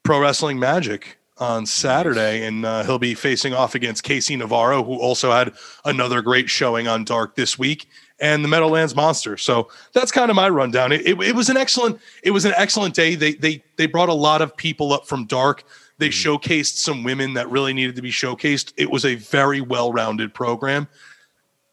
Pro 0.03 0.19
Wrestling 0.19 0.59
Magic 0.59 1.17
on 1.37 1.65
Saturday, 1.65 2.45
and 2.45 2.65
uh, 2.65 2.83
he'll 2.83 2.99
be 2.99 3.13
facing 3.13 3.53
off 3.53 3.73
against 3.73 4.03
Casey 4.03 4.35
Navarro, 4.35 4.83
who 4.83 4.99
also 4.99 5.31
had 5.31 5.53
another 5.85 6.21
great 6.21 6.49
showing 6.49 6.87
on 6.87 7.03
Dark 7.03 7.35
this 7.35 7.57
week, 7.57 7.89
and 8.19 8.43
the 8.43 8.47
Meadowlands 8.47 8.95
Monster. 8.95 9.37
So 9.37 9.69
that's 9.93 10.11
kind 10.11 10.29
of 10.29 10.35
my 10.35 10.49
rundown. 10.49 10.91
It, 10.91 11.07
it, 11.07 11.19
it 11.21 11.35
was 11.35 11.49
an 11.49 11.57
excellent 11.57 11.99
it 12.21 12.31
was 12.31 12.45
an 12.45 12.53
excellent 12.55 12.95
day. 12.95 13.15
They 13.15 13.33
they 13.33 13.63
they 13.77 13.87
brought 13.87 14.09
a 14.09 14.13
lot 14.13 14.41
of 14.41 14.55
people 14.55 14.93
up 14.93 15.07
from 15.07 15.25
Dark. 15.25 15.63
They 15.99 16.09
showcased 16.09 16.77
some 16.77 17.03
women 17.03 17.33
that 17.35 17.49
really 17.49 17.73
needed 17.73 17.95
to 17.95 18.01
be 18.01 18.11
showcased. 18.11 18.73
It 18.77 18.91
was 18.91 19.05
a 19.05 19.15
very 19.15 19.61
well 19.61 19.93
rounded 19.93 20.33
program, 20.33 20.87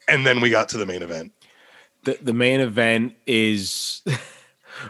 and 0.08 0.24
then 0.24 0.40
we 0.40 0.50
got 0.50 0.68
to 0.70 0.78
the 0.78 0.86
main 0.86 1.02
event. 1.02 1.32
The, 2.04 2.18
the 2.22 2.34
main 2.34 2.60
event 2.60 3.14
is. 3.26 4.02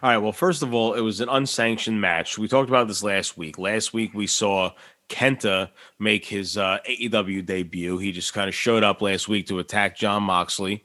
All 0.03 0.11
right. 0.11 0.19
Well, 0.19 0.33
first 0.33 0.63
of 0.63 0.73
all, 0.73 0.95
it 0.95 1.01
was 1.01 1.21
an 1.21 1.29
unsanctioned 1.29 2.01
match. 2.01 2.39
We 2.39 2.49
talked 2.49 2.69
about 2.69 2.89
this 2.89 3.03
last 3.03 3.37
week. 3.37 3.59
Last 3.59 3.93
week, 3.93 4.15
we 4.15 4.27
saw 4.27 4.71
Kenta 5.09 5.71
make 5.99 6.25
his 6.25 6.57
uh, 6.57 6.79
AEW 6.89 7.45
debut. 7.45 7.99
He 7.99 8.13
just 8.13 8.33
kind 8.33 8.49
of 8.49 8.55
showed 8.55 8.85
up 8.85 9.03
last 9.03 9.29
week 9.29 9.47
to 9.49 9.59
attack 9.59 9.97
Jon 9.97 10.23
Moxley. 10.23 10.85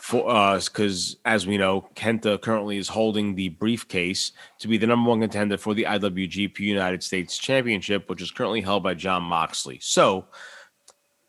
For 0.00 0.30
us, 0.30 0.68
because 0.68 1.16
as 1.24 1.44
we 1.44 1.58
know, 1.58 1.88
Kenta 1.96 2.40
currently 2.40 2.78
is 2.78 2.86
holding 2.86 3.34
the 3.34 3.48
briefcase 3.48 4.30
to 4.60 4.68
be 4.68 4.78
the 4.78 4.86
number 4.86 5.10
one 5.10 5.20
contender 5.20 5.58
for 5.58 5.74
the 5.74 5.84
IWGP 5.84 6.60
United 6.60 7.02
States 7.02 7.36
Championship, 7.36 8.08
which 8.08 8.22
is 8.22 8.30
currently 8.30 8.60
held 8.60 8.84
by 8.84 8.94
Jon 8.94 9.24
Moxley. 9.24 9.80
So, 9.82 10.26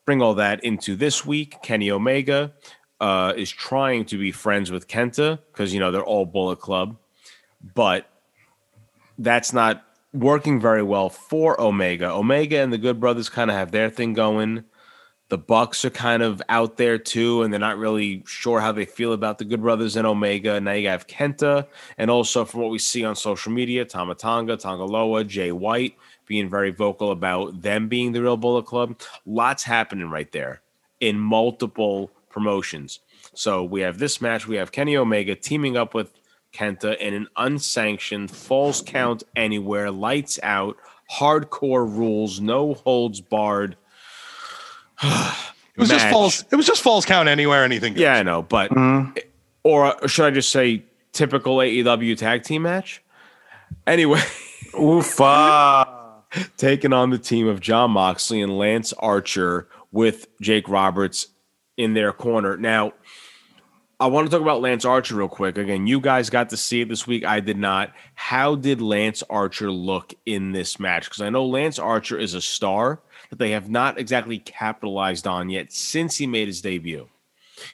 bring 0.05 0.21
all 0.21 0.35
that 0.35 0.63
into 0.63 0.95
this 0.95 1.25
week. 1.25 1.55
Kenny 1.63 1.89
Omega 1.89 2.53
uh, 2.99 3.33
is 3.35 3.51
trying 3.51 4.05
to 4.05 4.17
be 4.17 4.31
friends 4.31 4.71
with 4.71 4.87
Kenta 4.87 5.39
because 5.51 5.73
you 5.73 5.79
know 5.79 5.91
they're 5.91 6.03
all 6.03 6.25
Bullet 6.25 6.59
Club, 6.59 6.97
but 7.75 8.09
that's 9.17 9.53
not 9.53 9.83
working 10.13 10.59
very 10.59 10.83
well 10.83 11.09
for 11.09 11.59
Omega. 11.61 12.09
Omega 12.11 12.57
and 12.57 12.73
the 12.73 12.77
Good 12.77 12.99
Brothers 12.99 13.29
kind 13.29 13.49
of 13.49 13.55
have 13.55 13.71
their 13.71 13.89
thing 13.89 14.13
going. 14.13 14.63
The 15.29 15.37
Bucks 15.37 15.85
are 15.85 15.91
kind 15.91 16.23
of 16.23 16.41
out 16.49 16.77
there 16.77 16.97
too, 16.97 17.43
and 17.43 17.53
they're 17.53 17.59
not 17.59 17.77
really 17.77 18.23
sure 18.25 18.59
how 18.59 18.71
they 18.71 18.85
feel 18.85 19.13
about 19.13 19.37
the 19.37 19.45
Good 19.45 19.61
Brothers 19.61 19.95
and 19.95 20.07
Omega. 20.07 20.59
Now 20.59 20.71
you 20.71 20.89
have 20.89 21.05
Kenta, 21.05 21.67
and 21.99 22.09
also 22.09 22.45
from 22.45 22.61
what 22.61 22.71
we 22.71 22.79
see 22.79 23.05
on 23.05 23.15
social 23.15 23.51
media, 23.51 23.85
Tama 23.85 24.15
Tonga, 24.15 24.57
Tangaloa, 24.57 25.27
Jay 25.27 25.51
White 25.51 25.95
being 26.25 26.49
very 26.49 26.71
vocal 26.71 27.11
about 27.11 27.61
them 27.61 27.87
being 27.87 28.11
the 28.11 28.21
real 28.21 28.37
Bullet 28.37 28.65
Club. 28.65 28.99
Lots 29.27 29.63
happening 29.63 30.09
right 30.09 30.31
there 30.31 30.61
in 30.99 31.19
multiple 31.19 32.11
promotions. 32.29 32.99
So 33.33 33.63
we 33.63 33.81
have 33.81 33.99
this 33.99 34.21
match. 34.21 34.47
We 34.47 34.57
have 34.57 34.71
Kenny 34.71 34.95
Omega 34.97 35.35
teaming 35.35 35.77
up 35.77 35.93
with 35.93 36.11
Kenta 36.53 36.97
in 36.97 37.13
an 37.13 37.27
unsanctioned 37.35 38.31
falls 38.31 38.81
count 38.81 39.23
anywhere, 39.35 39.91
lights 39.91 40.39
out, 40.41 40.77
hardcore 41.11 41.87
rules, 41.87 42.39
no 42.39 42.73
holds 42.73 43.21
barred. 43.21 43.75
It 45.75 45.83
was 45.83 45.89
just 45.91 46.09
false. 46.09 46.43
It 46.51 46.57
was 46.57 46.67
just 46.67 46.81
false 46.81 47.05
count 47.05 47.29
anywhere, 47.29 47.63
anything. 47.63 47.93
goes. 47.93 48.01
Yeah, 48.01 48.15
I 48.15 48.23
know, 48.23 48.41
but 48.41 48.69
mm-hmm. 48.69 49.17
or 49.63 49.85
uh, 49.85 50.07
should 50.07 50.25
I 50.25 50.29
just 50.29 50.49
say 50.49 50.83
typical 51.13 51.55
AEW 51.55 52.17
tag 52.17 52.43
team 52.43 52.63
match? 52.63 53.01
Anyway, 53.87 54.19
Oofa. 54.73 55.21
Ah. 55.21 56.21
taking 56.57 56.91
on 56.91 57.11
the 57.11 57.17
team 57.17 57.47
of 57.47 57.61
John 57.61 57.91
Moxley 57.91 58.41
and 58.41 58.57
Lance 58.57 58.91
Archer 58.99 59.69
with 59.93 60.27
Jake 60.41 60.67
Roberts 60.67 61.27
in 61.79 61.93
their 61.93 62.11
corner. 62.11 62.57
Now, 62.57 62.91
I 64.01 64.07
want 64.07 64.27
to 64.27 64.31
talk 64.31 64.41
about 64.41 64.59
Lance 64.59 64.83
Archer 64.83 65.15
real 65.15 65.29
quick. 65.29 65.57
Again, 65.57 65.87
you 65.87 66.01
guys 66.01 66.29
got 66.29 66.49
to 66.49 66.57
see 66.57 66.81
it 66.81 66.89
this 66.89 67.07
week. 67.07 67.23
I 67.23 67.39
did 67.39 67.57
not. 67.57 67.93
How 68.15 68.55
did 68.55 68.81
Lance 68.81 69.23
Archer 69.29 69.71
look 69.71 70.13
in 70.25 70.51
this 70.51 70.77
match? 70.77 71.05
Because 71.05 71.21
I 71.21 71.29
know 71.29 71.45
Lance 71.45 71.79
Archer 71.79 72.17
is 72.17 72.33
a 72.33 72.41
star 72.41 72.99
that 73.29 73.39
they 73.39 73.51
have 73.51 73.69
not 73.69 73.97
exactly 73.97 74.39
capitalized 74.39 75.25
on 75.25 75.49
yet 75.49 75.71
since 75.71 76.17
he 76.17 76.27
made 76.27 76.47
his 76.47 76.59
debut. 76.59 77.07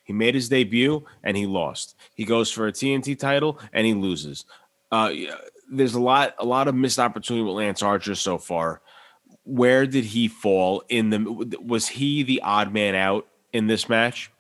He 0.04 0.14
made 0.14 0.36
his 0.36 0.50
debut 0.50 1.04
and 1.24 1.36
he 1.36 1.48
lost. 1.48 1.96
He 2.14 2.26
goes 2.26 2.52
for 2.52 2.68
a 2.68 2.72
TNT 2.72 3.18
title 3.18 3.60
and 3.74 3.88
he 3.88 3.96
loses. 3.96 4.46
Uh, 4.92 5.14
there's 5.72 5.96
a 5.96 6.00
lot, 6.00 6.36
a 6.38 6.46
lot 6.46 6.68
of 6.68 6.76
missed 6.76 7.00
opportunity 7.00 7.44
with 7.44 7.56
Lance 7.56 7.82
Archer 7.82 8.14
so 8.14 8.38
far. 8.38 8.82
Where 9.46 9.88
did 9.88 10.06
he 10.06 10.28
fall 10.28 10.84
in 10.90 11.10
the? 11.10 11.58
Was 11.64 11.88
he 11.88 12.24
the 12.24 12.42
odd 12.42 12.72
man 12.74 12.94
out 12.94 13.28
in 13.56 13.68
this 13.68 13.88
match? 13.90 14.32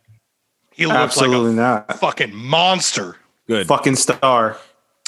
He 0.72 0.86
looked 0.86 0.98
Absolutely 1.00 1.52
like 1.56 1.86
a 1.88 1.88
not. 1.92 2.00
fucking 2.00 2.36
monster. 2.36 3.16
Good. 3.48 3.68
Fucking 3.68 3.96
star. 3.96 4.58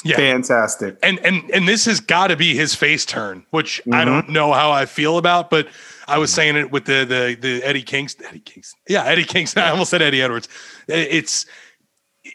Yeah. 0.04 0.16
Fantastic. 0.16 0.96
and 1.02 1.18
and 1.24 1.50
and 1.50 1.66
this 1.68 1.84
has 1.86 1.98
got 2.00 2.28
to 2.28 2.36
be 2.36 2.54
his 2.54 2.74
face 2.74 3.04
turn, 3.04 3.44
which 3.50 3.80
I 3.86 3.90
Mm-hmm. 3.90 4.06
don't 4.06 4.28
know 4.30 4.52
how 4.52 4.70
I 4.70 4.86
feel 4.86 5.18
about, 5.18 5.50
but 5.50 5.66
I 6.06 6.18
was 6.18 6.32
saying 6.32 6.56
it 6.56 6.70
with 6.70 6.84
the 6.84 7.04
the 7.04 7.36
the 7.38 7.62
Eddie 7.64 7.82
Kingston, 7.82 8.24
Eddie 8.26 8.38
Kingston, 8.40 8.78
yeah, 8.88 9.04
Eddie 9.04 9.24
Kingston. 9.24 9.62
I 9.64 9.70
almost 9.70 9.90
said 9.90 10.00
Eddie 10.00 10.22
Edwards. 10.22 10.48
It's 10.86 11.46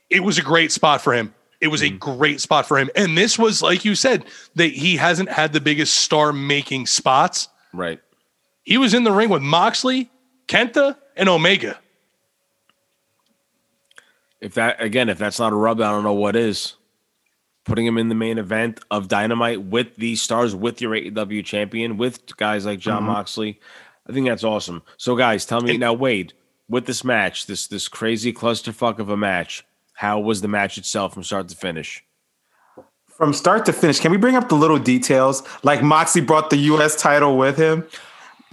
it 0.09 0.19
was 0.23 0.37
a 0.37 0.41
great 0.41 0.71
spot 0.73 1.01
for 1.01 1.13
him. 1.13 1.33
It 1.61 1.67
was 1.69 1.81
Mm-hmm. 1.81 1.95
a 1.95 2.17
great 2.17 2.41
spot 2.41 2.67
for 2.67 2.77
him, 2.77 2.89
and 2.97 3.17
this 3.17 3.39
was 3.39 3.61
like 3.61 3.85
you 3.85 3.95
said 3.95 4.25
that 4.55 4.71
he 4.73 4.97
hasn't 4.97 5.29
had 5.29 5.53
the 5.53 5.61
biggest 5.61 5.93
star 5.95 6.33
making 6.33 6.85
spots. 6.87 7.47
Right. 7.73 7.99
He 8.63 8.77
was 8.77 8.93
in 8.93 9.05
the 9.05 9.11
ring 9.13 9.29
with 9.29 9.41
Moxley, 9.41 10.11
Kenta, 10.49 10.97
and 11.15 11.29
Omega. 11.29 11.79
If 14.41 14.55
that 14.55 14.81
again, 14.81 15.09
if 15.09 15.17
that's 15.17 15.39
not 15.39 15.53
a 15.53 15.55
rub, 15.55 15.79
I 15.81 15.89
don't 15.91 16.03
know 16.03 16.13
what 16.13 16.35
is. 16.35 16.75
Putting 17.65 17.85
him 17.85 17.97
in 17.97 18.09
the 18.09 18.15
main 18.15 18.37
event 18.37 18.81
of 18.91 19.07
Dynamite 19.07 19.63
with 19.63 19.95
these 19.95 20.21
stars, 20.21 20.53
with 20.53 20.81
your 20.81 20.91
AEW 20.91 21.45
champion, 21.45 21.95
with 21.95 22.35
guys 22.35 22.65
like 22.65 22.79
Jon 22.79 23.03
mm-hmm. 23.03 23.07
Moxley, 23.07 23.61
I 24.07 24.11
think 24.11 24.27
that's 24.27 24.43
awesome. 24.43 24.81
So, 24.97 25.15
guys, 25.15 25.45
tell 25.45 25.61
me 25.61 25.71
And- 25.71 25.79
now, 25.79 25.93
Wade, 25.93 26.33
with 26.67 26.85
this 26.87 27.05
match, 27.05 27.45
this 27.45 27.67
this 27.67 27.87
crazy 27.87 28.33
clusterfuck 28.33 28.99
of 28.99 29.09
a 29.09 29.15
match, 29.15 29.63
how 29.93 30.19
was 30.19 30.41
the 30.41 30.47
match 30.47 30.77
itself 30.77 31.13
from 31.13 31.23
start 31.23 31.47
to 31.49 31.55
finish? 31.55 32.03
From 33.07 33.31
start 33.31 33.65
to 33.67 33.73
finish, 33.73 33.99
can 33.99 34.11
we 34.11 34.17
bring 34.17 34.35
up 34.35 34.49
the 34.49 34.55
little 34.55 34.79
details? 34.79 35.43
Like 35.61 35.83
Moxie 35.83 36.19
brought 36.19 36.49
the 36.49 36.57
U.S. 36.57 36.95
title 36.99 37.37
with 37.37 37.57
him. 37.57 37.85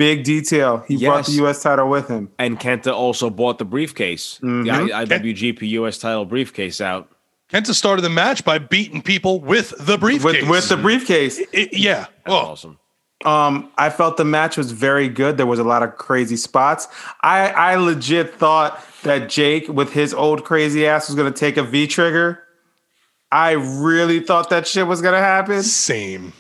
Big 0.00 0.24
detail. 0.24 0.82
He 0.88 0.96
brought 1.04 1.26
the 1.26 1.32
U.S. 1.32 1.62
title 1.62 1.90
with 1.90 2.08
him. 2.08 2.30
And 2.38 2.58
Kenta 2.58 2.90
also 2.90 3.28
bought 3.28 3.58
the 3.58 3.66
briefcase, 3.66 4.38
the 4.40 4.70
I- 4.94 5.04
IWGP 5.04 5.68
US 5.72 5.98
title 5.98 6.24
briefcase 6.24 6.80
out. 6.80 7.12
Kenta 7.52 7.74
started 7.74 8.00
the 8.00 8.08
match 8.08 8.42
by 8.42 8.56
beating 8.58 9.02
people 9.02 9.40
with 9.40 9.74
the 9.78 9.98
briefcase. 9.98 10.24
With 10.24 10.48
with 10.48 10.68
the 10.70 10.78
briefcase. 10.78 11.38
It- 11.52 11.74
yeah. 11.76 12.06
That's 12.24 12.28
Oh, 12.28 12.32
awesome. 12.34 12.78
Um, 13.26 13.70
I 13.76 13.90
felt 13.90 14.16
the 14.16 14.24
match 14.24 14.56
was 14.56 14.72
very 14.72 15.06
good. 15.06 15.36
There 15.36 15.44
was 15.44 15.58
a 15.58 15.64
lot 15.64 15.82
of 15.82 15.96
crazy 15.98 16.36
spots. 16.36 16.88
I 17.20 17.50
I 17.50 17.74
legit 17.76 18.34
thought 18.36 18.82
that 19.02 19.28
Jake, 19.28 19.68
with 19.68 19.92
his 19.92 20.14
old 20.14 20.44
crazy 20.44 20.86
ass, 20.86 21.08
was 21.10 21.16
gonna 21.16 21.30
take 21.30 21.58
a 21.58 21.62
V 21.62 21.86
trigger. 21.86 22.42
I 23.30 23.50
really 23.52 24.20
thought 24.20 24.48
that 24.48 24.66
shit 24.66 24.86
was 24.86 25.02
gonna 25.02 25.18
happen. 25.18 25.62
same. 25.62 26.32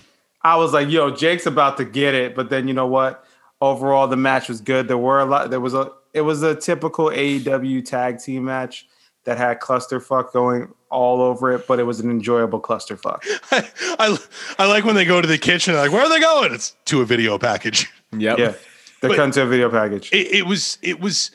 I 0.42 0.56
was 0.56 0.72
like, 0.72 0.88
yo, 0.88 1.10
Jake's 1.10 1.44
about 1.44 1.76
to 1.76 1.84
get 1.84 2.14
it. 2.14 2.34
But 2.34 2.48
then 2.48 2.66
you 2.66 2.72
know 2.72 2.86
what? 2.86 3.22
Overall, 3.60 4.06
the 4.06 4.16
match 4.16 4.48
was 4.48 4.60
good. 4.60 4.88
There 4.88 4.98
were 4.98 5.20
a 5.20 5.24
lot. 5.24 5.50
There 5.50 5.60
was 5.60 5.74
a. 5.74 5.92
It 6.12 6.22
was 6.22 6.42
a 6.42 6.56
typical 6.56 7.06
AEW 7.06 7.84
tag 7.84 8.18
team 8.18 8.44
match 8.44 8.86
that 9.24 9.38
had 9.38 9.60
clusterfuck 9.60 10.32
going 10.32 10.72
all 10.90 11.20
over 11.20 11.52
it, 11.52 11.66
but 11.66 11.78
it 11.78 11.84
was 11.84 12.00
an 12.00 12.10
enjoyable 12.10 12.60
clusterfuck. 12.60 13.20
I, 13.52 13.68
I 13.98 14.18
I 14.58 14.66
like 14.66 14.84
when 14.84 14.94
they 14.94 15.04
go 15.04 15.20
to 15.20 15.28
the 15.28 15.38
kitchen. 15.38 15.74
Like, 15.74 15.92
where 15.92 16.02
are 16.02 16.08
they 16.08 16.20
going? 16.20 16.52
It's 16.52 16.74
to 16.86 17.00
a 17.00 17.04
video 17.04 17.38
package. 17.38 17.90
Yep. 18.12 18.38
Yeah, 18.40 18.54
they're 19.00 19.10
But- 19.10 19.16
cutting 19.16 19.30
to 19.34 19.42
a 19.42 19.46
video 19.46 19.70
package. 19.70 20.10
It, 20.12 20.34
it 20.34 20.46
was 20.46 20.78
it 20.82 20.98
was 20.98 21.30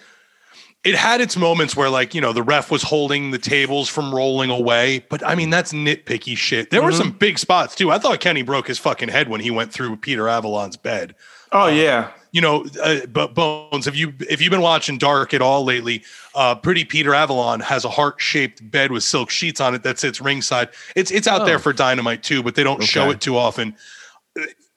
it 0.86 0.94
had 0.94 1.20
its 1.20 1.36
moments 1.36 1.76
where 1.76 1.90
like 1.90 2.14
you 2.14 2.22
know 2.22 2.32
the 2.32 2.44
ref 2.44 2.70
was 2.70 2.84
holding 2.84 3.32
the 3.32 3.38
tables 3.38 3.90
from 3.90 4.14
rolling 4.14 4.50
away 4.50 5.04
but 5.10 5.26
i 5.26 5.36
mean 5.36 5.50
that's 5.50 5.74
nitpicky 5.74 6.38
shit 6.38 6.70
there 6.70 6.82
were 6.82 6.92
mm-hmm. 6.92 6.98
some 6.98 7.12
big 7.12 7.40
spots 7.40 7.76
too 7.76 7.92
i 7.92 7.98
thought 7.98 8.20
kenny 8.20 8.44
broke 8.44 8.68
his 8.68 8.78
fucking 8.78 9.10
head 9.10 9.28
when 9.28 9.42
he 9.42 9.50
went 9.50 9.74
through 9.74 9.98
peter 9.98 10.30
avalon's 10.30 10.78
bed 10.78 11.16
Oh 11.52 11.68
yeah. 11.68 12.10
you 12.32 12.42
know 12.42 12.66
uh, 12.84 13.06
but 13.08 13.34
bones 13.34 13.86
have 13.86 13.96
you 13.96 14.14
if 14.30 14.42
you've 14.42 14.52
been 14.52 14.62
watching 14.62 14.98
dark 14.98 15.34
at 15.34 15.42
all 15.42 15.64
lately 15.64 16.04
uh 16.34 16.54
pretty 16.56 16.84
peter 16.84 17.14
avalon 17.14 17.62
has 17.62 17.86
a 17.86 17.90
heart-shaped 17.90 18.70
bed 18.70 18.92
with 18.92 19.04
silk 19.04 19.30
sheets 19.30 19.62
on 19.62 19.74
it 19.74 19.84
that 19.84 19.98
sits 20.00 20.20
ringside 20.20 20.68
it's 20.98 21.12
it's 21.12 21.28
out 21.28 21.46
there 21.46 21.56
Oh. 21.56 21.60
for 21.60 21.72
dynamite 21.72 22.24
too 22.24 22.44
but 22.44 22.56
they 22.56 22.64
don't 22.64 22.84
show 22.84 23.10
it 23.10 23.22
too 23.22 23.38
often 23.38 23.76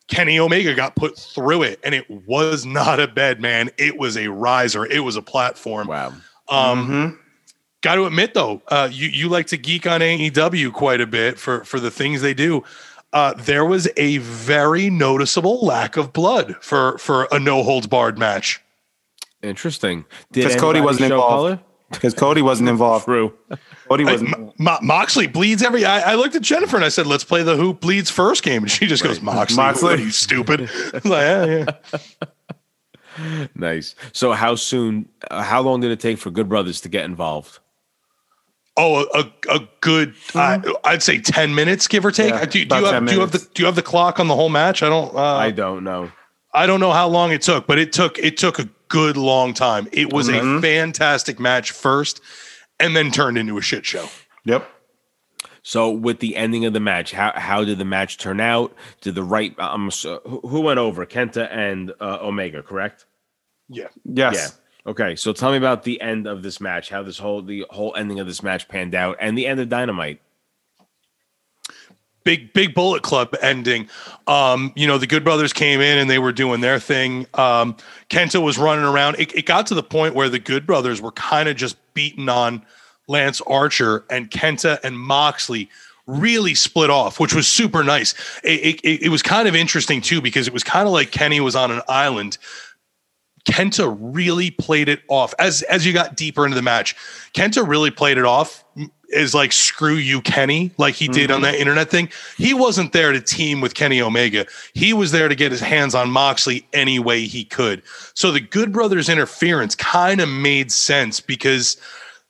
Kenny 0.08 0.38
Omega 0.38 0.74
got 0.74 0.96
put 0.96 1.18
through 1.18 1.64
it, 1.64 1.80
and 1.84 1.94
it 1.94 2.08
was 2.26 2.64
not 2.64 2.98
a 2.98 3.06
bed, 3.06 3.42
man. 3.42 3.68
It 3.76 3.98
was 3.98 4.16
a 4.16 4.28
riser. 4.28 4.86
It 4.86 5.00
was 5.00 5.16
a 5.16 5.20
platform. 5.22 5.86
Wow. 5.86 6.14
Um, 6.48 6.88
Mhm. 6.88 7.18
Got 7.82 7.96
to 7.96 8.06
admit 8.06 8.32
though, 8.32 8.62
uh, 8.68 8.88
you 8.90 9.08
you 9.08 9.28
like 9.28 9.48
to 9.48 9.58
geek 9.58 9.86
on 9.86 10.00
AEW 10.00 10.72
quite 10.72 11.02
a 11.02 11.06
bit 11.06 11.38
for 11.38 11.62
for 11.64 11.78
the 11.78 11.90
things 11.90 12.22
they 12.22 12.32
do. 12.32 12.64
Uh, 13.18 13.32
there 13.36 13.64
was 13.64 13.88
a 13.96 14.18
very 14.18 14.90
noticeable 14.90 15.58
lack 15.64 15.96
of 15.96 16.12
blood 16.12 16.54
for 16.60 16.96
for 16.98 17.26
a 17.32 17.38
no 17.40 17.64
holds 17.64 17.88
barred 17.88 18.16
match. 18.16 18.60
Interesting. 19.42 20.04
Did 20.30 20.44
'Cause 20.44 20.56
Cody 20.56 20.80
wasn't 20.80 21.10
involved. 21.10 21.60
Because 21.90 22.14
Cody 22.14 22.42
wasn't 22.42 22.68
involved. 22.68 23.06
True. 23.06 23.32
Cody 23.88 24.04
wasn't. 24.04 24.56
Mo- 24.60 24.78
Moxley 24.82 25.26
bleeds 25.26 25.62
every. 25.62 25.84
I, 25.84 26.12
I 26.12 26.14
looked 26.16 26.36
at 26.36 26.42
Jennifer 26.42 26.76
and 26.76 26.84
I 26.84 26.90
said, 26.90 27.06
"Let's 27.06 27.24
play 27.24 27.42
the 27.42 27.56
Who 27.56 27.72
bleeds 27.74 28.10
first 28.10 28.42
game," 28.44 28.62
and 28.62 28.70
she 28.70 28.86
just 28.86 29.02
goes, 29.02 29.20
"Moxley, 29.20 29.56
Moxley. 29.56 29.90
what 29.90 29.98
are 29.98 30.02
you 30.02 30.10
stupid?" 30.10 30.70
Like, 30.92 31.04
yeah, 31.04 31.44
yeah. 31.44 31.98
Nice. 33.56 33.96
So 34.12 34.32
how 34.32 34.54
soon? 34.54 35.08
Uh, 35.28 35.42
how 35.42 35.60
long 35.62 35.80
did 35.80 35.90
it 35.90 35.98
take 35.98 36.18
for 36.18 36.30
Good 36.30 36.48
Brothers 36.48 36.80
to 36.82 36.88
get 36.88 37.04
involved? 37.04 37.58
Oh, 38.78 39.04
a, 39.12 39.18
a, 39.50 39.56
a 39.56 39.68
good. 39.80 40.14
I, 40.34 40.62
I'd 40.84 41.02
say 41.02 41.20
ten 41.20 41.54
minutes, 41.54 41.88
give 41.88 42.04
or 42.06 42.12
take. 42.12 42.30
Yeah, 42.30 42.44
do, 42.44 42.64
do 42.64 42.76
you 42.76 42.84
have 42.86 43.06
do 43.06 43.14
you 43.14 43.20
have 43.20 43.32
the 43.32 43.38
do 43.52 43.62
you 43.62 43.66
have 43.66 43.74
the 43.74 43.82
clock 43.82 44.20
on 44.20 44.28
the 44.28 44.36
whole 44.36 44.48
match? 44.50 44.82
I 44.82 44.88
don't. 44.88 45.14
Uh, 45.14 45.20
I 45.36 45.50
don't 45.50 45.82
know. 45.84 46.12
I 46.54 46.66
don't 46.66 46.80
know 46.80 46.92
how 46.92 47.08
long 47.08 47.32
it 47.32 47.42
took, 47.42 47.66
but 47.66 47.78
it 47.78 47.92
took 47.92 48.18
it 48.18 48.36
took 48.36 48.58
a 48.58 48.68
good 48.88 49.16
long 49.16 49.52
time. 49.52 49.88
It 49.92 50.12
was 50.12 50.28
Mm-hmm. 50.28 50.58
a 50.58 50.60
fantastic 50.62 51.38
match 51.40 51.72
first, 51.72 52.20
and 52.80 52.96
then 52.96 53.10
turned 53.10 53.36
into 53.36 53.58
a 53.58 53.62
shit 53.62 53.84
show. 53.84 54.08
Yep. 54.44 54.66
So 55.62 55.90
with 55.90 56.20
the 56.20 56.36
ending 56.36 56.64
of 56.64 56.72
the 56.72 56.80
match, 56.80 57.12
how 57.12 57.32
how 57.34 57.64
did 57.64 57.78
the 57.78 57.84
match 57.84 58.16
turn 58.16 58.40
out? 58.40 58.74
Did 59.02 59.14
the 59.16 59.22
right? 59.22 59.58
Um, 59.58 59.90
so 59.90 60.20
who 60.24 60.40
who 60.40 60.60
went 60.60 60.78
over? 60.78 61.04
Kenta 61.04 61.48
and 61.50 61.92
uh, 62.00 62.18
Omega, 62.22 62.62
correct? 62.62 63.04
Yeah. 63.68 63.88
Yes. 64.04 64.34
Yeah. 64.34 64.48
Okay. 64.88 65.16
So 65.16 65.34
tell 65.34 65.50
me 65.52 65.58
about 65.58 65.84
the 65.84 66.00
end 66.00 66.26
of 66.26 66.42
this 66.42 66.60
match. 66.60 66.88
How 66.90 67.02
this 67.04 67.18
whole 67.18 67.42
the 67.42 67.66
whole 67.70 67.94
ending 67.94 68.20
of 68.20 68.26
this 68.26 68.42
match 68.42 68.68
panned 68.68 68.94
out, 68.94 69.18
and 69.20 69.38
the 69.38 69.46
end 69.46 69.60
of 69.60 69.68
Dynamite. 69.68 70.20
big 72.24 72.52
big 72.52 72.74
bullet 72.74 73.02
club 73.02 73.34
ending 73.40 73.88
um 74.26 74.72
you 74.76 74.86
know 74.86 74.98
the 74.98 75.06
good 75.06 75.24
brothers 75.24 75.52
came 75.52 75.80
in 75.80 75.98
and 75.98 76.10
they 76.10 76.18
were 76.18 76.32
doing 76.32 76.60
their 76.60 76.78
thing 76.78 77.26
um 77.34 77.76
kenta 78.10 78.42
was 78.42 78.58
running 78.58 78.84
around 78.84 79.16
it, 79.18 79.34
it 79.34 79.46
got 79.46 79.66
to 79.66 79.74
the 79.74 79.82
point 79.82 80.14
where 80.14 80.28
the 80.28 80.38
good 80.38 80.66
brothers 80.66 81.00
were 81.00 81.12
kind 81.12 81.48
of 81.48 81.56
just 81.56 81.76
beating 81.94 82.28
on 82.28 82.62
lance 83.06 83.40
archer 83.42 84.04
and 84.10 84.30
kenta 84.30 84.78
and 84.84 84.98
moxley 84.98 85.70
really 86.06 86.54
split 86.54 86.90
off 86.90 87.20
which 87.20 87.34
was 87.34 87.48
super 87.48 87.82
nice 87.84 88.14
it, 88.44 88.80
it, 88.84 89.02
it 89.04 89.08
was 89.08 89.22
kind 89.22 89.48
of 89.48 89.54
interesting 89.54 90.00
too 90.00 90.20
because 90.20 90.46
it 90.46 90.52
was 90.52 90.64
kind 90.64 90.86
of 90.86 90.92
like 90.92 91.12
kenny 91.12 91.40
was 91.40 91.56
on 91.56 91.70
an 91.70 91.82
island 91.88 92.36
Kenta 93.48 93.96
really 93.98 94.50
played 94.50 94.88
it 94.90 95.00
off 95.08 95.34
as 95.38 95.62
as 95.62 95.86
you 95.86 95.94
got 95.94 96.16
deeper 96.16 96.44
into 96.44 96.54
the 96.54 96.62
match. 96.62 96.94
Kenta 97.32 97.66
really 97.66 97.90
played 97.90 98.18
it 98.18 98.26
off 98.26 98.62
as 99.16 99.34
like 99.34 99.52
screw 99.52 99.94
you 99.94 100.20
Kenny 100.20 100.70
like 100.76 100.94
he 100.94 101.08
did 101.08 101.30
on 101.30 101.36
mm-hmm. 101.36 101.44
that 101.44 101.54
internet 101.54 101.90
thing. 101.90 102.10
He 102.36 102.52
wasn't 102.52 102.92
there 102.92 103.10
to 103.10 103.20
team 103.22 103.62
with 103.62 103.74
Kenny 103.74 104.02
Omega. 104.02 104.46
He 104.74 104.92
was 104.92 105.12
there 105.12 105.28
to 105.28 105.34
get 105.34 105.50
his 105.50 105.62
hands 105.62 105.94
on 105.94 106.10
Moxley 106.10 106.66
any 106.74 106.98
way 106.98 107.22
he 107.22 107.44
could. 107.44 107.82
So 108.12 108.30
the 108.30 108.40
Good 108.40 108.70
Brothers 108.70 109.08
interference 109.08 109.74
kind 109.74 110.20
of 110.20 110.28
made 110.28 110.70
sense 110.70 111.18
because 111.18 111.78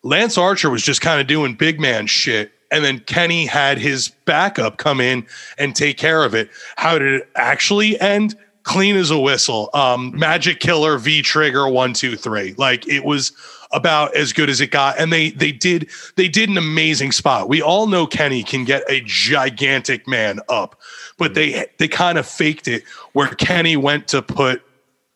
Lance 0.05 0.39
Archer 0.39 0.71
was 0.71 0.85
just 0.85 1.01
kind 1.01 1.21
of 1.21 1.27
doing 1.27 1.55
big 1.55 1.81
man 1.81 2.07
shit. 2.07 2.53
And 2.71 2.85
then 2.85 3.01
Kenny 3.01 3.47
had 3.47 3.79
his 3.79 4.09
backup 4.25 4.77
come 4.77 5.01
in 5.01 5.27
and 5.59 5.75
take 5.75 5.97
care 5.97 6.23
of 6.23 6.35
it. 6.35 6.49
How 6.77 6.99
did 6.99 7.13
it 7.13 7.29
actually 7.35 7.99
end? 8.01 8.37
Clean 8.69 8.97
as 8.97 9.11
a 9.11 9.19
whistle. 9.19 9.71
Um, 9.73 10.13
Magic 10.15 10.61
Killer 10.61 10.99
V 10.99 11.23
Trigger 11.23 11.67
one 11.69 11.95
two 11.95 12.17
three. 12.17 12.55
Like 12.59 12.87
it 12.87 13.03
was 13.03 13.33
about 13.73 14.15
as 14.15 14.35
good 14.35 14.51
as 14.51 14.61
it 14.61 14.71
got. 14.71 14.99
And 14.99 15.11
they 15.11 15.31
they 15.31 15.53
did 15.53 15.89
they 16.17 16.29
did 16.29 16.51
an 16.51 16.59
amazing 16.59 17.13
spot. 17.13 17.49
We 17.49 17.63
all 17.63 17.87
know 17.87 18.07
Kenny 18.07 18.43
can 18.43 18.65
get 18.65 18.83
a 18.87 19.01
gigantic 19.07 20.07
man 20.07 20.41
up, 20.51 20.79
but 21.17 21.33
they 21.33 21.67
they 21.79 21.89
kind 21.89 22.19
of 22.19 22.27
faked 22.27 22.69
it 22.69 22.85
where 23.15 23.29
Kenny 23.29 23.79
went 23.79 24.07
to 24.09 24.21
put 24.21 24.63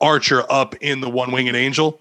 Archer 0.00 0.50
up 0.50 0.74
in 0.76 1.02
the 1.02 1.10
one 1.10 1.30
winged 1.30 1.54
angel 1.54 2.00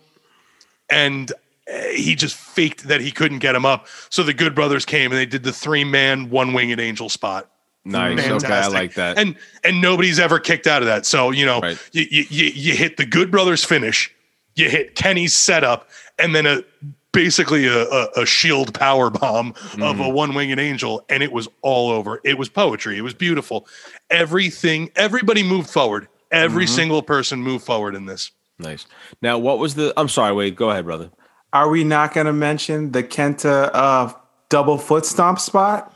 and 0.89 1.33
uh, 1.71 1.81
he 1.93 2.15
just 2.15 2.35
faked 2.37 2.87
that 2.87 3.01
he 3.01 3.11
couldn't 3.11 3.39
get 3.39 3.55
him 3.55 3.65
up. 3.65 3.87
So 4.09 4.23
the 4.23 4.33
Good 4.33 4.55
Brothers 4.55 4.85
came 4.85 5.11
and 5.11 5.19
they 5.19 5.25
did 5.25 5.43
the 5.43 5.51
three 5.51 5.83
man, 5.83 6.29
one 6.29 6.53
winged 6.53 6.79
angel 6.79 7.09
spot. 7.09 7.50
Nice. 7.83 8.19
Okay, 8.29 8.53
I 8.53 8.67
like 8.67 8.93
that. 8.95 9.17
And 9.17 9.35
and 9.63 9.81
nobody's 9.81 10.19
ever 10.19 10.39
kicked 10.39 10.67
out 10.67 10.81
of 10.81 10.87
that. 10.87 11.05
So 11.05 11.31
you 11.31 11.45
know, 11.45 11.59
Right. 11.61 11.77
you, 11.93 12.05
you 12.11 12.25
you 12.29 12.45
you 12.53 12.73
hit 12.75 12.97
the 12.97 13.05
Good 13.05 13.31
Brothers 13.31 13.63
finish, 13.63 14.13
you 14.55 14.69
hit 14.69 14.93
Kenny's 14.95 15.35
setup, 15.35 15.89
and 16.19 16.35
then 16.35 16.45
a 16.45 16.61
basically 17.11 17.65
a, 17.67 17.83
a, 17.89 18.07
a 18.17 18.25
shield 18.25 18.73
power 18.73 19.09
bomb 19.09 19.49
of 19.49 19.55
Mm-hmm. 19.79 20.01
a 20.01 20.09
one 20.09 20.33
winged 20.35 20.59
angel, 20.59 21.03
and 21.09 21.23
it 21.23 21.31
was 21.31 21.47
all 21.63 21.89
over. 21.89 22.21
It 22.23 22.37
was 22.37 22.49
poetry. 22.49 22.97
It 22.97 23.01
was 23.01 23.13
beautiful. 23.15 23.67
Everything, 24.11 24.91
everybody 24.95 25.41
moved 25.43 25.69
forward. 25.69 26.07
Every 26.31 26.65
Mm-hmm. 26.65 26.75
single 26.75 27.01
person 27.01 27.41
moved 27.41 27.65
forward 27.65 27.95
in 27.95 28.05
this. 28.05 28.31
nice. 28.59 28.85
Now, 29.21 29.37
what 29.39 29.57
was 29.59 29.73
the? 29.75 29.91
I'm 29.97 30.07
sorry. 30.07 30.33
Wait. 30.33 30.55
Go 30.55 30.69
ahead, 30.69 30.85
brother. 30.85 31.09
Are 31.51 31.69
we 31.69 31.83
not 31.83 32.13
going 32.13 32.27
to 32.27 32.33
mention 32.33 32.91
the 32.91 33.03
Kenta 33.03 33.69
uh, 33.73 34.13
double 34.49 34.77
foot 34.77 35.05
stomp 35.05 35.39
spot? 35.39 35.93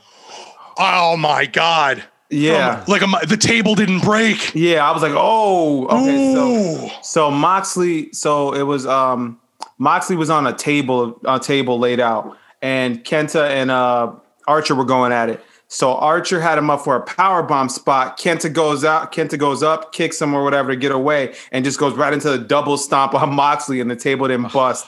Oh 0.78 1.16
my 1.16 1.46
god! 1.46 2.04
Yeah. 2.30 2.84
like 2.88 3.02
a, 3.02 3.26
the 3.26 3.36
table 3.36 3.74
didn't 3.74 4.00
break. 4.00 4.54
Yeah, 4.54 4.88
I 4.88 4.92
was 4.92 5.02
like, 5.02 5.12
oh, 5.14 5.86
okay. 5.86 6.34
So, 6.34 6.90
so 7.02 7.30
Moxley, 7.30 8.12
so 8.12 8.52
it 8.52 8.62
was 8.62 8.86
um 8.86 9.38
Moxley 9.78 10.16
was 10.16 10.30
on 10.30 10.46
a 10.46 10.52
table, 10.52 11.20
a 11.24 11.38
table 11.38 11.78
laid 11.78 12.00
out, 12.00 12.36
and 12.62 13.04
Kenta 13.04 13.48
and 13.48 13.70
uh 13.70 14.12
Archer 14.48 14.74
were 14.74 14.84
going 14.84 15.12
at 15.12 15.28
it. 15.28 15.42
So 15.68 15.94
Archer 15.96 16.40
had 16.40 16.58
him 16.58 16.70
up 16.70 16.82
for 16.82 16.94
a 16.94 17.00
power 17.02 17.42
bomb 17.42 17.68
spot. 17.68 18.18
Kenta 18.18 18.52
goes 18.52 18.84
out, 18.84 19.12
Kenta 19.12 19.36
goes 19.36 19.62
up, 19.64 19.92
kicks 19.92 20.20
him 20.22 20.32
or 20.32 20.44
whatever 20.44 20.70
to 20.70 20.76
get 20.76 20.92
away, 20.92 21.34
and 21.50 21.64
just 21.64 21.78
goes 21.78 21.94
right 21.94 22.12
into 22.12 22.30
the 22.30 22.38
double 22.38 22.76
stomp 22.76 23.14
on 23.14 23.34
Moxley, 23.34 23.80
and 23.80 23.90
the 23.90 23.96
table 23.96 24.28
didn't 24.28 24.52
bust. 24.52 24.86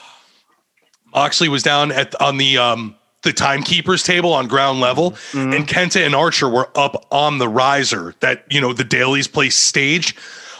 Moxley 1.13 1.49
was 1.49 1.63
down 1.63 1.91
at 1.91 2.19
on 2.21 2.37
the 2.37 2.57
um 2.57 2.95
the 3.23 3.33
timekeepers 3.33 4.03
table 4.03 4.33
on 4.33 4.47
ground 4.47 4.79
level, 4.79 5.11
mm-hmm. 5.11 5.53
and 5.53 5.67
Kenta 5.67 6.05
and 6.05 6.15
Archer 6.15 6.49
were 6.49 6.69
up 6.75 7.05
on 7.11 7.37
the 7.37 7.47
riser 7.49 8.15
that 8.21 8.45
you 8.49 8.61
know 8.61 8.73
the 8.73 8.83
Daily's 8.83 9.27
Place 9.27 9.55
stage. 9.55 10.15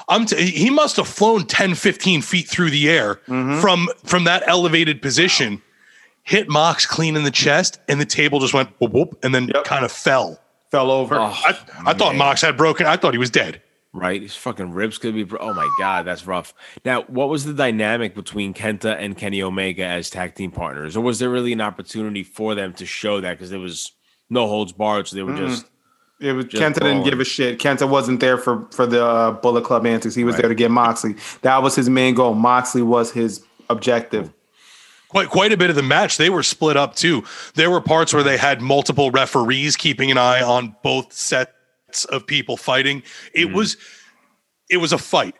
I'm 0.08 0.26
t- 0.26 0.50
he 0.50 0.70
must 0.72 0.96
have 0.98 1.08
flown 1.08 1.46
10, 1.46 1.76
15 1.76 2.22
feet 2.24 2.48
through 2.48 2.72
the 2.72 2.90
air 2.90 3.16
mm-hmm. 3.28 3.62
from 3.62 3.88
from 4.04 4.24
that 4.26 4.44
elevated 4.48 5.02
position, 5.02 5.62
hit 6.24 6.50
Mox 6.50 6.86
clean 6.86 7.16
in 7.16 7.24
the 7.24 7.32
chest, 7.32 7.80
and 7.88 8.02
the 8.02 8.06
table 8.06 8.40
just 8.40 8.54
went 8.54 8.70
whoop 8.80 8.92
whoop, 8.92 9.20
and 9.24 9.34
then 9.34 9.50
Yep. 9.54 9.64
kind 9.66 9.86
of 9.86 9.92
fell. 9.92 10.40
Fell 10.72 10.92
over. 10.92 11.16
Oh, 11.16 11.24
I, 11.34 11.58
I 11.86 11.94
thought 11.94 12.16
Mox 12.16 12.42
had 12.42 12.56
broken. 12.56 12.86
I 12.86 12.96
thought 12.96 13.14
he 13.14 13.18
was 13.18 13.32
dead. 13.32 13.62
Right, 13.92 14.22
his 14.22 14.36
fucking 14.36 14.72
ribs 14.72 15.00
could 15.00 15.16
be. 15.16 15.24
bro- 15.24 15.40
Oh 15.42 15.54
my 15.54 15.68
god, 15.80 16.06
that's 16.06 16.28
rough. 16.28 16.54
Now, 16.86 17.02
what 17.04 17.28
was 17.28 17.46
the 17.46 17.54
dynamic 17.54 18.14
between 18.14 18.54
Kenta 18.54 18.96
and 19.00 19.18
Kenny 19.18 19.42
Omega 19.42 19.84
as 19.84 20.12
tag 20.12 20.36
team 20.36 20.52
partners, 20.52 20.96
or 20.96 21.02
was 21.02 21.18
there 21.18 21.30
really 21.30 21.54
an 21.54 21.62
opportunity 21.62 22.22
for 22.24 22.54
them 22.54 22.74
to 22.74 22.86
show 22.86 23.20
that 23.22 23.32
because 23.34 23.50
there 23.50 23.60
was 23.60 23.92
no 24.30 24.48
holds 24.48 24.74
barred, 24.74 25.08
so 25.08 25.16
they 25.16 25.24
were 25.24 25.36
just 25.36 25.66
It 26.22 26.34
was 26.34 26.46
Just 26.46 26.62
Kenta 26.62 26.82
didn't 26.84 27.04
give 27.04 27.20
a 27.20 27.26
shit. 27.26 27.58
Kenta 27.60 27.90
wasn't 27.90 28.20
there 28.20 28.38
for 28.38 28.68
for 28.72 28.86
the 28.86 29.04
uh, 29.04 29.32
Bullet 29.32 29.64
Club 29.64 29.88
antics. 29.88 30.14
He 30.14 30.24
was 30.24 30.34
Right. 30.34 30.42
there 30.44 30.50
to 30.50 30.56
get 30.56 30.70
Moxley. 30.70 31.16
That 31.42 31.64
was 31.64 31.76
his 31.76 31.90
main 31.90 32.14
goal. 32.14 32.36
Moxley 32.36 32.84
was 32.84 33.12
his 33.12 33.44
objective. 33.72 34.32
quite 35.08 35.30
quite 35.30 35.52
a 35.52 35.58
bit 35.58 35.72
of 35.72 35.76
the 35.76 35.82
match 35.82 36.18
they 36.18 36.30
were 36.30 36.44
split 36.44 36.78
up 36.78 36.94
too 36.96 37.24
there 37.56 37.72
were 37.72 37.82
parts 37.82 38.14
where 38.14 38.22
they 38.22 38.38
had 38.38 38.62
multiple 38.62 39.10
referees 39.10 39.76
keeping 39.76 40.12
an 40.12 40.20
eye 40.20 40.42
on 40.44 40.76
both 40.84 41.12
sets 41.12 41.52
of 42.06 42.26
people 42.26 42.58
fighting. 42.58 43.04
It 43.34 43.46
mm-hmm. 43.48 43.56
was 43.56 43.78
it 44.70 44.78
was 44.78 44.94
a 44.94 44.98
fight. 44.98 45.36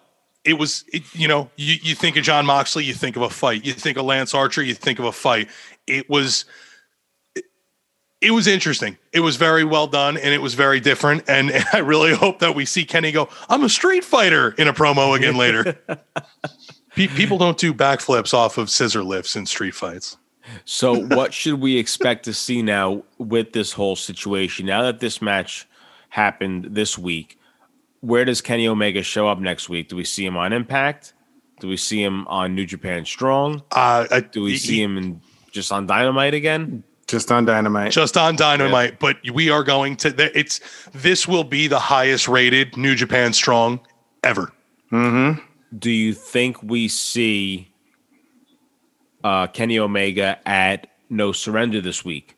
It 0.46 0.54
was 0.54 0.86
it, 0.92 1.04
you 1.14 1.28
know 1.28 1.50
you, 1.56 1.76
you 1.82 1.96
think 1.96 2.18
of 2.18 2.24
jon 2.24 2.46
moxley 2.46 2.84
you 2.84 2.94
think 2.94 3.16
of 3.16 3.22
a 3.22 3.30
fight. 3.30 3.66
You 3.66 3.74
think 3.74 3.98
of 3.98 4.06
lance 4.06 4.34
archer 4.34 4.64
you 4.64 4.74
think 4.74 5.00
of 5.00 5.06
a 5.06 5.12
fight. 5.12 5.50
It 5.88 6.10
was 6.10 6.46
it, 7.36 7.46
it 8.22 8.32
was 8.32 8.48
interesting. 8.48 8.98
It 9.12 9.20
was 9.20 9.36
very 9.36 9.64
well 9.64 9.88
done 9.88 10.18
and 10.18 10.34
it 10.34 10.42
was 10.42 10.54
very 10.54 10.80
different 10.80 11.24
and, 11.28 11.52
and 11.58 11.66
i 11.74 11.80
really 11.80 12.14
hope 12.14 12.40
that 12.40 12.56
we 12.56 12.66
see 12.66 12.86
kenny 12.86 13.12
go 13.12 13.30
i'm 13.50 13.64
a 13.64 13.70
street 13.70 14.04
fighter 14.04 14.52
in 14.58 14.68
a 14.68 14.74
promo 14.74 15.16
again 15.16 15.36
later. 15.36 15.78
Pe- 16.96 17.08
people 17.08 17.38
don't 17.38 17.58
do 17.58 17.74
backflips 17.74 18.34
off 18.34 18.58
of 18.58 18.70
scissor 18.70 19.04
lifts 19.04 19.36
in 19.36 19.46
street 19.46 19.76
fights. 19.76 20.18
So, 20.66 21.06
what 21.06 21.34
should 21.40 21.62
we 21.62 21.78
expect 21.78 22.26
to 22.26 22.34
see 22.34 22.62
now 22.62 23.04
with 23.18 23.54
this 23.54 23.74
whole 23.74 23.96
situation? 23.96 24.66
Now 24.66 24.82
that 24.84 25.00
this 25.00 25.22
match 25.22 25.68
happened 26.10 26.70
this 26.72 26.98
week, 26.98 27.38
where 28.02 28.26
does 28.26 28.42
Kenny 28.42 28.68
Omega 28.68 29.04
show 29.04 29.28
up 29.28 29.40
next 29.40 29.70
week? 29.70 29.90
Do 29.90 29.96
we 29.96 30.04
see 30.06 30.26
him 30.26 30.38
on 30.38 30.54
Impact? 30.54 31.14
Do 31.60 31.68
we 31.68 31.78
see 31.78 32.02
him 32.02 32.28
on 32.28 32.56
New 32.56 32.66
Japan 32.66 33.06
Strong? 33.06 33.64
Uh, 33.72 34.08
I, 34.10 34.20
Do 34.22 34.44
we 34.44 34.52
he- 34.52 34.58
see 34.58 34.82
him 34.82 34.98
in 34.98 35.22
just 35.52 35.72
on 35.72 35.86
Dynamite 35.88 36.34
again? 36.34 36.84
Just 37.08 37.32
on 37.32 37.44
Dynamite. 37.44 37.92
just 37.92 38.16
on 38.18 38.36
Dynamite? 38.36 39.00
But 39.00 39.18
we 39.34 39.50
are 39.50 39.64
going 39.64 39.96
to. 39.98 40.38
It's 40.38 40.62
this 40.94 41.28
will 41.28 41.44
be 41.44 41.68
the 41.68 41.80
highest 41.80 42.28
rated 42.28 42.78
New 42.78 42.94
Japan 42.94 43.34
Strong 43.34 43.80
ever. 44.24 44.54
Mm-hmm. 44.92 45.42
Do 45.78 45.90
you 45.90 46.14
think 46.14 46.62
we 46.62 46.88
see 46.88 47.72
uh, 49.24 49.48
Kenny 49.48 49.80
Omega 49.80 50.40
at 50.48 50.88
No 51.10 51.32
Surrender 51.32 51.82
this 51.82 52.06
week? 52.06 52.36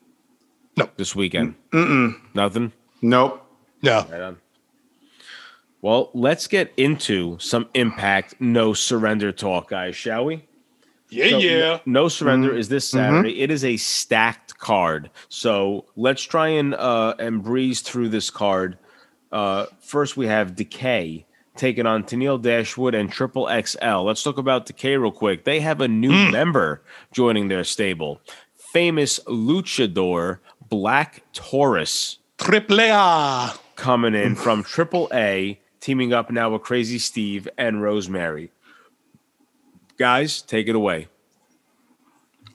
No. 0.76 0.88
This 0.96 1.14
weekend? 1.14 1.54
Mm-mm. 1.72 2.18
Nothing? 2.34 2.72
nope. 3.02 3.46
No, 3.82 4.06
Right 4.10 4.20
on. 4.20 4.38
Well, 5.80 6.10
let's 6.14 6.46
get 6.46 6.72
into 6.76 7.36
some 7.40 7.68
Impact 7.74 8.36
No 8.40 8.72
Surrender 8.72 9.32
talk, 9.32 9.70
guys, 9.70 9.96
shall 9.96 10.24
we? 10.24 10.44
yeah, 11.10 11.30
So, 11.30 11.38
yeah. 11.38 11.78
No 11.86 12.06
Surrender 12.08 12.54
is 12.54 12.68
this 12.68 12.88
Saturday. 12.88 13.40
It 13.40 13.50
is 13.50 13.64
a 13.64 13.76
stacked 13.76 14.58
card. 14.58 15.10
So 15.28 15.86
let's 15.96 16.22
try 16.22 16.48
and 16.48 16.74
uh 16.74 17.14
and 17.18 17.42
breeze 17.42 17.80
through 17.80 18.10
this 18.10 18.30
card. 18.30 18.78
Uh 19.32 19.66
first 19.80 20.16
we 20.16 20.26
have 20.28 20.54
Decay 20.54 21.26
taking 21.56 21.84
on 21.84 22.04
Tenille 22.04 22.40
Dashwood 22.40 22.94
and 22.94 23.10
Triple 23.10 23.46
XL. 23.62 24.02
Let's 24.04 24.22
talk 24.22 24.38
about 24.38 24.66
Decay 24.66 24.96
real 24.96 25.10
quick. 25.10 25.44
They 25.44 25.60
have 25.60 25.80
a 25.80 25.88
new 25.88 26.12
member 26.30 26.82
joining 27.12 27.48
their 27.48 27.64
stable. 27.64 28.20
Famous 28.72 29.18
luchador 29.26 30.38
Black 30.70 31.24
Taurus 31.34 32.18
Triple 32.42 32.80
A. 32.80 33.52
coming 33.76 34.14
in 34.14 34.34
from 34.34 34.62
Triple 34.64 35.08
A, 35.12 35.60
teaming 35.80 36.12
up 36.12 36.30
now 36.30 36.50
with 36.50 36.62
Crazy 36.62 36.98
Steve 36.98 37.48
and 37.56 37.82
Rosemary. 37.82 38.50
Guys, 39.98 40.42
take 40.42 40.68
it 40.68 40.74
away. 40.74 41.08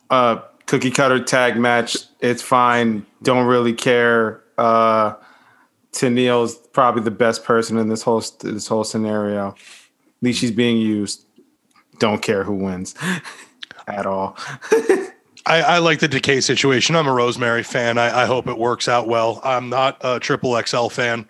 uh 0.10 0.40
cookie 0.66 0.92
cutter 0.92 1.24
tag 1.24 1.58
match. 1.58 1.98
It's 2.20 2.42
fine. 2.42 3.06
Don't 3.24 3.46
really 3.48 3.74
care. 3.74 4.44
Uh 4.58 5.14
Tenille's 5.94 6.56
probably 6.74 7.04
the 7.04 7.12
best 7.12 7.44
person 7.46 7.78
in 7.78 7.88
this 7.90 8.02
whole 8.02 8.22
this 8.42 8.68
whole 8.68 8.84
scenario. 8.84 9.50
At 9.50 9.56
least 10.22 10.40
she's 10.40 10.52
being 10.52 10.78
used. 10.78 11.26
Don't 12.00 12.22
care 12.22 12.44
who 12.44 12.54
wins 12.56 12.94
at 13.88 14.06
all. 14.06 14.38
I, 15.48 15.62
I 15.62 15.78
like 15.78 16.00
the 16.00 16.10
decay 16.10 16.42
situation. 16.42 16.96
I'm 16.96 17.08
a 17.08 17.14
Rosemary 17.14 17.64
fan. 17.64 17.98
I, 17.98 18.24
I 18.24 18.26
hope 18.26 18.48
it 18.48 18.58
works 18.58 18.90
out 18.90 19.08
well. 19.08 19.40
I'm 19.46 19.70
not 19.70 19.98
a 20.02 20.20
triple 20.20 20.62
XL 20.62 20.90
fan 20.90 21.26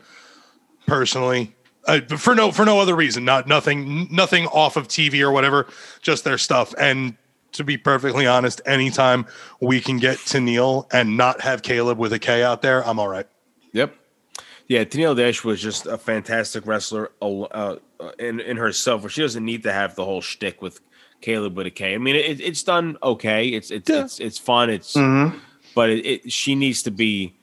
personally. 0.88 1.56
Uh, 1.86 2.02
for 2.18 2.34
no 2.36 2.52
for 2.52 2.66
no 2.66 2.80
other 2.80 2.96
reason. 2.96 3.24
Not 3.24 3.48
nothing 3.48 4.08
nothing 4.12 4.48
off 4.48 4.76
of 4.76 4.88
TV 4.88 5.22
or 5.22 5.32
whatever. 5.32 5.68
Just 6.02 6.24
their 6.24 6.38
stuff. 6.38 6.74
And 6.80 7.16
to 7.54 7.64
be 7.64 7.78
perfectly 7.78 8.26
honest, 8.26 8.60
anytime 8.66 9.26
we 9.62 9.80
can 9.80 9.98
get 9.98 10.18
Tenille 10.18 10.88
and 10.92 11.16
not 11.16 11.42
have 11.42 11.62
Caleb 11.62 11.98
with 12.00 12.12
a 12.12 12.20
K 12.20 12.44
out 12.44 12.62
there, 12.62 12.86
I'm 12.86 13.00
all 13.00 13.08
right. 13.08 13.28
Yep. 13.72 13.96
Yeah, 14.68 14.84
Tenille 14.84 15.16
Dash 15.16 15.46
was 15.46 15.62
just 15.62 15.86
a 15.86 15.98
fantastic 15.98 16.66
wrestler 16.66 17.12
uh, 17.22 17.78
in 18.20 18.40
in 18.42 18.58
herself, 18.58 19.04
where 19.04 19.10
she 19.10 19.22
doesn't 19.22 19.46
need 19.46 19.64
to 19.64 19.72
have 19.72 19.96
the 19.96 20.04
whole 20.04 20.22
shtick 20.22 20.62
with 20.62 20.82
Caleb 21.22 21.56
with 21.58 21.68
a 21.68 21.72
K. 21.72 21.96
I 21.96 21.98
mean, 21.98 22.16
it, 22.16 22.40
it's 22.40 22.64
done 22.64 22.98
okay. 23.02 23.48
It's 23.50 23.72
it's 23.72 23.90
Yeah. 23.90 24.02
it's 24.04 24.20
it's 24.20 24.38
fun. 24.38 24.70
It's 24.70 24.94
but 25.76 25.90
it, 25.90 26.06
it, 26.06 26.32
she 26.32 26.56
needs 26.56 26.84
to 26.84 26.92
be 26.92 27.34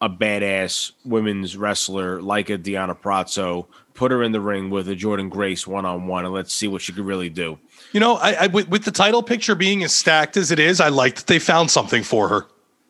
a 0.00 0.08
badass 0.10 0.92
women's 1.04 1.56
wrestler 1.56 2.20
like 2.22 2.50
a 2.50 2.58
Deonna 2.58 2.98
Purrazzo. 2.98 3.66
Put 3.94 4.10
her 4.12 4.22
in 4.22 4.32
the 4.32 4.40
ring 4.40 4.68
with 4.68 4.88
a 4.90 4.94
Jordynne 4.94 5.30
Grace 5.30 5.66
one 5.66 5.86
on 5.86 6.06
one, 6.06 6.26
and 6.26 6.34
let's 6.34 6.52
see 6.52 6.68
what 6.68 6.82
she 6.82 6.92
could 6.92 7.06
really 7.06 7.30
do. 7.30 7.58
You 7.92 8.00
know, 8.00 8.16
I, 8.16 8.32
I 8.32 8.46
with, 8.48 8.68
with 8.68 8.84
the 8.84 8.90
title 8.90 9.22
picture 9.22 9.54
being 9.54 9.82
as 9.84 9.94
stacked 9.94 10.36
as 10.36 10.50
it 10.50 10.58
is, 10.58 10.80
I 10.82 10.88
like 10.88 11.16
that 11.16 11.26
they 11.26 11.38
found 11.38 11.70
something 11.70 12.02
for 12.02 12.28
her. 12.28 12.46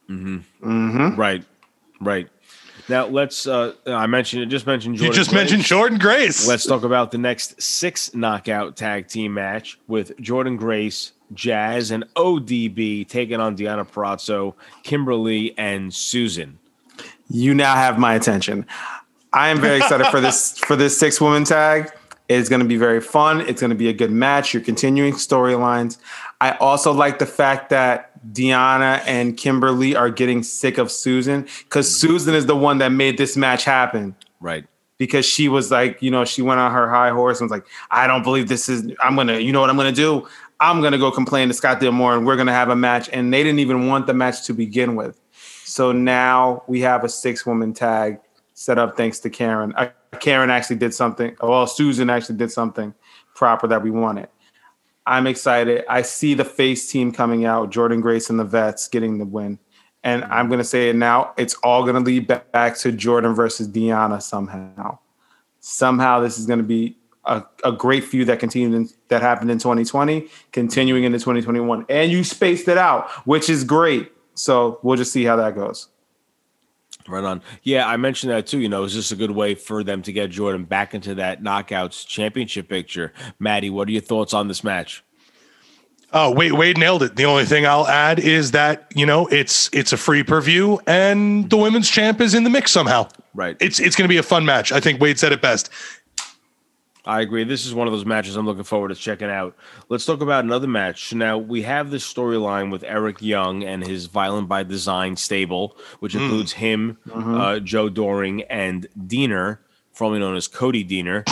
Hmm. 0.08 0.38
Hmm. 0.60 1.14
Right, 1.14 1.44
right. 2.00 2.28
Now 2.88 3.06
let's. 3.06 3.46
Uh, 3.46 3.72
I 3.86 4.06
mentioned 4.06 4.50
just 4.50 4.66
mentioned 4.66 4.96
Jordynne 4.96 5.02
you 5.02 5.12
just 5.12 5.30
Grace. 5.30 5.50
mentioned 5.50 5.62
Jordynne 5.62 6.00
Grace. 6.00 6.46
Let's 6.46 6.66
talk 6.66 6.84
about 6.84 7.10
the 7.10 7.18
next 7.18 7.60
six 7.60 8.14
knockout 8.14 8.76
tag 8.76 9.08
team 9.08 9.34
match 9.34 9.78
with 9.88 10.16
Jordynne 10.18 10.56
Grace, 10.56 11.12
Jazz, 11.34 11.90
and 11.90 12.04
ODB 12.14 13.08
taking 13.08 13.40
on 13.40 13.56
Deonna 13.56 13.88
Purrazzo, 13.88 14.54
Kimberly, 14.82 15.56
and 15.58 15.92
Susan. 15.92 16.58
You 17.28 17.54
now 17.54 17.74
have 17.74 17.98
my 17.98 18.14
attention. 18.14 18.66
I 19.32 19.48
am 19.48 19.60
very 19.60 19.78
excited 19.78 20.06
for 20.06 20.20
this 20.20 20.58
for 20.66 20.76
this 20.76 20.98
six 20.98 21.20
woman 21.20 21.44
tag. 21.44 21.92
It's 22.28 22.48
going 22.48 22.60
to 22.62 22.66
be 22.66 22.76
very 22.76 23.00
fun. 23.00 23.40
It's 23.42 23.60
going 23.60 23.70
to 23.70 23.76
be 23.76 23.88
a 23.88 23.92
good 23.92 24.10
match. 24.10 24.52
You're 24.52 24.62
continuing 24.62 25.14
storylines. 25.14 25.98
I 26.40 26.52
also 26.52 26.92
like 26.92 27.20
the 27.20 27.26
fact 27.26 27.70
that 27.70 28.10
Deonna 28.32 29.02
and 29.06 29.36
Kimberly 29.36 29.94
are 29.94 30.10
getting 30.10 30.42
sick 30.42 30.78
of 30.78 30.90
Susan 30.90 31.46
because 31.64 32.00
Susan 32.00 32.34
is 32.34 32.46
the 32.46 32.56
one 32.56 32.78
that 32.78 32.90
made 32.90 33.18
this 33.18 33.36
match 33.36 33.64
happen. 33.64 34.14
Right. 34.40 34.66
Because 34.98 35.26
she 35.26 35.48
was 35.48 35.70
like, 35.70 36.00
you 36.02 36.10
know, 36.10 36.24
she 36.24 36.40
went 36.42 36.58
on 36.58 36.72
her 36.72 36.88
high 36.88 37.10
horse 37.10 37.40
and 37.40 37.50
was 37.50 37.58
like, 37.58 37.66
I 37.90 38.06
don't 38.06 38.22
believe 38.22 38.48
this 38.48 38.68
is. 38.68 38.90
I'm 39.02 39.14
gonna, 39.14 39.38
you 39.38 39.52
know 39.52 39.60
what 39.60 39.70
I'm 39.70 39.76
gonna 39.76 39.92
do? 39.92 40.26
I'm 40.58 40.80
gonna 40.80 40.98
go 40.98 41.10
complain 41.10 41.48
to 41.48 41.54
Scott 41.54 41.80
D'Amore 41.80 42.16
and 42.16 42.26
we're 42.26 42.36
gonna 42.36 42.52
have 42.52 42.70
a 42.70 42.76
match. 42.76 43.10
And 43.12 43.32
they 43.32 43.42
didn't 43.42 43.58
even 43.58 43.88
want 43.88 44.06
the 44.06 44.14
match 44.14 44.44
to 44.46 44.54
begin 44.54 44.96
with. 44.96 45.20
So 45.64 45.92
now 45.92 46.62
we 46.66 46.80
have 46.80 47.04
a 47.04 47.08
six 47.08 47.44
woman 47.44 47.74
tag 47.74 48.18
set 48.54 48.78
up 48.78 48.96
thanks 48.96 49.18
to 49.20 49.30
Karen. 49.30 49.74
Uh, 49.76 49.90
Karen 50.20 50.48
actually 50.48 50.76
did 50.76 50.94
something. 50.94 51.36
Well, 51.42 51.66
Susan 51.66 52.08
actually 52.08 52.36
did 52.36 52.50
something 52.50 52.94
proper 53.34 53.66
that 53.66 53.82
we 53.82 53.90
wanted. 53.90 54.28
I'm 55.06 55.26
excited. 55.26 55.84
I 55.88 56.02
see 56.02 56.34
the 56.34 56.44
face 56.44 56.90
team 56.90 57.12
coming 57.12 57.44
out, 57.44 57.70
Jordynne 57.70 58.02
Grace 58.02 58.28
and 58.28 58.38
the 58.38 58.44
Vets 58.44 58.88
getting 58.88 59.18
the 59.18 59.24
win. 59.24 59.58
And 60.02 60.22
mm-hmm. 60.22 60.32
I'm 60.32 60.48
going 60.48 60.58
to 60.58 60.64
say 60.64 60.88
it 60.90 60.96
now. 60.96 61.32
It's 61.36 61.54
all 61.62 61.82
going 61.82 61.94
to 61.94 62.00
lead 62.00 62.26
back 62.26 62.76
to 62.78 62.92
Jordynne 62.92 63.34
versus 63.34 63.68
Deonna 63.68 64.20
somehow. 64.20 64.98
Somehow 65.60 66.20
this 66.20 66.38
is 66.38 66.46
going 66.46 66.58
to 66.58 66.64
be 66.64 66.96
a, 67.24 67.44
a 67.64 67.72
great 67.72 68.04
feud 68.04 68.28
that 68.28 68.38
continued 68.38 68.74
in, 68.74 68.88
that 69.08 69.22
happened 69.22 69.50
in 69.50 69.58
2020, 69.58 70.28
continuing 70.52 71.04
into 71.04 71.18
2021. 71.18 71.86
And 71.88 72.10
you 72.10 72.24
spaced 72.24 72.68
it 72.68 72.78
out, 72.78 73.10
which 73.26 73.48
is 73.48 73.64
great. 73.64 74.12
So 74.34 74.78
we'll 74.82 74.96
just 74.96 75.12
see 75.12 75.24
how 75.24 75.36
that 75.36 75.54
goes. 75.54 75.88
Right 77.08 77.24
on. 77.24 77.42
Yeah, 77.62 77.86
I 77.86 77.96
mentioned 77.96 78.32
that 78.32 78.46
too. 78.46 78.58
You 78.58 78.68
know, 78.68 78.84
is 78.84 78.94
this 78.94 79.12
a 79.12 79.16
good 79.16 79.30
way 79.30 79.54
for 79.54 79.84
them 79.84 80.02
to 80.02 80.12
get 80.12 80.30
Jordynne 80.30 80.68
back 80.68 80.94
into 80.94 81.14
that 81.16 81.42
knockouts 81.42 82.06
championship 82.06 82.68
picture? 82.68 83.12
Maddie, 83.38 83.70
what 83.70 83.88
are 83.88 83.92
your 83.92 84.02
thoughts 84.02 84.34
on 84.34 84.48
this 84.48 84.64
match? 84.64 85.04
Oh, 86.12 86.30
Wade, 86.30 86.52
Wade 86.52 86.78
nailed 86.78 87.02
it. 87.02 87.16
The 87.16 87.24
only 87.24 87.44
thing 87.44 87.66
I'll 87.66 87.86
add 87.86 88.18
is 88.18 88.52
that 88.52 88.90
you 88.94 89.04
know 89.04 89.26
it's 89.26 89.68
it's 89.72 89.92
a 89.92 89.96
free 89.96 90.22
per 90.22 90.40
view, 90.40 90.80
and 90.86 91.50
the 91.50 91.56
women's 91.56 91.90
champ 91.90 92.20
is 92.20 92.34
in 92.34 92.44
the 92.44 92.50
mix 92.50 92.70
somehow. 92.70 93.08
Right. 93.34 93.56
It's 93.60 93.80
it's 93.80 93.96
going 93.96 94.08
to 94.08 94.12
be 94.12 94.16
a 94.16 94.22
fun 94.22 94.44
match. 94.44 94.72
I 94.72 94.80
think 94.80 95.00
Wade 95.00 95.18
said 95.18 95.32
it 95.32 95.42
best. 95.42 95.70
I 97.06 97.20
agree. 97.20 97.44
This 97.44 97.64
is 97.66 97.72
one 97.72 97.86
of 97.86 97.92
those 97.92 98.04
matches 98.04 98.34
I'm 98.36 98.46
looking 98.46 98.64
forward 98.64 98.88
to 98.88 98.96
checking 98.96 99.30
out. 99.30 99.56
Let's 99.88 100.04
talk 100.04 100.20
about 100.20 100.44
another 100.44 100.66
match. 100.66 101.14
Now, 101.14 101.38
we 101.38 101.62
have 101.62 101.90
this 101.90 102.10
storyline 102.12 102.72
with 102.72 102.82
Eric 102.82 103.22
Young 103.22 103.62
and 103.62 103.86
his 103.86 104.06
Violent 104.06 104.48
by 104.48 104.64
Design 104.64 105.14
stable, 105.14 105.76
which 106.00 106.16
includes 106.16 106.52
him, 106.54 106.98
uh, 107.14 107.60
Joe 107.60 107.88
Doering, 107.88 108.42
and 108.50 108.88
Deaner, 109.06 109.58
formerly 109.92 110.18
known 110.20 110.34
as 110.36 110.48
Cody 110.48 110.84
Deaner, 110.84 111.24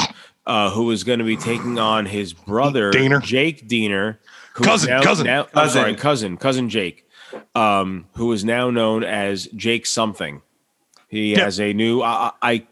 uh, 0.46 0.70
who 0.70 0.90
is 0.92 1.02
going 1.02 1.18
to 1.18 1.24
be 1.24 1.36
taking 1.36 1.76
on 1.78 2.06
his 2.06 2.32
brother, 2.32 2.92
Deaner. 2.92 3.20
Jake 3.20 3.66
Deaner. 3.68 4.18
who 4.54 4.62
is 4.62 4.68
Cousin, 4.68 5.02
cousin. 5.02 5.26
Now, 5.26 5.42
Cousin. 5.44 5.80
sorry, 5.80 5.94
cousin, 5.96 6.36
cousin 6.36 6.68
Jake, 6.68 7.08
um, 7.56 8.06
who 8.14 8.30
is 8.30 8.44
now 8.44 8.70
known 8.70 9.02
as 9.02 9.46
Jake 9.56 9.86
something. 9.86 10.40
He 11.08 11.32
Yeah. 11.32 11.40
has 11.44 11.58
a 11.58 11.72
new. 11.72 12.00
I, 12.02 12.30
I 12.40 12.66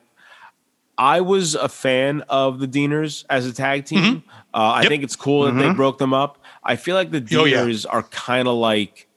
I 1.02 1.20
was 1.20 1.56
a 1.56 1.68
fan 1.68 2.20
of 2.28 2.60
the 2.60 2.68
Deaners 2.68 3.24
as 3.28 3.44
a 3.44 3.52
tag 3.52 3.86
team. 3.86 4.22
Uh, 4.54 4.58
I 4.58 4.80
Yep. 4.82 4.88
think 4.88 5.02
it's 5.02 5.16
cool 5.16 5.44
that 5.46 5.54
they 5.58 5.72
broke 5.72 5.98
them 5.98 6.14
up. 6.14 6.38
I 6.62 6.76
feel 6.76 6.94
like 6.94 7.10
the 7.10 7.18
Oh, 7.36 7.44
yeah. 7.44 7.66
Are 7.90 8.04
kind 8.04 8.46
of 8.46 8.54
like 8.54 9.08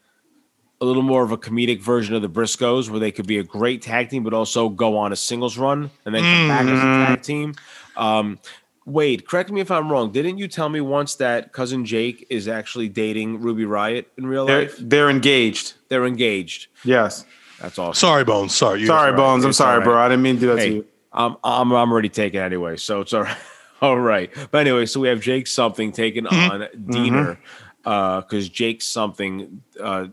a 0.82 0.86
little 0.86 1.04
more 1.04 1.24
of 1.24 1.32
a 1.32 1.38
comedic 1.38 1.80
version 1.82 2.16
of 2.16 2.22
the 2.24 2.30
Briscoes, 2.30 2.90
where 2.90 3.00
they 3.00 3.12
could 3.12 3.28
be 3.28 3.38
a 3.38 3.44
great 3.44 3.82
tag 3.84 4.10
team, 4.10 4.24
but 4.24 4.34
also 4.34 4.68
go 4.68 4.98
on 4.98 5.12
a 5.12 5.16
singles 5.16 5.58
run 5.60 5.92
and 6.06 6.16
then 6.16 6.24
come 6.24 6.48
back 6.48 6.66
as 6.66 6.80
a 6.80 7.06
tag 7.06 7.22
team. 7.22 7.54
Um, 7.96 8.40
Wade, 8.88 9.28
correct 9.28 9.52
me 9.52 9.62
if 9.62 9.70
I'm 9.72 9.92
wrong. 9.92 10.12
Didn't 10.12 10.38
you 10.40 10.48
tell 10.48 10.70
me 10.70 10.82
once 10.82 11.16
that 11.16 11.54
cousin 11.54 11.86
Jake 11.86 12.26
is 12.30 12.48
actually 12.48 12.90
dating 12.90 13.42
Ruby 13.42 13.64
Riott 13.66 14.06
in 14.18 14.26
real 14.28 14.46
They're, 14.46 14.62
life? 14.64 14.76
they're 14.80 15.10
engaged. 15.10 15.74
They're 15.90 16.06
engaged. 16.06 16.68
Yes. 16.84 17.26
That's 17.62 17.78
awesome. 17.80 17.94
Sorry, 18.00 18.24
Bones. 18.24 18.54
Sorry. 18.56 18.86
Sorry, 18.86 19.14
Bones. 19.14 19.44
I'm 19.44 19.50
It's 19.50 19.58
sorry, 19.60 19.78
right. 19.80 19.84
bro. 19.86 19.98
I 19.98 20.10
didn't 20.10 20.24
mean 20.24 20.36
to 20.36 20.42
do 20.42 20.48
that 20.56 20.62
to 20.64 20.70
you. 20.70 20.86
I'm 21.16 21.38
I'm 21.44 21.72
I'm 21.72 21.92
already 21.92 22.10
taken 22.10 22.42
anyway, 22.42 22.78
so 22.78 23.02
it's 23.02 23.14
all 23.14 23.24
right. 23.24 23.38
All 23.82 24.00
right. 24.00 24.32
But 24.52 24.60
anyway, 24.60 24.86
so 24.86 25.02
we 25.02 25.10
have 25.10 25.20
Jake 25.20 25.48
something 25.48 25.92
taking 25.92 26.24
mm-hmm. 26.24 26.52
on 26.52 26.62
mm-hmm. 26.62 26.92
Deaner 26.92 27.38
uh, 27.84 28.22
because 28.22 28.48
Jake 28.48 28.82
something 28.82 29.62
uh, 29.80 30.08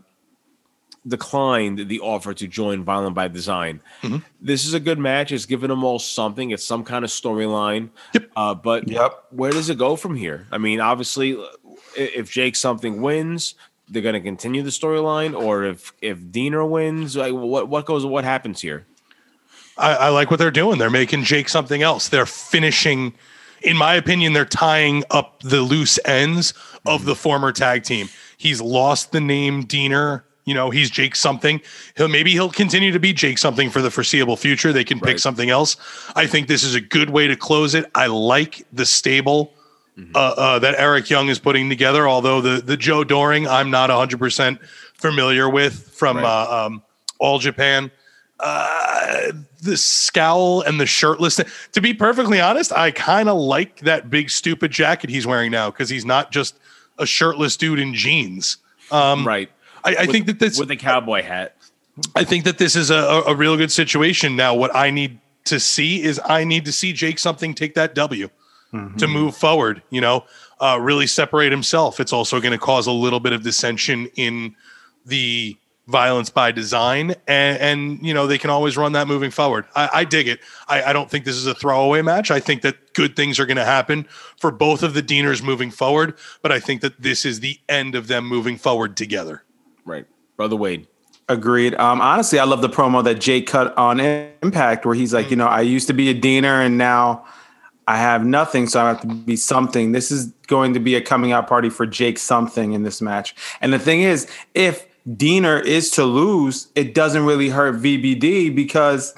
declined 1.07 1.87
the 1.87 1.99
offer 2.01 2.33
to 2.33 2.47
join 2.47 2.83
Violent 2.83 3.15
by 3.15 3.27
Design. 3.27 3.81
Mm-hmm. 4.01 4.17
This 4.41 4.65
is 4.65 4.73
a 4.73 4.79
good 4.79 4.99
match. 4.99 5.31
It's 5.31 5.45
giving 5.45 5.69
them 5.69 5.83
all 5.83 5.97
something. 5.97 6.51
It's 6.51 6.63
some 6.63 6.83
kind 6.83 7.05
of 7.05 7.11
storyline. 7.11 7.89
Yep. 8.13 8.31
Uh, 8.35 8.53
but 8.53 8.87
Yep. 8.87 9.23
where 9.31 9.51
does 9.51 9.69
it 9.69 9.77
go 9.77 9.95
from 9.95 10.15
here? 10.15 10.47
I 10.51 10.57
mean, 10.57 10.79
obviously, 10.79 11.35
uh, 11.35 11.45
if 11.95 12.31
Jake 12.31 12.55
something 12.55 13.01
wins, 13.01 13.55
they're 13.89 14.01
going 14.01 14.13
to 14.13 14.21
continue 14.21 14.61
the 14.61 14.71
storyline, 14.71 15.39
or 15.39 15.63
if 15.63 15.93
if 16.01 16.19
Deaner 16.19 16.67
wins, 16.67 17.15
like 17.15 17.33
what 17.33 17.69
what 17.69 17.85
goes 17.85 18.05
what 18.05 18.23
happens 18.23 18.61
here? 18.61 18.85
I, 19.77 19.93
I 19.95 20.09
like 20.09 20.29
what 20.29 20.37
they're 20.39 20.51
doing. 20.51 20.77
They're 20.79 20.89
making 20.89 21.23
Jake 21.23 21.49
something 21.49 21.81
else. 21.81 22.09
They're 22.09 22.25
finishing, 22.25 23.13
in 23.61 23.75
my 23.77 23.95
opinion, 23.95 24.33
they're 24.33 24.45
tying 24.45 25.03
up 25.09 25.41
the 25.41 25.61
loose 25.61 25.99
ends 26.05 26.53
of 26.85 27.05
the 27.05 27.15
former 27.15 27.51
tag 27.51 27.83
team. 27.83 28.09
He's 28.37 28.61
lost 28.61 29.11
the 29.11 29.21
name 29.21 29.63
Deaner. 29.63 30.23
You 30.45 30.53
know, 30.53 30.69
he's 30.69 30.89
Jake 30.91 31.15
something. 31.15 31.61
He'll 31.95 32.09
maybe 32.09 32.31
he'll 32.31 32.49
continue 32.51 32.91
to 32.91 32.99
be 32.99 33.13
Jake 33.13 33.37
something 33.37 33.69
for 33.69 33.81
the 33.81 33.89
foreseeable 33.89 34.35
future. 34.35 34.73
They 34.73 34.83
can 34.83 34.99
pick 34.99 35.07
Right. 35.07 35.19
something 35.19 35.49
else. 35.49 35.77
I 36.15 36.27
think 36.27 36.47
this 36.49 36.63
is 36.63 36.75
a 36.75 36.81
good 36.81 37.09
way 37.09 37.27
to 37.27 37.35
close 37.37 37.73
it. 37.75 37.89
I 37.95 38.07
like 38.07 38.65
the 38.73 38.85
stable 38.85 39.53
uh, 40.13 40.17
uh, 40.17 40.59
that 40.59 40.75
Eric 40.77 41.09
Young 41.09 41.29
is 41.29 41.39
putting 41.39 41.69
together. 41.69 42.07
Although 42.09 42.41
the 42.41 42.61
the 42.61 42.75
Joe 42.75 43.05
Doering, 43.05 43.47
I'm 43.47 43.71
not 43.71 43.89
100 43.89 44.19
percent 44.19 44.59
familiar 44.95 45.47
with 45.49 45.89
from 45.95 46.17
Right. 46.17 46.25
uh, 46.25 46.65
um, 46.65 46.83
All 47.19 47.39
Japan 47.39 47.89
uh, 48.43 49.31
the 49.61 49.77
scowl 49.77 50.61
and 50.61 50.79
the 50.79 50.85
shirtless. 50.85 51.39
To 51.71 51.81
be 51.81 51.93
perfectly 51.93 52.41
honest, 52.41 52.73
I 52.73 52.91
kind 52.91 53.29
of 53.29 53.37
like 53.37 53.79
that 53.79 54.09
big 54.09 54.29
stupid 54.29 54.71
jacket 54.71 55.09
he's 55.09 55.25
wearing 55.25 55.51
now 55.51 55.71
because 55.71 55.89
he's 55.89 56.05
not 56.05 56.31
just 56.31 56.59
a 56.97 57.05
shirtless 57.05 57.55
dude 57.55 57.79
in 57.79 57.93
jeans. 57.93 58.57
Um, 58.91 59.25
Right. 59.25 59.49
I, 59.85 59.95
I 59.99 60.05
think 60.05 60.27
that 60.27 60.39
this. 60.39 60.59
with 60.59 60.67
the 60.67 60.75
cowboy 60.75 61.23
hat. 61.23 61.55
I 62.15 62.23
think 62.23 62.43
that 62.45 62.57
this 62.57 62.75
is 62.75 62.89
a, 62.89 62.95
a 62.95 63.21
a 63.27 63.35
real 63.35 63.55
good 63.55 63.71
situation. 63.71 64.35
Now, 64.35 64.55
what 64.55 64.75
I 64.75 64.89
need 64.89 65.19
to 65.45 65.59
see 65.59 66.01
is 66.01 66.19
I 66.25 66.43
need 66.43 66.65
to 66.65 66.71
see 66.71 66.91
Jake 66.91 67.19
something 67.19 67.53
take 67.53 67.75
that 67.75 67.95
W 67.95 68.29
to 68.97 69.07
move 69.07 69.37
forward. 69.37 69.83
You 69.91 70.01
know, 70.01 70.25
uh, 70.59 70.79
really 70.81 71.05
separate 71.05 71.51
himself. 71.51 71.99
It's 71.99 72.11
also 72.11 72.39
going 72.41 72.51
to 72.53 72.57
cause 72.57 72.87
a 72.87 72.91
little 72.91 73.19
bit 73.19 73.31
of 73.33 73.43
dissension 73.43 74.07
in 74.15 74.55
the 75.05 75.55
violence 75.87 76.29
by 76.29 76.51
design, 76.51 77.15
and, 77.27 77.57
and 77.59 78.05
you 78.05 78.13
know 78.13 78.27
they 78.27 78.37
can 78.37 78.49
always 78.49 78.77
run 78.77 78.93
that 78.93 79.07
moving 79.07 79.31
forward. 79.31 79.65
I, 79.75 79.89
I 79.93 80.03
dig 80.05 80.27
it. 80.27 80.39
I, 80.67 80.83
I 80.83 80.93
don't 80.93 81.09
think 81.09 81.25
this 81.25 81.35
is 81.35 81.45
a 81.45 81.53
throwaway 81.53 82.01
match. 82.01 82.31
I 82.31 82.39
think 82.39 82.61
that 82.61 82.93
good 82.93 83.15
things 83.15 83.39
are 83.39 83.45
going 83.45 83.57
to 83.57 83.65
happen 83.65 84.07
for 84.37 84.51
both 84.51 84.83
of 84.83 84.93
the 84.93 85.03
Deaners 85.03 85.43
moving 85.43 85.71
forward, 85.71 86.17
but 86.41 86.51
I 86.51 86.59
think 86.59 86.81
that 86.81 87.01
this 87.01 87.25
is 87.25 87.41
the 87.41 87.59
end 87.67 87.95
of 87.95 88.07
them 88.07 88.25
moving 88.27 88.57
forward 88.57 88.95
together. 88.95 89.43
Right. 89.85 90.05
Brother 90.37 90.55
Wade. 90.55 90.87
Agreed. 91.29 91.75
Um, 91.75 92.01
honestly, 92.01 92.37
I 92.37 92.43
love 92.43 92.61
the 92.61 92.69
promo 92.69 93.03
that 93.03 93.15
Jake 93.15 93.47
cut 93.47 93.77
on 93.77 93.99
Impact, 93.99 94.85
where 94.85 94.95
he's 94.95 95.13
like, 95.13 95.31
you 95.31 95.37
know, 95.37 95.47
I 95.47 95.61
used 95.61 95.87
to 95.87 95.93
be 95.93 96.09
a 96.09 96.13
Deaner 96.13 96.65
and 96.65 96.77
now 96.77 97.25
I 97.87 97.97
have 97.97 98.25
nothing, 98.25 98.67
so 98.67 98.81
I 98.81 98.89
have 98.89 99.01
to 99.01 99.07
be 99.07 99.35
something. 99.35 99.91
This 99.91 100.11
is 100.11 100.27
going 100.47 100.73
to 100.73 100.79
be 100.79 100.95
a 100.95 101.01
coming 101.01 101.31
out 101.31 101.47
party 101.47 101.69
for 101.69 101.85
Jake 101.85 102.17
something 102.17 102.73
in 102.73 102.83
this 102.83 103.01
match. 103.01 103.35
And 103.61 103.71
the 103.71 103.79
thing 103.79 104.01
is, 104.01 104.29
if 104.53 104.85
Deaner 105.07 105.63
is 105.63 105.89
to 105.91 106.05
lose, 106.05 106.67
it 106.75 106.93
doesn't 106.93 107.25
really 107.25 107.49
hurt 107.49 107.75
VBD 107.75 108.55
because 108.55 109.13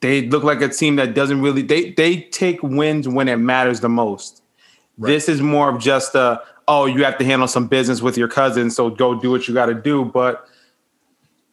they 0.00 0.22
look 0.28 0.42
like 0.42 0.62
a 0.62 0.68
team 0.68 0.96
that 0.96 1.14
doesn't 1.14 1.42
really 1.42 1.62
they 1.62 1.90
they 1.92 2.22
take 2.22 2.62
wins 2.62 3.08
when 3.08 3.28
it 3.28 3.36
matters 3.36 3.80
the 3.80 3.88
most. 3.88 4.42
This 4.98 5.28
is 5.28 5.42
more 5.42 5.68
of 5.68 5.80
just 5.80 6.14
a 6.14 6.40
oh, 6.68 6.86
you 6.86 7.04
have 7.04 7.18
to 7.18 7.24
handle 7.24 7.48
some 7.48 7.66
business 7.68 8.02
with 8.02 8.16
your 8.16 8.28
cousin, 8.28 8.70
so 8.70 8.90
go 8.90 9.18
do 9.18 9.30
what 9.30 9.46
you 9.46 9.54
got 9.54 9.66
to 9.66 9.74
do. 9.74 10.04
But 10.04 10.48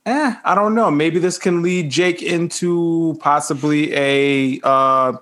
eh, 0.05 0.35
I 0.43 0.55
don't 0.55 0.75
know. 0.75 0.89
Maybe 0.89 1.19
this 1.19 1.37
can 1.37 1.61
lead 1.61 1.91
Jake 1.91 2.21
into 2.21 3.17
possibly 3.19 3.93
a 3.93 4.59
uh, 4.63 5.13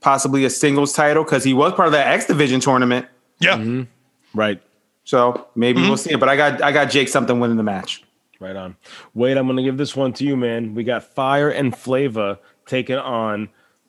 possibly 0.00 0.44
a 0.44 0.50
singles 0.50 0.92
title 0.92 1.24
because 1.24 1.42
he 1.42 1.54
was 1.54 1.72
part 1.72 1.88
of 1.88 1.92
that 1.92 2.08
X 2.08 2.26
Division 2.26 2.60
tournament. 2.60 3.06
Yeah. 3.38 3.56
Right. 4.34 4.62
So 5.06 5.46
maybe 5.54 5.78
Mm-hmm. 5.80 5.88
we'll 5.88 5.96
see. 5.96 6.12
It. 6.12 6.20
But 6.20 6.28
I 6.28 6.36
got 6.36 6.60
I 6.62 6.70
got 6.72 6.90
Jake 6.90 7.08
something 7.08 7.40
winning 7.40 7.56
the 7.56 7.62
match. 7.62 8.02
Right 8.38 8.54
on. 8.56 8.76
Wade, 9.14 9.38
I'm 9.38 9.46
going 9.46 9.56
to 9.56 9.62
give 9.62 9.78
this 9.78 9.96
one 9.96 10.12
to 10.14 10.24
you, 10.24 10.36
man. 10.36 10.74
We 10.74 10.84
got 10.84 11.02
Fire 11.04 11.48
and 11.48 11.74
Flava 11.74 12.38
taking 12.66 12.96
on 12.96 13.48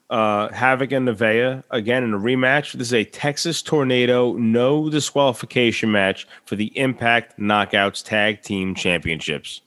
uh, 0.09 0.47
Havok 0.49 0.95
and 0.95 1.05
Nevaeh 1.05 1.63
again 1.69 2.05
in 2.05 2.13
a 2.13 2.17
rematch. 2.17 2.71
This 2.71 2.87
is 2.87 2.93
a 2.93 3.03
Texas 3.03 3.61
Tornado 3.61 4.33
no 4.35 4.89
disqualification 4.89 5.91
match 5.91 6.25
for 6.45 6.55
the 6.55 6.67
Impact 6.77 7.37
Knockouts 7.37 8.05
Tag 8.05 8.41
Team 8.41 8.73
Championships. 8.73 9.59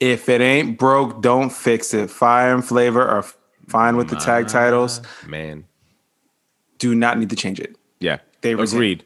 If 0.00 0.30
it 0.30 0.40
ain't 0.40 0.78
broke, 0.78 1.20
don't 1.20 1.50
fix 1.50 1.92
it. 1.92 2.08
Fire 2.08 2.54
and 2.54 2.64
Flava 2.64 3.00
are 3.00 3.24
fine 3.68 3.96
with 3.98 4.08
the 4.08 4.16
tag 4.16 4.48
titles. 4.48 5.02
Man. 5.26 5.66
Do 6.78 6.94
not 6.94 7.18
need 7.18 7.28
to 7.28 7.36
change 7.36 7.60
it. 7.60 7.76
Yeah, 7.98 8.20
They 8.40 8.52
agreed. 8.52 9.04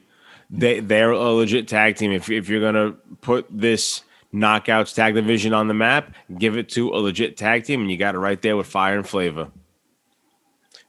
They 0.49 0.79
they're 0.79 1.11
a 1.11 1.19
legit 1.31 1.67
tag 1.67 1.95
team. 1.95 2.11
If 2.11 2.29
if 2.29 2.49
you're 2.49 2.61
gonna 2.61 2.91
put 3.21 3.47
this 3.49 4.03
knockouts 4.33 4.93
tag 4.93 5.13
division 5.15 5.53
on 5.53 5.67
the 5.67 5.73
map, 5.73 6.13
give 6.37 6.57
it 6.57 6.69
to 6.69 6.89
a 6.93 6.97
legit 6.97 7.37
tag 7.37 7.63
team, 7.63 7.81
and 7.81 7.89
you 7.91 7.97
got 7.97 8.15
it 8.15 8.19
right 8.19 8.41
there 8.41 8.55
with 8.57 8.67
Fire 8.67 8.95
and 8.95 9.07
Flava. 9.07 9.51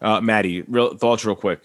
Uh, 0.01 0.21
Maddie, 0.21 0.63
real 0.63 0.97
thoughts, 0.97 1.25
real 1.25 1.37
quick. 1.37 1.61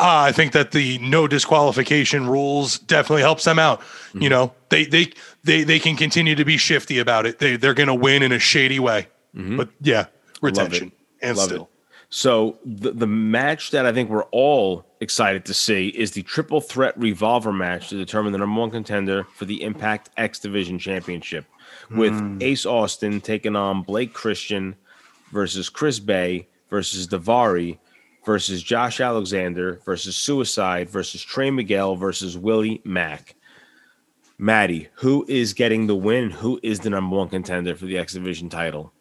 Uh, 0.00 0.28
I 0.28 0.32
think 0.32 0.52
that 0.52 0.70
the 0.70 0.98
no 0.98 1.26
disqualification 1.26 2.28
rules 2.28 2.78
definitely 2.78 3.22
helps 3.22 3.42
them 3.44 3.58
out. 3.58 3.80
Mm-hmm. 3.80 4.22
You 4.22 4.28
know, 4.28 4.52
they 4.68 4.84
they 4.84 5.12
they 5.42 5.64
they 5.64 5.80
can 5.80 5.96
continue 5.96 6.36
to 6.36 6.44
be 6.44 6.56
shifty 6.56 7.00
about 7.00 7.26
it. 7.26 7.40
They 7.40 7.56
they're 7.56 7.74
going 7.74 7.88
to 7.88 7.94
win 7.94 8.22
in 8.22 8.30
a 8.30 8.38
shady 8.38 8.78
way. 8.78 9.08
But 9.34 9.68
yeah, 9.80 10.06
retention 10.40 10.92
and 11.22 11.36
Mm-hmm. 11.36 11.38
Love 11.38 11.48
still. 11.48 11.62
it. 11.62 11.68
So 12.10 12.58
the 12.64 12.92
the 12.92 13.06
match 13.06 13.70
that 13.72 13.84
I 13.84 13.92
think 13.92 14.08
we're 14.08 14.24
all 14.24 14.84
excited 15.00 15.44
to 15.44 15.54
see 15.54 15.88
is 15.88 16.12
the 16.12 16.22
triple 16.22 16.60
threat 16.60 16.98
revolver 16.98 17.52
match 17.52 17.90
to 17.90 17.96
determine 17.96 18.32
the 18.32 18.38
number 18.38 18.60
one 18.60 18.70
contender 18.70 19.24
for 19.34 19.44
the 19.44 19.62
Impact 19.62 20.08
X 20.16 20.38
Division 20.38 20.78
Championship, 20.78 21.44
with 21.90 22.18
hmm. 22.18 22.38
Ace 22.40 22.64
Austin 22.64 23.20
taking 23.20 23.56
on 23.56 23.82
Blake 23.82 24.14
Christian 24.14 24.74
versus 25.32 25.68
Chris 25.68 25.98
Bey 25.98 26.48
versus 26.70 27.06
Daivari 27.06 27.78
versus 28.24 28.62
Josh 28.62 29.00
Alexander 29.00 29.80
versus 29.84 30.16
Suicide 30.16 30.88
versus 30.88 31.22
Trey 31.22 31.50
Miguel 31.50 31.94
versus 31.94 32.38
Willie 32.38 32.80
Mack. 32.84 33.34
Maddie, 34.38 34.88
who 34.94 35.26
is 35.28 35.52
getting 35.52 35.86
the 35.86 35.96
win? 35.96 36.30
Who 36.30 36.58
is 36.62 36.80
the 36.80 36.90
number 36.90 37.16
one 37.16 37.28
contender 37.28 37.74
for 37.74 37.84
the 37.84 37.98
X 37.98 38.14
Division 38.14 38.48
title? 38.48 38.92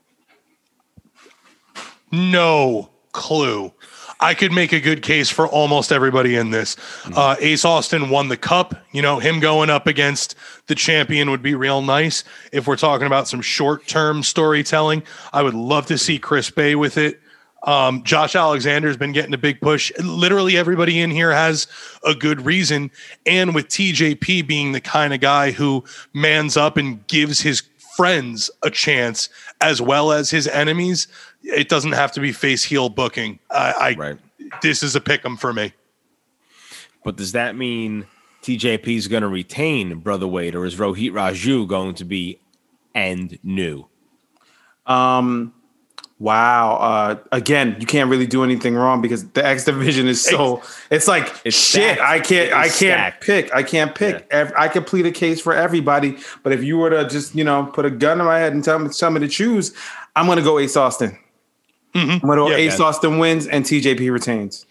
No 2.12 2.90
clue. 3.18 3.74
I 4.20 4.34
could 4.34 4.52
make 4.52 4.72
a 4.72 4.80
good 4.80 5.04
case 5.04 5.30
for 5.30 5.48
almost 5.48 5.92
everybody 5.92 6.36
in 6.36 6.50
this. 6.50 6.76
Uh, 7.16 7.36
Ace 7.40 7.66
Austin 7.66 8.10
won 8.10 8.30
the 8.30 8.38
cup. 8.38 8.76
You 8.92 9.02
know, 9.02 9.20
him 9.20 9.40
going 9.40 9.70
up 9.70 9.86
against 9.86 10.36
the 10.68 10.76
champion 10.76 11.30
would 11.30 11.44
be 11.44 11.54
real 11.54 11.82
nice. 11.82 12.24
If 12.52 12.68
we're 12.68 12.78
talking 12.78 13.06
about 13.06 13.28
some 13.28 13.42
short 13.42 13.86
term 13.86 14.24
storytelling, 14.24 15.04
I 15.34 15.44
would 15.44 15.54
love 15.54 15.86
to 15.88 15.98
see 15.98 16.18
Chris 16.18 16.50
Bey 16.50 16.76
with 16.76 16.98
it. 16.98 17.20
Um, 17.64 18.04
Josh 18.04 18.36
Alexander's 18.36 18.98
been 18.98 19.12
getting 19.12 19.34
a 19.34 19.38
big 19.38 19.60
push. 19.62 19.92
Literally 20.00 20.58
everybody 20.58 21.02
in 21.02 21.12
here 21.12 21.32
has 21.32 21.68
a 22.06 22.16
good 22.16 22.46
reason. 22.46 22.92
And 23.26 23.54
with 23.54 23.68
TJP 23.68 24.48
being 24.48 24.72
the 24.72 24.82
kind 24.82 25.14
of 25.14 25.20
guy 25.20 25.52
who 25.52 25.84
mans 26.14 26.56
up 26.56 26.78
and 26.78 27.06
gives 27.08 27.42
his 27.42 27.64
friends 27.98 28.50
a 28.64 28.70
chance 28.70 29.28
as 29.60 29.82
well 29.82 30.12
as 30.12 30.30
his 30.30 30.48
enemies, 30.48 31.08
it 31.48 31.70
doesn't 31.70 31.94
have 31.94 32.12
to 32.14 32.20
be 32.20 32.32
face 32.32 32.64
heel 32.64 32.90
booking. 32.90 33.40
I, 33.50 33.74
I 33.80 33.96
Right. 33.96 34.18
this 34.62 34.84
is 34.84 34.96
a 34.96 35.02
pick 35.02 35.24
'em 35.26 35.38
for 35.38 35.54
me. 35.54 35.74
But 37.04 37.16
does 37.16 37.32
that 37.32 37.56
mean 37.56 38.06
TJP 38.44 38.96
is 38.98 39.08
going 39.08 39.22
to 39.24 39.28
retain 39.30 40.00
Brother 40.00 40.28
Wade, 40.28 40.56
or 40.56 40.66
is 40.66 40.76
Rohit 40.76 41.12
Raju 41.12 41.68
going 41.68 41.96
to 41.96 42.06
be 42.06 42.40
and 42.94 43.38
new? 43.44 43.86
Um, 44.86 45.54
wow. 46.20 46.76
Uh, 46.78 47.16
again, 47.32 47.76
you 47.80 47.86
can't 47.86 48.10
really 48.10 48.28
do 48.28 48.44
anything 48.44 48.76
wrong 48.76 49.02
because 49.02 49.28
the 49.30 49.46
X 49.46 49.64
division 49.66 50.08
is 50.08 50.22
so. 50.22 50.62
It's 50.90 51.08
like 51.08 51.34
It's 51.46 51.56
shit. 51.58 51.96
stacked. 51.98 52.02
I 52.02 52.20
can't. 52.20 52.54
I 52.54 52.64
can't 52.64 52.74
stacked. 52.74 53.24
pick. 53.24 53.54
I 53.56 53.64
can't 53.64 53.96
pick. 53.96 54.28
Ev- 54.32 54.54
I 54.58 54.68
could 54.68 54.86
plead 54.88 55.06
a 55.06 55.12
case 55.12 55.40
for 55.42 55.54
everybody, 55.54 56.18
but 56.44 56.52
if 56.54 56.64
you 56.64 56.78
were 56.78 56.90
to 56.90 57.08
just 57.08 57.36
you 57.36 57.44
know 57.44 57.66
put 57.74 57.86
a 57.86 57.90
gun 57.92 58.20
in 58.20 58.26
my 58.26 58.40
head 58.40 58.54
and 58.54 58.64
tell 58.64 58.80
me 58.80 58.90
tell 58.90 59.12
me 59.12 59.20
to 59.22 59.28
choose, 59.28 59.74
I'm 60.16 60.26
gonna 60.28 60.42
go 60.42 60.60
Ace 60.60 60.76
Austin. 60.78 61.18
I'm 61.98 62.20
gonna 62.20 62.36
go 62.36 62.50
Yeah, 62.50 62.58
Ace 62.58 62.80
man. 62.80 62.88
Austin 62.88 63.18
wins 63.20 63.48
and 63.48 63.66
TJP 63.66 64.12
retains. 64.12 64.66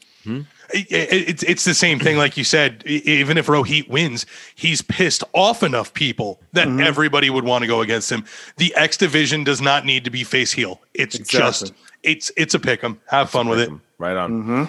It- 0.75 0.91
it- 0.91 1.29
it's 1.29 1.43
it's 1.45 1.65
the 1.65 1.75
same 1.75 2.01
thing, 2.01 2.17
like 2.17 2.37
you 2.37 2.43
said. 2.43 2.83
Even 2.87 3.39
if 3.39 3.47
Rohit 3.47 3.89
wins, 3.89 4.27
he's 4.57 4.83
pissed 4.83 5.23
off 5.33 5.63
enough 5.63 5.95
people 5.95 6.41
that 6.55 6.67
Mm-hmm. 6.67 6.81
everybody 6.81 7.31
would 7.31 7.45
want 7.45 7.63
to 7.63 7.69
go 7.69 7.83
against 7.83 8.11
him. 8.11 8.25
The 8.57 8.75
X 8.75 8.97
division 8.97 9.45
does 9.45 9.61
not 9.61 9.85
need 9.85 10.05
to 10.05 10.11
be 10.11 10.25
face 10.25 10.53
heel. 10.53 10.81
It's 10.95 11.15
Exactly. 11.15 11.39
just 11.69 11.73
it's 12.03 12.33
it's 12.37 12.55
a 12.55 12.59
pick 12.59 12.83
'em. 12.83 12.99
Have 13.07 13.31
fun 13.31 13.49
with 13.49 13.61
it. 13.61 13.71
Right 13.99 14.17
on. 14.17 14.33
Mm-hmm. 14.33 14.65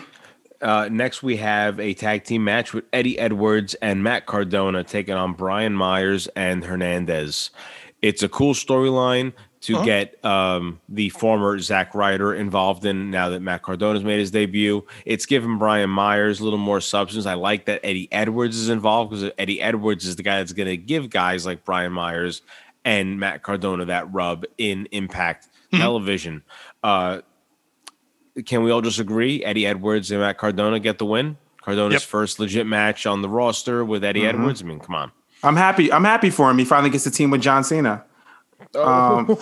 Uh, 0.62 0.88
next, 0.92 1.22
we 1.24 1.38
have 1.38 1.80
a 1.80 1.94
tag 1.96 2.24
team 2.24 2.44
match 2.44 2.74
with 2.74 2.84
Eddie 2.94 3.18
Edwards 3.20 3.74
and 3.76 4.04
Matt 4.04 4.26
Cardona 4.28 4.84
taking 4.84 5.14
on 5.16 5.34
Brian 5.34 5.74
Myers 5.74 6.28
and 6.36 6.64
Hernandez. 6.66 7.50
It's 8.02 8.22
a 8.24 8.30
cool 8.30 8.54
storyline 8.54 9.34
to 9.68 9.84
get 9.86 10.24
um, 10.26 10.80
the 10.90 11.10
former 11.10 11.58
Zack 11.60 11.94
Ryder 11.96 12.34
involved 12.36 12.86
in 12.86 13.10
now 13.12 13.30
that 13.30 13.42
Matt 13.42 13.62
Cardona's 13.62 14.04
made 14.04 14.20
his 14.20 14.32
debut. 14.32 14.86
It's 15.06 15.26
given 15.26 15.58
Brian 15.58 15.90
Myers 15.90 16.40
a 16.40 16.44
little 16.44 16.60
more 16.60 16.82
substance. 16.82 17.26
I 17.26 17.36
like 17.36 17.66
that 17.66 17.80
Eddie 17.84 18.08
Edwards 18.12 18.58
is 18.58 18.70
involved 18.70 19.12
because 19.12 19.32
Eddie 19.38 19.62
Edwards 19.62 20.06
is 20.06 20.16
the 20.16 20.24
guy 20.24 20.38
that's 20.40 20.54
going 20.54 20.68
to 20.70 20.78
give 20.78 21.10
guys 21.10 21.46
like 21.46 21.64
Brian 21.66 21.92
Myers 21.94 22.42
and 22.86 23.20
Matt 23.20 23.44
Cardona 23.44 23.86
that 23.86 24.12
rub 24.14 24.46
in 24.58 24.88
Impact 24.92 25.48
Television. 25.74 26.44
Uh, 26.84 27.22
can 28.46 28.64
we 28.64 28.72
all 28.72 28.82
just 28.82 29.00
agree 29.00 29.44
Eddie 29.44 29.66
Edwards 29.66 30.12
and 30.12 30.22
Matt 30.22 30.38
Cardona 30.38 30.80
get 30.80 30.98
the 30.98 31.06
win? 31.06 31.38
Cardona's 31.62 31.94
Yep. 31.96 32.02
first 32.04 32.40
legit 32.40 32.66
match 32.66 33.06
on 33.06 33.22
the 33.22 33.28
roster 33.30 33.84
with 33.84 34.04
Eddie 34.04 34.26
Edwards. 34.26 34.62
I 34.62 34.66
mean, 34.66 34.80
come 34.80 34.96
on. 34.96 35.12
I'm 35.44 35.56
happy. 35.56 35.92
I'm 35.92 36.04
happy 36.06 36.30
for 36.30 36.50
him. 36.50 36.58
He 36.58 36.66
finally 36.66 36.90
gets 36.90 37.06
a 37.06 37.12
team 37.12 37.30
with 37.32 37.42
John 37.42 37.64
Cena. 37.64 38.04
Um, 38.76 39.28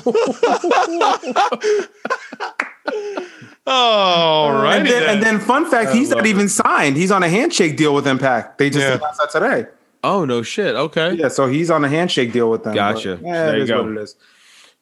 All 3.67 4.53
right. 4.53 4.77
and, 4.77 4.87
then, 4.87 5.09
and 5.09 5.23
then, 5.23 5.39
fun 5.39 5.65
fact, 5.69 5.91
he's 5.91 6.09
not 6.11 6.25
even 6.27 6.47
signed. 6.47 6.97
He's 6.97 7.11
on 7.11 7.23
a 7.23 7.29
handshake 7.29 7.77
deal 7.77 7.93
with 7.95 8.05
Impact. 8.07 8.57
They 8.57 8.69
just 8.69 8.85
Yeah. 8.85 8.95
announced 8.95 9.19
that 9.19 9.31
today. 9.31 9.67
Oh 10.03 10.23
no 10.23 10.43
shit. 10.43 10.75
Okay. 10.75 11.13
Yeah, 11.15 11.29
so 11.29 11.47
he's 11.47 11.71
on 11.71 11.83
a 11.83 11.89
handshake 11.89 12.31
deal 12.31 12.51
with 12.51 12.63
them. 12.63 12.75
Gotcha. 12.75 13.15
But, 13.15 13.25
yeah, 13.25 13.45
There 13.47 13.57
you 13.57 13.65
go. 13.65 13.81
what 13.83 13.91
it 13.93 13.97
is. 13.97 14.15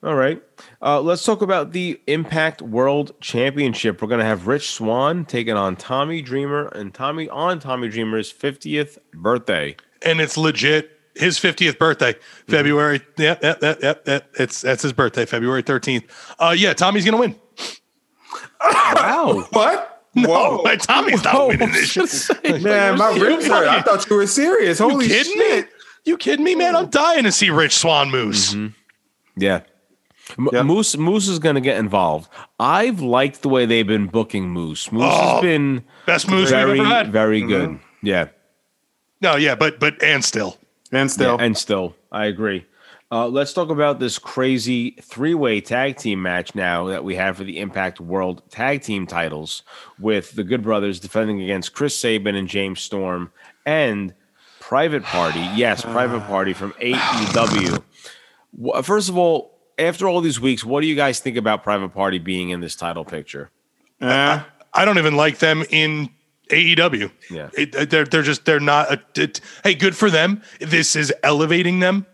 All 0.03 0.15
right. 0.15 0.43
Uh, 0.81 0.99
let's 0.99 1.23
talk 1.23 1.41
about 1.41 1.71
the 1.71 2.01
Impact 2.07 2.61
World 2.61 3.13
Championship. 3.21 4.01
We're 4.01 4.09
gonna 4.09 4.25
have 4.25 4.47
Rich 4.47 4.71
Swann 4.71 5.23
taking 5.23 5.53
on 5.55 5.77
Tommy 5.77 6.21
Dreamer 6.21 6.67
and 6.67 6.93
Tommy 6.93 7.29
on 7.29 7.59
Tommy 7.59 7.87
Dreamer's 7.87 8.33
50th 8.33 8.97
birthday. 9.13 9.77
and 10.05 10.19
it's 10.19 10.35
legit 10.37 10.92
his 11.15 11.37
50th 11.39 11.77
birthday 11.77 12.13
mm-hmm. 12.13 12.51
february 12.51 13.01
yep 13.17 13.41
yep 13.43 13.61
yep 13.61 13.79
yep, 13.81 14.03
yep. 14.07 14.29
it's 14.39 14.61
that's 14.61 14.81
his 14.83 14.93
birthday 14.93 15.25
february 15.25 15.63
13th 15.63 16.03
uh 16.39 16.53
yeah 16.57 16.73
tommy's 16.73 17.05
gonna 17.05 17.17
win 17.17 17.35
Wow. 18.61 19.47
What? 19.51 19.89
no 20.15 20.29
Whoa. 20.29 20.61
my 20.65 20.75
tommy's 20.75 21.23
not 21.23 21.47
winning 21.47 21.71
this 21.71 21.91
shit 22.43 22.61
Man, 22.61 22.97
my 22.99 23.09
ribs 23.17 23.47
hurt. 23.47 23.67
I 23.67 23.81
thought 23.81 24.07
you 24.09 24.15
were 24.15 24.27
serious. 24.27 24.79
you 24.79 24.89
Holy 24.89 25.07
kidding 25.07 25.33
shit. 25.33 25.65
me 25.65 25.71
you 26.05 26.17
kidding 26.17 26.43
me 26.45 26.53
man 26.55 26.75
i'm 26.75 26.89
dying 26.89 27.23
to 27.23 27.31
see 27.31 27.49
rich 27.49 27.73
swann 27.75 28.11
moose 28.11 28.53
mm-hmm. 28.53 28.67
Yeah. 29.35 29.61
M- 30.37 30.49
Yep. 30.53 30.65
Moose 30.65 30.95
Moose 30.95 31.27
is 31.27 31.39
going 31.39 31.55
to 31.55 31.61
get 31.61 31.77
involved. 31.77 32.29
I've 32.59 33.01
liked 33.01 33.41
the 33.41 33.49
way 33.49 33.65
they've 33.65 33.85
been 33.85 34.05
booking 34.07 34.49
Moose. 34.49 34.91
Moose 34.91 35.03
Oh, 35.05 35.33
has 35.33 35.41
been 35.41 35.83
best 36.05 36.29
moose 36.29 36.49
very, 36.51 36.73
we've 36.73 36.81
ever 36.81 36.89
had 36.89 37.11
very 37.11 37.39
mm-hmm. 37.41 37.49
good. 37.49 37.79
Yeah. 38.03 38.27
no 39.21 39.35
yeah 39.35 39.55
but 39.55 39.79
but 39.79 40.01
and 40.03 40.23
still 40.23 40.57
And 40.93 41.11
still. 41.11 41.37
And 41.39 41.57
still, 41.57 41.95
I 42.11 42.25
agree. 42.25 42.65
Uh, 43.11 43.27
let's 43.27 43.53
talk 43.53 43.69
about 43.69 43.99
this 43.99 44.17
crazy 44.17 44.91
three-way 45.01 45.61
tag 45.61 45.97
team 45.97 46.21
match 46.21 46.55
now 46.55 46.85
that 46.85 47.03
we 47.03 47.15
have 47.15 47.37
for 47.37 47.43
the 47.43 47.59
Impact 47.59 47.99
World 47.99 48.41
Tag 48.49 48.81
Team 48.81 49.05
titles, 49.05 49.61
with 49.99 50.31
the 50.31 50.43
Good 50.43 50.63
Brothers 50.63 50.99
defending 50.99 51.41
against 51.41 51.73
Chris 51.73 51.95
Sabin 51.95 52.35
and 52.35 52.47
James 52.47 52.81
Storm, 52.81 53.31
and 53.65 54.13
Private 54.59 55.03
Party. 55.03 55.41
Yes, 55.55 55.83
Private 55.83 56.21
Party 56.21 56.53
from 56.53 56.71
AEW. 56.73 57.83
First 58.83 59.09
of 59.09 59.17
all, 59.17 59.59
after 59.77 60.07
all 60.07 60.21
these 60.21 60.39
weeks, 60.39 60.63
what 60.63 60.81
do 60.81 60.87
you 60.87 60.95
guys 60.95 61.19
think 61.19 61.37
about 61.37 61.63
Private 61.63 61.89
Party 61.89 62.17
being 62.17 62.49
in 62.49 62.61
this 62.61 62.75
title 62.75 63.05
picture? 63.05 63.51
Eh, 64.01 64.41
i 64.73 64.85
don't 64.85 64.97
even 64.97 65.15
like 65.15 65.37
them 65.37 65.63
in 65.69 66.09
AEW. 66.49 67.11
Yeah. 67.29 67.49
It- 67.53 67.75
uh, 67.75 67.85
they're 67.85 68.05
they're 68.05 68.21
just 68.21 68.45
they're 68.45 68.59
not. 68.59 68.91
A, 68.91 69.21
it, 69.21 69.41
hey, 69.63 69.75
good 69.75 69.95
for 69.95 70.09
them. 70.09 70.41
This 70.59 70.95
is 70.95 71.13
elevating 71.23 71.79
them. 71.79 72.05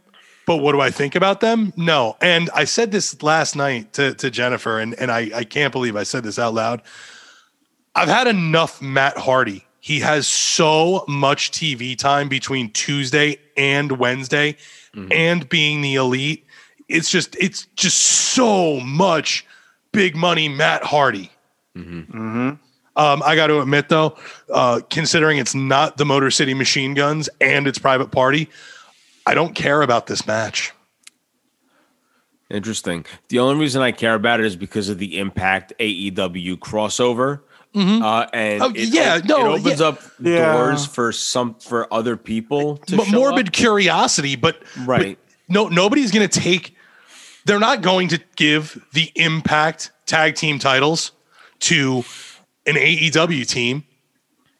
But 0.46 0.58
what 0.58 0.72
do 0.72 0.82
I 0.82 0.90
think 0.90 1.14
about 1.14 1.42
them? 1.42 1.74
No. 1.76 2.18
And 2.22 2.50
I 2.56 2.64
said 2.64 2.92
this 2.92 3.22
last 3.22 3.56
night 3.56 3.94
to, 3.94 4.16
to 4.16 4.32
Jennifer, 4.32 4.80
and, 4.80 4.96
and 4.96 5.12
I, 5.12 5.30
I 5.32 5.44
can't 5.44 5.72
believe 5.72 5.96
I 5.96 6.02
said 6.02 6.24
this 6.24 6.40
out 6.40 6.56
loud. 6.56 6.82
I've 7.94 8.08
had 8.08 8.26
enough 8.26 8.82
Matt 8.82 9.16
Hardy. 9.16 9.68
He 9.80 10.00
has 10.00 10.28
so 10.28 11.06
much 11.08 11.52
TV 11.52 11.96
time 11.96 12.30
between 12.30 12.72
Tuesday 12.72 13.38
and 13.56 13.92
Wednesday 13.92 14.54
mm-hmm. 14.96 15.12
and 15.12 15.48
being 15.50 15.82
the 15.82 15.96
elite. 15.96 16.46
It's 16.88 17.12
just 17.12 17.36
it's 17.36 17.68
just 17.76 17.98
so 17.98 18.80
much 18.80 19.46
big 19.92 20.16
money 20.16 20.50
Matt 20.50 20.84
Hardy. 20.84 21.32
Mm-hmm. 21.78 22.00
Mm-hmm. 22.00 22.50
Um, 23.00 23.24
I 23.26 23.36
got 23.36 23.48
to 23.48 23.62
admit 23.62 23.88
though, 23.90 24.18
uh, 24.54 24.82
considering 24.90 25.38
it's 25.38 25.56
not 25.56 25.98
the 25.98 26.06
Motor 26.06 26.30
City 26.32 26.54
Machine 26.54 26.94
Guns 26.94 27.30
and 27.40 27.66
it's 27.68 27.80
Private 27.80 28.12
Party, 28.12 28.50
I 29.26 29.34
don't 29.36 29.56
care 29.56 29.82
about 29.82 30.08
this 30.08 30.28
match. 30.28 30.74
Interesting. 32.50 33.06
The 33.30 33.40
only 33.40 33.60
reason 33.60 33.82
I 33.82 33.92
care 33.92 34.16
about 34.16 34.40
it 34.40 34.46
is 34.46 34.56
because 34.56 34.90
of 34.90 34.98
the 34.98 35.20
Impact 35.20 35.72
AEW 35.80 36.58
crossover. 36.58 37.42
Uh, 37.76 38.26
and 38.34 38.64
Oh, 38.64 38.72
it, 38.76 38.90
yeah, 38.92 39.18
it, 39.18 39.26
no, 39.26 39.54
it 39.54 39.60
opens 39.60 39.80
yeah. 39.80 39.86
up 39.88 40.02
Yeah. 40.20 40.54
doors 40.54 40.88
for 40.88 41.12
some 41.12 41.54
for 41.60 41.92
other 41.94 42.18
people 42.18 42.78
to 42.78 42.96
M- 42.96 43.06
show 43.06 43.12
morbid 43.16 43.48
up. 43.50 43.54
curiosity, 43.54 44.36
but 44.36 44.62
Right. 44.86 45.20
but 45.20 45.54
no, 45.54 45.68
nobody's 45.68 46.12
going 46.12 46.28
to 46.28 46.40
take. 46.40 46.76
They're 47.46 47.60
not 47.60 47.82
going 47.82 48.08
to 48.10 48.20
give 48.36 48.84
the 48.94 49.12
Impact 49.16 49.92
tag 50.08 50.34
team 50.34 50.58
titles 50.58 51.12
to 51.62 52.04
an 52.70 52.76
AEW 52.76 53.48
team, 53.48 53.84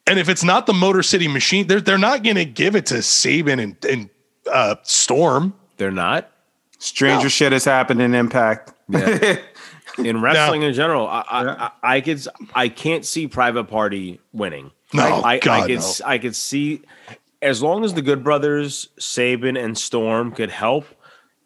and 0.08 0.18
if 0.20 0.28
it's 0.30 0.44
not 0.44 0.66
the 0.66 0.74
Motor 0.74 1.04
City 1.04 1.28
Machine, 1.28 1.68
they're 1.68 1.82
they're 1.82 1.98
not 1.98 2.24
going 2.24 2.36
to 2.36 2.46
give 2.46 2.76
it 2.76 2.86
to 2.88 3.02
Sabin 3.02 3.60
and 3.60 3.86
and 3.86 4.10
uh, 4.52 4.76
Storm. 4.84 5.54
They're 5.78 5.92
not. 5.92 6.30
stranger 6.80 7.24
No. 7.26 7.30
shit 7.30 7.52
has 7.52 7.66
happened 7.66 8.02
in 8.02 8.14
Impact. 8.16 8.74
Yeah. 8.90 9.38
In 9.98 10.22
wrestling 10.22 10.62
in 10.62 10.74
general, 10.74 11.08
I 11.08 11.26
I, 11.30 11.44
Yeah. 11.44 11.70
I 11.84 11.96
I 11.98 12.02
could 12.02 12.18
s- 12.20 12.28
I 12.56 12.70
can't 12.70 13.04
see 13.04 13.28
Private 13.28 13.66
Party 13.66 14.22
winning. 14.32 14.72
No, 14.94 15.04
I, 15.04 15.34
I, 15.34 15.40
God, 15.40 15.68
could 15.68 15.80
no. 15.80 15.86
s- 15.86 16.00
I 16.02 16.18
could 16.20 16.36
see 16.38 16.84
as 17.42 17.62
long 17.62 17.84
as 17.84 17.94
the 17.96 18.02
Good 18.02 18.24
Brothers, 18.24 18.88
Sabin 18.98 19.58
and 19.58 19.78
Storm 19.78 20.32
could 20.32 20.52
help. 20.52 20.86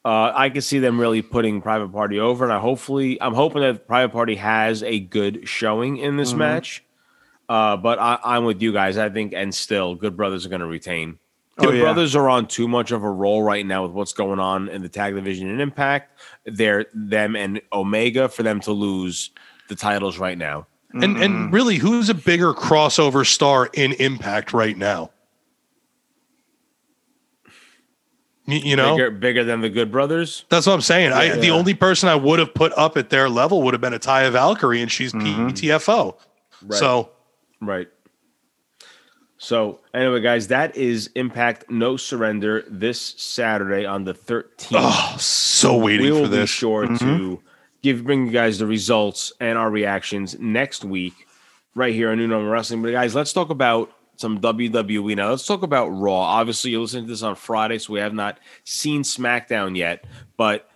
Uh, 0.05 0.31
I 0.35 0.49
can 0.49 0.61
see 0.61 0.79
them 0.79 0.99
really 0.99 1.21
putting 1.21 1.61
Private 1.61 1.89
Party 1.93 2.19
over, 2.19 2.43
and 2.43 2.51
I 2.53 2.59
hopefully 2.59 3.21
I'm 3.21 3.33
hoping 3.33 3.61
that 3.61 3.87
Private 3.87 4.11
Party 4.11 4.35
has 4.35 4.83
a 4.83 4.99
good 4.99 5.47
showing 5.47 5.97
in 5.97 6.09
Mm-hmm. 6.11 6.17
this 6.17 6.33
match. 6.33 6.83
Uh, 7.47 7.77
but 7.77 7.99
I, 7.99 8.19
I'm 8.23 8.45
with 8.45 8.61
you 8.61 8.73
guys. 8.73 8.97
I 8.97 9.09
think, 9.09 9.33
and 9.33 9.53
still, 9.53 9.95
Good 9.95 10.15
Brothers 10.17 10.45
are 10.45 10.49
going 10.49 10.61
to 10.61 10.67
retain. 10.67 11.19
Oh, 11.57 11.65
Good 11.65 11.75
yeah. 11.75 11.81
Brothers 11.83 12.15
are 12.15 12.29
on 12.29 12.47
too 12.47 12.67
much 12.67 12.91
of 12.91 13.03
a 13.03 13.09
roll 13.11 13.43
right 13.43 13.65
now 13.65 13.83
with 13.83 13.91
what's 13.91 14.13
going 14.13 14.39
on 14.39 14.69
in 14.69 14.81
the 14.81 14.89
tag 14.89 15.13
division 15.13 15.49
and 15.49 15.61
Impact. 15.61 16.17
They're 16.45 16.85
them 16.93 17.35
and 17.35 17.61
Omega 17.71 18.27
for 18.27 18.43
them 18.43 18.59
to 18.61 18.71
lose 18.71 19.29
the 19.69 19.75
titles 19.75 20.17
right 20.17 20.37
now. 20.37 20.67
And 20.93 21.17
and 21.17 21.51
really, 21.53 21.77
who's 21.77 22.09
a 22.09 22.13
bigger 22.13 22.53
crossover 22.53 23.25
star 23.25 23.69
in 23.73 23.93
Impact 23.93 24.51
right 24.53 24.77
now? 24.77 25.11
You, 28.45 28.57
you 28.59 28.75
know, 28.75 28.95
Bigger, 28.97 29.11
bigger 29.11 29.43
than 29.45 29.61
the 29.61 29.69
Good 29.69 29.91
Brothers. 29.91 30.43
that's 30.49 30.67
what 30.67 30.73
I'm 30.73 30.81
saying. 30.81 31.13
I 31.13 31.37
the 31.37 31.51
only 31.51 31.73
person 31.73 32.09
I 32.09 32.15
would 32.15 32.39
have 32.39 32.53
put 32.53 32.73
up 32.73 32.97
at 32.97 33.09
their 33.09 33.29
level 33.29 33.61
would 33.63 33.73
have 33.73 33.81
been 33.81 33.93
a 33.93 33.99
Taya 33.99 34.31
Valkyrie, 34.31 34.81
and 34.81 34.91
she's 34.91 35.13
PTFO. 35.13 36.15
Mm-hmm. 36.15 36.67
Right. 36.67 36.79
So 36.79 37.09
Right. 37.65 37.87
So 39.37 39.81
anyway, 39.93 40.21
guys, 40.21 40.47
that 40.47 40.75
is 40.77 41.09
Impact 41.15 41.69
No 41.69 41.97
Surrender 41.97 42.63
this 42.69 42.99
Saturday 43.17 43.85
on 43.85 44.05
the 44.05 44.13
13th. 44.13 44.71
oh, 44.71 45.17
so 45.19 45.77
waiting 45.77 46.05
we 46.05 46.11
will 46.11 46.25
for 46.25 46.31
be 46.31 46.37
this. 46.37 46.49
sure 46.49 46.85
mm-hmm. 46.85 46.97
to 46.97 47.41
give 47.81 48.05
bring 48.05 48.27
you 48.27 48.31
guys 48.31 48.59
the 48.59 48.65
results 48.65 49.33
and 49.41 49.57
our 49.57 49.69
reactions 49.69 50.39
next 50.39 50.85
week 50.85 51.27
right 51.75 51.93
here 51.93 52.09
on 52.09 52.17
New 52.17 52.27
Normal 52.27 52.49
Wrestling. 52.49 52.81
But 52.81 52.91
guys, 52.91 53.15
let's 53.15 53.33
talk 53.33 53.49
about 53.49 53.91
some 54.15 54.39
WWE 54.39 55.15
now. 55.15 55.29
Let's 55.29 55.45
talk 55.45 55.63
about 55.63 55.87
Raw. 55.87 56.19
Obviously, 56.19 56.71
you're 56.71 56.81
listening 56.81 57.05
to 57.05 57.09
this 57.09 57.23
on 57.23 57.35
Friday, 57.35 57.79
so 57.79 57.93
we 57.93 57.99
have 57.99 58.13
not 58.13 58.39
seen 58.63 59.03
SmackDown 59.03 59.75
yet, 59.75 60.05
but 60.37 60.69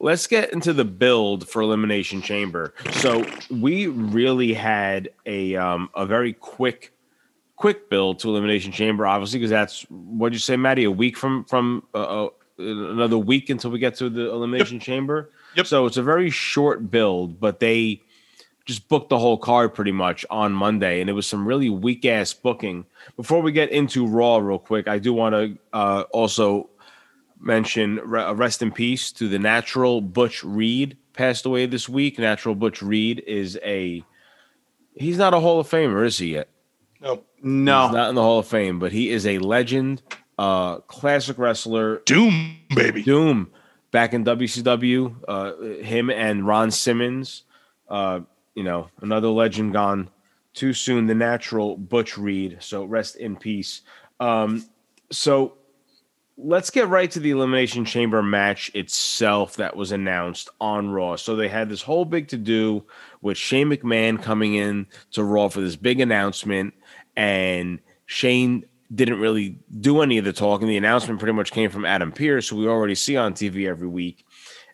let's 0.00 0.26
get 0.26 0.52
into 0.52 0.72
the 0.72 0.84
build 0.84 1.48
for 1.48 1.62
Elimination 1.62 2.22
Chamber. 2.22 2.74
So 2.92 3.24
we 3.50 3.86
really 3.86 4.52
had 4.52 5.10
a 5.26 5.56
um, 5.56 5.90
a 5.94 6.06
very 6.06 6.32
quick 6.32 6.92
quick 7.56 7.88
build 7.88 8.18
to 8.20 8.28
Elimination 8.28 8.72
Chamber, 8.72 9.06
obviously, 9.06 9.38
because 9.38 9.50
that's 9.50 9.82
what'd 9.90 10.34
you 10.34 10.40
say, 10.40 10.56
Maddie? 10.56 10.84
A 10.84 10.90
week 10.90 11.16
from 11.16 11.44
from 11.44 11.82
uh, 11.94 12.26
uh, 12.26 12.28
another 12.58 13.18
week 13.18 13.50
until 13.50 13.70
we 13.70 13.78
get 13.78 13.96
to 13.96 14.08
the 14.08 14.30
Elimination 14.30 14.78
Chamber. 14.78 15.30
Yep. 15.56 15.66
So 15.66 15.86
it's 15.86 15.96
a 15.96 16.02
very 16.02 16.30
short 16.30 16.90
build, 16.90 17.40
but 17.40 17.60
they 17.60 18.02
just 18.64 18.88
booked 18.88 19.10
the 19.10 19.18
whole 19.18 19.36
card 19.36 19.74
pretty 19.74 19.92
much 19.92 20.24
on 20.30 20.52
Monday, 20.52 21.00
and 21.00 21.10
it 21.10 21.12
was 21.12 21.26
some 21.26 21.46
really 21.46 21.68
weak 21.68 22.04
ass 22.04 22.32
booking. 22.32 22.86
Before 23.16 23.42
we 23.42 23.52
get 23.52 23.70
into 23.70 24.06
Raw, 24.06 24.38
real 24.38 24.58
quick, 24.58 24.88
I 24.88 24.98
do 24.98 25.12
want 25.12 25.34
to 25.34 25.58
uh, 25.72 26.04
also 26.10 26.70
mention 27.38 27.96
re- 28.04 28.32
rest 28.32 28.62
in 28.62 28.72
peace 28.72 29.12
to 29.12 29.28
the 29.28 29.38
natural 29.38 30.00
Butch 30.00 30.42
Reed 30.42 30.96
passed 31.12 31.44
away 31.46 31.66
this 31.66 31.88
week. 31.88 32.18
Natural 32.18 32.54
Butch 32.54 32.82
Reed 32.82 33.22
is 33.26 33.58
a 33.62 34.02
he's 34.94 35.18
not 35.18 35.34
a 35.34 35.40
Hall 35.40 35.60
of 35.60 35.68
Famer, 35.68 36.04
is 36.06 36.18
he 36.18 36.32
yet? 36.34 36.48
No. 37.00 37.22
No. 37.42 37.86
He's 37.86 37.94
not 37.94 38.08
in 38.08 38.14
the 38.14 38.22
Hall 38.22 38.38
of 38.38 38.46
Fame, 38.46 38.78
but 38.78 38.92
he 38.92 39.10
is 39.10 39.26
a 39.26 39.38
legend, 39.38 40.02
uh, 40.38 40.78
classic 40.78 41.36
wrestler. 41.38 41.98
Doom, 42.06 42.56
baby. 42.74 43.02
Doom 43.02 43.50
back 43.90 44.14
in 44.14 44.24
WCW. 44.24 45.14
Uh, 45.28 45.82
him 45.82 46.10
and 46.10 46.46
Ron 46.46 46.70
Simmons. 46.70 47.42
Uh, 47.88 48.20
you 48.54 48.62
know, 48.62 48.88
another 49.00 49.28
legend 49.28 49.72
gone 49.72 50.10
too 50.52 50.72
soon. 50.72 51.06
The 51.06 51.14
natural 51.14 51.76
Butch 51.76 52.16
Reed. 52.16 52.58
So 52.60 52.84
rest 52.84 53.16
in 53.16 53.36
peace. 53.36 53.82
Um, 54.20 54.64
so 55.10 55.54
let's 56.36 56.70
get 56.70 56.88
right 56.88 57.10
to 57.10 57.20
the 57.20 57.30
Elimination 57.30 57.84
Chamber 57.84 58.22
match 58.22 58.70
itself 58.74 59.56
that 59.56 59.76
was 59.76 59.92
announced 59.92 60.48
on 60.60 60.90
Raw. 60.90 61.16
So 61.16 61.36
they 61.36 61.48
had 61.48 61.68
this 61.68 61.82
whole 61.82 62.04
big 62.04 62.28
to 62.28 62.36
do 62.36 62.84
with 63.20 63.36
Shane 63.36 63.68
McMahon 63.68 64.20
coming 64.20 64.54
in 64.54 64.86
to 65.12 65.24
Raw 65.24 65.48
for 65.48 65.60
this 65.60 65.76
big 65.76 66.00
announcement, 66.00 66.74
and 67.16 67.78
Shane 68.06 68.64
didn't 68.94 69.20
really 69.20 69.58
do 69.80 70.02
any 70.02 70.18
of 70.18 70.24
the 70.24 70.32
talking. 70.32 70.68
The 70.68 70.76
announcement 70.76 71.18
pretty 71.18 71.32
much 71.32 71.52
came 71.52 71.70
from 71.70 71.84
Adam 71.84 72.12
Pearce, 72.12 72.48
who 72.48 72.56
we 72.56 72.68
already 72.68 72.94
see 72.94 73.16
on 73.16 73.34
TV 73.34 73.68
every 73.68 73.88
week. 73.88 74.26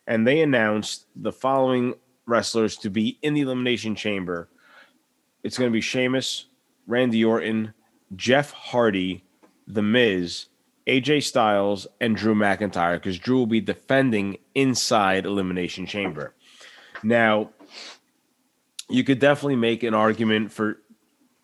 And 0.07 0.27
they 0.27 0.41
announced 0.41 1.05
the 1.15 1.31
following 1.31 1.95
wrestlers 2.31 2.77
to 2.77 2.89
be 2.89 3.19
in 3.21 3.35
the 3.35 3.41
Elimination 3.41 3.93
Chamber. 3.93 4.47
It's 5.43 5.57
going 5.57 5.69
to 5.69 5.73
be 5.73 5.81
Sheamus, 5.81 6.45
Randy 6.87 7.23
Orton, 7.23 7.73
Jeff 8.15 8.51
Hardy, 8.51 9.23
The 9.67 9.81
Miz, 9.81 10.47
AJ 10.87 11.23
Styles, 11.23 11.87
and 11.99 12.15
Drew 12.15 12.33
McIntyre, 12.33 12.95
because 12.95 13.19
Drew 13.19 13.37
will 13.37 13.45
be 13.47 13.61
defending 13.61 14.37
inside 14.55 15.25
Elimination 15.25 15.85
Chamber. 15.85 16.33
Now, 17.03 17.51
you 18.89 19.03
could 19.03 19.19
definitely 19.19 19.55
make 19.55 19.83
an 19.83 19.93
argument 19.93 20.51
for 20.51 20.79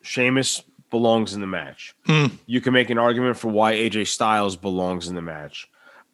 Sheamus 0.02 0.62
belongs 0.90 1.34
in 1.34 1.40
the 1.40 1.46
match. 1.46 1.94
Hmm. 2.06 2.26
You 2.46 2.60
can 2.60 2.72
make 2.72 2.90
an 2.90 2.98
argument 2.98 3.36
for 3.36 3.48
why 3.48 3.74
AJ 3.74 4.08
Styles 4.08 4.56
belongs 4.56 5.08
in 5.08 5.14
the 5.14 5.22
match. 5.22 5.68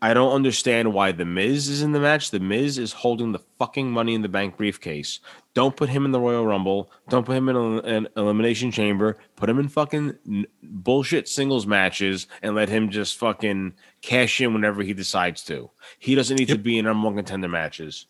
I 0.04 0.12
don't 0.12 0.34
understand 0.34 0.92
why 0.92 1.12
The 1.12 1.24
Miz 1.24 1.66
is 1.66 1.80
in 1.80 1.92
the 1.92 1.98
match. 1.98 2.30
The 2.30 2.38
Miz 2.38 2.76
is 2.76 2.92
holding 2.92 3.32
the 3.32 3.38
fucking 3.58 3.90
money 3.90 4.14
in 4.14 4.20
the 4.20 4.28
bank 4.28 4.58
briefcase. 4.58 5.18
Don't 5.54 5.74
put 5.74 5.88
him 5.88 6.04
in 6.04 6.12
the 6.12 6.20
Royal 6.20 6.46
Rumble. 6.46 6.90
Don't 7.08 7.24
put 7.24 7.38
him 7.38 7.48
in 7.48 7.56
an 7.56 8.08
elimination 8.14 8.70
chamber. 8.70 9.16
Put 9.34 9.48
him 9.48 9.58
in 9.58 9.68
fucking 9.68 10.44
bullshit 10.62 11.26
singles 11.26 11.66
matches 11.66 12.26
and 12.42 12.54
let 12.54 12.68
him 12.68 12.90
just 12.90 13.16
fucking 13.16 13.72
cash 14.02 14.42
in 14.42 14.52
whenever 14.52 14.82
he 14.82 14.92
decides 14.92 15.42
to. 15.44 15.70
He 15.98 16.14
doesn't 16.14 16.36
need 16.38 16.48
to 16.48 16.58
be 16.58 16.78
in 16.78 16.84
number 16.84 17.06
one 17.06 17.16
contender 17.16 17.48
matches. 17.48 18.04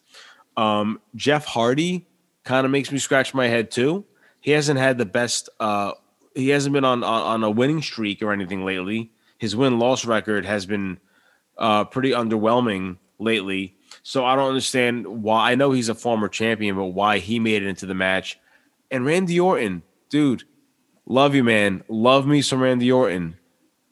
Um, 0.56 1.00
Jeff 1.14 1.44
Hardy 1.44 2.08
kind 2.42 2.64
of 2.64 2.72
makes 2.72 2.90
me 2.90 2.98
scratch 2.98 3.34
my 3.34 3.46
head 3.46 3.70
too. 3.70 4.04
He 4.40 4.50
hasn't 4.50 4.80
had 4.80 4.98
the 4.98 5.06
best. 5.06 5.48
Uh, 5.60 5.92
he 6.34 6.48
hasn't 6.48 6.72
been 6.72 6.84
on, 6.84 7.04
on 7.04 7.22
on 7.22 7.44
a 7.44 7.50
winning 7.52 7.82
streak 7.82 8.20
or 8.20 8.32
anything 8.32 8.64
lately. 8.64 9.12
His 9.38 9.54
win 9.54 9.78
loss 9.78 10.04
record 10.04 10.44
has 10.44 10.66
been 10.66 10.98
uh, 11.58 11.84
pretty 11.84 12.10
underwhelming 12.10 12.98
lately. 13.18 13.76
So 14.02 14.24
I 14.24 14.36
don't 14.36 14.48
understand 14.48 15.06
why. 15.06 15.52
I 15.52 15.54
know 15.54 15.72
he's 15.72 15.88
a 15.88 15.94
former 15.94 16.28
champion, 16.28 16.76
but 16.76 16.86
why 16.86 17.18
he 17.18 17.38
made 17.38 17.62
it 17.62 17.68
into 17.68 17.86
the 17.86 17.94
match. 17.94 18.38
And 18.90 19.06
Randy 19.06 19.40
Orton, 19.40 19.82
dude, 20.10 20.44
love 21.06 21.34
you, 21.34 21.42
man. 21.42 21.82
Love 21.88 22.26
me 22.26 22.42
some 22.42 22.60
Randy 22.60 22.90
Orton. 22.92 23.36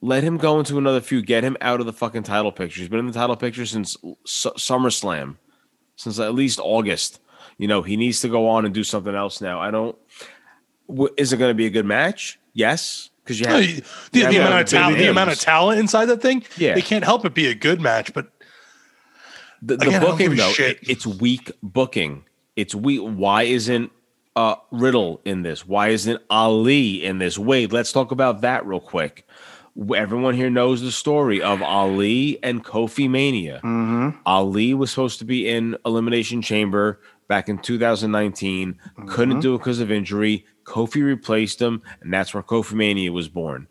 Let 0.01 0.25
him 0.25 0.37
go 0.37 0.59
into 0.59 0.79
another 0.79 1.01
feud. 1.01 1.27
Get 1.27 1.45
him 1.45 1.57
out 1.61 1.81
of 1.81 1.87
the 1.87 1.93
fucking 1.93 2.25
title 2.25 2.53
picture. 2.53 2.81
He's 2.81 2.89
been 2.89 2.99
in 2.99 3.07
the 3.07 3.13
title 3.13 3.37
picture 3.37 3.65
since 3.65 3.97
Su- 4.25 4.51
SummerSlam, 4.51 5.37
since 5.97 6.19
at 6.19 6.35
least 6.35 6.59
August. 6.61 7.21
You 7.57 7.69
know, 7.69 7.83
he 7.83 7.97
needs 7.97 8.21
to 8.23 8.29
go 8.29 8.49
on 8.49 8.65
and 8.65 8.75
do 8.75 8.83
something 8.83 9.15
else 9.15 9.41
now. 9.41 9.61
I 9.61 9.71
don't. 9.71 9.97
Is 11.17 11.33
it 11.33 11.37
going 11.37 11.51
to 11.51 11.55
be 11.55 11.67
a 11.67 11.71
good 11.71 11.87
match? 11.87 12.41
Yes, 12.53 13.11
because 13.25 13.39
you 13.41 13.47
No, 13.47 13.53
have 13.61 13.65
you- 13.65 13.77
the, 14.13 14.19
you 14.19 14.27
the 14.27 14.33
have 14.35 14.47
amount 14.47 14.69
talent, 14.69 14.99
the 14.99 15.07
amount 15.11 15.31
of 15.31 15.39
talent 15.41 15.81
inside 15.81 16.07
that 16.07 16.21
thing, 16.23 16.43
Yeah. 16.57 16.75
they 16.75 16.83
can't 16.83 17.05
help 17.05 17.25
it 17.25 17.35
be 17.35 17.47
a 17.49 17.55
good 17.55 17.81
match. 17.81 18.13
But 18.13 18.31
The, 19.65 19.77
the 19.77 19.89
Again, 19.89 20.01
booking 20.01 20.37
though, 20.37 20.53
it- 20.59 20.81
it's 20.83 21.07
weak 21.07 21.53
booking. 21.63 22.25
It's 22.57 22.75
weak. 22.75 23.01
Why 23.01 23.45
isn't 23.45 23.93
uh, 24.35 24.57
Riddle 24.71 25.21
in 25.25 25.43
this? 25.43 25.67
Why 25.67 25.89
isn't 25.89 26.21
Ali 26.31 27.05
in 27.05 27.19
this? 27.19 27.39
Wait, 27.39 27.71
let's 27.73 27.93
talk 27.93 28.11
about 28.11 28.41
that 28.41 28.67
real 28.67 28.81
quick. 28.81 29.27
Everyone 29.95 30.35
here 30.35 30.51
knows 30.51 30.83
the 30.83 30.91
story 30.93 31.41
of 31.41 31.63
Ali 31.63 32.39
and 32.43 32.63
Kofi 32.65 33.09
Mania. 33.09 33.61
Ali 34.27 34.75
was 34.75 34.91
supposed 34.91 35.19
to 35.21 35.25
be 35.25 35.49
in 35.49 35.77
Elimination 35.87 36.43
Chamber 36.43 37.01
back 37.29 37.49
in 37.49 37.57
2019, 37.59 38.79
couldn't 39.07 39.41
do 39.41 39.55
it 39.55 39.59
because 39.59 39.81
of 39.81 39.91
injury. 39.91 40.45
Kofi 40.65 41.05
replaced 41.05 41.61
him, 41.61 41.83
and 42.01 42.13
that's 42.13 42.35
where 42.35 42.43
Kofi 42.43 42.75
Mania 42.75 43.13
was 43.13 43.29
born. 43.29 43.69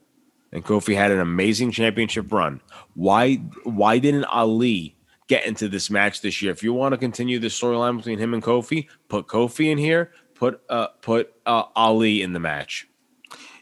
And 0.52 0.66
Kofi 0.66 0.96
had 0.96 1.12
an 1.12 1.20
amazing 1.20 1.72
championship 1.72 2.32
run. 2.32 2.62
Why 2.94 3.36
why 3.64 4.00
didn't 4.00 4.26
Ali 4.26 4.96
get 5.28 5.46
into 5.46 5.70
this 5.70 5.90
match 5.90 6.22
this 6.22 6.42
year? 6.42 6.52
If 6.52 6.62
you 6.62 6.74
want 6.74 6.94
to 6.94 6.98
continue 6.98 7.40
the 7.40 7.48
storyline 7.48 7.98
between 7.98 8.20
him 8.20 8.34
and 8.34 8.44
Kofi, 8.44 8.88
put 9.08 9.28
Kofi 9.28 9.72
in 9.72 9.78
here, 9.78 10.12
put 10.36 10.62
uh 10.70 10.88
put 11.02 11.34
uh, 11.46 11.64
Ali 11.76 12.22
in 12.22 12.34
the 12.34 12.40
match. 12.40 12.88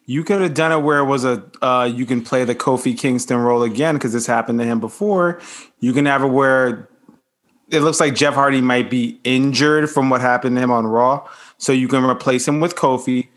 You 0.06 0.24
could 0.24 0.42
have 0.42 0.56
done 0.56 0.72
it 0.72 0.84
where 0.84 0.98
it 0.98 1.06
was 1.06 1.24
a 1.24 1.48
uh, 1.62 1.84
you 1.84 2.08
can 2.08 2.24
play 2.24 2.44
the 2.44 2.56
Kofi 2.56 2.98
Kingston 2.98 3.38
role 3.38 3.62
again 3.62 3.96
because 3.96 4.14
this 4.14 4.26
happened 4.26 4.58
to 4.58 4.66
him 4.66 4.80
before. 4.80 5.40
You 5.80 5.94
can 5.94 6.08
have 6.08 6.24
it 6.24 6.30
where 6.30 6.90
it 7.70 7.82
looks 7.82 8.00
like 8.00 8.16
Jeff 8.16 8.34
Hardy 8.34 8.62
might 8.62 8.90
be 8.90 9.20
injured 9.24 9.90
from 9.90 10.10
what 10.10 10.22
happened 10.22 10.56
to 10.56 10.62
him 10.62 10.72
on 10.72 10.88
Raw, 10.88 11.28
so 11.60 11.72
you 11.72 11.88
can 11.88 12.04
replace 12.04 12.48
him 12.48 12.60
with 12.60 12.76
Kofi. 12.76 13.28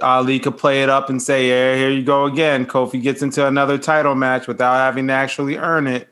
Ali 0.00 0.38
could 0.38 0.56
play 0.56 0.82
it 0.82 0.88
up 0.88 1.10
and 1.10 1.20
say, 1.20 1.48
"Yeah, 1.48 1.76
here 1.76 1.90
you 1.90 2.02
go 2.02 2.24
again." 2.24 2.64
Kofi 2.64 3.02
gets 3.02 3.20
into 3.20 3.46
another 3.46 3.76
title 3.76 4.14
match 4.14 4.46
without 4.46 4.76
having 4.76 5.06
to 5.08 5.12
actually 5.12 5.58
earn 5.58 5.86
it. 5.86 6.08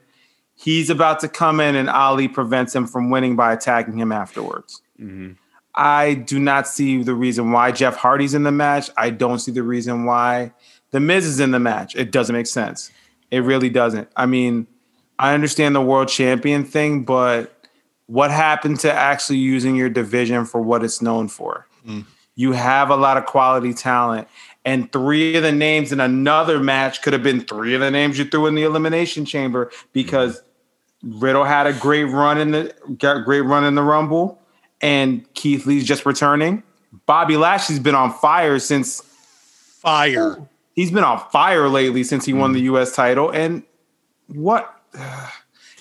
He's 0.54 0.90
about 0.90 1.20
to 1.20 1.28
come 1.28 1.60
in, 1.60 1.74
and 1.74 1.88
Ali 1.88 2.28
prevents 2.28 2.74
him 2.74 2.86
from 2.86 3.10
winning 3.10 3.36
by 3.36 3.52
attacking 3.52 3.98
him 3.98 4.12
afterwards. 4.12 4.82
Mm-hmm. 5.00 5.32
I 5.74 6.14
do 6.14 6.38
not 6.38 6.68
see 6.68 7.02
the 7.02 7.14
reason 7.14 7.50
why 7.50 7.72
Jeff 7.72 7.96
Hardy's 7.96 8.34
in 8.34 8.44
the 8.44 8.52
match. 8.52 8.90
I 8.96 9.10
don't 9.10 9.40
see 9.40 9.50
the 9.50 9.62
reason 9.62 10.04
why 10.04 10.52
The 10.92 11.00
Miz 11.00 11.26
is 11.26 11.40
in 11.40 11.50
the 11.50 11.58
match. 11.58 11.96
It 11.96 12.12
doesn't 12.12 12.36
make 12.36 12.46
sense. 12.46 12.92
It 13.32 13.40
really 13.40 13.68
doesn't. 13.68 14.08
I 14.16 14.26
mean, 14.26 14.68
I 15.18 15.34
understand 15.34 15.74
the 15.74 15.80
world 15.80 16.06
champion 16.06 16.64
thing, 16.64 17.02
but 17.02 17.53
what 18.06 18.30
happened 18.30 18.80
to 18.80 18.92
actually 18.92 19.38
using 19.38 19.76
your 19.76 19.88
division 19.88 20.44
for 20.44 20.60
what 20.60 20.84
it's 20.84 21.00
known 21.00 21.28
for? 21.28 21.66
Hmm. 21.84 22.00
You 22.36 22.52
have 22.52 22.90
a 22.90 22.96
lot 22.96 23.16
of 23.16 23.26
quality 23.26 23.72
talent, 23.72 24.28
and 24.64 24.90
three 24.90 25.36
of 25.36 25.42
the 25.42 25.52
names 25.52 25.92
in 25.92 26.00
another 26.00 26.58
match 26.58 27.02
could 27.02 27.12
have 27.12 27.22
been 27.22 27.40
three 27.40 27.74
of 27.74 27.80
the 27.80 27.90
names 27.90 28.18
you 28.18 28.24
threw 28.24 28.46
in 28.46 28.54
the 28.54 28.64
elimination 28.64 29.24
chamber 29.24 29.70
because 29.92 30.42
Riddle 31.02 31.44
had 31.44 31.66
a 31.66 31.72
great 31.72 32.04
run 32.04 32.38
in 32.38 32.50
the 32.50 32.74
got 32.98 33.24
great 33.24 33.42
run 33.42 33.64
in 33.64 33.74
the 33.74 33.82
Rumble, 33.82 34.40
and 34.80 35.32
Keith 35.34 35.66
Lee's 35.66 35.84
just 35.84 36.04
returning. 36.04 36.62
Bobby 37.06 37.36
Lashley's 37.36 37.78
been 37.78 37.94
on 37.94 38.12
fire 38.12 38.58
since 38.58 39.00
fire. 39.00 40.48
he's 40.74 40.90
been 40.90 41.04
on 41.04 41.22
fire 41.30 41.68
lately 41.68 42.04
since 42.04 42.24
he 42.24 42.32
won 42.32 42.50
hmm. 42.50 42.54
the 42.54 42.60
U.S. 42.62 42.94
title. 42.94 43.30
And 43.30 43.62
what? 44.28 44.74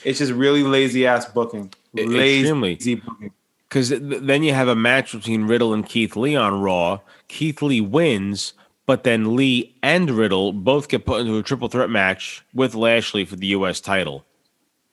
It's 0.06 0.20
just 0.20 0.34
really 0.34 0.64
lazy 0.64 1.08
ass 1.08 1.24
booking. 1.24 1.74
Lazy 1.94 2.42
extremely. 2.42 3.32
Because 3.70 3.90
then 3.90 4.44
you 4.44 4.54
have 4.54 4.68
a 4.68 4.76
match 4.76 5.14
between 5.14 5.46
Riddle 5.46 5.74
and 5.74 5.86
Keith 5.86 6.16
Lee 6.16 6.36
on 6.36 6.62
Raw. 6.62 7.00
Keith 7.28 7.62
Lee 7.62 7.82
wins, 7.82 8.54
but 8.86 9.04
then 9.04 9.36
Lee 9.36 9.76
and 9.82 10.12
Riddle 10.12 10.54
both 10.54 10.90
get 10.90 11.06
put 11.06 11.22
into 11.22 11.38
a 11.38 11.44
triple 11.44 11.70
threat 11.70 11.90
match 11.90 12.46
with 12.54 12.76
Lashley 12.76 13.26
for 13.26 13.36
the 13.36 13.48
U.S. 13.48 13.82
title. 13.82 14.26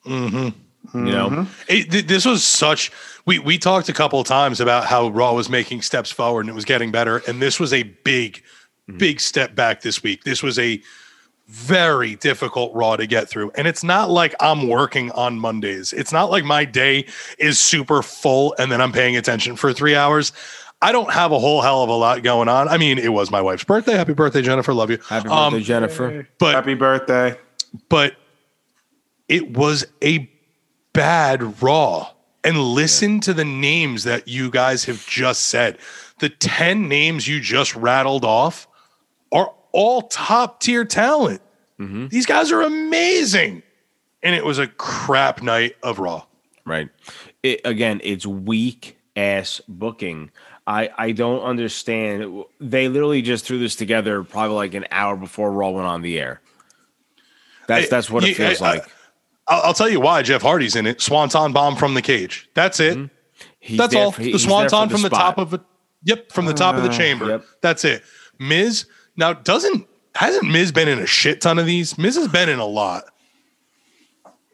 Mm-hmm. 0.06 0.48
You 0.94 1.12
know, 1.12 1.46
It, 1.68 1.90
th- 1.90 2.06
this 2.06 2.24
was 2.24 2.42
such. 2.42 2.90
We 3.26 3.38
we 3.38 3.58
talked 3.58 3.88
a 3.90 3.92
couple 3.92 4.18
of 4.18 4.26
times 4.26 4.60
about 4.60 4.86
how 4.86 5.08
Raw 5.08 5.34
was 5.34 5.50
making 5.50 5.82
steps 5.82 6.10
forward 6.10 6.40
and 6.40 6.48
it 6.48 6.54
was 6.54 6.64
getting 6.64 6.90
better, 6.90 7.22
and 7.28 7.40
this 7.40 7.60
was 7.60 7.72
a 7.72 7.82
big, 7.82 8.42
big 8.96 9.20
step 9.20 9.54
back 9.54 9.82
this 9.82 10.02
week. 10.02 10.24
This 10.24 10.42
was 10.42 10.58
a 10.58 10.80
very 11.50 12.14
difficult 12.14 12.72
Raw 12.74 12.96
to 12.96 13.06
get 13.06 13.28
through, 13.28 13.50
and 13.56 13.66
it's 13.66 13.82
not 13.82 14.08
like 14.08 14.34
I'm 14.40 14.68
working 14.68 15.10
on 15.12 15.38
Mondays. 15.38 15.92
It's 15.92 16.12
not 16.12 16.30
like 16.30 16.44
my 16.44 16.64
day 16.64 17.06
is 17.38 17.58
super 17.58 18.02
full 18.02 18.54
and 18.58 18.70
then 18.70 18.80
I'm 18.80 18.92
paying 18.92 19.16
attention 19.16 19.56
for 19.56 19.72
three 19.72 19.94
hours. 19.96 20.32
I 20.80 20.92
don't 20.92 21.10
have 21.12 21.32
a 21.32 21.38
whole 21.38 21.60
hell 21.60 21.82
of 21.82 21.90
a 21.90 21.94
lot 21.94 22.22
going 22.22 22.48
on. 22.48 22.68
I 22.68 22.78
mean, 22.78 22.98
it 22.98 23.12
was 23.12 23.30
my 23.30 23.40
wife's 23.42 23.64
birthday. 23.64 23.92
Happy 23.96 24.14
birthday, 24.14 24.40
Jennifer. 24.42 24.72
Love 24.72 24.90
you. 24.90 24.98
happy 25.08 25.28
birthday, 25.28 25.56
Um, 25.56 25.62
Jennifer. 25.62 26.28
but 26.38 26.54
Happy 26.54 26.74
birthday. 26.74 27.36
but 27.88 28.14
it 29.28 29.56
was 29.56 29.86
a 30.02 30.30
bad 30.92 31.62
raw 31.62 32.08
and 32.44 32.58
listen 32.58 33.20
to 33.20 33.34
the 33.34 33.44
names 33.44 34.04
that 34.04 34.26
you 34.26 34.50
guys 34.50 34.84
have 34.86 35.06
just 35.06 35.42
said 35.46 35.78
the 36.20 36.28
10 36.30 36.88
names 36.88 37.26
you 37.28 37.40
just 37.40 37.74
rattled 37.76 38.24
off 38.24 38.66
are 39.32 39.52
all 39.72 40.02
top 40.02 40.60
tier 40.60 40.84
talent 40.84 41.40
mm-hmm. 41.78 42.08
these 42.08 42.26
guys 42.26 42.52
are 42.52 42.62
amazing 42.62 43.62
and 44.22 44.34
it 44.34 44.44
was 44.44 44.58
a 44.58 44.66
crap 44.66 45.42
night 45.42 45.76
of 45.82 45.98
raw 45.98 46.22
Right. 46.70 46.88
It, 47.42 47.62
again, 47.64 48.00
it's 48.04 48.24
weak 48.24 48.96
ass 49.16 49.60
booking. 49.66 50.30
I 50.66 50.90
I 50.96 51.12
don't 51.12 51.42
understand. 51.42 52.44
They 52.60 52.88
literally 52.88 53.22
just 53.22 53.44
threw 53.44 53.58
this 53.58 53.74
together 53.74 54.22
probably 54.22 54.56
like 54.56 54.74
an 54.74 54.86
hour 54.90 55.16
before 55.16 55.50
Raw 55.50 55.70
went 55.70 55.88
on 55.88 56.02
the 56.02 56.20
air. 56.20 56.40
That's 57.66 57.84
Hey, 57.84 57.90
that's 57.90 58.10
what 58.10 58.24
it 58.24 58.36
feels 58.36 58.62
I- 58.62 58.66
I- 58.66 58.74
like. 58.74 58.84
I'll, 59.48 59.62
I'll 59.62 59.74
tell 59.74 59.88
you 59.88 59.98
why 59.98 60.22
Jeff 60.22 60.42
Hardy's 60.42 60.76
in 60.76 60.86
it. 60.86 61.00
Swanton 61.00 61.52
bomb 61.52 61.74
from 61.74 61.94
the 61.94 62.02
cage. 62.02 62.48
That's 62.54 62.78
it. 62.78 62.96
Mm-hmm. 62.96 63.06
He's 63.58 63.78
That's 63.78 63.96
all. 63.96 64.12
for- 64.12 64.20
the 64.20 64.30
he's 64.30 64.46
there 64.46 64.60
for 64.60 64.68
swanton 64.68 64.88
from 64.90 65.02
the 65.02 65.10
top 65.10 65.38
of 65.38 65.54
it. 65.54 65.60
Yep, 66.04 66.30
from 66.30 66.46
the 66.46 66.54
top 66.54 66.76
of 66.76 66.84
the 66.84 66.88
ah, 66.88 66.92
chamber. 66.92 67.28
Yep. 67.28 67.44
That's 67.62 67.84
it. 67.84 68.04
Miz 68.38 68.86
now 69.20 69.32
doesn't 69.34 69.86
hasn't 70.16 70.50
Miz 70.50 70.72
been 70.72 70.88
in 70.88 70.98
a 70.98 71.06
shit 71.06 71.40
ton 71.40 71.58
of 71.60 71.66
these? 71.66 71.96
Miz 71.96 72.16
has 72.16 72.26
been 72.26 72.48
in 72.48 72.58
a 72.58 72.66
lot. 72.66 73.04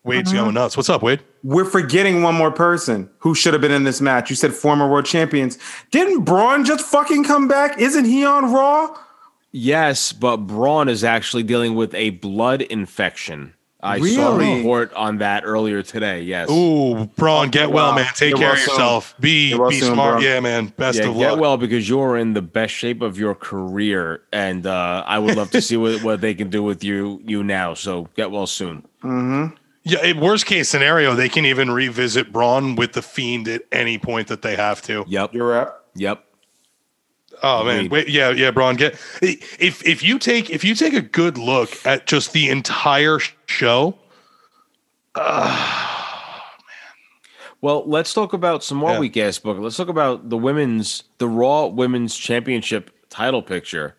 Wade's 0.05 0.33
Uh-huh. 0.33 0.43
going 0.43 0.55
nuts. 0.55 0.77
What's 0.77 0.89
up, 0.91 1.03
Wade? 1.03 1.21
We're 1.43 1.65
forgetting 1.65 2.23
one 2.23 2.35
more 2.35 2.51
person 2.53 3.09
who 3.21 3.35
should 3.35 3.55
have 3.55 3.61
been 3.61 3.73
in 3.73 3.85
this 3.85 4.01
match. 4.01 4.31
You 4.31 4.37
said 4.37 4.53
former 4.53 4.89
world 4.89 5.07
champions. 5.07 5.59
Didn't 5.91 6.25
Braun 6.25 6.65
just 6.65 6.85
fucking 6.85 7.25
come 7.25 7.49
back? 7.49 7.79
Isn't 7.81 8.05
he 8.05 8.25
on 8.25 8.53
Raw? 8.53 8.97
Yes, 9.53 10.13
but 10.13 10.39
Braun 10.39 10.89
is 10.89 11.03
actually 11.03 11.43
dealing 11.43 11.75
with 11.75 11.95
a 11.95 12.11
blood 12.11 12.63
infection. 12.63 13.55
I 13.87 14.01
saw 14.01 14.37
a 14.37 14.57
report 14.57 14.93
on 14.95 15.19
that 15.19 15.45
earlier 15.45 15.83
today. 15.83 16.23
Yes. 16.23 16.51
Ooh, 16.51 17.07
Braun, 17.17 17.51
get 17.51 17.71
well, 17.71 17.91
wow. 17.91 17.97
man. 17.97 18.07
Take 18.15 18.35
Get 18.35 18.39
care 18.39 18.49
well 18.49 18.53
of 18.53 18.59
soon. 18.59 18.73
yourself. 18.75 19.15
Be 19.21 19.51
Get 19.51 19.69
be 19.69 19.81
soon, 19.81 19.95
smart. 19.95 20.21
bro. 20.21 20.21
Yeah, 20.29 20.41
man. 20.41 20.67
Best 20.77 20.99
Yeah, 20.99 21.07
of 21.09 21.15
get 21.15 21.21
luck. 21.21 21.31
Get 21.37 21.39
well 21.41 21.57
because 21.57 21.89
you're 21.89 22.17
in 22.17 22.35
the 22.35 22.43
best 22.43 22.75
shape 22.75 23.03
of 23.03 23.19
your 23.19 23.35
career, 23.35 24.23
and 24.33 24.67
uh, 24.67 25.05
I 25.07 25.19
would 25.19 25.37
love 25.37 25.51
to 25.53 25.61
see 25.63 25.77
what, 25.77 26.03
what 26.05 26.21
they 26.21 26.35
can 26.35 26.51
do 26.51 26.63
with 26.63 26.83
you 26.85 27.21
you 27.25 27.43
now. 27.43 27.75
So 27.75 28.09
get 28.17 28.31
well 28.31 28.47
soon. 28.47 28.87
Mm-hmm. 29.03 29.55
Yeah, 29.85 30.21
worst 30.21 30.47
case 30.47 30.69
scenario, 30.69 31.15
they 31.15 31.29
can 31.29 31.47
even 31.47 31.71
revisit 31.71 32.33
Braun 32.33 32.75
with 32.75 32.95
the 32.95 33.03
Fiend 33.03 33.47
at 33.47 33.63
any 33.71 33.99
point 33.99 34.27
that 34.29 34.43
they 34.43 34.57
have 34.57 34.83
to. 34.83 35.05
Yep. 35.07 35.33
You're 35.33 35.57
up. 35.57 35.87
Yep. 35.95 36.25
Oh 37.43 37.65
man, 37.65 37.89
wait, 37.89 38.09
yeah, 38.09 38.31
yeah, 38.31 38.51
Braun. 38.51 38.77
Get 38.77 38.95
if 39.23 39.85
if 39.87 40.03
you 40.03 40.19
take 40.19 40.51
if 40.51 40.65
you 40.65 40.75
take 40.75 40.95
a 40.95 41.03
good 41.03 41.37
look 41.39 41.71
at 41.87 42.07
just 42.07 42.33
the 42.33 42.49
entire 42.49 43.19
show, 43.47 43.99
uh 45.15 45.83
man. 46.59 47.55
Well, 47.61 47.85
let's 47.87 48.13
talk 48.15 48.33
about 48.33 48.63
some 48.65 48.79
more 48.79 48.93
Yeah. 48.93 49.01
weak 49.01 49.17
ass 49.17 49.39
book. 49.39 49.59
Let's 49.59 49.77
talk 49.77 49.89
about 49.89 50.29
the 50.31 50.37
women's, 50.37 51.05
the 51.19 51.29
Raw 51.29 51.67
Women's 51.67 52.17
Championship 52.17 52.91
title 53.11 53.43
picture, 53.43 53.97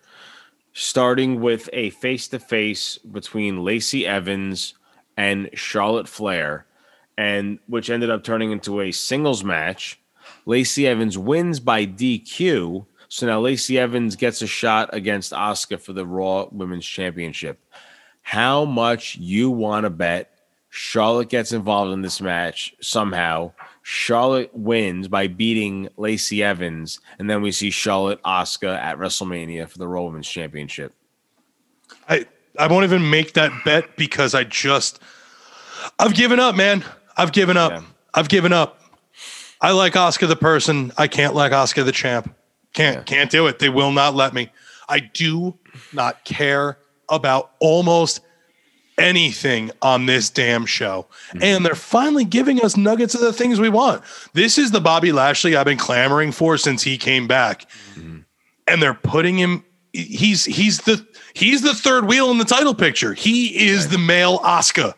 starting 0.73 1.41
with 1.41 1.69
a 1.73 1.89
face 1.91 2.27
to 2.29 2.39
face 2.39 2.97
between 2.97 3.63
Lacey 3.63 4.05
Evans 4.05 4.73
and 5.15 5.49
Charlotte 5.53 6.07
Flair, 6.07 6.65
and 7.17 7.59
which 7.67 7.89
ended 7.89 8.09
up 8.09 8.23
turning 8.23 8.51
into 8.51 8.81
a 8.81 8.91
singles 8.91 9.43
match. 9.43 9.99
Lacey 10.45 10.85
Evans 10.87 11.17
wins 11.17 11.59
by 11.59 11.85
DQ. 11.85 12.85
So 13.09 13.25
now 13.25 13.39
Lacey 13.39 13.79
Evans 13.79 14.15
gets 14.15 14.41
a 14.41 14.47
shot 14.47 14.89
against 14.93 15.31
Asuka 15.31 15.79
for 15.79 15.93
the 15.93 16.05
Raw 16.05 16.47
Women's 16.51 16.85
Championship. 16.85 17.59
How 18.21 18.65
much 18.65 19.15
you 19.15 19.49
want 19.49 19.85
to 19.85 19.89
bet 19.89 20.37
Charlotte 20.69 21.29
gets 21.29 21.51
involved 21.51 21.93
in 21.93 22.01
this 22.01 22.21
match 22.21 22.75
somehow. 22.81 23.51
Charlotte 23.81 24.51
wins 24.53 25.07
by 25.07 25.27
beating 25.27 25.89
Lacey 25.97 26.43
Evans, 26.43 26.99
and 27.17 27.29
then 27.29 27.41
we 27.41 27.51
see 27.51 27.69
Charlotte 27.69 28.21
Asuka 28.23 28.77
at 28.77 28.97
WrestleMania 28.97 29.67
for 29.69 29.77
the 29.77 29.87
Raw 29.87 30.03
Women's 30.03 30.27
Championship. 30.27 30.93
I 32.07 32.27
I 32.59 32.67
won't 32.67 32.83
even 32.83 33.09
make 33.09 33.33
that 33.33 33.51
bet 33.63 33.95
because 33.95 34.35
I 34.35 34.43
just 34.43 34.99
I've 35.97 36.13
given 36.13 36.39
up, 36.39 36.55
man. 36.55 36.83
I've 37.15 37.31
given 37.31 37.57
up. 37.57 37.71
Yeah. 37.71 37.81
I've 38.13 38.29
given 38.29 38.53
up. 38.53 38.81
I 39.61 39.71
like 39.71 39.93
Asuka 39.93 40.27
the 40.27 40.35
person. 40.35 40.91
I 40.97 41.07
can't 41.07 41.33
like 41.33 41.53
Asuka 41.53 41.85
the 41.85 41.91
champ. 41.91 42.35
Can't 42.77 42.97
Yeah. 42.97 43.03
can't 43.03 43.31
do 43.31 43.47
it. 43.47 43.57
They 43.57 43.69
will 43.69 43.91
not 43.91 44.13
let 44.13 44.33
me. 44.33 44.51
I 44.87 44.99
do 44.99 45.57
not 45.91 46.23
care 46.23 46.77
about 47.09 47.51
almost 47.59 48.21
anything 48.99 49.71
on 49.81 50.05
this 50.05 50.29
damn 50.29 50.65
show. 50.65 51.07
Mm-hmm. 51.29 51.43
And 51.43 51.65
they're 51.65 51.75
finally 51.75 52.23
giving 52.23 52.63
us 52.63 52.77
nuggets 52.77 53.15
of 53.15 53.21
the 53.21 53.33
things 53.33 53.59
we 53.59 53.69
want. 53.69 54.03
This 54.33 54.59
is 54.59 54.71
the 54.71 54.79
Bobby 54.79 55.11
Lashley 55.11 55.55
I've 55.55 55.65
been 55.65 55.77
clamoring 55.77 56.31
for 56.31 56.57
since 56.57 56.83
he 56.83 56.99
came 56.99 57.27
back. 57.27 57.67
Mm-hmm. 57.95 58.19
And 58.67 58.81
they're 58.81 58.93
putting 58.93 59.37
him 59.37 59.63
he's 59.91 60.45
he's 60.45 60.81
the 60.81 61.05
he's 61.33 61.63
the 61.63 61.73
third 61.73 62.05
wheel 62.05 62.29
in 62.29 62.37
the 62.37 62.45
title 62.45 62.75
picture. 62.75 63.15
He 63.15 63.67
is 63.67 63.89
the 63.89 63.97
male 63.97 64.37
Asuka. 64.39 64.93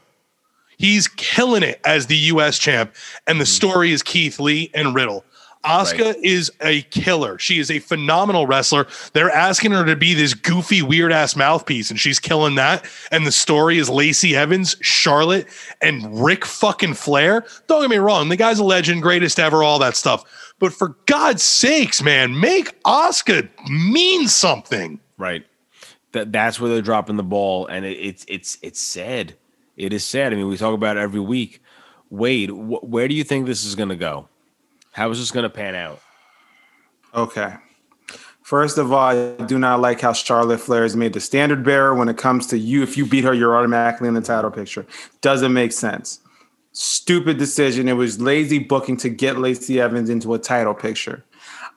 He's 0.78 1.08
killing 1.08 1.64
it 1.64 1.80
as 1.86 2.08
the 2.08 2.18
US 2.18 2.58
champ. 2.60 2.94
And 3.26 3.40
the 3.40 3.46
mm-hmm. 3.46 3.50
story 3.50 3.92
is 3.94 4.04
Keith 4.04 4.38
Lee 4.38 4.70
and 4.74 4.94
Riddle. 4.94 5.24
Asuka 5.65 6.14
Right. 6.14 6.23
is 6.23 6.52
a 6.61 6.84
killer. 6.84 7.38
She 7.38 7.60
is 7.60 7.69
a 7.69 7.80
phenomenal 7.80 8.48
wrestler. 8.48 8.88
They're 9.14 9.30
asking 9.30 9.72
her 9.72 9.84
to 9.86 9.95
be 9.95 10.14
this 10.14 10.34
goofy, 10.34 10.81
weird 10.81 11.11
ass 11.11 11.36
mouthpiece, 11.36 11.90
and 11.90 11.99
she's 11.99 12.18
killing 12.19 12.56
that. 12.56 12.86
And 13.11 13.27
the 13.27 13.31
story 13.31 13.77
is 13.77 13.90
Lacey 13.90 14.36
Evans, 14.38 14.77
Charlotte, 14.81 15.48
and 15.81 16.23
Rick 16.23 16.45
fucking 16.45 16.94
Flair. 16.94 17.45
Don't 17.68 17.81
get 17.81 17.90
me 17.90 17.98
wrong, 17.98 18.30
the 18.30 18.38
guy's 18.38 18.60
a 18.60 18.64
legend, 18.64 19.02
greatest 19.02 19.38
ever, 19.40 19.61
all 19.64 19.80
that 19.80 19.98
stuff. 19.98 20.23
But 20.60 20.73
for 20.73 20.95
God's 21.06 21.44
sakes, 21.44 22.02
man, 22.02 22.40
make 22.40 22.81
Asuka 22.84 23.49
mean 23.69 24.27
something. 24.27 24.99
Right. 25.18 25.45
That 26.14 26.31
that's 26.31 26.60
where 26.60 26.69
they're 26.72 26.81
dropping 26.81 27.18
the 27.18 27.23
ball, 27.23 27.68
and 27.68 27.86
it, 27.86 27.98
it's 27.99 28.26
it's 28.27 28.57
it's 28.61 28.80
sad. 28.80 29.36
It 29.77 29.94
is 29.94 30.03
sad. 30.06 30.34
I 30.34 30.36
mean, 30.38 30.48
we 30.48 30.57
talk 30.57 30.73
about 30.73 30.98
it 30.98 31.02
every 31.02 31.19
week. 31.19 31.61
Wade, 32.10 32.49
wh- 32.49 32.84
where 32.84 33.07
do 33.07 33.14
you 33.14 33.23
think 33.23 33.45
this 33.45 33.64
is 33.64 33.76
going 33.76 33.90
to 33.90 33.95
go? 33.95 34.27
How 34.91 35.10
is 35.11 35.20
this 35.20 35.32
going 35.32 35.44
to 35.44 35.49
pan 35.49 35.76
out? 35.76 36.02
Okay. 37.14 37.56
First 38.41 38.80
of 38.80 38.91
all, 38.91 38.99
I 38.99 39.36
do 39.45 39.60
not 39.60 39.80
like 39.80 40.02
how 40.02 40.11
Charlotte 40.14 40.60
Flair 40.60 40.84
is 40.84 40.95
made 40.95 41.14
the 41.14 41.20
standard 41.20 41.64
bearer 41.64 41.94
when 41.94 42.10
it 42.10 42.18
comes 42.18 42.48
to 42.48 42.57
you. 42.57 42.82
If 42.82 42.98
you 42.98 43.06
beat 43.06 43.24
her, 43.24 43.34
you're 43.34 43.56
automatically 43.56 44.07
in 44.07 44.16
the 44.16 44.22
title 44.22 44.49
picture. 44.49 44.88
Doesn't 45.22 45.53
make 45.53 45.72
sense. 45.72 46.20
Stupid 46.72 47.38
decision. 47.38 47.88
It 47.88 47.94
was 47.94 48.20
lazy 48.20 48.57
booking 48.57 48.98
to 48.98 49.10
get 49.10 49.38
Lacey 49.38 49.80
Evans 49.80 50.10
into 50.10 50.34
a 50.34 50.40
title 50.40 50.74
picture. 50.74 51.24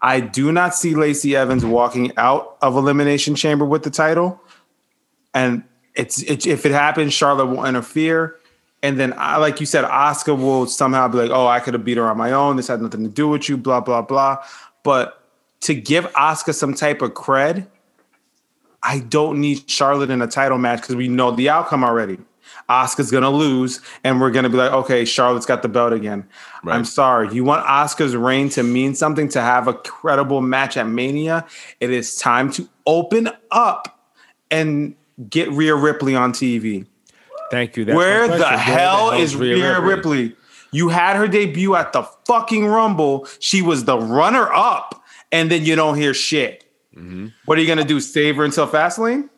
I 0.00 0.20
do 0.20 0.50
not 0.50 0.74
see 0.74 0.94
Lacey 0.94 1.36
Evans 1.36 1.64
walking 1.64 2.12
out 2.16 2.56
of 2.62 2.76
Elimination 2.76 3.34
Chamber 3.34 3.64
with 3.64 3.82
the 3.82 3.90
title. 3.90 4.40
And 5.34 5.64
it's 5.94 6.22
it, 6.22 6.46
if 6.46 6.64
it 6.64 6.72
happens, 6.72 7.12
Charlotte 7.12 7.46
will 7.46 7.64
interfere. 7.64 8.36
And 8.82 8.98
then, 8.98 9.14
I, 9.16 9.36
like 9.36 9.60
you 9.60 9.66
said, 9.66 9.84
Asuka 9.84 10.36
will 10.36 10.66
somehow 10.66 11.06
be 11.08 11.18
like, 11.18 11.30
"Oh, 11.30 11.46
I 11.46 11.60
could 11.60 11.74
have 11.74 11.84
beat 11.84 11.98
her 11.98 12.08
on 12.08 12.16
my 12.16 12.32
own. 12.32 12.56
This 12.56 12.68
had 12.68 12.82
nothing 12.82 13.04
to 13.04 13.10
do 13.10 13.28
with 13.28 13.48
you." 13.48 13.56
Blah 13.56 13.80
blah 13.80 14.02
blah. 14.02 14.44
But 14.82 15.22
to 15.62 15.74
give 15.74 16.04
Asuka 16.12 16.54
some 16.54 16.74
type 16.74 17.00
of 17.02 17.12
cred, 17.12 17.68
I 18.82 18.98
don't 18.98 19.40
need 19.40 19.70
Charlotte 19.70 20.10
in 20.10 20.20
a 20.20 20.26
title 20.26 20.58
match 20.58 20.80
because 20.80 20.96
we 20.96 21.08
know 21.08 21.30
the 21.30 21.48
outcome 21.48 21.84
already. 21.84 22.18
Asuka's 22.68 23.10
gonna 23.10 23.30
lose, 23.30 23.80
and 24.02 24.20
we're 24.20 24.30
gonna 24.30 24.48
be 24.48 24.56
like, 24.56 24.72
okay, 24.72 25.04
Charlotte's 25.04 25.46
got 25.46 25.62
the 25.62 25.68
belt 25.68 25.92
again. 25.92 26.26
Right. 26.64 26.74
I'm 26.74 26.84
sorry. 26.84 27.32
You 27.32 27.44
want 27.44 27.64
Asuka's 27.66 28.16
reign 28.16 28.48
to 28.50 28.62
mean 28.62 28.94
something, 28.94 29.28
to 29.30 29.40
have 29.40 29.68
a 29.68 29.74
credible 29.74 30.40
match 30.40 30.76
at 30.76 30.88
Mania? 30.88 31.46
It 31.80 31.90
is 31.90 32.16
time 32.16 32.50
to 32.52 32.68
open 32.86 33.30
up 33.50 34.10
and 34.50 34.94
get 35.28 35.50
Rhea 35.50 35.74
Ripley 35.74 36.14
on 36.14 36.32
TV. 36.32 36.86
Thank 37.52 37.76
you. 37.76 37.84
That's 37.84 37.94
my 37.94 37.98
Where 37.98 38.26
the 38.28 38.38
question. 38.38 38.58
hell 38.58 39.10
is 39.12 39.36
Rhea 39.36 39.78
Ripley? 39.80 40.34
You 40.72 40.88
had 40.88 41.16
her 41.16 41.28
debut 41.28 41.74
at 41.76 41.92
the 41.92 42.02
fucking 42.26 42.66
Rumble. 42.66 43.28
She 43.40 43.60
was 43.60 43.84
the 43.84 43.98
runner 43.98 44.50
up, 44.52 45.04
and 45.30 45.50
then 45.50 45.64
you 45.66 45.76
don't 45.76 45.96
hear 45.98 46.14
shit. 46.14 46.64
Mm-hmm. 46.96 47.28
What 47.44 47.58
are 47.58 47.60
you 47.60 47.66
gonna 47.66 47.84
do? 47.84 48.00
Save 48.00 48.36
her 48.36 48.44
until 48.44 48.66
Fastlane? 48.66 49.28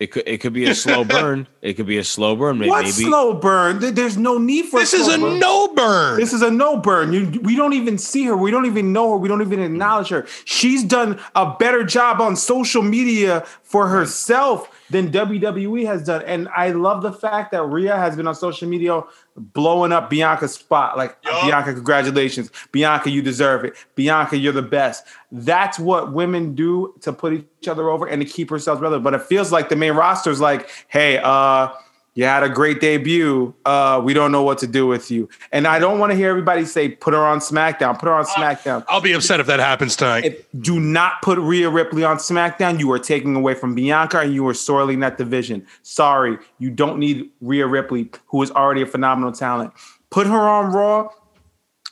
It 0.00 0.12
could 0.12 0.22
it 0.26 0.38
could 0.38 0.52
be 0.54 0.64
a 0.64 0.74
slow 0.74 1.04
burn. 1.16 1.46
It 1.60 1.74
could 1.74 1.86
be 1.86 1.98
a 1.98 2.04
slow 2.04 2.36
burn. 2.36 2.58
Maybe, 2.58 2.70
What 2.70 2.86
slow 2.86 3.34
burn? 3.34 3.80
There's 3.94 4.16
no 4.16 4.38
need 4.38 4.66
for 4.66 4.80
This 4.80 4.94
is 4.94 5.06
slow 5.06 5.14
a 5.16 5.18
burn. 5.18 5.38
no 5.40 5.68
burn. 5.74 6.20
This 6.20 6.32
is 6.32 6.40
a 6.40 6.50
no 6.50 6.76
burn. 6.78 7.12
You, 7.12 7.40
we 7.42 7.54
don't 7.56 7.72
even 7.74 7.98
see 7.98 8.24
her. 8.24 8.36
We 8.36 8.50
don't 8.50 8.64
even 8.66 8.92
know 8.92 9.10
her. 9.10 9.16
We 9.18 9.28
don't 9.28 9.42
even 9.42 9.60
acknowledge 9.60 10.08
her. 10.08 10.26
She's 10.46 10.84
done 10.84 11.20
a 11.34 11.54
better 11.58 11.84
job 11.84 12.20
on 12.20 12.34
social 12.36 12.82
media 12.82 13.44
for 13.62 13.88
herself 13.88 14.70
than 14.90 15.10
WWE 15.10 15.84
has 15.86 16.04
done. 16.04 16.22
And 16.22 16.48
I 16.56 16.70
love 16.70 17.02
the 17.02 17.12
fact 17.12 17.52
that 17.52 17.62
Rhea 17.62 17.96
has 17.96 18.16
been 18.16 18.26
on 18.26 18.34
social 18.34 18.68
media 18.68 19.02
blowing 19.36 19.92
up 19.92 20.10
Bianca's 20.10 20.54
spot. 20.54 20.96
Like. 20.96 21.20
Bianca, 21.22 21.74
congratulations. 21.74 22.50
Bianca, 22.72 23.10
you 23.10 23.22
deserve 23.22 23.64
it. 23.64 23.74
Bianca, 23.94 24.36
you're 24.36 24.52
the 24.52 24.62
best. 24.62 25.04
That's 25.30 25.78
what 25.78 26.12
women 26.12 26.54
do 26.54 26.94
to 27.02 27.12
put 27.12 27.32
each 27.32 27.68
other 27.68 27.90
over 27.90 28.06
and 28.06 28.20
to 28.22 28.26
keep 28.26 28.50
ourselves 28.50 28.80
relevant. 28.80 29.04
But 29.04 29.14
it 29.14 29.22
feels 29.22 29.52
like 29.52 29.68
the 29.68 29.76
main 29.76 29.92
roster 29.92 30.30
is 30.30 30.40
like, 30.40 30.70
hey, 30.88 31.18
uh, 31.18 31.68
you 32.18 32.24
had 32.24 32.42
a 32.42 32.48
great 32.48 32.80
debut. 32.80 33.54
Uh, 33.64 34.00
we 34.02 34.12
don't 34.12 34.32
know 34.32 34.42
what 34.42 34.58
to 34.58 34.66
do 34.66 34.88
with 34.88 35.08
you. 35.08 35.28
And 35.52 35.68
I 35.68 35.78
don't 35.78 36.00
want 36.00 36.10
to 36.10 36.16
hear 36.16 36.30
everybody 36.30 36.64
say, 36.64 36.88
put 36.88 37.14
her 37.14 37.24
on 37.24 37.38
SmackDown, 37.38 37.96
put 37.96 38.06
her 38.06 38.12
on 38.12 38.24
SmackDown. 38.24 38.84
I'll 38.88 39.00
be 39.00 39.12
upset 39.12 39.38
if 39.38 39.46
that 39.46 39.60
happens 39.60 39.94
tonight. 39.94 40.24
If, 40.24 40.46
do 40.60 40.80
not 40.80 41.22
put 41.22 41.38
Rhea 41.38 41.70
Ripley 41.70 42.02
on 42.02 42.16
SmackDown. 42.16 42.80
You 42.80 42.90
are 42.90 42.98
taking 42.98 43.36
away 43.36 43.54
from 43.54 43.72
Bianca 43.72 44.18
and 44.18 44.34
you 44.34 44.44
are 44.48 44.54
soiling 44.54 44.98
that 44.98 45.16
division. 45.16 45.64
Sorry, 45.82 46.38
you 46.58 46.70
don't 46.70 46.98
need 46.98 47.30
Rhea 47.40 47.68
Ripley, 47.68 48.10
who 48.26 48.42
is 48.42 48.50
already 48.50 48.82
a 48.82 48.86
phenomenal 48.86 49.30
talent. 49.30 49.72
Put 50.10 50.26
her 50.26 50.40
on 50.40 50.72
Raw. 50.72 51.10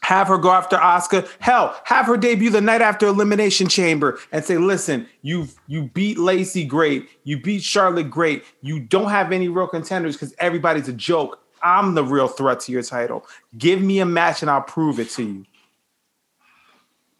Have 0.06 0.28
her 0.28 0.38
go 0.38 0.52
after 0.52 0.76
Asuka. 0.76 1.28
Hell, 1.40 1.76
have 1.82 2.06
her 2.06 2.16
debut 2.16 2.48
the 2.48 2.60
night 2.60 2.80
after 2.80 3.08
Elimination 3.08 3.66
Chamber 3.66 4.20
and 4.30 4.44
say, 4.44 4.56
"Listen, 4.56 5.08
you 5.22 5.48
you 5.66 5.90
beat 5.94 6.16
Lacey 6.16 6.64
great, 6.64 7.08
you 7.24 7.40
beat 7.40 7.64
Charlotte 7.64 8.08
great. 8.08 8.44
You 8.62 8.78
don't 8.78 9.10
have 9.10 9.32
any 9.32 9.48
real 9.48 9.66
contenders 9.66 10.14
because 10.14 10.32
everybody's 10.38 10.86
a 10.86 10.92
joke. 10.92 11.40
I'm 11.60 11.96
the 11.96 12.04
real 12.04 12.28
threat 12.28 12.60
to 12.60 12.72
your 12.72 12.84
title. 12.84 13.26
Give 13.58 13.82
me 13.82 13.98
a 13.98 14.06
match 14.06 14.42
and 14.42 14.50
I'll 14.50 14.62
prove 14.62 15.00
it 15.00 15.10
to 15.10 15.24
you." 15.24 15.44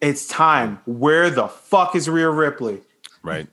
It's 0.00 0.28
time. 0.28 0.78
Where 0.86 1.28
the 1.28 1.48
fuck 1.48 1.96
is 1.96 2.08
Rhea 2.08 2.30
Ripley? 2.30 2.82
Right. 3.24 3.48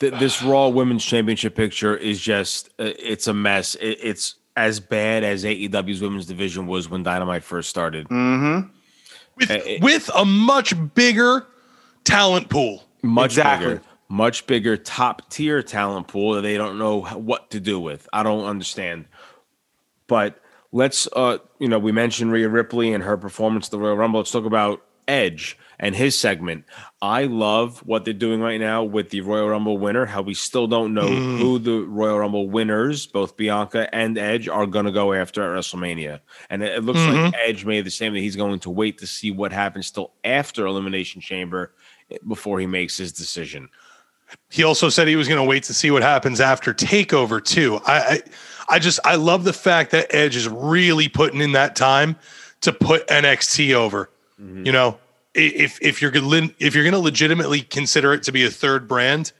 Th- 0.00 0.14
this 0.14 0.42
Raw 0.42 0.66
Women's 0.66 1.04
Championship 1.04 1.54
picture 1.54 1.96
is 1.96 2.18
just, 2.20 2.70
uh, 2.80 2.90
it's 2.98 3.28
a 3.28 3.34
mess. 3.34 3.76
It- 3.76 4.00
it's 4.02 4.34
as 4.58 4.80
bad 4.80 5.22
as 5.24 5.44
AEW's 5.44 6.00
women's 6.02 6.26
division 6.26 6.66
was 6.66 6.88
when 6.90 7.02
Dynamite 7.02 7.44
first 7.44 7.70
started. 7.70 8.08
with 8.10 9.50
Uh, 9.50 9.54
it- 9.64 9.80
with 9.82 10.10
a 10.14 10.24
much 10.24 10.74
bigger 10.94 11.46
talent 12.04 12.48
pool. 12.48 12.82
Much 13.02 13.32
Exactly. 13.32 13.68
bigger, 13.74 13.82
much 14.08 14.46
bigger 14.48 14.76
top 14.76 15.30
tier 15.30 15.62
talent 15.62 16.08
pool 16.08 16.34
that 16.34 16.40
they 16.42 16.56
don't 16.56 16.76
know 16.78 17.02
what 17.02 17.50
to 17.50 17.60
do 17.60 17.78
with. 17.78 18.08
I 18.12 18.22
don't 18.24 18.44
understand. 18.46 19.04
But 20.08 20.40
let's, 20.72 21.06
uh, 21.14 21.38
you 21.60 21.68
know, 21.68 21.78
we 21.78 21.92
mentioned 21.92 22.32
Rhea 22.32 22.48
Ripley 22.48 22.92
and 22.92 23.04
her 23.04 23.16
performance 23.16 23.66
at 23.68 23.70
the 23.70 23.78
Royal 23.78 23.96
Rumble. 23.96 24.18
Let's 24.20 24.30
talk 24.32 24.44
about 24.44 24.82
Edge 25.06 25.56
and 25.78 25.94
his 25.94 26.18
segment. 26.18 26.64
I 27.00 27.24
love 27.24 27.78
what 27.86 28.04
they're 28.04 28.14
doing 28.14 28.40
right 28.40 28.60
now 28.60 28.82
with 28.82 29.10
the 29.10 29.20
Royal 29.20 29.48
Rumble 29.48 29.78
winner. 29.78 30.06
How 30.06 30.22
we 30.22 30.34
still 30.34 30.66
don't 30.66 30.94
know 30.94 31.08
mm. 31.08 31.38
who 31.38 31.58
the 31.58 31.80
Royal 31.82 32.18
Rumble 32.18 32.48
winners, 32.48 33.06
both 33.06 33.36
Bianca 33.36 33.92
and 33.94 34.18
Edge, 34.18 34.48
are 34.48 34.66
going 34.66 34.86
to 34.86 34.92
go 34.92 35.12
after 35.12 35.42
at 35.42 35.58
WrestleMania. 35.58 36.20
And 36.50 36.62
it, 36.62 36.76
it 36.76 36.84
looks 36.84 36.98
like 37.00 37.14
mm-hmm. 37.14 37.34
Edge 37.44 37.64
made 37.64 37.84
the 37.84 37.90
same 37.90 38.14
that 38.14 38.20
he's 38.20 38.36
going 38.36 38.58
to 38.60 38.70
wait 38.70 38.98
to 38.98 39.06
see 39.06 39.30
what 39.30 39.52
happens 39.52 39.86
still 39.86 40.12
after 40.24 40.66
Elimination 40.66 41.20
Chamber 41.20 41.72
eh, 42.10 42.18
before 42.26 42.58
he 42.58 42.66
makes 42.66 42.96
his 42.96 43.12
decision. 43.12 43.68
He 44.50 44.62
also 44.62 44.88
said 44.88 45.08
he 45.08 45.16
was 45.16 45.28
going 45.28 45.40
to 45.40 45.48
wait 45.48 45.62
to 45.64 45.74
see 45.74 45.90
what 45.90 46.02
happens 46.02 46.40
after 46.40 46.74
Takeover 46.74 47.42
too. 47.42 47.80
I, 47.86 47.98
I 47.98 48.22
I 48.68 48.78
just 48.78 49.00
I 49.04 49.16
love 49.16 49.44
the 49.44 49.52
fact 49.52 49.92
that 49.92 50.14
Edge 50.14 50.36
is 50.36 50.48
really 50.48 51.08
putting 51.08 51.40
in 51.40 51.52
that 51.52 51.74
time 51.74 52.16
to 52.60 52.72
put 52.72 53.06
NXT 53.08 53.74
over. 53.74 54.10
Mm-hmm. 54.40 54.66
You 54.66 54.72
know, 54.72 54.98
if 55.34 55.78
if 55.82 56.00
you're 56.02 56.10
gonna 56.10 56.50
if 56.58 56.74
you're 56.74 56.90
to 56.90 56.98
legitimately 56.98 57.62
consider 57.62 58.12
it 58.12 58.22
to 58.24 58.32
be 58.32 58.44
a 58.44 58.50
third 58.50 58.88
brand, 58.88 59.32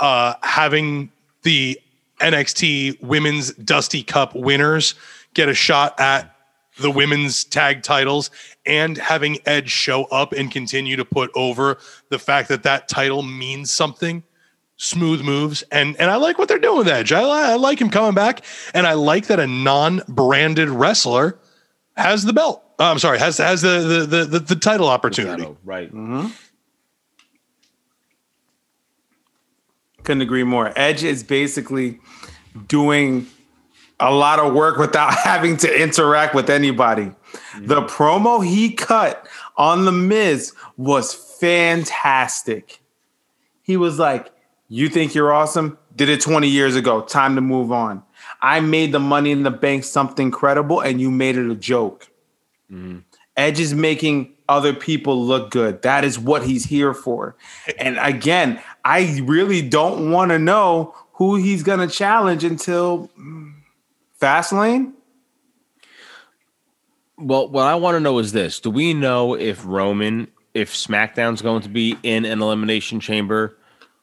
uh, 0.00 0.34
having 0.42 1.10
the 1.42 1.80
NXT 2.20 3.02
Women's 3.02 3.52
Dusty 3.54 4.02
Cup 4.02 4.34
winners 4.34 4.94
get 5.34 5.48
a 5.48 5.54
shot 5.54 5.98
at 5.98 6.34
the 6.78 6.90
women's 6.90 7.44
tag 7.44 7.82
titles 7.82 8.30
and 8.66 8.96
having 8.96 9.38
Edge 9.46 9.70
show 9.70 10.04
up 10.04 10.32
and 10.32 10.50
continue 10.50 10.96
to 10.96 11.04
put 11.04 11.30
over 11.34 11.78
the 12.08 12.18
fact 12.18 12.48
that 12.48 12.62
that 12.64 12.88
title 12.88 13.22
means 13.22 13.70
something. 13.70 14.22
Smooth 14.76 15.22
moves, 15.22 15.62
and 15.70 15.96
and 16.00 16.10
I 16.10 16.16
like 16.16 16.36
what 16.36 16.48
they're 16.48 16.58
doing 16.58 16.78
with 16.78 16.88
Edge. 16.88 17.12
I, 17.12 17.52
I 17.52 17.54
like 17.54 17.80
him 17.80 17.90
coming 17.90 18.14
back, 18.14 18.44
and 18.74 18.88
I 18.88 18.94
like 18.94 19.28
that 19.28 19.38
a 19.38 19.46
non-branded 19.46 20.68
wrestler 20.68 21.38
has 21.96 22.24
the 22.24 22.32
belt. 22.32 22.63
Uh, 22.78 22.90
I'm 22.90 22.98
sorry, 22.98 23.18
has 23.18 23.38
has 23.38 23.62
the 23.62 23.80
the 23.80 24.06
the, 24.06 24.24
the, 24.24 24.38
the 24.40 24.56
title 24.56 24.88
opportunity. 24.88 25.42
Shadow, 25.42 25.56
right. 25.64 25.90
Couldn't 30.02 30.22
agree 30.22 30.44
more. 30.44 30.72
Edge 30.76 31.02
is 31.02 31.22
basically 31.22 31.98
doing 32.68 33.26
a 34.00 34.12
lot 34.12 34.38
of 34.38 34.52
work 34.52 34.76
without 34.76 35.14
having 35.24 35.56
to 35.58 35.82
interact 35.82 36.34
with 36.34 36.50
anybody. 36.50 37.10
The 37.58 37.82
promo 37.82 38.44
he 38.44 38.72
cut 38.72 39.26
on 39.56 39.84
The 39.84 39.92
Miz 39.92 40.52
was 40.76 41.14
fantastic. 41.14 42.80
He 43.62 43.76
was 43.76 43.98
like, 43.98 44.30
You 44.68 44.88
think 44.88 45.14
you're 45.14 45.32
awesome? 45.32 45.78
Did 45.96 46.08
it 46.08 46.20
20 46.20 46.48
years 46.48 46.74
ago. 46.76 47.02
Time 47.02 47.36
to 47.36 47.40
move 47.40 47.70
on. 47.70 48.02
I 48.42 48.60
made 48.60 48.92
the 48.92 49.00
money 49.00 49.30
in 49.30 49.42
the 49.42 49.50
bank 49.50 49.84
something 49.84 50.30
credible 50.30 50.80
and 50.80 51.00
you 51.00 51.10
made 51.10 51.36
it 51.36 51.48
a 51.50 51.54
joke. 51.54 52.08
Edge 53.36 53.58
is 53.58 53.74
making 53.74 54.34
other 54.48 54.72
people 54.72 55.24
look 55.24 55.50
good. 55.50 55.82
That 55.82 56.04
is 56.04 56.18
what 56.18 56.44
he's 56.44 56.64
here 56.64 56.94
for. 56.94 57.36
And 57.78 57.98
again, 57.98 58.60
I 58.84 59.20
really 59.24 59.60
don't 59.62 60.10
want 60.10 60.30
to 60.30 60.38
know 60.38 60.94
who 61.14 61.36
he's 61.36 61.62
going 61.62 61.80
to 61.80 61.92
challenge 61.92 62.44
until 62.44 63.10
mm, 63.18 63.54
Fastlane. 64.20 64.92
Well, 67.16 67.48
what 67.48 67.66
I 67.66 67.74
want 67.76 67.96
to 67.96 68.00
know 68.00 68.18
is 68.18 68.32
this: 68.32 68.60
Do 68.60 68.70
we 68.70 68.94
know 68.94 69.34
if 69.34 69.64
Roman, 69.64 70.28
if 70.52 70.72
SmackDown's 70.72 71.42
going 71.42 71.62
to 71.62 71.68
be 71.68 71.96
in 72.02 72.24
an 72.24 72.42
elimination 72.42 73.00
chamber 73.00 73.56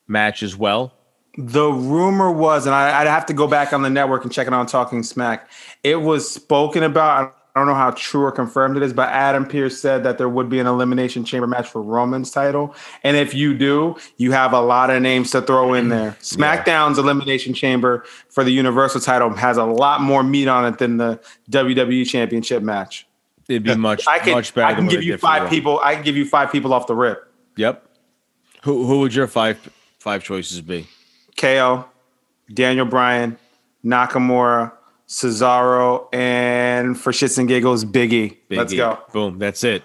match 0.07 0.43
as 0.43 0.55
well? 0.55 0.93
The 1.37 1.69
rumor 1.69 2.31
was, 2.31 2.65
and 2.65 2.75
I, 2.75 3.01
I'd 3.01 3.07
have 3.07 3.25
to 3.27 3.33
go 3.33 3.47
back 3.47 3.71
on 3.71 3.81
the 3.81 3.89
network 3.89 4.23
and 4.23 4.31
check 4.31 4.47
it 4.47 4.53
on 4.53 4.65
Talking 4.65 5.03
Smack. 5.03 5.49
It 5.83 5.97
was 5.97 6.29
spoken 6.29 6.83
about. 6.83 7.37
I 7.53 7.59
don't 7.59 7.67
know 7.67 7.75
how 7.75 7.91
true 7.91 8.23
or 8.23 8.31
confirmed 8.31 8.77
it 8.77 8.83
is, 8.83 8.93
but 8.93 9.09
Adam 9.09 9.45
Pearce 9.45 9.79
said 9.79 10.03
that 10.03 10.17
there 10.17 10.29
would 10.29 10.49
be 10.49 10.59
an 10.59 10.67
elimination 10.67 11.25
chamber 11.25 11.47
match 11.47 11.67
for 11.67 11.81
Roman's 11.81 12.31
title. 12.31 12.73
And 13.03 13.17
if 13.17 13.33
you 13.33 13.57
do, 13.57 13.97
you 14.15 14.31
have 14.31 14.53
a 14.53 14.61
lot 14.61 14.89
of 14.89 15.01
names 15.01 15.31
to 15.31 15.41
throw 15.41 15.73
in 15.73 15.89
there. 15.89 16.11
SmackDown's 16.21 16.97
elimination 16.97 17.53
chamber 17.53 18.05
for 18.29 18.45
the 18.45 18.51
Universal 18.51 19.01
title 19.01 19.29
has 19.31 19.57
a 19.57 19.65
lot 19.65 20.01
more 20.01 20.23
meat 20.23 20.47
on 20.47 20.65
it 20.65 20.77
than 20.77 20.95
the 20.95 21.19
WWE 21.49 22.07
Championship 22.07 22.63
match. 22.63 23.05
It'd 23.49 23.63
be 23.63 23.75
much, 23.75 24.07
I 24.07 24.19
can, 24.19 24.33
much 24.33 24.53
better. 24.53 24.67
I 24.67 24.73
can 24.73 24.87
give 24.87 25.03
you 25.03 25.17
five 25.17 25.49
people. 25.49 25.79
I 25.83 25.95
can 25.95 26.03
give 26.03 26.15
you 26.15 26.25
five 26.25 26.53
people 26.53 26.73
off 26.73 26.87
the 26.87 26.95
rip. 26.95 27.29
Yep. 27.57 27.85
Who 28.63 28.85
who 28.85 28.99
would 28.99 29.13
your 29.13 29.27
five 29.27 29.57
five 29.99 30.23
choices 30.23 30.61
be? 30.61 30.87
KO, 31.35 31.85
Daniel 32.53 32.85
Bryan, 32.85 33.37
Nakamura, 33.83 34.71
Cesaro, 35.11 36.07
and 36.13 36.97
for 36.99 37.11
shits 37.11 37.37
and 37.37 37.47
giggles, 37.47 37.83
Biggie. 37.83 38.37
Big 38.47 38.57
Let's 38.57 38.73
E. 38.73 38.77
go. 38.77 38.97
Boom. 39.11 39.37
That's 39.39 39.63
it. 39.63 39.83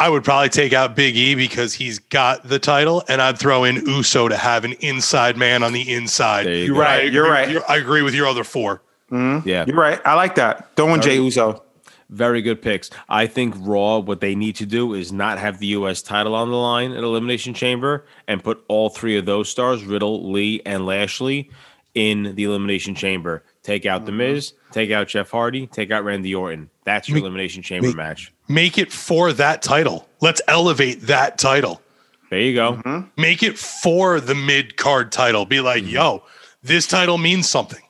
I 0.00 0.08
would 0.08 0.22
probably 0.22 0.48
take 0.48 0.72
out 0.72 0.94
Big 0.94 1.16
E 1.16 1.34
because 1.34 1.74
he's 1.74 1.98
got 1.98 2.46
the 2.48 2.58
title, 2.58 3.02
and 3.08 3.20
I'd 3.20 3.38
throw 3.38 3.64
in 3.64 3.76
Uso 3.86 4.28
to 4.28 4.36
have 4.36 4.64
an 4.64 4.72
inside 4.80 5.36
man 5.36 5.62
on 5.62 5.72
the 5.72 5.92
inside. 5.92 6.46
You 6.46 6.52
You're 6.52 6.76
right. 6.76 6.90
I 6.90 6.96
agree 7.02 7.10
You're 7.14 7.24
with 7.24 7.32
right. 7.32 7.48
your- 7.50 7.70
I 7.70 7.76
agree 7.76 8.02
with 8.02 8.14
your 8.14 8.26
other 8.26 8.44
four. 8.44 8.82
Mm-hmm. 9.10 9.48
Yeah. 9.48 9.64
You're 9.66 9.76
right. 9.76 10.00
I 10.04 10.14
like 10.14 10.34
that. 10.36 10.76
Throwing 10.76 11.00
Jay 11.00 11.16
Uso. 11.16 11.62
Very 12.10 12.40
good 12.40 12.62
picks. 12.62 12.88
I 13.08 13.26
think 13.26 13.54
Raw, 13.58 13.98
what 13.98 14.20
they 14.20 14.34
need 14.34 14.56
to 14.56 14.66
do 14.66 14.94
is 14.94 15.12
not 15.12 15.38
have 15.38 15.58
the 15.58 15.66
U.S. 15.68 16.00
title 16.00 16.34
on 16.34 16.48
the 16.50 16.56
line 16.56 16.92
at 16.92 17.02
Elimination 17.04 17.52
Chamber 17.52 18.06
and 18.26 18.42
put 18.42 18.64
all 18.68 18.88
three 18.88 19.18
of 19.18 19.26
those 19.26 19.48
stars, 19.50 19.84
Riddle, 19.84 20.30
Lee, 20.32 20.62
and 20.64 20.86
Lashley, 20.86 21.50
in 21.94 22.34
the 22.34 22.44
Elimination 22.44 22.94
Chamber. 22.94 23.42
Take 23.68 23.84
out 23.84 24.06
The 24.06 24.12
mm-hmm. 24.12 24.32
Miz, 24.32 24.54
take 24.72 24.90
out 24.92 25.08
Jeff 25.08 25.30
Hardy, 25.30 25.66
take 25.66 25.90
out 25.90 26.02
Randy 26.02 26.34
Orton. 26.34 26.70
That's 26.84 27.06
your 27.06 27.18
Elimination 27.18 27.62
Chamber 27.62 27.92
match. 27.94 28.32
Make 28.48 28.78
it 28.78 28.90
for 28.90 29.30
that 29.34 29.60
title. 29.60 30.08
Let's 30.22 30.40
elevate 30.48 31.02
that 31.02 31.36
title. 31.36 31.82
There 32.30 32.40
you 32.40 32.54
go. 32.54 32.76
Mm-hmm. 32.76 33.20
Make 33.20 33.42
it 33.42 33.58
for 33.58 34.20
the 34.20 34.34
mid 34.34 34.78
card 34.78 35.12
title. 35.12 35.44
Be 35.44 35.60
like, 35.60 35.82
mm-hmm. 35.82 35.92
yo, 35.92 36.22
this 36.62 36.86
title 36.86 37.18
means 37.18 37.46
something. 37.46 37.82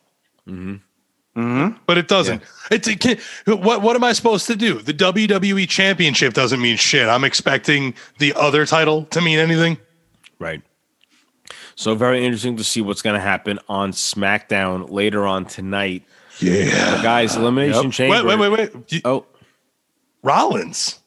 But 1.87 1.97
it 1.97 2.09
doesn't. 2.09 2.43
It's 2.73 2.89
it 2.89 2.99
can, 2.99 3.19
what. 3.47 3.81
What 3.81 3.95
am 3.95 4.03
I 4.03 4.15
supposed 4.15 4.49
to 4.49 4.57
do? 4.57 4.81
The 4.81 4.93
WWE 4.93 5.69
Championship 5.69 6.35
doesn't 6.35 6.61
mean 6.61 6.77
shit. 6.77 7.09
I'm 7.09 7.23
expecting 7.23 7.95
the 8.19 8.35
other 8.35 8.67
title 8.67 9.05
to 9.05 9.21
mean 9.21 9.39
anything. 9.39 9.79
Right. 10.41 10.61
So 11.79 11.95
very 11.95 12.25
interesting 12.25 12.57
to 12.57 12.65
see 12.65 12.81
what's 12.81 13.03
going 13.03 13.15
to 13.15 13.21
happen 13.21 13.61
on 13.69 13.93
SmackDown 13.93 14.91
later 14.91 15.25
on 15.29 15.45
tonight. 15.45 16.03
Yeah. 16.41 17.01
Guys, 17.05 17.37
Elimination 17.37 17.93
Chamber. 17.93 18.25
Wait, 18.27 18.37
wait, 18.37 18.51
wait, 18.51 18.73
wait. 18.75 18.93
You- 18.93 19.01
Oh, 19.05 19.27
Rollins. 20.25 20.99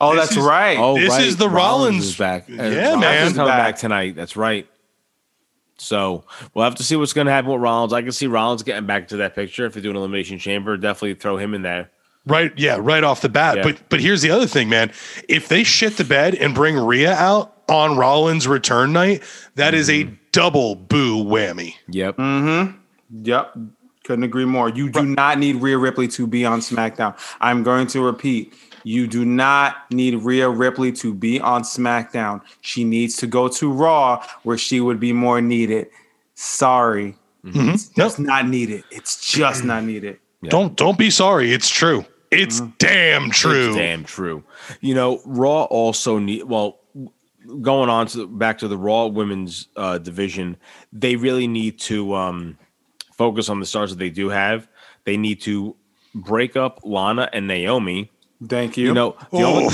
Oh, 0.00 0.16
This 0.16 0.24
that's 0.30 0.36
is- 0.36 0.44
right. 0.44 0.76
oh, 0.78 0.98
This 0.98 1.10
right. 1.10 1.22
is 1.22 1.36
the 1.36 1.48
Rollins- 1.48 2.06
is 2.06 2.16
back. 2.16 2.46
Yeah, 2.48 2.62
Rollins 2.90 3.00
man. 3.02 3.26
is 3.28 3.32
coming 3.34 3.46
Back. 3.52 3.58
back 3.74 3.78
tonight. 3.78 4.16
That's 4.16 4.36
right. 4.36 4.66
So 5.78 6.24
we'll 6.54 6.64
have 6.64 6.74
to 6.76 6.82
see 6.82 6.96
what's 6.96 7.12
going 7.12 7.26
to 7.28 7.32
happen 7.32 7.52
with 7.52 7.60
Rollins. 7.60 7.92
I 7.92 8.02
can 8.02 8.10
see 8.10 8.26
Rollins 8.26 8.64
getting 8.64 8.86
back 8.86 9.06
to 9.08 9.18
that 9.18 9.36
picture 9.36 9.64
if 9.64 9.74
they 9.74 9.80
do 9.80 9.90
an 9.90 9.96
elimination 9.96 10.40
chamber. 10.40 10.76
Definitely 10.76 11.14
throw 11.14 11.36
him 11.36 11.54
in 11.54 11.62
there. 11.62 11.90
Right, 12.26 12.52
yeah, 12.56 12.78
right 12.80 13.04
off 13.04 13.20
the 13.20 13.28
bat. 13.28 13.58
Yeah. 13.58 13.62
But 13.62 13.88
but 13.90 14.00
here's 14.00 14.22
the 14.22 14.30
other 14.32 14.46
thing, 14.48 14.68
man. 14.68 14.90
If 15.28 15.46
they 15.46 15.62
shit 15.62 15.96
the 15.98 16.04
bed 16.04 16.34
and 16.34 16.52
bring 16.52 16.76
Rhea 16.76 17.12
out 17.14 17.53
on 17.68 17.96
Rollins' 17.96 18.46
return 18.46 18.92
night, 18.92 19.22
that 19.54 19.74
is 19.74 19.88
a 19.88 20.04
mm-hmm. 20.04 20.14
double 20.32 20.74
boo 20.74 21.24
whammy. 21.24 21.74
Yep. 21.88 22.16
Mm-hmm. 22.16 22.78
Yep. 23.22 23.56
Couldn't 24.04 24.24
agree 24.24 24.44
more. 24.44 24.68
You 24.68 24.90
do 24.90 25.02
not 25.02 25.38
need 25.38 25.56
Rhea 25.56 25.78
Ripley 25.78 26.08
to 26.08 26.26
be 26.26 26.44
on 26.44 26.60
SmackDown. 26.60 27.18
I'm 27.40 27.62
going 27.62 27.86
to 27.88 28.02
repeat. 28.02 28.52
You 28.82 29.06
do 29.06 29.24
not 29.24 29.90
need 29.90 30.16
Rhea 30.16 30.48
Ripley 30.48 30.92
to 30.92 31.14
be 31.14 31.40
on 31.40 31.62
SmackDown. 31.62 32.42
She 32.60 32.84
needs 32.84 33.16
to 33.16 33.26
go 33.26 33.48
to 33.48 33.72
Raw 33.72 34.24
where 34.42 34.58
she 34.58 34.80
would 34.80 35.00
be 35.00 35.14
more 35.14 35.40
needed. 35.40 35.88
Sorry. 36.34 37.16
Mm-hmm. 37.44 37.58
Mm-hmm. 37.58 37.70
It's 37.70 37.96
Nope. 37.96 38.18
not 38.18 38.48
needed. 38.48 38.84
It's 38.90 39.30
just 39.30 39.64
not 39.64 39.84
needed. 39.84 40.18
Don't 40.44 40.76
don't 40.76 40.98
be 40.98 41.08
sorry. 41.08 41.54
It's 41.54 41.70
true. 41.70 42.04
It's 42.30 42.60
damn 42.78 43.30
true. 43.30 43.68
It's 43.68 43.76
damn 43.76 44.04
true. 44.04 44.44
You 44.82 44.94
know, 44.94 45.22
Raw 45.24 45.62
also 45.64 46.18
need 46.18 46.44
well 46.44 46.80
going 47.62 47.88
on 47.88 48.06
to 48.08 48.26
back 48.26 48.58
to 48.58 48.68
the 48.68 48.78
Raw 48.78 49.06
women's 49.06 49.68
uh, 49.76 49.98
division, 49.98 50.56
they 50.92 51.16
really 51.16 51.46
need 51.46 51.78
to 51.80 52.14
um, 52.14 52.58
focus 53.12 53.48
on 53.48 53.60
the 53.60 53.66
stars 53.66 53.90
that 53.90 53.98
they 53.98 54.10
do 54.10 54.28
have. 54.28 54.68
They 55.04 55.16
need 55.16 55.40
to 55.42 55.76
break 56.14 56.56
up 56.56 56.80
Lana 56.84 57.28
and 57.32 57.46
Naomi. 57.46 58.10
Thank 58.46 58.76
you. 58.76 58.88
You 58.88 58.94
know, 58.94 59.16
the 59.30 59.42
only, 59.42 59.68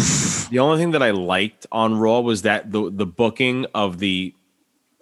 the 0.50 0.58
only 0.58 0.78
thing 0.78 0.92
that 0.92 1.02
I 1.02 1.10
liked 1.10 1.66
on 1.72 1.98
Raw 1.98 2.20
was 2.20 2.42
that 2.42 2.70
the 2.70 2.90
the 2.90 3.06
booking 3.06 3.66
of 3.74 3.98
the 3.98 4.34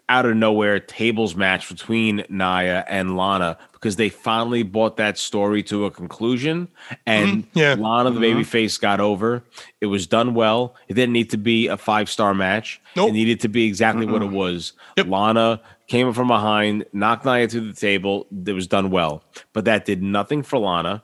out 0.09 0.25
of 0.25 0.37
nowhere 0.37 0.81
tables 0.81 1.35
match 1.35 1.69
between 1.69 2.25
Nia 2.31 2.85
and 2.89 3.17
Lana 3.17 3.59
because 3.79 3.97
they 3.97 4.09
finally 4.09 4.65
brought 4.65 4.97
that 4.97 5.17
story 5.17 5.63
to 5.63 5.85
a 5.85 5.91
conclusion 5.91 6.69
and 7.07 7.47
yeah. 7.55 7.75
Lana 7.79 8.11
the 8.11 8.21
baby 8.21 8.43
face 8.43 8.77
got 8.77 8.99
over. 8.99 9.45
It 9.81 9.87
was 9.87 10.07
done 10.07 10.35
well. 10.35 10.75
It 10.89 10.95
didn't 10.95 11.13
need 11.13 11.31
to 11.31 11.37
be 11.37 11.69
a 11.69 11.77
five 11.77 12.11
star 12.11 12.35
match. 12.35 12.81
Nope. 12.97 13.11
It 13.11 13.13
needed 13.13 13.41
to 13.41 13.49
be 13.49 13.67
exactly 13.67 14.07
what 14.07 14.23
it 14.23 14.31
was. 14.31 14.73
Lana 14.97 15.61
came 15.87 16.13
from 16.13 16.29
behind, 16.29 16.85
knocked 16.93 17.25
Nia 17.25 17.49
through 17.49 17.73
the 17.73 17.81
table. 17.81 18.27
It 18.47 18.53
was 18.53 18.67
done 18.67 18.91
well. 18.91 19.23
But 19.53 19.65
that 19.67 19.85
did 19.85 20.03
nothing 20.03 20.43
for 20.43 20.59
Lana, 20.59 21.03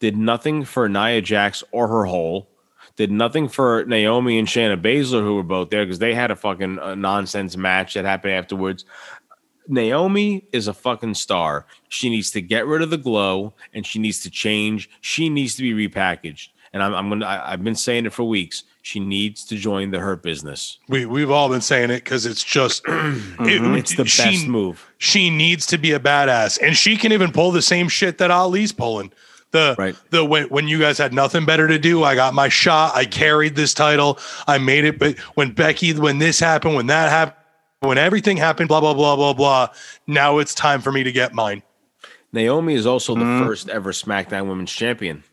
did 0.00 0.16
nothing 0.16 0.64
for 0.64 0.88
Nia 0.88 1.20
Jax 1.20 1.62
or 1.70 1.86
her 1.88 2.06
hole 2.06 2.48
did 2.96 3.10
nothing 3.10 3.48
for 3.48 3.84
Naomi 3.84 4.38
and 4.38 4.48
Shayna 4.48 4.80
Baszler, 4.80 5.20
who 5.20 5.34
were 5.36 5.42
both 5.42 5.68
there 5.68 5.84
because 5.84 5.98
they 5.98 6.14
had 6.14 6.30
a 6.30 6.36
fucking 6.36 6.78
uh, 6.78 6.94
nonsense 6.94 7.56
match 7.56 7.94
that 7.94 8.06
happened 8.06 8.32
afterwards. 8.32 8.86
Naomi 9.68 10.44
is 10.52 10.68
a 10.68 10.74
fucking 10.74 11.14
star. 11.14 11.66
She 11.88 12.08
needs 12.10 12.30
to 12.32 12.40
get 12.40 12.66
rid 12.66 12.82
of 12.82 12.90
the 12.90 12.98
glow 12.98 13.54
and 13.74 13.86
she 13.86 13.98
needs 13.98 14.20
to 14.20 14.30
change. 14.30 14.88
She 15.00 15.28
needs 15.28 15.54
to 15.56 15.62
be 15.62 15.88
repackaged. 15.88 16.48
And 16.72 16.82
I'm, 16.82 16.94
I'm 16.94 17.08
gonna. 17.08 17.24
I, 17.26 17.52
I've 17.52 17.64
been 17.64 17.74
saying 17.76 18.06
it 18.06 18.12
for 18.12 18.24
weeks. 18.24 18.64
She 18.82 19.00
needs 19.00 19.44
to 19.46 19.56
join 19.56 19.90
the 19.92 19.98
Hurt 19.98 20.22
Business. 20.22 20.78
We 20.88 21.06
we've 21.06 21.30
all 21.30 21.48
been 21.48 21.60
saying 21.62 21.90
it 21.90 22.04
because 22.04 22.26
it's 22.26 22.42
just 22.44 22.82
it- 22.86 22.90
mm-hmm. 22.90 23.74
It's 23.76 23.96
the 23.96 24.04
she- 24.04 24.22
best 24.22 24.46
move. 24.46 24.86
She 24.98 25.30
needs 25.30 25.64
to 25.68 25.78
be 25.78 25.92
a 25.92 26.00
badass, 26.00 26.60
and 26.60 26.76
she 26.76 26.96
can 26.96 27.12
even 27.12 27.32
pull 27.32 27.50
the 27.52 27.62
same 27.62 27.88
shit 27.88 28.18
that 28.18 28.30
Ali's 28.30 28.72
pulling. 28.72 29.10
The 29.52 29.74
Right. 29.78 29.96
the 30.10 30.24
when, 30.24 30.48
when 30.48 30.68
you 30.68 30.78
guys 30.78 30.98
had 30.98 31.14
nothing 31.14 31.46
better 31.46 31.66
to 31.68 31.78
do, 31.78 32.02
I 32.02 32.14
got 32.14 32.34
my 32.34 32.48
shot. 32.48 32.94
I 32.94 33.06
carried 33.06 33.54
this 33.56 33.72
title. 33.72 34.18
I 34.46 34.58
made 34.58 34.84
it. 34.84 34.98
But 34.98 35.18
when 35.34 35.52
Becky, 35.52 35.94
when 35.94 36.18
this 36.18 36.40
happened, 36.40 36.74
when 36.74 36.88
that 36.88 37.10
happened, 37.10 37.36
when 37.80 37.98
everything 37.98 38.36
happened, 38.36 38.68
blah 38.68 38.80
blah 38.80 38.94
blah 38.94 39.16
blah 39.16 39.32
blah. 39.32 39.68
Now 40.06 40.38
it's 40.38 40.54
time 40.54 40.80
for 40.80 40.92
me 40.92 41.02
to 41.04 41.12
get 41.12 41.34
mine. 41.34 41.62
Naomi 42.32 42.74
is 42.74 42.86
also 42.86 43.14
the 43.14 43.20
Mm-hmm. 43.24 43.46
first 43.46 43.68
ever 43.68 43.92
SmackDown 43.92 44.48
Women's 44.48 44.72
Champion. 44.72 45.24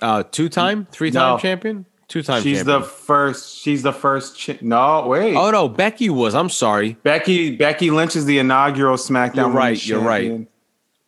Uh, 0.00 0.22
two 0.22 0.48
time, 0.48 0.86
three 0.90 1.10
time 1.10 1.34
No. 1.34 1.38
champion, 1.38 1.84
two 2.08 2.22
time. 2.22 2.42
she's 2.42 2.58
champion. 2.58 2.80
the 2.80 2.86
first. 2.86 3.58
She's 3.58 3.82
the 3.82 3.92
first. 3.92 4.42
Chi- 4.44 4.58
no, 4.62 5.06
wait. 5.06 5.36
Oh 5.36 5.50
no, 5.50 5.68
Becky 5.68 6.08
was. 6.08 6.34
I'm 6.34 6.48
sorry. 6.48 6.94
Becky 7.02 7.54
Becky 7.56 7.90
Lynch 7.90 8.16
is 8.16 8.24
the 8.24 8.38
inaugural 8.38 8.96
SmackDown. 8.96 9.36
You're 9.36 9.48
right, 9.48 9.64
Women's 9.66 9.88
you're 9.88 10.00
right. 10.00 10.48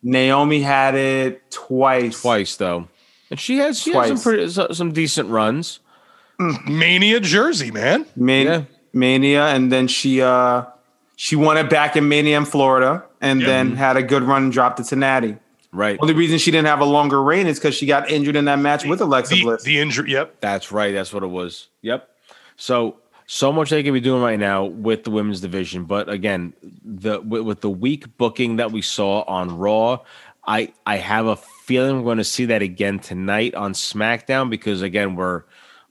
Naomi 0.03 0.61
had 0.61 0.93
it 0.95 1.49
twice. 1.49 2.21
Twice 2.21 2.55
though, 2.57 2.87
and 3.31 3.39
she 3.39 3.57
has 3.57 3.79
she 3.79 3.93
has 3.93 4.07
some 4.09 4.17
Twice. 4.17 4.53
pretty 4.55 4.73
some 4.75 4.91
decent 4.93 5.29
runs. 5.29 5.79
Mania 6.67 7.19
Jersey, 7.19 7.71
man. 7.71 8.05
Man- 8.15 8.45
Yeah. 8.45 8.63
Mania, 8.93 9.47
and 9.47 9.71
then 9.71 9.87
she 9.87 10.21
uh 10.21 10.63
she 11.15 11.35
won 11.35 11.57
it 11.57 11.69
back 11.69 11.95
in 11.95 12.07
Mania 12.07 12.37
in 12.37 12.45
Florida, 12.45 13.03
and 13.21 13.41
Yeah. 13.41 13.47
then 13.47 13.75
had 13.75 13.97
a 13.97 14.03
good 14.03 14.23
run 14.23 14.43
and 14.43 14.51
dropped 14.53 14.79
it 14.79 14.83
to 14.85 14.95
Natty. 14.95 15.37
Right. 15.71 15.97
Only 15.99 16.13
reason 16.13 16.37
she 16.37 16.51
didn't 16.51 16.67
have 16.67 16.81
a 16.81 16.85
longer 16.85 17.21
reign 17.21 17.47
is 17.47 17.57
because 17.57 17.73
she 17.73 17.87
got 17.87 18.09
injured 18.11 18.35
in 18.35 18.45
that 18.45 18.59
match 18.59 18.85
with 18.85 19.01
Alexa 19.01 19.33
The, 19.33 19.41
Bliss. 19.41 19.63
the 19.63 19.79
injury. 19.79 20.11
Yep. 20.11 20.39
That's 20.39 20.71
right. 20.71 20.93
That's 20.93 21.11
what 21.11 21.23
it 21.23 21.27
was. 21.27 21.67
Yep. 21.81 22.07
So 22.57 22.97
so 23.25 23.51
much 23.51 23.69
they 23.71 23.81
could 23.81 23.93
be 23.93 23.99
doing 24.01 24.21
right 24.21 24.37
now 24.39 24.65
with 24.65 25.03
the 25.05 25.09
women's 25.11 25.41
division, 25.41 25.85
but 25.85 26.09
again, 26.09 26.53
the 26.85 27.19
with, 27.21 27.41
with 27.41 27.61
the 27.61 27.69
weak 27.69 28.17
booking 28.17 28.57
that 28.57 28.71
we 28.71 28.81
saw 28.83 29.21
on 29.23 29.57
Raw, 29.57 29.99
I 30.45 30.73
I 30.85 30.97
have 30.97 31.25
a 31.25 31.37
feeling 31.37 31.97
we're 31.97 32.03
going 32.03 32.17
to 32.17 32.23
see 32.25 32.45
that 32.45 32.61
again 32.61 32.99
tonight 32.99 33.55
on 33.55 33.73
SmackDown 33.73 34.49
because 34.49 34.81
again 34.81 35.15
we're 35.15 35.43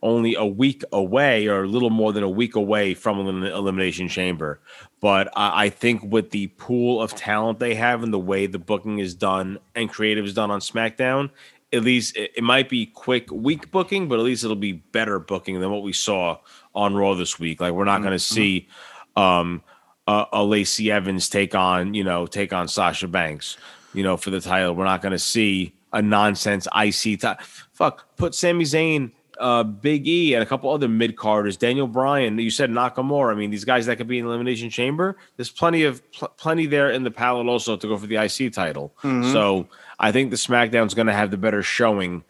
only 0.02 0.34
a 0.34 0.44
week 0.44 0.82
away 0.92 1.46
or 1.46 1.62
a 1.62 1.66
little 1.68 1.90
more 1.90 2.12
than 2.12 2.22
a 2.22 2.28
week 2.28 2.56
away 2.56 2.92
from 2.94 3.18
Elim- 3.20 3.44
Elimination 3.44 4.08
Chamber. 4.08 4.60
But 5.00 5.28
I, 5.36 5.64
I 5.64 5.70
think 5.70 6.02
with 6.02 6.30
the 6.30 6.48
pool 6.58 7.00
of 7.00 7.14
talent 7.14 7.58
they 7.60 7.74
have 7.74 8.02
and 8.02 8.12
the 8.12 8.18
way 8.18 8.46
the 8.46 8.58
booking 8.58 8.98
is 8.98 9.14
done 9.14 9.58
and 9.74 9.88
creative 9.88 10.24
is 10.24 10.34
done 10.34 10.50
on 10.50 10.60
SmackDown, 10.60 11.30
at 11.72 11.82
least 11.82 12.16
it, 12.16 12.32
it 12.36 12.44
might 12.44 12.68
be 12.68 12.86
quick 12.86 13.30
week 13.30 13.70
booking, 13.70 14.08
but 14.08 14.18
at 14.18 14.24
least 14.24 14.44
it'll 14.44 14.56
be 14.56 14.72
better 14.72 15.18
booking 15.18 15.60
than 15.60 15.70
what 15.70 15.82
we 15.82 15.92
saw 15.92 16.38
on 16.74 16.94
Raw 16.94 17.14
this 17.14 17.38
week. 17.38 17.60
Like 17.60 17.72
we're 17.72 17.84
not 17.84 18.00
going 18.00 18.12
to 18.12 18.18
see 18.18 18.68
um, 19.16 19.62
a, 20.06 20.26
a 20.32 20.44
Lacey 20.44 20.90
Evans 20.90 21.28
take 21.28 21.54
on 21.54 21.94
you 21.94 22.04
know 22.04 22.26
take 22.26 22.52
on 22.52 22.68
Sasha 22.68 23.08
Banks, 23.08 23.56
you 23.94 24.02
know 24.02 24.16
for 24.16 24.30
the 24.30 24.40
title. 24.40 24.74
We're 24.74 24.84
not 24.84 25.00
going 25.02 25.12
to 25.12 25.18
see 25.18 25.72
a 25.92 26.02
nonsense 26.02 26.66
IC 26.74 27.20
ti- 27.20 27.44
Fuck, 27.72 28.16
put 28.16 28.34
Sami 28.34 28.64
Zayn. 28.64 29.12
Uh, 29.38 29.62
Big 29.62 30.06
E 30.06 30.34
and 30.34 30.42
a 30.42 30.46
couple 30.46 30.70
other 30.70 30.88
mid 30.88 31.16
carders, 31.16 31.56
Daniel 31.56 31.86
Bryan. 31.86 32.38
You 32.38 32.50
said 32.50 32.70
Nakamura. 32.70 33.32
I 33.32 33.34
mean, 33.34 33.50
these 33.50 33.64
guys 33.64 33.86
that 33.86 33.96
could 33.96 34.06
be 34.06 34.18
in 34.18 34.24
the 34.26 34.30
elimination 34.30 34.70
chamber. 34.70 35.16
There's 35.36 35.50
plenty 35.50 35.84
of 35.84 36.02
pl- 36.12 36.28
plenty 36.36 36.66
there 36.66 36.90
in 36.90 37.02
the 37.02 37.10
palette 37.10 37.46
also 37.46 37.76
to 37.76 37.86
go 37.88 37.96
for 37.96 38.06
the 38.06 38.16
IC 38.16 38.52
title. 38.52 38.94
So 39.02 39.68
I 39.98 40.12
think 40.12 40.30
the 40.30 40.36
SmackDown's 40.36 40.94
going 40.94 41.06
to 41.06 41.12
have 41.12 41.30
the 41.30 41.36
better 41.38 41.62
showing 41.62 42.24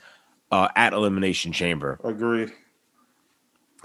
uh, 0.50 0.68
at 0.76 0.92
elimination 0.92 1.52
chamber. 1.52 1.98
Agreed. 2.04 2.52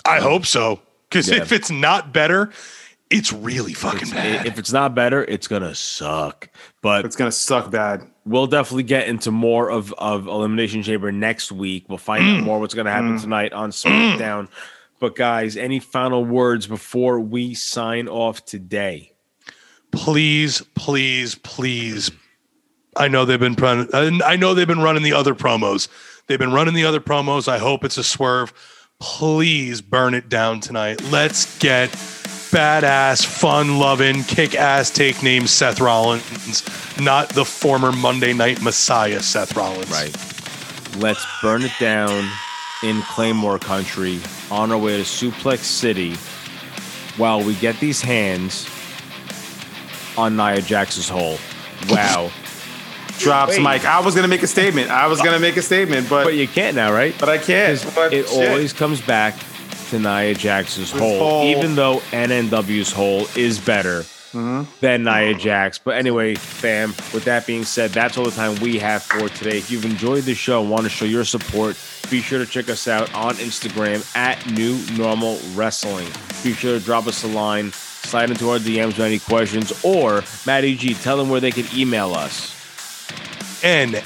I 0.06 0.20
hope 0.20 0.46
so. 0.46 0.80
Because 1.10 1.30
Yeah. 1.30 1.42
if 1.42 1.52
it's 1.52 1.72
not 1.72 2.14
better, 2.14 2.52
it's 3.10 3.32
really 3.32 3.74
fucking 3.74 4.10
bad. 4.12 4.46
If 4.46 4.60
it's 4.60 4.72
not 4.72 4.94
better, 4.94 5.24
it's 5.24 5.48
gonna 5.48 5.74
suck. 5.74 6.50
But 6.82 7.06
It's 7.06 7.16
gonna 7.16 7.32
suck 7.32 7.72
bad. 7.72 8.06
We'll 8.28 8.48
definitely 8.48 8.84
get 8.84 9.08
into 9.08 9.32
more 9.32 9.70
of, 9.70 9.94
of 9.94 10.28
Elimination 10.28 10.84
Chamber 10.84 11.12
next 11.12 11.52
week. 11.52 11.86
We'll 11.88 11.98
find 11.98 12.24
out 12.24 12.42
mm. 12.42 12.44
more 12.44 12.60
what's 12.60 12.74
gonna 12.74 12.92
happen 12.92 13.18
mm. 13.18 13.22
tonight 13.22 13.54
on 13.54 13.72
SmackDown. 13.72 14.44
Mm. 14.44 14.50
But 15.00 15.16
guys, 15.16 15.58
any 15.58 15.80
final 15.80 16.26
words 16.26 16.68
before 16.68 17.20
we 17.20 17.54
sign 17.54 18.08
off 18.08 18.46
today? 18.46 19.14
please, 19.92 20.62
please, 20.76 21.36
please. 21.36 22.12
I 22.96 23.08
know 23.08 23.26
they've 23.26 23.40
been 23.40 23.54
run- 23.54 23.90
I 23.94 24.36
know 24.36 24.54
they've 24.54 24.68
been 24.68 24.82
running 24.82 25.04
the 25.04 25.14
other 25.14 25.36
promos. 25.36 25.88
They've 26.28 26.40
been 26.40 26.54
running 26.54 26.74
the 26.74 26.86
other 26.86 27.00
promos. 27.00 27.48
I 27.48 27.58
hope 27.58 27.84
it's 27.84 27.98
a 27.98 28.04
swerve. 28.04 28.54
Please 29.00 29.82
burn 29.82 30.14
it 30.14 30.30
down 30.30 30.60
tonight. 30.60 31.02
Let's 31.12 31.60
get 31.60 31.90
badass, 32.52 33.26
fun 33.26 33.80
loving, 33.80 34.24
kick 34.24 34.56
ass 34.56 34.90
take 34.90 35.22
name 35.24 35.48
Seth 35.48 35.80
Rollins, 35.80 36.64
not 37.00 37.30
the 37.30 37.46
former 37.46 37.92
Monday 37.92 38.34
Night 38.34 38.62
Messiah 38.62 39.22
Seth 39.22 39.56
Rollins. 39.56 39.92
Right. 39.92 40.16
Let's 40.98 41.26
burn 41.42 41.64
it 41.64 41.72
down 41.80 42.30
in 42.84 43.02
Claymore 43.04 43.60
Country 43.60 44.20
on 44.50 44.72
our 44.72 44.78
way 44.78 44.98
to 44.98 45.04
Suplex 45.04 45.60
City 45.60 46.16
while 47.18 47.44
we 47.44 47.56
get 47.56 47.80
these 47.80 48.02
hands 48.02 48.68
on 50.18 50.36
Nia 50.36 50.62
Jax's 50.62 51.10
hole. 51.10 51.38
Wow. 51.90 52.32
Drops 53.20 53.54
Wait. 53.54 53.64
Mike. 53.64 53.86
I 53.86 54.00
was 54.00 54.14
gonna 54.14 54.28
make 54.28 54.44
a 54.44 54.48
statement. 54.48 54.92
I 54.92 55.08
was 55.08 55.22
gonna 55.22 55.40
make 55.40 55.58
a 55.58 55.62
statement, 55.64 56.08
but 56.08 56.24
but 56.24 56.36
you 56.36 56.48
can't 56.48 56.76
now, 56.76 56.94
right? 56.94 57.16
but 57.20 57.30
I 57.30 57.40
can't. 57.40 57.84
But 57.96 58.14
it 58.14 58.28
shit. 58.28 58.48
always 58.48 58.74
comes 58.74 59.02
back 59.02 59.36
to 59.90 60.00
Nia 60.00 60.34
Jax's 60.34 60.92
hole, 60.92 61.20
hole. 61.20 61.46
even 61.46 61.76
though 61.76 61.98
NNW's 62.12 62.92
hole 62.92 63.28
is 63.36 63.60
better 63.60 64.04
mm-hmm. 64.32 64.64
than 64.82 65.04
Nia 65.04 65.34
Jax. 65.34 65.80
But 65.80 65.98
anyway, 65.98 66.36
fam, 66.36 66.90
with 67.14 67.26
that 67.26 67.48
being 67.48 67.64
said, 67.64 67.92
that's 67.92 68.18
all 68.18 68.26
the 68.26 68.32
time 68.32 68.60
we 68.62 68.78
have 68.80 69.04
for 69.04 69.30
today. 69.30 69.58
If 69.58 69.72
you've 69.72 69.86
enjoyed 69.86 70.24
the 70.24 70.36
show 70.36 70.62
and 70.62 70.70
want 70.70 70.84
to 70.84 70.90
show 70.90 71.06
your 71.06 71.24
support, 71.24 71.78
be 72.10 72.22
sure 72.22 72.40
to 72.40 72.46
check 72.46 72.70
us 72.70 72.88
out 72.88 73.14
on 73.14 73.36
Instagram 73.36 74.04
at 74.16 74.50
New 74.52 74.80
Normal 74.98 75.40
Wrestling. 75.54 76.08
Be 76.44 76.54
sure 76.54 76.80
to 76.80 76.86
drop 76.86 77.08
us 77.08 77.24
a 77.24 77.28
line, 77.28 77.72
slide 77.72 78.30
into 78.30 78.50
our 78.50 78.60
DMs 78.60 78.88
with 78.88 79.00
any 79.00 79.20
questions, 79.20 79.74
or 79.84 80.24
Matty 80.46 80.76
G, 80.76 80.94
tell 80.94 81.18
them 81.18 81.30
where 81.30 81.42
they 81.42 81.52
can 81.52 81.66
email 81.78 82.14
us. 82.14 82.56
NNWhost 83.64 84.02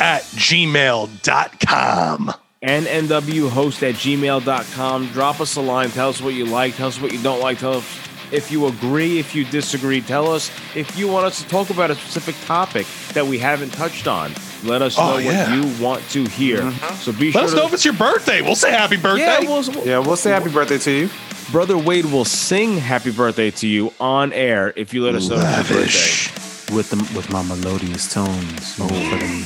at 0.00 0.22
gmail.com. 0.22 2.34
nnwhost 2.62 3.82
at 3.88 3.94
gmail.com. 3.96 5.06
Drop 5.08 5.40
us 5.40 5.56
a 5.56 5.60
line. 5.60 5.90
Tell 5.90 6.08
us 6.08 6.20
what 6.20 6.34
you 6.34 6.46
like. 6.46 6.74
Tell 6.76 6.88
us 6.88 7.00
what 7.00 7.12
you 7.12 7.22
don't 7.22 7.40
like. 7.40 7.58
Tell 7.58 7.74
us 7.74 7.84
if 8.32 8.50
you 8.50 8.66
agree, 8.66 9.18
if 9.18 9.34
you 9.34 9.44
disagree. 9.44 10.00
Tell 10.00 10.30
us 10.32 10.50
if 10.74 10.96
you 10.98 11.06
want 11.08 11.26
us 11.26 11.42
to 11.42 11.48
talk 11.48 11.70
about 11.70 11.90
a 11.90 11.94
specific 11.94 12.34
topic 12.46 12.86
that 13.12 13.24
we 13.26 13.38
haven't 13.38 13.70
touched 13.70 14.06
on. 14.08 14.32
Let 14.64 14.82
us 14.82 14.96
Oh, 14.98 15.12
know 15.12 15.18
yeah. 15.18 15.48
what 15.60 15.64
you 15.78 15.84
want 15.84 16.02
to 16.10 16.24
hear. 16.24 16.62
Mm-hmm. 16.62 16.94
So 16.96 17.12
be 17.12 17.26
Let 17.26 17.32
sure 17.32 17.42
us 17.44 17.50
to. 17.50 17.56
know 17.56 17.66
if 17.66 17.74
it's 17.74 17.84
your 17.84 17.94
birthday. 17.94 18.40
We'll 18.42 18.56
say 18.56 18.70
happy 18.72 18.96
birthday. 18.96 19.22
yeah, 19.24 19.40
we'll, 19.42 19.86
Yeah, 19.86 19.98
we'll 20.00 20.16
say 20.16 20.30
happy 20.30 20.50
birthday 20.50 20.78
to 20.78 20.90
you. 20.90 21.10
Brother 21.52 21.78
Wade 21.78 22.06
will 22.06 22.24
sing 22.24 22.76
happy 22.78 23.12
birthday 23.12 23.52
to 23.52 23.68
you 23.68 23.92
on 24.00 24.32
air 24.32 24.72
if 24.74 24.92
you 24.92 25.04
let 25.04 25.14
us 25.14 25.28
know 25.28 25.36
it's 25.36 25.44
your 25.44 25.52
birthday. 25.52 25.74
Lavish. 25.76 26.32
With 26.72 26.90
the 26.90 26.96
with 27.16 27.30
my 27.30 27.44
melodious 27.44 28.12
tones. 28.12 28.76
You 28.76 28.84
know, 28.88 28.88
for 28.88 29.18
them 29.18 29.44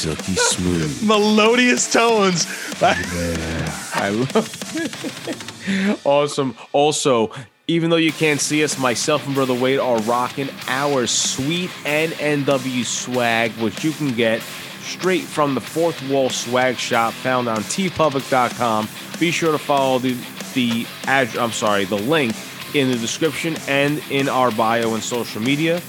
silky 0.00 0.34
smooth. 0.34 1.02
Melodious 1.06 1.92
tones. 1.92 2.46
I 2.82 4.08
love 4.08 4.72
it. 4.76 6.06
Awesome. 6.06 6.56
Also, 6.72 7.30
even 7.66 7.90
though 7.90 7.96
you 7.96 8.12
can't 8.12 8.40
see 8.40 8.64
us, 8.64 8.78
myself 8.78 9.26
and 9.26 9.34
Brother 9.34 9.52
Wade 9.52 9.78
are 9.78 10.00
rocking 10.00 10.48
our 10.68 11.06
sweet 11.06 11.68
NNW 11.84 12.84
swag, 12.84 13.52
which 13.52 13.84
you 13.84 13.92
can 13.92 14.14
get 14.14 14.40
straight 14.80 15.22
from 15.22 15.54
the 15.54 15.60
Fourth 15.60 16.02
Wall 16.08 16.30
Swag 16.30 16.76
Shop 16.76 17.12
found 17.12 17.46
on 17.46 17.58
teepublic.com. 17.58 18.88
Be 19.20 19.30
sure 19.30 19.52
to 19.52 19.58
follow 19.58 19.98
the 19.98 20.16
the 20.54 20.86
ad, 21.04 21.36
I'm 21.36 21.52
sorry, 21.52 21.84
the 21.84 21.98
link 21.98 22.34
in 22.74 22.90
the 22.90 22.96
description 22.96 23.56
and 23.68 24.02
in 24.10 24.28
our 24.28 24.50
bio 24.50 24.94
and 24.94 25.02
social 25.02 25.42
media. 25.42 25.80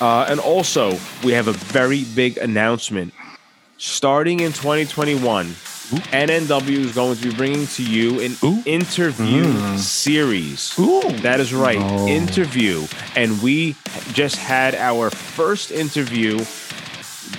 Uh, 0.00 0.26
and 0.28 0.38
also, 0.40 0.96
we 1.24 1.32
have 1.32 1.48
a 1.48 1.52
very 1.52 2.04
big 2.14 2.36
announcement. 2.36 3.14
Starting 3.78 4.40
in 4.40 4.52
2021, 4.52 5.48
NNW 5.48 6.78
is 6.78 6.94
going 6.94 7.14
to 7.14 7.28
be 7.28 7.34
bringing 7.34 7.66
to 7.66 7.82
you 7.82 8.20
an 8.20 8.62
interview 8.64 9.76
series. 9.76 10.74
That 11.20 11.40
is 11.40 11.52
right, 11.52 11.76
interview. 12.08 12.86
And 13.16 13.42
we 13.42 13.76
just 14.14 14.36
had 14.36 14.74
our 14.74 15.10
first 15.10 15.70
interview 15.70 16.42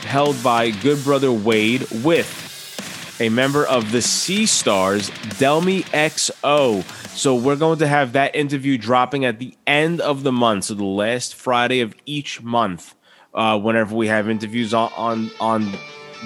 held 0.01 0.41
by 0.43 0.69
good 0.69 1.03
brother 1.03 1.31
Wade 1.31 1.87
with 2.03 3.17
a 3.19 3.29
member 3.29 3.65
of 3.65 3.91
the 3.91 4.03
Sea 4.03 4.45
Stars, 4.45 5.09
Delmi 5.39 5.81
Exo. 5.85 6.83
So 7.17 7.33
we're 7.33 7.55
going 7.55 7.79
to 7.79 7.87
have 7.87 8.13
that 8.13 8.35
interview 8.35 8.77
dropping 8.77 9.25
at 9.25 9.39
the 9.39 9.57
end 9.65 10.01
of 10.01 10.21
the 10.21 10.31
month, 10.31 10.65
so 10.65 10.75
the 10.75 10.85
last 10.85 11.33
Friday 11.33 11.81
of 11.81 11.95
each 12.05 12.43
month. 12.43 12.93
Uh, 13.33 13.59
whenever 13.59 13.95
we 13.95 14.07
have 14.07 14.29
interviews 14.29 14.73
on, 14.73 14.91
on 14.95 15.29
on 15.39 15.77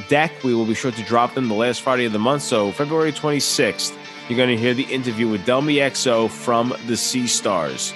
deck, 0.08 0.32
we 0.44 0.54
will 0.54 0.66
be 0.66 0.74
sure 0.74 0.92
to 0.92 1.04
drop 1.04 1.34
them 1.34 1.48
the 1.48 1.54
last 1.54 1.82
Friday 1.82 2.06
of 2.06 2.14
the 2.14 2.20
month. 2.20 2.42
So 2.44 2.72
February 2.72 3.12
26th, 3.12 3.96
you're 4.30 4.38
going 4.38 4.56
to 4.56 4.58
hear 4.58 4.74
the 4.74 4.84
interview 4.84 5.28
with 5.28 5.46
Delmi 5.46 5.76
Exo 5.76 6.30
from 6.30 6.74
the 6.88 6.96
Sea 6.96 7.28
Stars. 7.28 7.94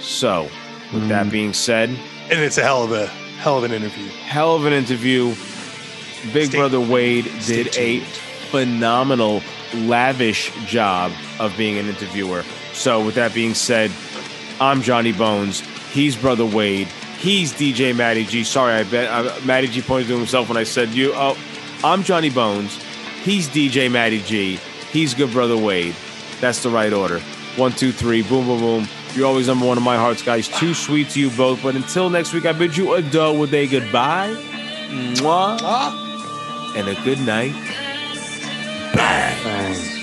So, 0.00 0.44
with 0.94 1.08
that 1.08 1.26
mm. 1.26 1.30
being 1.30 1.52
said, 1.52 1.90
And 2.30 2.40
it's 2.40 2.56
a 2.56 2.62
hell 2.62 2.82
of 2.82 2.92
a 2.92 3.06
hell 3.06 3.58
of 3.58 3.64
an 3.64 3.72
interview. 3.72 4.08
hell 4.08 4.56
of 4.56 4.64
an 4.64 4.72
interview. 4.72 5.34
Big 6.32 6.48
Stay- 6.48 6.58
Brother 6.58 6.80
Wade 6.80 7.26
stay 7.40 7.64
did 7.64 7.76
a 7.76 8.00
phenomenal, 8.50 9.42
lavish 9.74 10.52
job 10.66 11.12
of 11.38 11.54
being 11.56 11.78
an 11.78 11.86
interviewer. 11.86 12.44
So, 12.72 13.04
with 13.04 13.14
that 13.16 13.34
being 13.34 13.54
said, 13.54 13.90
I'm 14.60 14.82
Johnny 14.82 15.12
Bones. 15.12 15.60
He's 15.92 16.16
Brother 16.16 16.46
Wade. 16.46 16.88
He's 17.20 17.52
DJ 17.52 17.94
Matty 17.94 18.24
G. 18.24 18.44
Sorry, 18.44 18.72
I 18.72 18.84
bet 18.84 19.10
uh, 19.10 19.38
Matty 19.44 19.66
G 19.66 19.82
pointed 19.82 20.08
to 20.08 20.16
himself 20.16 20.48
when 20.48 20.56
I 20.56 20.64
said 20.64 20.88
you. 20.88 21.12
Oh, 21.14 21.36
I'm 21.84 22.02
Johnny 22.02 22.30
Bones. 22.30 22.82
He's 23.22 23.46
DJ 23.46 23.92
Matty 23.92 24.22
G. 24.22 24.58
He's 24.90 25.12
Good 25.12 25.30
Brother 25.30 25.56
Wade. 25.56 25.94
That's 26.40 26.62
the 26.62 26.70
right 26.70 26.90
order. 26.92 27.20
One, 27.56 27.72
two, 27.72 27.92
three. 27.92 28.22
Boom, 28.22 28.46
boom, 28.46 28.60
boom. 28.60 28.88
You're 29.14 29.26
always 29.26 29.48
number 29.48 29.66
one 29.66 29.76
in 29.76 29.84
my 29.84 29.96
hearts, 29.96 30.22
guys. 30.22 30.48
Too 30.48 30.72
sweet 30.72 31.10
to 31.10 31.20
you 31.20 31.28
both. 31.30 31.62
But 31.62 31.74
until 31.74 32.08
next 32.08 32.32
week, 32.32 32.46
I 32.46 32.52
bid 32.52 32.74
you 32.74 32.94
adieu 32.94 33.38
with 33.38 33.52
a 33.52 33.66
goodbye. 33.66 34.34
Mwah. 34.88 36.74
And 36.74 36.88
a 36.88 36.94
good 37.04 37.20
night. 37.20 37.52
The 38.94 39.99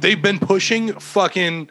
They've 0.00 0.20
been 0.20 0.38
pushing 0.38 0.92
fucking 0.98 1.70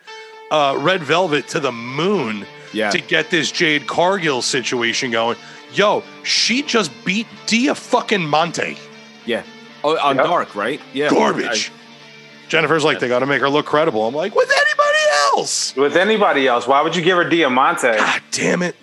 uh, 0.52 0.78
Red 0.80 1.02
Velvet 1.02 1.48
to 1.50 1.60
the 1.60 1.72
moon 1.72 2.46
Yeah. 2.74 2.90
to 2.92 3.00
get 3.00 3.30
this 3.30 3.52
Jade 3.52 3.88
Cargill 3.88 4.42
situation 4.42 5.12
going. 5.12 5.38
Yo, 5.74 6.04
she 6.24 6.62
just 6.64 6.92
beat 7.06 7.28
Dia 7.48 7.76
fucking 7.76 8.26
Monte. 8.26 8.78
Yeah. 9.26 9.44
Oh, 9.84 9.98
on 10.00 10.16
Yep. 10.18 10.26
Dark, 10.26 10.56
right? 10.56 10.82
Yeah. 10.94 11.10
Garbage. 11.10 11.72
Jennifer's 12.48 12.84
like, 12.84 13.00
they 13.00 13.08
got 13.08 13.20
to 13.20 13.28
make 13.28 13.42
her 13.42 13.50
look 13.50 13.68
credible. 13.68 14.08
I'm 14.08 14.16
like, 14.16 14.36
with 14.36 14.50
anybody 14.52 14.98
else. 15.36 15.76
With 15.76 15.96
anybody 15.96 16.48
else, 16.48 16.68
why 16.68 16.82
would 16.82 16.96
you 16.96 17.04
give 17.04 17.18
her 17.18 17.24
Diamante? 17.30 17.96
God 17.98 18.22
damn 18.32 18.64
it. 18.64 18.76